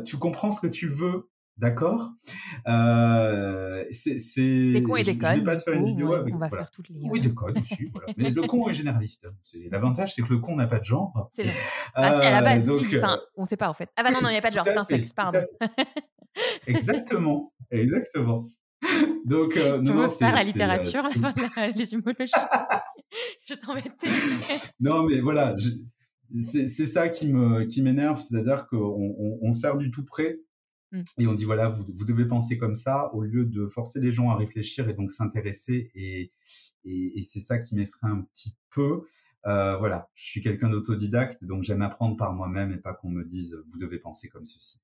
tu 0.06 0.16
comprends 0.16 0.52
ce 0.52 0.60
que 0.60 0.66
tu 0.66 0.88
veux 0.88 1.28
D'accord? 1.56 2.10
Euh, 2.66 3.84
C'est. 3.90 4.72
Des 4.72 4.82
cons 4.82 4.96
et 4.96 5.04
des 5.04 5.16
connes. 5.16 5.34
Je 5.34 5.38
vais 5.40 5.44
pas 5.44 5.56
te 5.56 5.62
faire 5.62 5.74
une 5.74 5.86
vidéo 5.86 6.12
avec. 6.14 6.34
On 6.34 6.38
va 6.38 6.48
faire 6.48 6.70
toutes 6.70 6.88
les. 6.88 7.08
Oui, 7.08 7.20
des 7.20 7.32
connes 7.32 7.58
aussi. 7.58 7.86
voilà. 7.92 8.12
Mais 8.16 8.30
le 8.30 8.42
con 8.42 8.68
est 8.68 8.72
généraliste. 8.72 9.26
L'avantage, 9.70 10.14
c'est 10.14 10.22
que 10.22 10.32
le 10.32 10.40
con 10.40 10.56
n'a 10.56 10.66
pas 10.66 10.80
de 10.80 10.84
genre. 10.84 11.28
C'est 11.32 11.44
vrai. 11.44 11.54
Ah, 11.94 12.12
si, 12.12 12.26
à 12.26 12.30
la 12.32 12.42
base, 12.42 12.66
donc, 12.66 12.84
si. 12.84 12.98
Enfin, 12.98 13.20
on 13.36 13.42
ne 13.42 13.46
sait 13.46 13.56
pas, 13.56 13.68
en 13.68 13.74
fait. 13.74 13.88
Ah, 13.96 14.02
bah 14.02 14.10
non, 14.10 14.20
non, 14.22 14.28
il 14.30 14.32
n'y 14.32 14.38
a 14.38 14.42
pas 14.42 14.50
de 14.50 14.54
genre, 14.56 14.64
c'est 14.66 14.76
un 14.76 14.84
sexe, 14.84 15.12
pardon. 15.12 15.44
Exactement. 16.66 17.52
Exactement. 17.70 18.48
Donc, 19.24 19.56
euh, 19.56 19.80
tu 19.80 19.90
non, 19.90 20.08
faire 20.08 20.34
la 20.34 20.42
littérature, 20.42 21.04
la, 21.56 21.68
les 21.68 21.94
humologies. 21.94 22.32
je 23.48 23.54
t'embêtais. 23.54 24.08
non, 24.80 25.04
mais 25.04 25.20
voilà. 25.20 25.54
C'est 26.32 26.66
ça 26.66 27.08
qui 27.08 27.32
me 27.32 27.62
qui 27.64 27.80
m'énerve, 27.80 28.18
c'est-à-dire 28.18 28.66
qu'on 28.66 28.76
on, 28.78 29.38
on 29.40 29.52
sert 29.52 29.76
du 29.76 29.92
tout 29.92 30.04
près. 30.04 30.40
Et 31.18 31.26
on 31.26 31.34
dit 31.34 31.44
voilà, 31.44 31.68
vous, 31.68 31.84
vous, 31.88 32.04
devez 32.04 32.26
penser 32.26 32.56
comme 32.56 32.74
ça 32.74 33.12
au 33.14 33.22
lieu 33.22 33.44
de 33.44 33.66
forcer 33.66 34.00
les 34.00 34.12
gens 34.12 34.30
à 34.30 34.36
réfléchir 34.36 34.88
et 34.88 34.94
donc 34.94 35.10
s'intéresser. 35.10 35.90
Et, 35.94 36.32
et, 36.84 37.18
et 37.18 37.22
c'est 37.22 37.40
ça 37.40 37.58
qui 37.58 37.74
m'effraie 37.74 38.08
un 38.08 38.22
petit 38.22 38.56
peu. 38.70 39.02
Euh, 39.46 39.76
voilà, 39.76 40.10
je 40.14 40.24
suis 40.24 40.40
quelqu'un 40.40 40.70
d'autodidacte, 40.70 41.44
donc 41.44 41.64
j'aime 41.64 41.82
apprendre 41.82 42.16
par 42.16 42.32
moi-même 42.32 42.72
et 42.72 42.78
pas 42.78 42.94
qu'on 42.94 43.10
me 43.10 43.24
dise 43.24 43.62
vous 43.68 43.78
devez 43.78 43.98
penser 43.98 44.28
comme 44.28 44.46
ceci. 44.46 44.80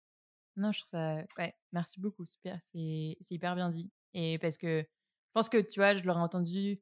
Non, 0.57 0.73
je 0.73 0.81
trouve 0.81 0.91
ça. 0.91 1.25
Ouais, 1.39 1.55
merci 1.73 2.01
beaucoup, 2.01 2.27
super, 2.27 2.59
c'est 2.73 3.17
hyper 3.31 3.55
bien 3.55 3.71
dit. 3.71 3.91
Et 4.13 4.39
parce 4.39 4.59
que 4.59 4.81
je 4.83 5.33
pense 5.33 5.49
que 5.49 5.59
tu 5.59 5.81
vois, 5.81 5.97
je 5.97 6.03
l'aurais 6.03 6.21
entendu. 6.21 6.81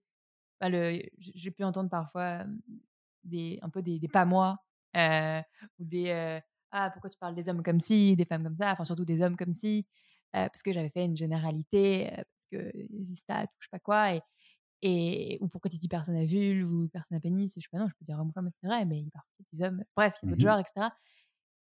Bah, 0.61 0.69
j'ai 0.71 1.51
pu 1.53 1.63
entendre 1.63 1.89
parfois 1.89 2.45
des, 3.23 3.61
un 3.63 3.71
peu 3.71 3.81
des, 3.81 4.01
des 4.01 4.09
pas 4.09 4.25
moi 4.25 4.59
euh, 4.97 5.41
ou 5.79 5.85
des 5.85 6.09
euh, 6.09 6.41
ah 6.73 6.91
pourquoi 6.91 7.11
tu 7.11 7.19
parles 7.19 7.35
des 7.35 7.49
hommes 7.49 7.63
comme 7.63 7.81
si, 7.81 8.17
des 8.17 8.25
femmes 8.25 8.45
comme 8.45 8.57
ça, 8.57 8.73
enfin 8.73 8.85
surtout 8.85 9.05
des 9.05 9.23
hommes 9.23 9.37
comme 9.37 9.53
si, 9.55 9.87
parce 10.33 10.63
que 10.63 10.73
j'avais 10.73 10.91
fait 10.91 11.05
une 11.05 11.17
généralité, 11.17 12.11
parce 12.11 12.47
que 12.51 12.71
les 12.75 13.15
stats 13.15 13.45
ou 13.45 13.57
je 13.61 13.67
sais 13.67 13.71
pas 13.71 13.79
quoi, 13.79 14.15
et, 14.15 14.21
et 14.83 15.39
ou 15.41 15.49
pourquoi 15.49 15.71
tu 15.71 15.79
dis 15.79 15.89
personne 15.89 16.17
à 16.17 16.25
vulve 16.25 16.71
ou 16.73 16.89
personne 16.89 17.17
à 17.17 17.21
pénis, 17.21 17.53
je 17.57 17.61
sais 17.61 17.69
pas 17.73 17.79
non, 17.79 17.89
je 17.89 17.95
peux 17.99 18.05
dire 18.05 18.19
homme 18.19 18.29
ou 18.29 18.33
femme, 18.33 18.49
c'est 18.51 18.67
vrai, 18.67 18.85
mais 18.85 19.01
il 19.01 19.11
parle 19.11 19.25
des 19.53 19.63
hommes, 19.63 19.85
bref, 19.97 20.15
il 20.23 20.27
y 20.27 20.29
a 20.29 20.31
d'autres 20.31 20.43
mmh 20.43 20.49
genres, 20.49 20.59
etc. 20.61 20.91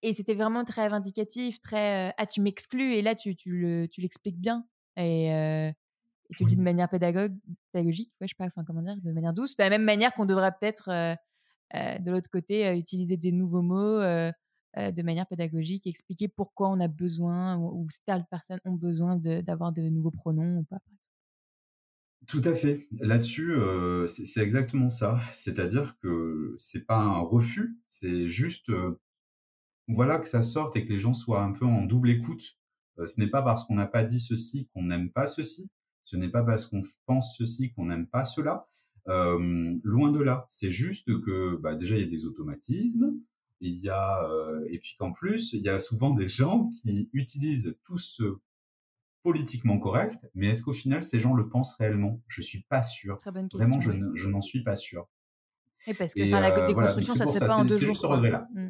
Et 0.02 0.12
c'était 0.12 0.34
vraiment 0.34 0.64
très 0.64 0.88
vindicatif, 0.88 1.60
très 1.60 2.12
ah 2.18 2.26
tu 2.26 2.40
m'exclus 2.42 2.92
et 2.94 3.02
là 3.02 3.14
tu 3.14 3.36
tu 3.36 3.50
le 3.56 3.88
tu 3.88 4.00
l'expliques 4.02 4.38
bien 4.38 4.66
et, 4.96 5.28
et 5.28 6.34
tu 6.36 6.44
le 6.44 6.48
dis 6.48 6.56
de 6.56 6.62
manière 6.62 6.88
pédagogue, 6.88 7.34
pédagogique, 7.72 8.12
ouais, 8.20 8.26
je 8.26 8.34
sais 8.34 8.36
pas, 8.36 8.46
enfin 8.46 8.64
comment 8.66 8.82
dire, 8.82 8.96
de 9.02 9.12
manière 9.12 9.32
douce, 9.32 9.56
de 9.56 9.62
la 9.62 9.70
même 9.70 9.84
manière 9.84 10.12
qu'on 10.12 10.26
devrait 10.26 10.52
peut-être 10.60 11.16
de 11.74 12.10
l'autre 12.10 12.30
côté 12.30 12.76
utiliser 12.76 13.16
des 13.16 13.32
nouveaux 13.32 13.62
mots 13.62 14.00
euh, 14.76 14.90
de 14.90 15.02
manière 15.02 15.26
pédagogique, 15.28 15.86
expliquer 15.86 16.26
pourquoi 16.26 16.68
on 16.68 16.80
a 16.80 16.88
besoin 16.88 17.58
ou, 17.58 17.86
certaines 17.90 18.26
personnes 18.28 18.58
ont 18.64 18.74
besoin 18.74 19.16
d'avoir 19.16 19.72
de, 19.72 19.82
nouveaux 19.82 20.10
pronoms 20.10 20.58
ou 20.58 20.64
pas. 20.64 20.80
Tout 22.26 22.40
à 22.44 22.54
fait. 22.54 22.88
Là-dessus, 23.00 23.52
euh, 23.52 24.08
c'est 24.08 24.42
exactement 24.42 24.90
ça. 24.90 25.20
C'est-à-dire 25.30 25.96
que 25.98 26.56
c'est 26.58 26.86
pas 26.86 26.96
un 26.96 27.20
refus, 27.20 27.78
c'est 27.88 28.28
juste 28.28 28.70
euh, 28.70 28.98
voilà 29.86 30.18
que 30.18 30.26
ça 30.26 30.42
sorte 30.42 30.74
et 30.74 30.84
que 30.84 30.92
les 30.92 30.98
gens 30.98 31.14
soient 31.14 31.42
un 31.42 31.52
peu 31.52 31.66
en 31.66 31.84
double 31.84 32.10
écoute. 32.10 32.58
ce 33.06 33.20
n'est 33.20 33.30
pas 33.30 33.42
parce 33.42 33.64
qu'on 33.64 33.76
n'a 33.76 33.86
pas 33.86 34.02
dit 34.02 34.18
ceci 34.18 34.68
qu'on 34.72 34.84
n'aime 34.84 35.10
pas 35.10 35.28
ceci. 35.28 35.70
Ce 36.02 36.16
n'est 36.16 36.30
pas 36.30 36.42
parce 36.42 36.66
qu'on 36.66 36.82
pense 37.06 37.36
ceci 37.38 37.72
qu'on 37.72 37.86
n'aime 37.86 38.08
pas 38.08 38.24
cela. 38.24 38.66
loin 39.06 40.10
de 40.10 40.20
là. 40.20 40.46
C'est 40.48 40.72
juste 40.72 41.06
que 41.20 41.56
bah, 41.58 41.76
déjà 41.76 41.94
il 41.96 42.00
y 42.00 42.06
a 42.06 42.10
des 42.10 42.24
automatismes 42.24 43.14
il 43.68 43.80
y 43.80 43.88
a 43.88 44.28
euh, 44.28 44.64
et 44.70 44.78
puis 44.78 44.96
qu'en 44.98 45.12
plus 45.12 45.52
il 45.52 45.62
y 45.62 45.68
a 45.68 45.80
souvent 45.80 46.10
des 46.10 46.28
gens 46.28 46.68
qui 46.68 47.10
utilisent 47.12 47.76
tout 47.84 47.98
ce 47.98 48.38
politiquement 49.22 49.78
correct, 49.78 50.18
mais 50.34 50.48
est-ce 50.48 50.62
qu'au 50.62 50.72
final 50.72 51.02
ces 51.02 51.18
gens 51.18 51.34
le 51.34 51.48
pensent 51.48 51.76
réellement? 51.76 52.22
Je 52.28 52.42
suis 52.42 52.62
pas 52.62 52.82
sûr. 52.82 53.18
Très 53.18 53.32
bonne 53.32 53.48
question, 53.48 53.58
Vraiment, 53.58 53.80
je, 53.80 54.28
n'en 54.28 54.42
suis 54.42 54.62
pas 54.62 54.76
sûr. 54.76 55.08
Et 55.86 55.94
parce 55.94 56.14
que 56.14 56.20
la 56.20 56.66
déconstruction, 56.66 57.14
ça 57.14 57.26
se 57.26 57.38
fait 57.38 57.46
pas 57.46 57.56
en 57.56 57.64
deux 57.64 57.78
jours. 57.78 57.94
C'est 57.96 58.02
ce 58.02 58.06
regret-là. 58.06 58.48
Mmh. 58.54 58.68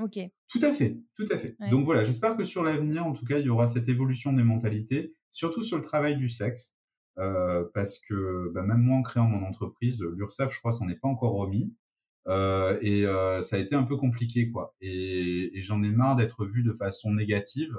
Ok. 0.00 0.18
Tout 0.48 0.60
à 0.62 0.72
fait, 0.72 0.98
tout 1.16 1.26
à 1.30 1.36
fait. 1.36 1.56
Donc 1.70 1.84
voilà, 1.84 2.04
j'espère 2.04 2.36
que 2.36 2.44
sur 2.44 2.62
l'avenir, 2.62 3.04
en 3.04 3.12
tout 3.12 3.24
cas, 3.24 3.38
il 3.38 3.46
y 3.46 3.50
aura 3.50 3.66
cette 3.66 3.88
évolution 3.88 4.32
des 4.32 4.42
mentalités, 4.42 5.14
surtout 5.30 5.62
sur 5.62 5.76
le 5.76 5.82
travail 5.82 6.16
du 6.16 6.28
sexe, 6.28 6.74
euh, 7.18 7.64
parce 7.74 7.98
que 7.98 8.50
bah, 8.54 8.62
même 8.62 8.80
moi, 8.80 8.96
en 8.96 9.02
créant 9.02 9.26
mon 9.26 9.44
entreprise, 9.44 10.02
l'URSSAF, 10.02 10.52
je 10.52 10.58
crois, 10.58 10.72
s'en 10.72 10.88
est 10.88 10.96
pas 10.96 11.08
encore 11.08 11.34
remis. 11.34 11.74
Euh, 12.28 12.78
et 12.80 13.04
euh, 13.04 13.40
ça 13.40 13.56
a 13.56 13.58
été 13.58 13.74
un 13.74 13.82
peu 13.82 13.96
compliqué, 13.96 14.50
quoi. 14.50 14.74
Et, 14.80 15.58
et 15.58 15.62
j'en 15.62 15.82
ai 15.82 15.90
marre 15.90 16.16
d'être 16.16 16.44
vu 16.46 16.62
de 16.62 16.72
façon 16.72 17.12
négative, 17.12 17.76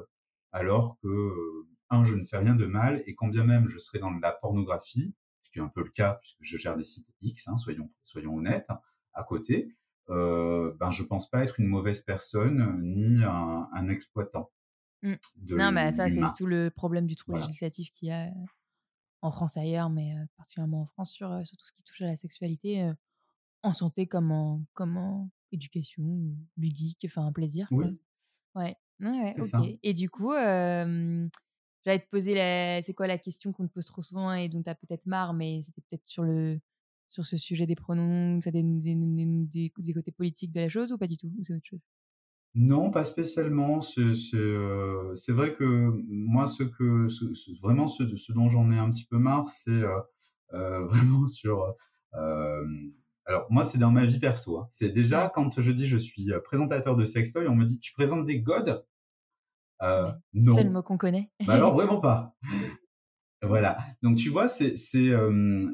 alors 0.52 0.98
que 1.02 1.08
euh, 1.08 1.68
un, 1.90 2.06
je 2.06 2.16
ne 2.16 2.24
fais 2.24 2.38
rien 2.38 2.56
de 2.56 2.66
mal, 2.66 3.04
et 3.06 3.16
quand 3.16 3.28
bien 3.28 3.44
même 3.44 3.68
je 3.68 3.78
serais 3.78 4.00
dans 4.00 4.12
la 4.12 4.32
pornographie, 4.32 5.16
ce 5.42 5.50
qui 5.50 5.60
est 5.60 5.62
un 5.62 5.70
peu 5.70 5.84
le 5.84 5.92
cas 5.92 6.16
puisque 6.22 6.40
je 6.42 6.58
gère 6.58 6.76
des 6.76 6.84
sites 6.84 7.08
X, 7.22 7.48
hein, 7.48 7.58
soyons 7.58 7.90
soyons 8.04 8.36
honnêtes, 8.36 8.68
à 9.14 9.24
côté, 9.24 9.76
euh, 10.10 10.74
ben 10.80 10.92
je 10.92 11.04
pense 11.04 11.30
pas 11.30 11.44
être 11.44 11.60
une 11.60 11.68
mauvaise 11.68 12.02
personne 12.02 12.80
ni 12.82 13.24
un, 13.24 13.70
un 13.72 13.90
exploitant. 13.90 14.52
Mmh. 15.04 15.16
non, 15.50 15.72
mais 15.74 15.92
ça 15.92 16.10
c'est 16.10 16.22
tout 16.38 16.46
le 16.46 16.70
problème 16.70 17.08
du 17.08 17.16
trou 17.16 17.36
législatif 17.36 17.92
qu'il 17.92 18.08
y 18.10 18.12
a 18.12 18.30
en 19.22 19.32
France 19.32 19.58
ailleurs, 19.58 19.90
mais 19.90 20.16
particulièrement 20.38 20.82
en 20.82 20.86
France, 20.86 21.12
sur, 21.12 21.28
sur, 21.46 21.58
tout 21.58 21.66
ce 21.66 21.74
qui 21.74 21.84
touche 21.84 22.02
à 22.02 22.08
la 22.08 22.16
sexualité, 22.16 22.90
en 23.64 23.74
santé 23.74 24.08
comme 24.08 24.32
en, 24.32 24.64
comme 24.74 24.98
en 24.98 25.30
éducation, 25.52 26.04
ludique, 26.58 27.06
enfin 27.06 27.26
un 27.26 27.32
plaisir. 27.32 27.68
Oui. 27.72 27.86
Ouais, 28.56 28.76
ouais, 29.00 29.34
ok. 29.40 29.80
Et 29.82 29.94
du 29.94 30.10
coup, 30.10 30.32
j'allais 30.34 32.00
te 32.00 32.10
poser 32.10 32.36
la... 32.36 32.82
c'est 32.82 32.94
quoi 32.94 33.08
la 33.08 33.18
question 33.18 33.52
qu'on 33.52 33.68
te 33.68 33.74
pose 33.74 33.86
trop 33.86 34.02
souvent 34.02 34.34
et 34.34 34.50
dont 34.50 34.62
tu 34.62 34.70
as 34.70 34.76
peut-être 34.76 35.06
marre, 35.06 35.34
mais 35.34 35.62
c'était 35.64 35.82
peut-être 35.82 36.08
sur 36.08 36.24
le 36.24 36.60
sur 37.10 37.26
ce 37.26 37.38
sujet 37.38 37.68
des 37.68 37.76
pronoms, 37.76 38.40
des, 38.40 38.52
des, 38.52 39.72
des, 39.78 39.94
côtés 39.94 40.12
politiques 40.12 40.52
de 40.52 40.62
la 40.62 40.70
chose 40.70 40.92
ou 40.92 40.98
pas 40.98 41.06
du 41.06 41.16
tout 41.16 41.32
Ou 41.38 41.44
c'est 41.44 41.54
autre 41.54 41.66
chose? 41.66 41.86
Non, 42.56 42.90
pas 42.90 43.04
spécialement. 43.04 43.82
Euh, 44.00 45.14
c'est 45.16 45.32
vrai 45.32 45.54
que 45.54 45.92
moi, 46.08 46.48
ce 46.48 46.64
que 46.64 47.08
vraiment 47.62 47.88
ce, 47.88 48.32
dont 48.32 48.50
j'en 48.50 48.72
ai 48.72 48.80
un 48.80 48.92
petit 48.92 49.06
peu 49.06 49.20
marre, 49.20 49.48
c'est 49.48 49.84
euh, 50.54 50.86
vraiment 50.88 51.28
sur. 51.28 51.76
Alors 53.26 53.48
moi, 53.50 53.64
c'est 53.64 53.78
dans 53.78 53.92
ma 53.92 54.06
vie 54.06 54.20
perso. 54.20 54.60
Hein. 54.60 54.68
C'est 54.70 54.90
déjà 54.90 55.32
quand 55.34 55.60
je 55.60 55.72
dis 55.72 55.88
je 55.88 55.98
suis 55.98 56.30
présentateur 56.44 56.96
de 56.96 57.06
sextoy, 57.06 57.48
on 57.48 57.56
me 57.56 57.66
dit 57.66 57.80
tu 57.80 57.94
présentes 57.94 58.26
des 58.26 58.40
godes? 58.40 58.86
non. 59.82 60.56
C'est 60.56 60.64
le 60.64 60.70
mot 60.70 60.82
qu'on 60.82 60.98
connaît. 60.98 61.30
Bah 61.46 61.56
alors 61.56 61.74
vraiment 61.76 62.00
pas. 62.00 62.36
Voilà. 63.42 63.78
Donc 64.02 64.18
tu 64.18 64.30
vois, 64.30 64.48
c'est 64.48 64.78
c'est 64.78 65.12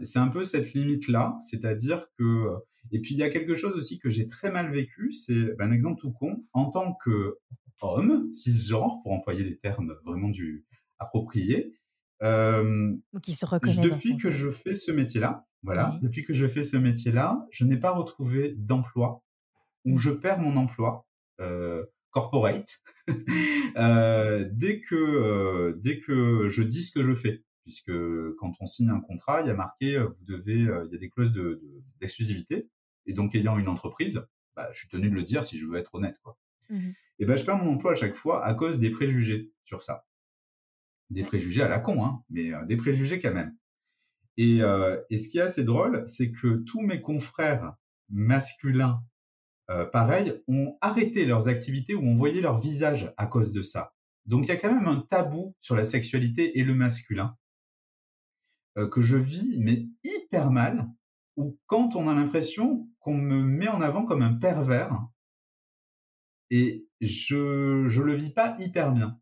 c'est 0.02 0.20
un 0.20 0.30
peu 0.30 0.43
cette 0.43 0.74
limite 0.74 1.08
là, 1.08 1.38
c'est-à-dire 1.50 2.08
que 2.18 2.47
et 2.91 3.00
puis 3.02 3.14
il 3.14 3.18
y 3.18 3.24
a 3.24 3.30
quelque 3.30 3.56
chose 3.56 3.76
aussi 3.76 4.00
que 4.00 4.10
j'ai 4.10 4.28
très 4.28 4.52
mal 4.52 4.72
vécu, 4.72 5.12
c'est 5.12 5.56
ben, 5.58 5.70
un 5.70 5.72
exemple 5.72 6.02
tout 6.02 6.12
con. 6.12 6.43
En 6.54 6.70
tant 6.70 6.93
que 6.93 7.38
homme 7.82 8.32
cisgenre, 8.32 9.00
pour 9.04 9.14
employer 9.14 9.43
les 9.43 9.58
termes 9.58 9.95
vraiment 10.04 10.30
du 10.30 10.66
appropriés, 10.97 11.78
Donc 12.22 13.28
il 13.28 13.36
se 13.36 13.45
reconnaît 13.45 13.76
depuis 13.76 14.17
que 14.17 14.30
je 14.30 14.49
fais 14.49 14.74
ce 14.74 14.91
métier-là, 14.91 15.47
voilà, 15.63 15.99
depuis 16.01 16.24
que 16.24 16.34
je 16.34 16.47
fais 16.47 16.63
ce 16.63 16.78
métier-là, 16.78 17.45
je 17.51 17.65
n'ai 17.65 17.78
pas 17.78 17.91
retrouvé 17.91 18.53
d'emploi 18.57 19.24
où 19.86 19.95
mmh. 19.95 19.99
je 19.99 20.09
perds 20.09 20.39
mon 20.39 20.57
emploi 20.57 21.05
euh, 21.39 21.86
corporate 22.11 22.80
euh, 23.78 24.49
dès 24.51 24.82
que 24.82 24.95
euh, 24.95 25.74
dès 25.78 25.99
que 25.99 26.49
je 26.49 26.63
dis 26.63 26.84
ce 26.84 26.91
que 26.91 27.03
je 27.03 27.13
fais 27.13 27.43
puisque 27.63 27.93
quand 28.38 28.53
on 28.59 28.65
signe 28.65 28.89
un 28.89 28.99
contrat, 28.99 29.41
il 29.41 29.47
y 29.47 29.51
a 29.51 29.53
marqué, 29.53 29.99
vous 29.99 30.26
devez, 30.26 30.61
il 30.61 30.89
y 30.91 30.95
a 30.95 30.97
des 30.97 31.09
clauses 31.09 31.32
d'exclusivité. 32.01 32.67
et 33.05 33.13
donc, 33.13 33.36
ayant 33.36 33.59
une 33.59 33.67
entreprise, 33.67 34.26
bah, 34.55 34.70
je 34.74 34.80
suis 34.80 34.88
tenu 34.88 35.07
de 35.07 35.13
le 35.13 35.22
dire 35.22 35.43
si 35.43 35.59
je 35.59 35.67
veux 35.67 35.78
être 35.78 35.93
honnête. 35.93 36.17
Quoi. 36.24 36.36
Mmh 36.72 36.89
et 37.20 37.26
ben, 37.26 37.36
je 37.36 37.43
perds 37.43 37.57
mon 37.57 37.74
emploi 37.74 37.91
à 37.91 37.95
chaque 37.95 38.15
fois 38.15 38.43
à 38.45 38.53
cause 38.53 38.80
des 38.80 38.91
préjugés 38.91 39.51
sur 39.65 39.82
ça. 39.82 40.05
Des 41.10 41.24
préjugés 41.24 41.64
à 41.64 41.68
la 41.68 41.80
con, 41.80 42.03
hein, 42.03 42.24
mais 42.30 42.53
euh, 42.53 42.66
des 42.66 42.78
préjugés 42.78 43.20
quand 43.20 43.34
même. 43.34 43.55
Et, 44.38 44.60
et, 45.10 45.18
ce 45.18 45.28
qui 45.28 45.38
est 45.38 45.41
assez 45.41 45.66
drôle, 45.66 46.03
c'est 46.05 46.32
que 46.32 46.64
tous 46.64 46.80
mes 46.80 47.01
confrères 47.01 47.74
masculins, 48.07 49.03
pareil, 49.91 50.41
ont 50.47 50.78
arrêté 50.80 51.26
leurs 51.26 51.49
activités 51.49 51.93
ou 51.93 52.07
ont 52.07 52.16
voyé 52.16 52.39
leur 52.39 52.57
visage 52.57 53.14
à 53.18 53.26
cause 53.26 53.51
de 53.51 53.62
ça. 53.62 53.93
Donc 54.26 54.45
il 54.45 54.47
y 54.47 54.51
a 54.51 54.55
quand 54.55 54.74
même 54.74 54.88
un 54.88 55.01
tabou 55.01 55.55
sur 55.60 55.76
la 55.76 55.84
sexualité 55.84 56.57
et 56.57 56.64
le 56.64 56.74
masculin. 56.74 57.36
Euh, 58.78 58.88
que 58.88 59.01
je 59.01 59.18
vis, 59.18 59.57
mais 59.60 59.88
hyper 60.03 60.51
mal, 60.51 60.88
ou 61.36 61.57
quand 61.66 61.95
on 61.95 62.07
a 62.07 62.14
l'impression 62.14 62.88
qu'on 62.99 63.16
me 63.16 63.41
met 63.41 63.68
en 63.68 63.82
avant 63.82 64.05
comme 64.05 64.22
un 64.22 64.34
pervers, 64.34 64.91
et 66.51 66.88
je 67.01 67.86
je 67.88 68.01
le 68.01 68.14
vis 68.14 68.32
pas 68.32 68.55
hyper 68.60 68.91
bien. 68.91 69.20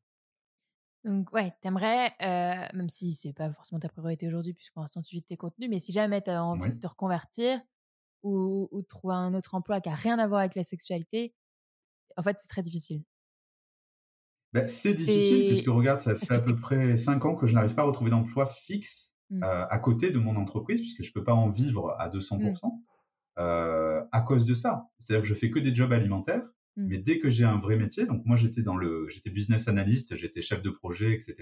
Donc 1.07 1.31
ouais, 1.33 1.53
t'aimerais, 1.61 2.11
euh, 2.21 2.67
même 2.73 2.89
si 2.89 3.13
c'est 3.13 3.33
pas 3.33 3.51
forcément 3.53 3.79
ta 3.79 3.89
priorité 3.89 4.27
aujourd'hui, 4.27 4.53
puisque 4.53 4.73
pour 4.73 4.81
l'instant 4.81 5.01
tu 5.01 5.15
vis 5.15 5.23
tes 5.23 5.37
contenus, 5.37 5.69
mais 5.69 5.79
si 5.79 5.91
jamais 5.91 6.21
tu 6.21 6.29
as 6.29 6.43
envie 6.43 6.71
de 6.71 6.79
te 6.79 6.87
reconvertir 6.87 7.59
ou, 8.23 8.67
ou 8.71 8.81
de 8.81 8.87
trouver 8.87 9.15
un 9.15 9.33
autre 9.33 9.55
emploi 9.55 9.79
qui 9.81 9.89
a 9.89 9.95
rien 9.95 10.19
à 10.19 10.27
voir 10.27 10.41
avec 10.41 10.55
la 10.55 10.63
sexualité, 10.63 11.33
en 12.17 12.23
fait 12.23 12.37
c'est 12.39 12.47
très 12.47 12.61
difficile. 12.61 13.03
Ben, 14.53 14.67
c'est 14.67 14.93
difficile 14.93 15.47
puisque 15.47 15.67
regarde, 15.67 16.01
ça 16.01 16.15
fait 16.15 16.33
à 16.33 16.41
peu 16.41 16.55
près 16.55 16.97
5 16.97 17.25
ans 17.25 17.35
que 17.35 17.47
je 17.47 17.53
n'arrive 17.53 17.75
pas 17.75 17.83
à 17.83 17.85
retrouver 17.85 18.11
d'emploi 18.11 18.45
fixe 18.45 19.13
Mmh. 19.29 19.43
Euh, 19.43 19.67
à 19.67 19.77
côté 19.79 20.09
de 20.09 20.19
mon 20.19 20.37
entreprise, 20.37 20.79
puisque 20.79 21.03
je 21.03 21.11
peux 21.11 21.23
pas 21.23 21.33
en 21.33 21.49
vivre 21.49 21.95
à 21.99 22.07
200%, 22.07 22.39
mmh. 22.39 22.69
euh, 23.39 24.01
à 24.11 24.21
cause 24.21 24.45
de 24.45 24.53
ça. 24.53 24.87
C'est-à-dire 24.97 25.23
que 25.23 25.27
je 25.27 25.33
fais 25.33 25.49
que 25.49 25.59
des 25.59 25.75
jobs 25.75 25.91
alimentaires, 25.91 26.43
mmh. 26.77 26.87
mais 26.87 26.97
dès 26.97 27.19
que 27.19 27.29
j'ai 27.29 27.43
un 27.43 27.57
vrai 27.57 27.75
métier, 27.75 28.05
donc 28.05 28.25
moi 28.25 28.37
j'étais 28.37 28.61
dans 28.61 28.77
le, 28.77 29.07
j'étais 29.09 29.29
business 29.29 29.67
analyst, 29.67 30.15
j'étais 30.15 30.41
chef 30.41 30.61
de 30.61 30.69
projet, 30.69 31.13
etc. 31.13 31.35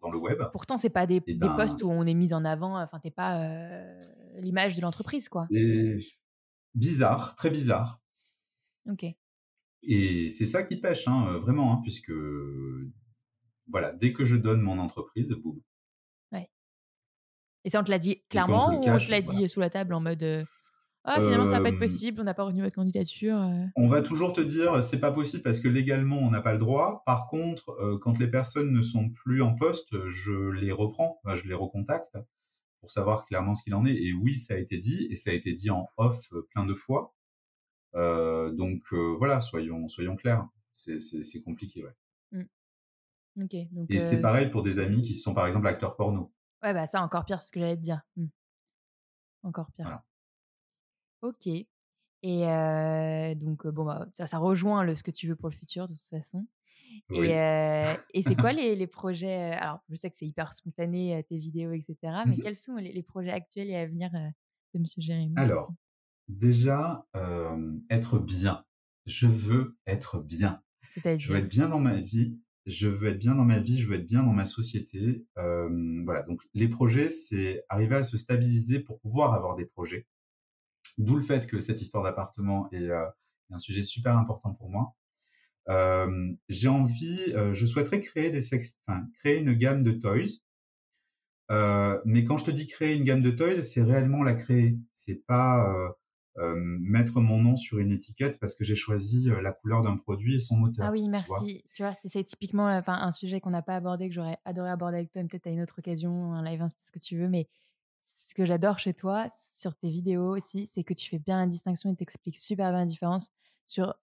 dans 0.00 0.10
le 0.10 0.18
web. 0.18 0.42
Pourtant 0.52 0.76
c'est 0.76 0.90
pas 0.90 1.06
des, 1.06 1.20
des 1.20 1.34
ben, 1.34 1.54
postes 1.54 1.82
où 1.82 1.90
on 1.90 2.06
est 2.06 2.14
mis 2.14 2.32
en 2.32 2.44
avant, 2.44 2.80
enfin 2.80 2.98
t'es 2.98 3.10
pas 3.10 3.42
euh, 3.42 3.98
l'image 4.38 4.76
de 4.76 4.80
l'entreprise 4.80 5.28
quoi. 5.28 5.46
Et 5.50 5.98
bizarre, 6.74 7.34
très 7.34 7.50
bizarre. 7.50 8.00
Ok. 8.88 9.04
Et 9.82 10.30
c'est 10.30 10.46
ça 10.46 10.62
qui 10.62 10.76
pêche, 10.76 11.06
hein, 11.06 11.38
vraiment, 11.38 11.72
hein, 11.72 11.80
puisque 11.82 12.12
voilà, 13.68 13.92
dès 13.92 14.12
que 14.12 14.24
je 14.24 14.36
donne 14.36 14.60
mon 14.62 14.78
entreprise, 14.78 15.32
boum, 15.32 15.60
et 17.66 17.68
ça, 17.68 17.80
on 17.80 17.84
te 17.84 17.90
l'a 17.90 17.98
dit 17.98 18.22
clairement 18.30 18.70
ou 18.70 18.76
on 18.76 18.98
te 18.98 19.10
l'a 19.10 19.20
dit 19.20 19.48
sous 19.48 19.58
la 19.58 19.68
table 19.68 19.92
en 19.92 20.00
mode 20.00 20.22
euh, 20.22 20.44
Ah, 21.08 21.20
finalement, 21.20 21.46
ça 21.46 21.58
va 21.58 21.62
pas 21.62 21.68
être 21.68 21.78
possible, 21.78 22.20
on 22.20 22.24
n'a 22.24 22.34
pas 22.34 22.42
retenu 22.42 22.62
votre 22.62 22.74
candidature 22.74 23.40
euh. 23.40 23.64
On 23.76 23.86
va 23.86 24.02
toujours 24.02 24.32
te 24.32 24.40
dire 24.40 24.82
c'est 24.82 24.98
pas 24.98 25.12
possible 25.12 25.44
parce 25.44 25.60
que 25.60 25.68
légalement, 25.68 26.18
on 26.18 26.30
n'a 26.30 26.40
pas 26.40 26.52
le 26.52 26.58
droit. 26.58 27.04
Par 27.06 27.28
contre, 27.28 27.70
euh, 27.80 27.96
quand 27.96 28.18
les 28.18 28.26
personnes 28.26 28.72
ne 28.72 28.82
sont 28.82 29.08
plus 29.10 29.40
en 29.40 29.54
poste, 29.54 29.96
je 30.08 30.50
les 30.50 30.72
reprends, 30.72 31.20
je 31.32 31.46
les 31.46 31.54
recontacte 31.54 32.18
pour 32.80 32.90
savoir 32.90 33.24
clairement 33.24 33.54
ce 33.54 33.62
qu'il 33.62 33.74
en 33.76 33.86
est. 33.86 33.94
Et 33.94 34.12
oui, 34.14 34.36
ça 34.36 34.54
a 34.54 34.56
été 34.56 34.78
dit, 34.78 35.06
et 35.08 35.14
ça 35.14 35.30
a 35.30 35.32
été 35.32 35.52
dit 35.52 35.70
en 35.70 35.88
off 35.96 36.28
plein 36.50 36.66
de 36.66 36.74
fois. 36.74 37.14
donc 37.94 38.92
voilà, 38.92 39.40
soyons, 39.40 39.86
soyons 39.86 40.16
clairs. 40.16 40.48
C'est 40.72 41.42
compliqué, 41.44 41.84
ouais. 41.84 41.94
Mmh. 43.36 43.46
et 43.90 44.00
c'est 44.00 44.20
pareil 44.22 44.50
pour 44.50 44.62
des 44.62 44.78
amis 44.78 45.02
qui 45.02 45.14
sont 45.14 45.34
par 45.34 45.46
exemple 45.46 45.66
acteurs 45.66 45.94
porno. 45.94 46.32
Ouais, 46.62 46.72
bah 46.72 46.86
ça, 46.86 47.02
encore 47.02 47.24
pire, 47.26 47.40
c'est 47.40 47.48
ce 47.48 47.52
que 47.52 47.60
j'allais 47.60 47.76
te 47.76 47.82
dire. 47.82 48.00
Mmh. 48.16 48.26
Encore 49.44 49.70
pire. 49.72 50.02
Ok. 51.22 51.46
Et 52.22 53.34
donc, 53.36 53.66
bon, 53.66 53.84
bah, 53.84 54.08
ça, 54.14 54.26
ça 54.26 54.38
rejoint 54.38 54.84
le, 54.84 54.94
ce 54.94 55.02
que 55.02 55.10
tu 55.10 55.28
veux 55.28 55.36
pour 55.36 55.48
le 55.48 55.54
futur, 55.54 55.86
de 55.86 55.92
toute 55.92 56.08
façon. 56.08 56.46
Et, 57.10 57.30
et 58.14 58.22
c'est 58.22 58.34
quoi 58.34 58.52
les, 58.52 58.74
les, 58.74 58.86
projets 58.86 59.52
Alors, 59.52 59.80
je 59.88 59.96
sais 59.96 60.10
que 60.10 60.16
c'est 60.16 60.26
hyper 60.26 60.52
spontané, 60.52 61.24
tes 61.28 61.38
vidéos, 61.38 61.72
etc. 61.72 61.96
Mais 62.26 62.36
quels 62.42 62.56
sont 62.56 62.76
les, 62.76 62.92
les, 62.92 63.02
projets 63.02 63.30
actuels 63.30 63.70
et 63.70 63.76
à 63.76 63.86
venir 63.86 64.10
de 64.74 64.80
Monsieur 64.80 65.02
Jérémy 65.02 65.34
Alors, 65.36 65.72
déjà, 66.28 67.06
être 67.90 68.18
bien. 68.18 68.64
Je 69.06 69.26
veux 69.26 69.78
être 69.86 70.20
bien. 70.20 70.62
Je 70.96 71.32
veux 71.32 71.38
être 71.38 71.48
bien 71.48 71.68
dans 71.68 71.80
ma 71.80 71.96
vie 71.96 72.40
je 72.66 72.88
veux 72.88 73.08
être 73.08 73.18
bien 73.18 73.34
dans 73.34 73.44
ma 73.44 73.60
vie, 73.60 73.78
je 73.78 73.86
veux 73.86 73.94
être 73.94 74.06
bien 74.06 74.24
dans 74.24 74.32
ma 74.32 74.44
société. 74.44 75.24
Euh, 75.38 76.02
voilà, 76.04 76.22
donc 76.22 76.40
les 76.52 76.68
projets, 76.68 77.08
c'est 77.08 77.64
arriver 77.68 77.96
à 77.96 78.02
se 78.02 78.16
stabiliser 78.16 78.80
pour 78.80 78.98
pouvoir 78.98 79.32
avoir 79.32 79.54
des 79.54 79.64
projets. 79.64 80.06
D'où 80.98 81.16
le 81.16 81.22
fait 81.22 81.46
que 81.46 81.60
cette 81.60 81.80
histoire 81.80 82.02
d'appartement 82.02 82.68
est, 82.72 82.90
euh, 82.90 83.06
un 83.50 83.58
sujet 83.58 83.82
super 83.82 84.16
important 84.16 84.54
pour 84.54 84.70
moi. 84.70 84.94
Euh, 85.68 86.32
j'ai 86.48 86.68
envie, 86.68 87.32
je 87.52 87.66
souhaiterais 87.66 88.00
créer 88.00 88.30
des 88.30 88.40
sex, 88.40 88.78
enfin, 88.86 89.06
créer 89.14 89.38
une 89.38 89.52
gamme 89.54 89.82
de 89.82 89.92
toys. 89.92 90.40
mais 92.04 92.24
quand 92.24 92.38
je 92.38 92.44
te 92.44 92.50
dis 92.50 92.66
créer 92.66 92.94
une 92.94 93.04
gamme 93.04 93.22
de 93.22 93.30
toys, 93.30 93.62
c'est 93.62 93.82
réellement 93.82 94.22
la 94.22 94.34
créer. 94.34 94.78
C'est 94.94 95.24
pas 95.26 95.94
euh, 96.38 96.54
mettre 96.54 97.22
mon 97.22 97.38
nom 97.38 97.56
sur 97.56 97.78
une 97.78 97.90
étiquette 97.90 98.38
parce 98.38 98.54
que 98.54 98.62
j'ai 98.62 98.74
choisi 98.74 99.30
euh, 99.30 99.40
la 99.40 99.52
couleur 99.52 99.80
d'un 99.80 99.96
produit 99.96 100.36
et 100.36 100.40
son 100.40 100.56
moteur. 100.56 100.84
Ah 100.84 100.90
oui, 100.92 101.08
merci. 101.08 101.64
Tu 101.72 101.82
vois, 101.82 101.94
c'est 101.94 102.24
typiquement 102.24 102.66
enfin, 102.66 102.92
un 102.92 103.10
sujet 103.10 103.40
qu'on 103.40 103.50
n'a 103.50 103.62
pas 103.62 103.76
abordé, 103.76 104.08
que 104.08 104.14
j'aurais 104.14 104.36
adoré 104.44 104.68
aborder 104.68 104.98
avec 104.98 105.12
toi, 105.12 105.22
peut-être 105.22 105.46
à 105.46 105.50
une 105.50 105.62
autre 105.62 105.78
occasion, 105.78 106.34
un 106.34 106.44
live, 106.44 106.62
ce 106.68 106.92
que 106.92 106.98
tu 106.98 107.16
veux, 107.16 107.28
mais 107.28 107.48
ce 108.02 108.34
que 108.34 108.46
j'adore 108.46 108.78
chez 108.78 108.94
toi, 108.94 109.28
sur 109.52 109.74
tes 109.74 109.90
vidéos 109.90 110.36
aussi, 110.36 110.66
c'est 110.66 110.84
que 110.84 110.94
tu 110.94 111.08
fais 111.08 111.18
bien 111.18 111.40
la 111.40 111.46
distinction 111.46 111.92
et 111.92 111.96
t'expliques 111.96 112.38
super 112.38 112.70
bien 112.70 112.80
la 112.80 112.84
différence 112.86 113.30
sur 113.66 113.94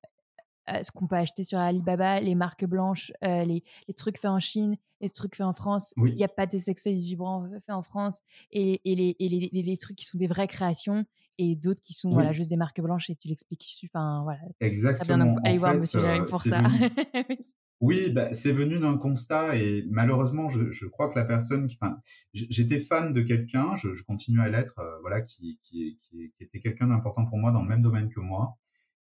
euh, 0.70 0.82
ce 0.82 0.92
qu'on 0.92 1.08
peut 1.08 1.16
acheter 1.16 1.44
sur 1.44 1.60
Alibaba, 1.60 2.20
les 2.20 2.36
marques 2.36 2.66
blanches, 2.66 3.12
les, 3.22 3.64
les, 3.88 3.94
trucs 3.94 4.18
faits 4.18 4.32
en 4.32 4.40
Chine, 4.40 4.78
les 5.02 5.10
trucs 5.10 5.36
faits 5.36 5.46
en 5.46 5.54
France. 5.54 5.94
Il 5.98 6.16
n'y 6.16 6.24
a 6.24 6.30
pas 6.30 6.46
des 6.46 6.60
sextoys 6.60 6.94
vibrants 6.94 7.50
faits 7.66 7.76
en 7.76 7.84
France 7.84 8.20
et, 8.52 8.80
et, 8.90 8.96
les, 8.96 9.16
et 9.20 9.30
les, 9.30 9.50
les, 9.52 9.78
trucs 9.78 9.98
qui 9.98 10.06
sont 10.06 10.18
des 10.18 10.28
vraies 10.28 10.48
créations 10.48 11.06
et 11.38 11.56
d'autres 11.56 11.82
qui 11.82 11.94
sont 11.94 12.12
voilà, 12.12 12.32
juste 12.32 12.50
des 12.50 12.58
marques 12.58 12.80
blanches 12.82 13.10
et 13.10 13.16
tu 13.16 13.28
l'expliques. 13.28 13.86
Enfin, 13.86 14.22
voilà. 14.24 14.40
Exactement. 14.60 15.36
Allez 15.44 15.58
voir 15.58 15.76
Monsieur 15.76 16.00
Jérémy 16.00 16.26
pour 16.28 16.42
ça. 16.42 16.62
oui, 17.84 18.12
bah, 18.12 18.34
c'est 18.34 18.54
venu 18.54 18.80
d'un 18.80 18.98
constat 18.98 19.58
et 19.58 19.84
malheureusement, 19.90 20.48
je, 20.48 20.72
je, 20.72 20.86
crois 20.86 21.10
que 21.10 21.20
la 21.20 21.26
personne, 21.26 21.68
enfin, 21.70 22.00
j'étais 22.34 22.80
fan 22.80 23.12
de 23.12 23.20
quelqu'un, 23.20 23.76
je, 23.76 23.94
je, 23.94 24.04
continue 24.06 24.40
à 24.40 24.48
l'être, 24.48 24.80
voilà, 25.02 25.20
qui, 25.20 25.60
qui, 25.64 26.00
qui, 26.02 26.32
qui 26.32 26.44
était 26.46 26.62
quelqu'un 26.62 26.88
d'important 26.88 27.26
pour 27.26 27.38
moi 27.38 27.52
dans 27.52 27.62
le 27.62 27.68
même 27.68 27.82
domaine 27.82 28.08
que 28.08 28.22
moi. 28.22 28.58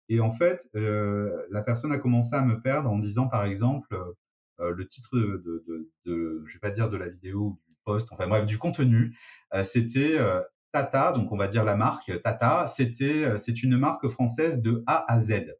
Et 0.09 0.19
en 0.19 0.31
fait, 0.31 0.67
euh, 0.75 1.45
la 1.51 1.61
personne 1.61 1.91
a 1.91 1.99
commencé 1.99 2.35
à 2.35 2.41
me 2.41 2.59
perdre 2.59 2.89
en 2.89 2.97
disant, 2.97 3.27
par 3.27 3.45
exemple, 3.45 3.95
euh, 4.59 4.73
le 4.75 4.87
titre 4.87 5.15
de, 5.15 5.63
de, 5.67 5.91
de, 6.05 6.43
je 6.47 6.53
vais 6.55 6.59
pas 6.59 6.71
dire 6.71 6.89
de 6.89 6.97
la 6.97 7.07
vidéo 7.07 7.59
posts, 7.85 8.11
enfin 8.11 8.27
bref, 8.27 8.47
du 8.47 8.57
contenu. 8.57 9.15
c'était 9.61 10.17
Tata, 10.71 11.11
donc 11.11 11.31
on 11.31 11.37
va 11.37 11.47
dire 11.47 11.65
la 11.65 11.75
marque 11.75 12.19
Tata, 12.23 12.65
c'était 12.65 13.37
c'est 13.37 13.61
une 13.61 13.77
marque 13.77 14.07
française 14.07 14.63
de 14.63 14.83
A 14.87 15.05
à 15.07 15.19
Z. 15.19 15.55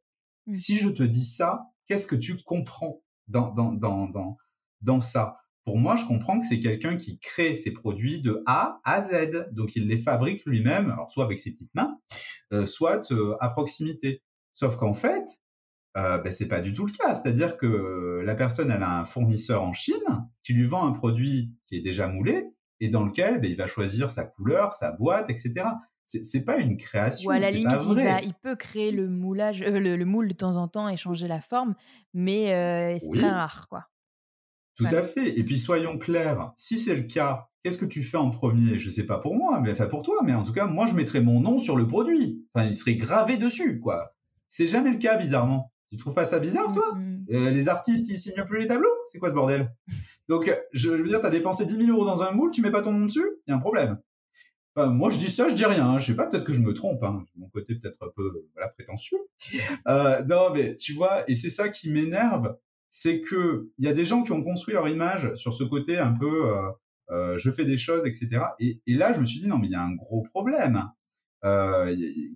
Mmh. 0.48 0.54
Si 0.54 0.78
je 0.78 0.90
te 0.90 1.04
dis 1.04 1.26
ça, 1.26 1.68
qu'est-ce 1.86 2.08
que 2.08 2.16
tu 2.16 2.42
comprends? 2.44 3.04
Dans, 3.32 3.52
dans, 3.52 3.74
dans, 3.74 4.08
dans, 4.08 4.38
dans 4.82 5.02
ça 5.02 5.38
Pour 5.64 5.78
moi, 5.78 5.96
je 5.96 6.06
comprends 6.06 6.40
que 6.40 6.46
c'est 6.46 6.60
quelqu'un 6.60 6.98
qui 6.98 7.20
crée 7.20 7.56
ses 7.56 7.72
produits 7.72 8.22
de 8.22 8.44
A 8.46 8.80
à 8.84 9.02
Z. 9.02 9.48
Donc, 9.52 9.76
il 9.76 9.88
les 9.88 9.98
fabrique 9.98 10.46
lui-même, 10.46 10.92
alors 10.92 11.10
soit 11.10 11.26
avec 11.26 11.40
ses 11.40 11.52
petites 11.52 11.74
mains, 11.74 11.98
euh, 12.54 12.66
soit 12.66 13.12
euh, 13.12 13.36
à 13.40 13.50
proximité. 13.50 14.22
Sauf 14.54 14.76
qu'en 14.76 14.94
fait, 14.94 15.26
euh, 15.98 16.18
ben, 16.18 16.32
c'est 16.32 16.48
pas 16.48 16.62
du 16.62 16.74
tout 16.74 16.86
le 16.86 16.92
cas. 16.92 17.16
C'est-à-dire 17.16 17.58
que 17.58 18.22
la 18.24 18.36
personne, 18.36 18.72
elle 18.72 18.84
a 18.84 19.00
un 19.00 19.06
fournisseur 19.06 19.64
en 19.64 19.74
Chine 19.74 19.96
qui 20.44 20.54
lui 20.54 20.66
vend 20.66 20.86
un 20.86 20.92
produit 20.92 21.54
qui 21.68 21.78
est 21.78 21.82
déjà 21.82 22.08
moulé 22.08 22.46
et 22.80 22.90
dans 22.90 23.06
lequel 23.06 23.40
ben, 23.40 23.50
il 23.50 23.58
va 23.58 23.68
choisir 23.68 24.10
sa 24.12 24.26
couleur, 24.26 24.74
sa 24.74 24.92
boîte, 24.92 25.30
etc 25.30 25.66
c'est 26.06 26.42
pas 26.44 26.58
une 26.58 26.78
création. 26.78 27.30
Ou 27.30 27.32
à 27.32 27.40
la 27.40 27.52
limite, 27.52 27.82
il, 28.24 28.34
peut 28.42 28.56
créer 28.56 28.92
le 28.92 29.08
moulage, 29.08 29.62
euh, 29.62 29.80
le, 29.80 30.06
moule 30.06 30.28
de 30.28 30.34
temps 30.34 30.56
en 30.56 30.68
temps 30.68 30.90
et 30.90 30.98
changer 30.98 31.28
la 31.28 31.42
forme, 31.42 31.76
mais 32.14 32.54
euh, 32.54 32.98
c'est 33.00 33.20
très 33.20 33.30
rare, 33.30 33.68
quoi. 33.70 33.86
Tout 34.76 34.86
à 34.86 35.04
fait. 35.04 35.38
Et 35.38 35.44
puis 35.44 35.60
soyons 35.60 35.98
clairs, 35.98 36.54
si 36.58 36.78
c'est 36.78 36.96
le 36.96 37.04
cas, 37.04 37.50
qu'est-ce 37.64 37.78
que 37.78 37.86
tu 37.86 38.04
fais 38.04 38.18
en 38.18 38.30
premier? 38.30 38.80
Je 38.80 38.90
sais 38.90 39.06
pas 39.06 39.20
pour 39.20 39.36
moi, 39.36 39.60
mais 39.62 39.72
enfin 39.72 39.86
pour 39.86 40.02
toi, 40.02 40.22
mais 40.24 40.34
en 40.34 40.44
tout 40.44 40.54
cas, 40.54 40.66
moi 40.66 40.88
je 40.88 40.96
mettrais 40.96 41.22
mon 41.22 41.40
nom 41.40 41.60
sur 41.60 41.76
le 41.78 41.88
produit. 41.88 42.46
Enfin, 42.54 42.66
il 42.66 42.76
serait 42.76 42.96
gravé 42.96 43.38
dessus, 43.38 43.80
quoi. 43.80 44.16
C'est 44.48 44.68
jamais 44.68 44.92
le 44.92 44.98
cas, 44.98 45.18
bizarrement. 45.18 45.72
Tu 45.88 45.98
trouves 45.98 46.14
pas 46.14 46.26
ça 46.26 46.40
bizarre, 46.40 46.74
toi? 46.74 46.96
mmh, 46.96 47.00
mmh. 47.00 47.26
Euh, 47.32 47.52
Les 47.52 47.68
artistes, 47.68 48.10
ils 48.10 48.18
signent 48.18 48.46
plus 48.46 48.60
les 48.60 48.66
tableaux? 48.66 48.90
C'est 49.08 49.20
quoi 49.20 49.30
ce 49.30 49.34
bordel? 49.34 49.74
Donc, 50.30 50.50
je, 50.72 50.96
je 50.96 51.04
veux 51.04 51.10
dire, 51.10 51.20
tu 51.20 51.26
as 51.26 51.30
dépensé 51.30 51.66
10 51.66 51.86
000 51.86 51.90
euros 51.90 52.06
dans 52.06 52.24
un 52.24 52.32
moule, 52.32 52.52
tu 52.52 52.62
mets 52.62 52.72
pas 52.72 52.82
ton 52.82 52.94
nom 52.94 53.06
dessus? 53.06 53.26
Il 53.46 53.52
y 53.52 53.54
a 53.54 53.58
un 53.58 53.60
problème 53.60 54.00
moi, 54.76 55.10
je 55.10 55.18
dis 55.18 55.30
ça, 55.30 55.50
je 55.50 55.56
dis 55.56 55.66
rien. 55.66 55.88
Hein. 55.88 56.00
Je 56.00 56.08
sais 56.08 56.16
pas, 56.16 56.28
peut-être 56.28 56.46
que 56.46 56.54
je 56.54 56.62
me 56.62 56.74
trompe. 56.74 57.04
Hein. 57.04 57.24
Mon 57.36 57.50
côté 57.50 57.76
peut-être 57.76 58.02
un 58.02 58.10
peu 58.16 58.48
voilà, 58.54 58.70
prétentieux. 58.70 59.20
Euh, 59.88 60.24
non, 60.26 60.52
mais 60.54 60.76
tu 60.76 60.94
vois, 60.94 61.30
et 61.30 61.36
c'est 61.36 61.50
ça 61.50 61.70
qui 61.70 61.92
m'énerve, 61.92 62.56
c'est 62.90 63.22
que 63.22 63.70
il 63.78 63.86
y 63.86 63.88
a 63.88 63.94
des 63.94 64.06
gens 64.06 64.24
qui 64.24 64.32
ont 64.32 64.44
construit 64.44 64.74
leur 64.74 64.88
image 64.88 65.34
sur 65.36 65.54
ce 65.54 65.64
côté 65.64 65.98
un 65.98 66.14
peu, 66.14 66.50
euh, 66.50 66.70
euh, 67.10 67.38
je 67.38 67.50
fais 67.52 67.66
des 67.66 67.78
choses, 67.78 68.06
etc. 68.06 68.44
Et, 68.60 68.82
et, 68.88 68.94
là, 68.94 69.14
je 69.14 69.20
me 69.20 69.26
suis 69.26 69.42
dit 69.42 69.48
non, 69.48 69.58
mais 69.58 69.68
il 69.68 69.72
y 69.72 69.76
a 69.76 69.82
un 69.82 69.96
gros 69.96 70.22
problème. 70.22 70.92
Euh, 71.44 71.96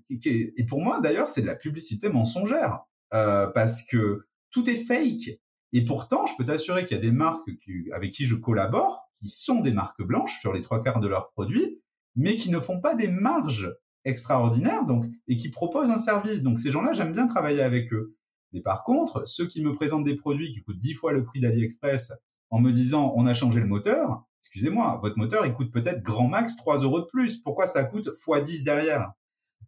et 0.09 0.65
pour 0.65 0.81
moi, 0.81 0.99
d'ailleurs, 0.99 1.29
c'est 1.29 1.41
de 1.41 1.47
la 1.47 1.55
publicité 1.55 2.09
mensongère 2.09 2.79
euh, 3.13 3.47
parce 3.47 3.83
que 3.83 4.27
tout 4.51 4.69
est 4.69 4.75
fake. 4.75 5.39
Et 5.73 5.83
pourtant, 5.83 6.25
je 6.25 6.33
peux 6.37 6.45
t'assurer 6.45 6.85
qu'il 6.85 6.97
y 6.97 6.99
a 6.99 7.03
des 7.03 7.11
marques 7.11 7.55
qui, 7.57 7.91
avec 7.93 8.11
qui 8.11 8.25
je 8.25 8.35
collabore, 8.35 9.09
qui 9.19 9.29
sont 9.29 9.59
des 9.59 9.73
marques 9.73 10.01
blanches 10.01 10.39
sur 10.39 10.53
les 10.53 10.61
trois 10.61 10.81
quarts 10.81 10.99
de 10.99 11.07
leurs 11.07 11.29
produits, 11.31 11.81
mais 12.15 12.35
qui 12.35 12.49
ne 12.49 12.59
font 12.59 12.79
pas 12.79 12.95
des 12.95 13.07
marges 13.07 13.75
extraordinaires, 14.03 14.85
donc, 14.85 15.05
et 15.27 15.35
qui 15.35 15.49
proposent 15.49 15.89
un 15.89 15.97
service. 15.97 16.43
Donc, 16.43 16.59
ces 16.59 16.71
gens-là, 16.71 16.91
j'aime 16.91 17.11
bien 17.11 17.27
travailler 17.27 17.61
avec 17.61 17.91
eux. 17.93 18.15
Mais 18.53 18.61
par 18.61 18.83
contre, 18.83 19.27
ceux 19.27 19.47
qui 19.47 19.61
me 19.61 19.73
présentent 19.73 20.05
des 20.05 20.15
produits 20.15 20.49
qui 20.49 20.61
coûtent 20.63 20.79
dix 20.79 20.93
fois 20.93 21.11
le 21.11 21.25
prix 21.25 21.41
d'AliExpress 21.41 22.13
en 22.49 22.59
me 22.59 22.71
disant 22.71 23.13
on 23.17 23.25
a 23.25 23.33
changé 23.33 23.59
le 23.59 23.65
moteur, 23.65 24.23
excusez-moi, 24.39 24.99
votre 25.01 25.17
moteur 25.17 25.45
il 25.45 25.53
coûte 25.53 25.73
peut-être 25.73 26.01
grand 26.03 26.27
max 26.29 26.55
3 26.55 26.79
euros 26.79 27.01
de 27.01 27.05
plus. 27.05 27.37
Pourquoi 27.37 27.65
ça 27.65 27.83
coûte 27.83 28.07
x 28.07 28.43
10 28.43 28.63
derrière? 28.63 29.11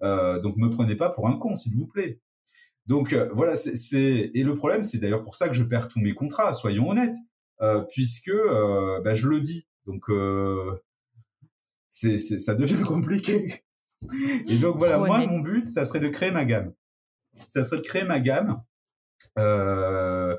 Euh, 0.03 0.39
Donc 0.39 0.55
me 0.55 0.69
prenez 0.69 0.95
pas 0.95 1.09
pour 1.09 1.27
un 1.27 1.37
con, 1.37 1.53
s'il 1.55 1.75
vous 1.75 1.87
plaît. 1.87 2.21
Donc 2.85 3.11
euh, 3.11 3.29
voilà, 3.33 3.57
c'est 3.57 4.31
et 4.33 4.43
le 4.43 4.53
problème, 4.53 4.83
c'est 4.83 4.99
d'ailleurs 4.99 5.23
pour 5.23 5.35
ça 5.35 5.49
que 5.49 5.53
je 5.53 5.63
perds 5.63 5.89
tous 5.89 5.99
mes 5.99 6.13
contrats. 6.13 6.53
Soyons 6.53 6.89
honnêtes, 6.89 7.17
euh, 7.61 7.81
puisque 7.89 8.29
euh, 8.29 9.01
bah, 9.01 9.13
je 9.15 9.27
le 9.27 9.41
dis. 9.41 9.67
Donc 9.85 10.09
euh, 10.09 10.77
c'est, 11.97 12.17
ça 12.17 12.53
devient 12.53 12.81
compliqué. 12.85 13.63
Et 14.47 14.59
donc 14.59 14.77
voilà, 14.77 14.99
moi, 14.99 15.25
mon 15.25 15.39
but, 15.39 15.65
ça 15.65 15.85
serait 15.85 15.99
de 15.99 16.09
créer 16.09 16.31
ma 16.31 16.45
gamme. 16.45 16.73
Ça 17.47 17.63
serait 17.63 17.81
de 17.81 17.85
créer 17.85 18.03
ma 18.03 18.19
gamme. 18.19 18.61
Euh, 19.39 20.37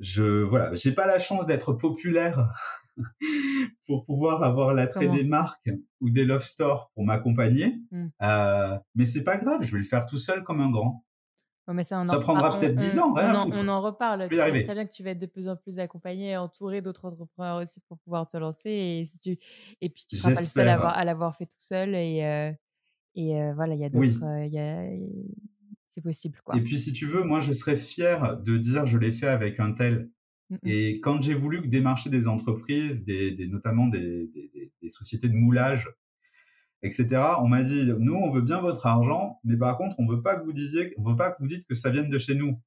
je 0.00 0.42
voilà, 0.42 0.74
j'ai 0.74 0.92
pas 0.92 1.06
la 1.06 1.18
chance 1.18 1.46
d'être 1.46 1.72
populaire 1.72 2.52
pour 3.86 4.04
pouvoir 4.04 4.42
avoir 4.42 4.74
l'attrait 4.74 5.08
des 5.08 5.22
marques 5.22 5.70
ou 6.00 6.10
des 6.10 6.24
love 6.24 6.42
stores 6.42 6.90
pour 6.94 7.04
m'accompagner. 7.04 7.76
Mmh. 7.92 8.06
Euh, 8.22 8.78
mais 8.96 9.04
c'est 9.04 9.24
pas 9.24 9.36
grave, 9.36 9.62
je 9.62 9.70
vais 9.70 9.78
le 9.78 9.84
faire 9.84 10.06
tout 10.06 10.18
seul 10.18 10.42
comme 10.42 10.60
un 10.60 10.70
grand 10.70 11.04
ça, 11.82 12.04
prendra 12.20 12.58
peut-être 12.58 12.74
10 12.74 12.98
ans. 12.98 13.14
on, 13.14 13.68
en, 13.68 13.82
reparle. 13.82 14.28
Tu 14.28 14.36
sais 14.36 14.64
très 14.64 14.74
bien 14.74 14.86
que 14.86 14.92
tu 14.92 15.02
vas 15.02 15.10
être 15.10 15.18
de 15.18 15.26
plus 15.26 15.48
en 15.48 15.56
plus 15.56 15.78
accompagné, 15.78 16.36
entouré 16.36 16.80
d'autres 16.80 17.04
entrepreneurs 17.04 17.62
aussi 17.62 17.80
pour 17.88 17.98
pouvoir 17.98 18.26
te 18.26 18.36
lancer. 18.36 18.70
Et, 18.70 19.04
si 19.04 19.18
tu... 19.18 19.38
et 19.80 19.88
puis, 19.88 20.04
tu 20.08 20.16
ne 20.16 20.20
seras 20.20 20.34
pas 20.34 20.40
le 20.40 20.46
seul 20.46 20.68
à, 20.68 21.04
l'avoir 21.04 21.36
fait 21.36 21.46
tout 21.46 21.60
seul. 21.60 21.94
Et, 21.94 22.24
euh, 22.24 22.52
et 23.14 23.40
euh, 23.40 23.52
voilà, 23.54 23.74
il 23.74 23.80
y 23.80 23.84
a 23.84 23.90
d'autres. 23.90 24.24
Euh, 24.24 25.06
c'est 25.90 26.00
possible. 26.00 26.38
Quoi. 26.44 26.56
Et 26.56 26.62
puis, 26.62 26.78
si 26.78 26.92
tu 26.92 27.06
veux, 27.06 27.22
moi, 27.22 27.40
je 27.40 27.52
serais 27.52 27.76
fier 27.76 28.38
de 28.38 28.56
dire 28.56 28.86
je 28.86 28.96
l'ai 28.96 29.12
fait 29.12 29.28
avec 29.28 29.60
un 29.60 29.72
tel. 29.72 30.10
Et 30.64 31.00
quand 31.00 31.20
j'ai 31.20 31.34
voulu 31.34 31.68
démarcher 31.68 32.08
des 32.08 32.26
entreprises, 32.26 33.04
des, 33.04 33.36
notamment 33.48 33.86
des, 33.86 34.30
des, 34.80 34.88
sociétés 34.88 35.28
de 35.28 35.34
moulage 35.34 35.90
etc. 36.82 37.06
On 37.40 37.48
m'a 37.48 37.62
dit, 37.62 37.86
nous, 37.98 38.14
on 38.14 38.30
veut 38.30 38.42
bien 38.42 38.60
votre 38.60 38.86
argent, 38.86 39.40
mais 39.44 39.56
par 39.56 39.76
contre, 39.76 39.96
on 39.98 40.06
veut 40.06 40.22
pas 40.22 40.36
que 40.36 40.44
vous 40.44 40.52
disiez, 40.52 40.94
on 40.98 41.02
veut 41.02 41.16
pas 41.16 41.30
que 41.30 41.36
vous 41.40 41.48
dites 41.48 41.66
que 41.66 41.74
ça 41.74 41.90
vienne 41.90 42.08
de 42.08 42.18
chez 42.18 42.34
nous. 42.34 42.60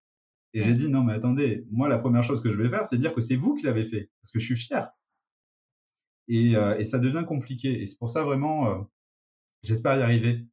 Et 0.54 0.64
j'ai 0.64 0.74
dit, 0.74 0.90
non, 0.90 1.04
mais 1.04 1.14
attendez, 1.14 1.66
moi, 1.72 1.88
la 1.88 1.98
première 1.98 2.24
chose 2.24 2.42
que 2.42 2.52
je 2.52 2.58
vais 2.58 2.70
faire, 2.70 2.86
c'est 2.86 2.98
dire 2.98 3.14
que 3.14 3.22
c'est 3.22 3.38
vous 3.38 3.56
qui 3.56 3.66
l'avez 3.66 3.86
fait, 3.86 4.12
parce 4.22 4.32
que 4.32 4.40
je 4.40 4.46
suis 4.46 4.58
fier. 4.58 4.90
Et, 6.28 6.56
euh, 6.56 6.78
et 6.78 6.84
ça 6.84 7.00
devient 7.00 7.26
compliqué. 7.26 7.82
Et 7.82 7.86
c'est 7.86 7.98
pour 7.98 8.10
ça, 8.10 8.24
vraiment, 8.24 8.68
euh, 8.68 8.82
j'espère 9.64 9.96
y 9.98 10.02
arriver. 10.02 10.46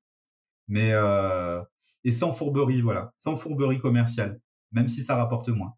Mais, 0.68 0.92
euh, 0.92 1.62
et 2.04 2.12
sans 2.12 2.32
fourberie, 2.32 2.80
voilà, 2.80 3.12
sans 3.16 3.36
fourberie 3.36 3.80
commerciale, 3.80 4.40
même 4.70 4.88
si 4.88 5.02
ça 5.02 5.16
rapporte 5.16 5.48
moins. 5.48 5.74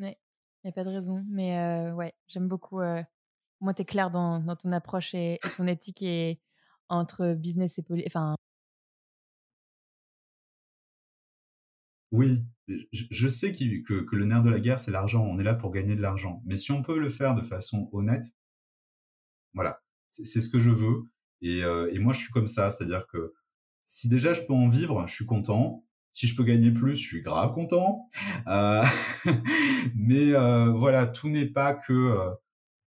Oui, 0.00 0.08
il 0.08 0.66
n'y 0.66 0.70
a 0.70 0.72
pas 0.72 0.84
de 0.84 0.90
raison. 0.90 1.24
Mais 1.28 1.92
ouais, 1.92 2.12
j'aime 2.26 2.48
beaucoup. 2.48 2.80
moi, 3.60 3.74
tu 3.74 3.82
es 3.82 3.84
clair 3.84 4.10
dans, 4.10 4.40
dans, 4.40 4.56
ton 4.56 4.72
approche 4.72 5.14
et, 5.14 5.34
et 5.34 5.56
ton 5.56 5.68
éthique 5.68 6.02
et 6.02 6.40
entre 6.88 7.34
business 7.34 7.78
et 7.78 7.82
politique 7.82 8.08
enfin 8.08 8.36
Oui, 12.14 12.44
je, 12.92 13.28
sais 13.28 13.52
que, 13.52 14.02
que, 14.02 14.14
le 14.16 14.24
nerf 14.24 14.42
de 14.42 14.48
la 14.48 14.60
guerre, 14.60 14.78
c'est 14.78 14.92
l'argent. 14.92 15.24
On 15.24 15.38
est 15.40 15.42
là 15.42 15.54
pour 15.54 15.72
gagner 15.72 15.96
de 15.96 16.00
l'argent. 16.00 16.42
Mais 16.46 16.56
si 16.56 16.70
on 16.70 16.80
peut 16.80 16.98
le 16.98 17.08
faire 17.08 17.34
de 17.34 17.42
façon 17.42 17.88
honnête, 17.92 18.24
voilà, 19.52 19.82
c'est 20.10 20.40
ce 20.40 20.48
que 20.48 20.60
je 20.60 20.70
veux. 20.70 21.08
Et, 21.42 21.64
euh, 21.64 21.90
et, 21.92 21.98
moi, 21.98 22.12
je 22.12 22.20
suis 22.20 22.30
comme 22.30 22.46
ça. 22.46 22.70
C'est-à-dire 22.70 23.08
que 23.08 23.34
si 23.84 24.08
déjà 24.08 24.32
je 24.32 24.42
peux 24.42 24.52
en 24.52 24.68
vivre, 24.68 25.06
je 25.08 25.14
suis 25.14 25.26
content. 25.26 25.84
Si 26.12 26.28
je 26.28 26.36
peux 26.36 26.44
gagner 26.44 26.70
plus, 26.70 26.94
je 26.96 27.04
suis 27.04 27.22
grave 27.22 27.52
content. 27.52 28.08
Euh, 28.46 28.84
mais 29.96 30.34
euh, 30.34 30.70
voilà, 30.70 31.06
tout 31.06 31.28
n'est 31.28 31.46
pas 31.46 31.74
que, 31.74 32.16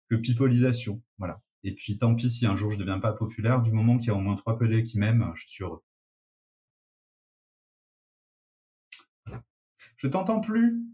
que 0.10 0.16
pipolisation. 0.16 1.02
Et 1.67 1.73
puis 1.73 1.97
tant 1.97 2.13
pis 2.13 2.29
si 2.29 2.45
un 2.45 2.55
jour 2.55 2.69
je 2.69 2.75
ne 2.75 2.81
deviens 2.81 2.99
pas 2.99 3.11
populaire, 3.11 3.59
du 3.59 3.71
moment 3.71 3.97
qu'il 3.97 4.09
y 4.09 4.11
a 4.11 4.13
au 4.13 4.19
moins 4.19 4.35
trois 4.35 4.55
pelés 4.55 4.83
qui 4.83 4.99
m'aiment, 4.99 5.31
je 5.33 5.47
suis 5.47 5.63
heureux. 5.63 5.83
Je 9.97 10.07
t'entends 10.07 10.39
plus. 10.41 10.85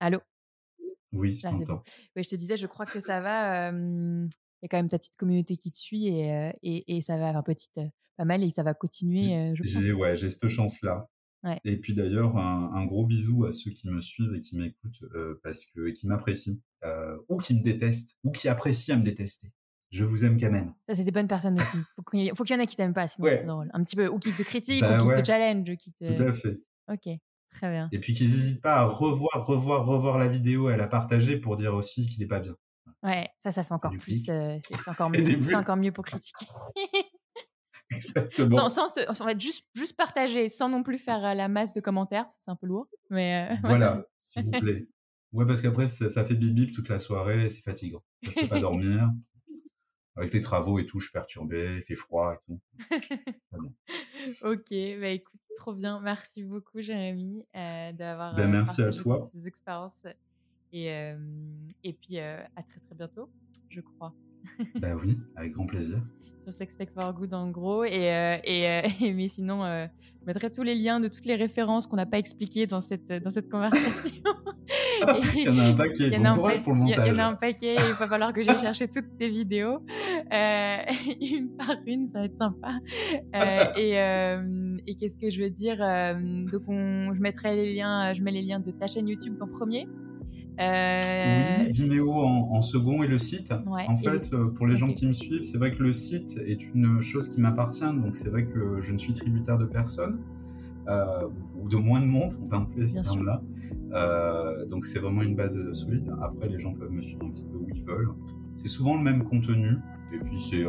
Allô? 0.00 0.18
Oui, 1.12 1.36
je 1.36 1.42
t'entends. 1.42 1.82
Oui, 2.16 2.24
je 2.24 2.30
te 2.30 2.34
disais, 2.34 2.56
je 2.56 2.66
crois 2.66 2.84
que 2.84 3.00
ça 3.00 3.20
va. 3.20 3.70
Il 3.70 4.28
y 4.62 4.64
a 4.64 4.68
quand 4.68 4.78
même 4.78 4.88
ta 4.88 4.98
petite 4.98 5.14
communauté 5.14 5.56
qui 5.56 5.70
te 5.70 5.76
suit 5.76 6.08
et, 6.08 6.52
et, 6.62 7.00
ça 7.00 7.16
va, 7.16 7.30
enfin 7.30 7.42
petite, 7.44 7.78
pas 8.16 8.24
mal, 8.24 8.42
et 8.42 8.50
ça 8.50 8.64
va 8.64 8.74
continuer, 8.74 9.54
je 9.54 9.62
pense. 9.62 10.00
Ouais, 10.00 10.16
j'ai 10.16 10.28
cette 10.28 10.48
chance-là. 10.48 11.08
Et 11.64 11.76
puis 11.76 11.94
d'ailleurs, 11.94 12.36
un, 12.36 12.86
gros 12.86 13.06
bisou 13.06 13.44
à 13.44 13.52
ceux 13.52 13.70
qui 13.70 13.88
me 13.88 14.00
suivent 14.00 14.34
et 14.34 14.40
qui 14.40 14.56
m'écoutent 14.56 15.02
euh, 15.14 15.40
parce 15.42 15.66
que 15.66 15.88
et 15.88 15.92
qui 15.92 16.06
m'apprécient 16.06 16.58
euh, 16.84 17.16
ou 17.28 17.38
qui 17.38 17.54
me 17.54 17.62
détestent 17.62 18.16
ou 18.22 18.30
qui 18.30 18.48
apprécient 18.48 18.94
à 18.94 18.98
me 18.98 19.04
détester. 19.04 19.52
Je 19.90 20.04
vous 20.04 20.24
aime 20.24 20.40
quand 20.40 20.50
même. 20.50 20.72
Ça, 20.88 20.94
c'est 20.94 21.04
des 21.04 21.10
bonnes 21.10 21.28
personnes 21.28 21.58
aussi. 21.58 21.76
Faut 21.96 22.02
qu'il 22.02 22.20
y, 22.20 22.30
faut 22.30 22.44
qu'il 22.44 22.56
y 22.56 22.58
en 22.58 22.62
ait 22.62 22.66
qui 22.66 22.76
t'aiment 22.76 22.94
pas, 22.94 23.08
sinon 23.08 23.28
c'est 23.28 23.44
drôle. 23.44 23.70
Un 23.74 23.84
petit 23.84 23.96
peu, 23.96 24.08
ou 24.08 24.18
qui 24.18 24.32
te 24.32 24.42
critiquent, 24.42 24.80
bah 24.80 24.96
ou 25.02 25.10
qui 25.10 25.20
te 25.20 25.26
challenge, 25.26 25.76
qui 25.76 25.92
te. 25.92 26.16
Tout 26.16 26.22
à 26.22 26.32
fait. 26.32 26.60
Ok, 26.90 27.08
très 27.52 27.70
bien. 27.70 27.88
Et 27.92 27.98
puis 27.98 28.14
qu'ils 28.14 28.28
n'hésitent 28.28 28.62
pas 28.62 28.76
à 28.76 28.84
revoir, 28.84 29.44
revoir, 29.46 29.84
revoir 29.84 30.18
la 30.18 30.28
vidéo 30.28 30.70
et 30.70 30.74
à 30.74 30.76
la 30.78 30.86
partager 30.86 31.36
pour 31.36 31.56
dire 31.56 31.74
aussi 31.74 32.06
qu'il 32.06 32.20
n'est 32.20 32.28
pas 32.28 32.40
bien. 32.40 32.56
Ouais, 33.02 33.28
ça, 33.38 33.50
ça 33.50 33.64
fait 33.64 33.74
encore 33.74 33.92
plus. 33.98 34.28
Euh, 34.28 34.56
c'est 34.62 34.88
encore 34.88 35.10
mieux. 35.10 35.24
C'est 35.42 35.54
encore 35.56 35.76
mieux 35.76 35.92
pour 35.92 36.04
critiquer. 36.04 36.46
Exactement. 37.96 38.68
Sans, 38.68 38.92
juste, 39.38 39.66
juste 39.74 39.96
partager, 39.96 40.48
sans 40.48 40.68
non 40.68 40.82
plus 40.82 40.98
faire 40.98 41.24
euh, 41.24 41.34
la 41.34 41.48
masse 41.48 41.72
de 41.72 41.80
commentaires, 41.80 42.26
c'est 42.38 42.50
un 42.50 42.56
peu 42.56 42.66
lourd. 42.66 42.88
Mais 43.10 43.48
euh, 43.50 43.54
voilà, 43.62 44.06
s'il 44.22 44.44
vous 44.44 44.50
plaît. 44.50 44.86
Ouais, 45.32 45.46
parce 45.46 45.62
qu'après, 45.62 45.86
ça, 45.86 46.24
fait 46.24 46.34
bip 46.34 46.54
bip 46.54 46.72
toute 46.72 46.88
la 46.88 46.98
soirée, 46.98 47.48
c'est 47.48 47.62
fatigant. 47.62 48.02
Je 48.22 48.30
peux 48.30 48.48
pas 48.48 48.60
dormir. 48.60 49.10
Avec 50.14 50.34
les 50.34 50.42
travaux 50.42 50.78
et 50.78 50.84
tout, 50.84 51.00
je 51.00 51.06
suis 51.06 51.12
perturbé, 51.12 51.76
il 51.78 51.82
fait 51.82 51.94
froid 51.94 52.34
et 52.34 52.38
tout. 52.44 52.60
ok, 54.42 55.00
bah 55.00 55.08
écoute, 55.08 55.40
trop 55.56 55.72
bien. 55.72 56.00
Merci 56.02 56.44
beaucoup, 56.44 56.82
Jérémy, 56.82 57.46
euh, 57.56 57.92
d'avoir 57.92 58.36
ben, 58.36 58.50
merci 58.50 58.82
à 58.82 58.92
toi. 58.92 59.30
des 59.32 59.46
expériences 59.46 60.02
Et, 60.70 60.88
et 61.82 61.92
puis 61.94 62.18
à 62.18 62.62
très 62.68 62.80
très 62.80 62.94
bientôt, 62.94 63.30
je 63.70 63.80
crois. 63.80 64.14
Bah 64.80 64.94
oui, 65.02 65.18
avec 65.36 65.52
grand 65.52 65.66
plaisir 65.66 66.02
sur 66.42 66.52
Sex 66.52 66.76
Tech 66.76 66.88
for 66.98 67.12
Good 67.14 67.34
en 67.34 67.50
gros. 67.50 67.84
Et, 67.84 68.10
euh, 68.10 68.36
euh, 68.46 68.82
et, 69.00 69.12
mais 69.12 69.28
sinon, 69.28 69.64
euh, 69.64 69.86
je 70.20 70.26
mettrai 70.26 70.50
tous 70.50 70.62
les 70.62 70.74
liens 70.74 71.00
de 71.00 71.08
toutes 71.08 71.24
les 71.24 71.36
références 71.36 71.86
qu'on 71.86 71.96
n'a 71.96 72.06
pas 72.06 72.18
expliquées 72.18 72.66
dans 72.66 72.80
cette, 72.80 73.12
dans 73.12 73.30
cette 73.30 73.50
conversation. 73.50 74.22
il 75.34 75.42
y 75.42 75.48
en 75.48 75.58
a 75.58 75.64
un 75.64 75.74
paquet. 75.74 76.10
Bon 76.10 76.34
courage 76.34 76.62
pour 76.62 76.72
le 76.74 76.80
montage. 76.80 77.06
Il 77.06 77.12
y 77.12 77.16
en 77.16 77.18
a 77.18 77.24
un 77.26 77.34
paquet. 77.34 77.74
Il 77.74 77.94
va 77.94 78.06
falloir 78.06 78.32
que 78.32 78.42
j'aille 78.42 78.58
chercher 78.58 78.88
toutes 78.88 79.16
tes 79.18 79.28
vidéos. 79.28 79.80
une 80.30 81.50
par 81.56 81.76
une, 81.86 82.08
ça 82.08 82.20
va 82.20 82.24
être 82.26 82.36
sympa. 82.36 82.72
et, 83.76 83.92
et 84.86 84.94
qu'est-ce 84.96 85.16
que 85.16 85.30
je 85.30 85.42
veux 85.42 85.50
dire 85.50 85.78
Donc, 85.78 86.62
on, 86.68 87.14
je 87.14 87.20
mettrai 87.20 87.56
les 87.56 87.74
liens, 87.74 88.12
je 88.12 88.22
mets 88.22 88.32
les 88.32 88.42
liens 88.42 88.60
de 88.60 88.70
ta 88.70 88.86
chaîne 88.86 89.08
YouTube 89.08 89.36
en 89.40 89.48
premier. 89.48 89.86
Euh... 90.60 91.00
Oui, 91.60 91.72
Vimeo 91.72 92.12
en, 92.12 92.62
second 92.62 93.02
et 93.02 93.06
le 93.06 93.18
site. 93.18 93.52
en 93.52 93.96
fait, 93.96 94.32
euh, 94.32 94.52
pour 94.54 94.66
les 94.66 94.76
gens 94.76 94.92
qui 94.92 95.06
me 95.06 95.12
suivent, 95.12 95.42
c'est 95.42 95.58
vrai 95.58 95.72
que 95.74 95.82
le 95.82 95.92
site 95.92 96.38
est 96.46 96.62
une 96.74 97.00
chose 97.00 97.28
qui 97.28 97.40
m'appartient, 97.40 97.80
donc 97.84 98.16
c'est 98.16 98.28
vrai 98.28 98.44
que 98.44 98.80
je 98.80 98.92
ne 98.92 98.98
suis 98.98 99.12
tributaire 99.12 99.58
de 99.58 99.64
personne, 99.64 100.20
euh, 100.88 101.28
ou 101.58 101.68
de 101.68 101.76
moins 101.76 102.00
de 102.00 102.06
monde, 102.06 102.32
on 102.42 102.48
peut 102.48 102.56
employer 102.56 102.88
ce 102.88 103.02
terme-là. 103.02 103.42
Euh, 103.94 104.66
donc 104.66 104.84
c'est 104.84 104.98
vraiment 104.98 105.22
une 105.22 105.36
base 105.36 105.58
solide. 105.72 106.10
Après, 106.20 106.48
les 106.48 106.58
gens 106.58 106.72
peuvent 106.74 106.90
me 106.90 107.02
suivre 107.02 107.24
un 107.24 107.30
petit 107.30 107.44
peu 107.44 107.56
où 107.56 107.66
ils 107.74 107.82
veulent. 107.82 108.10
C'est 108.56 108.68
souvent 108.68 108.96
le 108.96 109.02
même 109.02 109.24
contenu, 109.24 109.76
et 110.14 110.18
puis 110.18 110.38
c'est 110.38 110.64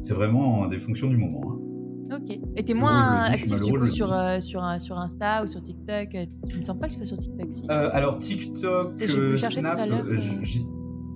c'est 0.00 0.14
vraiment 0.14 0.66
des 0.66 0.78
fonctions 0.78 1.08
du 1.08 1.16
moment. 1.16 1.52
Hein. 1.52 1.73
Ok. 2.16 2.38
Et 2.56 2.64
t'es 2.64 2.74
moins 2.74 3.22
actif 3.24 3.60
du 3.60 3.72
coup 3.72 3.86
sur, 3.86 4.12
euh, 4.12 4.40
sur, 4.40 4.62
sur 4.80 4.98
Insta 4.98 5.42
ou 5.42 5.46
sur 5.46 5.62
TikTok 5.62 6.08
Tu 6.48 6.58
me 6.58 6.62
sens 6.62 6.78
pas 6.78 6.88
que 6.88 6.92
tu 6.92 6.98
fais 6.98 7.06
sur 7.06 7.18
TikTok 7.18 7.46
si 7.50 7.66
euh, 7.70 7.90
Alors 7.92 8.18
TikTok, 8.18 8.92
euh, 9.02 9.36
Snap, 9.36 9.52
tout 9.52 9.80
à 9.80 9.86
l'heure. 9.86 10.04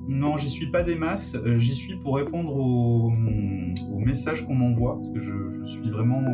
non, 0.09 0.37
j'y 0.39 0.49
suis 0.49 0.71
pas 0.71 0.83
des 0.83 0.97
masses. 0.97 1.37
J'y 1.57 1.75
suis 1.75 1.97
pour 1.97 2.17
répondre 2.17 2.55
aux, 2.55 3.13
aux 3.13 3.99
messages 3.99 4.47
qu'on 4.47 4.55
m'envoie 4.55 4.97
parce 4.97 5.11
que 5.11 5.21
je, 5.21 5.51
je, 5.51 5.65
suis 5.65 5.91
vraiment, 5.91 6.25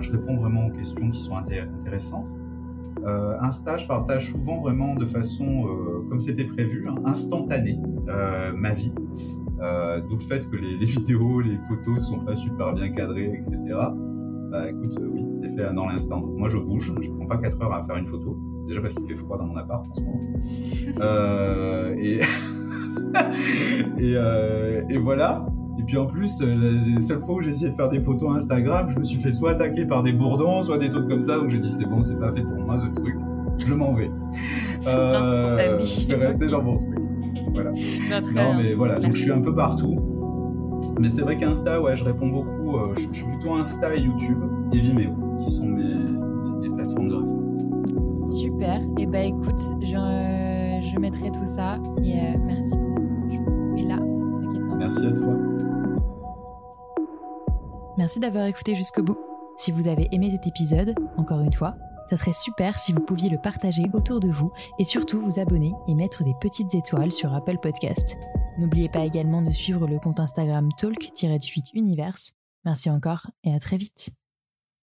je 0.00 0.12
réponds 0.12 0.36
vraiment 0.36 0.66
aux 0.66 0.70
questions 0.70 1.10
qui 1.10 1.18
sont 1.18 1.34
intéressantes. 1.34 2.32
Insta, 3.40 3.76
je 3.76 3.86
partage 3.86 4.30
souvent 4.30 4.60
vraiment 4.60 4.94
de 4.94 5.06
façon, 5.06 5.66
comme 6.08 6.20
c'était 6.20 6.44
prévu, 6.44 6.84
hein, 6.88 6.96
instantanée, 7.04 7.78
ma 8.54 8.72
vie. 8.72 8.92
Euh, 9.60 10.00
D'où 10.00 10.16
le 10.16 10.22
fait 10.22 10.48
que 10.48 10.56
les, 10.56 10.76
les, 10.80 10.86
vidéos, 10.86 11.40
les 11.40 11.58
photos 11.68 12.06
sont 12.06 12.20
pas 12.20 12.34
super 12.34 12.72
bien 12.72 12.90
cadrées, 12.90 13.32
etc. 13.38 13.58
Bah 14.50 14.68
écoute, 14.68 14.96
euh, 15.00 15.08
oui, 15.12 15.24
c'est 15.42 15.50
fait 15.56 15.74
dans 15.74 15.86
l'instant. 15.86 16.24
Moi, 16.36 16.48
je 16.48 16.58
bouge, 16.58 16.92
je 17.00 17.10
prends 17.10 17.26
pas 17.26 17.36
4 17.36 17.62
heures 17.62 17.74
à 17.74 17.82
faire 17.84 17.96
une 17.96 18.06
photo. 18.06 18.38
Déjà 18.66 18.80
parce 18.80 18.94
qu'il 18.94 19.06
fait 19.06 19.16
froid 19.16 19.38
dans 19.38 19.46
mon 19.46 19.56
appart 19.56 19.84
en 19.86 19.94
ce 19.94 20.00
moment. 20.00 20.20
euh, 21.00 21.94
et, 21.98 22.20
et, 23.98 24.94
et, 24.94 24.98
voilà. 24.98 25.46
Et 25.78 25.82
puis 25.84 25.96
en 25.96 26.06
plus, 26.06 26.42
les 26.42 27.00
seules 27.00 27.20
fois 27.20 27.36
où 27.36 27.40
j'ai 27.40 27.50
essayé 27.50 27.70
de 27.70 27.74
faire 27.74 27.88
des 27.88 28.00
photos 28.00 28.36
Instagram, 28.36 28.88
je 28.90 28.98
me 28.98 29.04
suis 29.04 29.18
fait 29.18 29.32
soit 29.32 29.52
attaquer 29.52 29.86
par 29.86 30.02
des 30.02 30.12
bourdons, 30.12 30.62
soit 30.62 30.78
des 30.78 30.90
trucs 30.90 31.08
comme 31.08 31.20
ça. 31.20 31.36
Donc 31.36 31.50
j'ai 31.50 31.58
dit 31.58 31.70
c'est 31.70 31.86
bon, 31.86 32.02
c'est 32.02 32.18
pas 32.18 32.32
fait 32.32 32.42
pour 32.42 32.58
moi 32.58 32.76
ce 32.78 32.86
truc. 32.86 33.16
Je 33.58 33.74
m'en 33.74 33.92
vais. 33.92 34.10
Euh, 34.86 35.84
je 35.84 36.06
vais 36.06 36.26
rester 36.26 36.48
dans 36.48 36.62
mon 36.62 36.78
truc. 36.78 37.07
Voilà. 37.52 37.70
non, 38.34 38.54
mais 38.54 38.74
voilà, 38.74 38.98
donc 38.98 39.14
je 39.14 39.22
suis 39.22 39.32
un 39.32 39.40
peu 39.40 39.54
partout. 39.54 39.96
Mais 40.98 41.10
c'est 41.10 41.22
vrai 41.22 41.36
qu'Insta, 41.36 41.80
ouais, 41.80 41.96
je 41.96 42.04
réponds 42.04 42.28
beaucoup. 42.28 42.76
Euh, 42.76 42.94
je, 42.96 43.12
suis 43.12 43.24
plutôt 43.24 43.54
Insta 43.54 43.94
et 43.94 44.00
YouTube 44.00 44.38
et 44.72 44.78
Vimeo, 44.78 45.36
qui 45.38 45.50
sont 45.50 45.66
mes, 45.66 45.94
mes, 46.60 46.74
plateformes 46.74 47.08
de 47.08 47.14
référence. 47.14 48.38
Super. 48.38 48.80
Et 48.80 49.02
eh 49.02 49.06
ben 49.06 49.28
écoute, 49.28 49.60
je, 49.80 50.90
je 50.92 50.98
mettrai 50.98 51.30
tout 51.30 51.46
ça. 51.46 51.78
Et 52.02 52.18
euh, 52.18 52.38
merci 52.44 52.76
beaucoup. 52.76 53.76
Je 53.76 53.84
là, 53.86 53.96
t'inquiète 53.96 54.78
Merci 54.78 55.06
à 55.06 55.12
toi. 55.12 55.32
Merci 57.96 58.20
d'avoir 58.20 58.46
écouté 58.46 58.76
jusqu'au 58.76 59.02
bout. 59.02 59.18
Si 59.56 59.72
vous 59.72 59.88
avez 59.88 60.08
aimé 60.12 60.30
cet 60.30 60.46
épisode, 60.46 60.94
encore 61.16 61.40
une 61.40 61.52
fois, 61.52 61.72
ça 62.10 62.16
serait 62.16 62.32
super 62.32 62.78
si 62.78 62.92
vous 62.92 63.00
pouviez 63.00 63.28
le 63.28 63.38
partager 63.38 63.84
autour 63.92 64.20
de 64.20 64.30
vous 64.30 64.52
et 64.78 64.84
surtout 64.84 65.20
vous 65.20 65.38
abonner 65.38 65.72
et 65.86 65.94
mettre 65.94 66.24
des 66.24 66.34
petites 66.40 66.74
étoiles 66.74 67.12
sur 67.12 67.34
Apple 67.34 67.58
Podcast. 67.58 68.16
N'oubliez 68.58 68.88
pas 68.88 69.04
également 69.04 69.42
de 69.42 69.52
suivre 69.52 69.86
le 69.86 69.98
compte 69.98 70.20
Instagram 70.20 70.68
talk-univers. 70.76 72.18
Merci 72.64 72.90
encore 72.90 73.30
et 73.44 73.54
à 73.54 73.60
très 73.60 73.76
vite. 73.76 74.17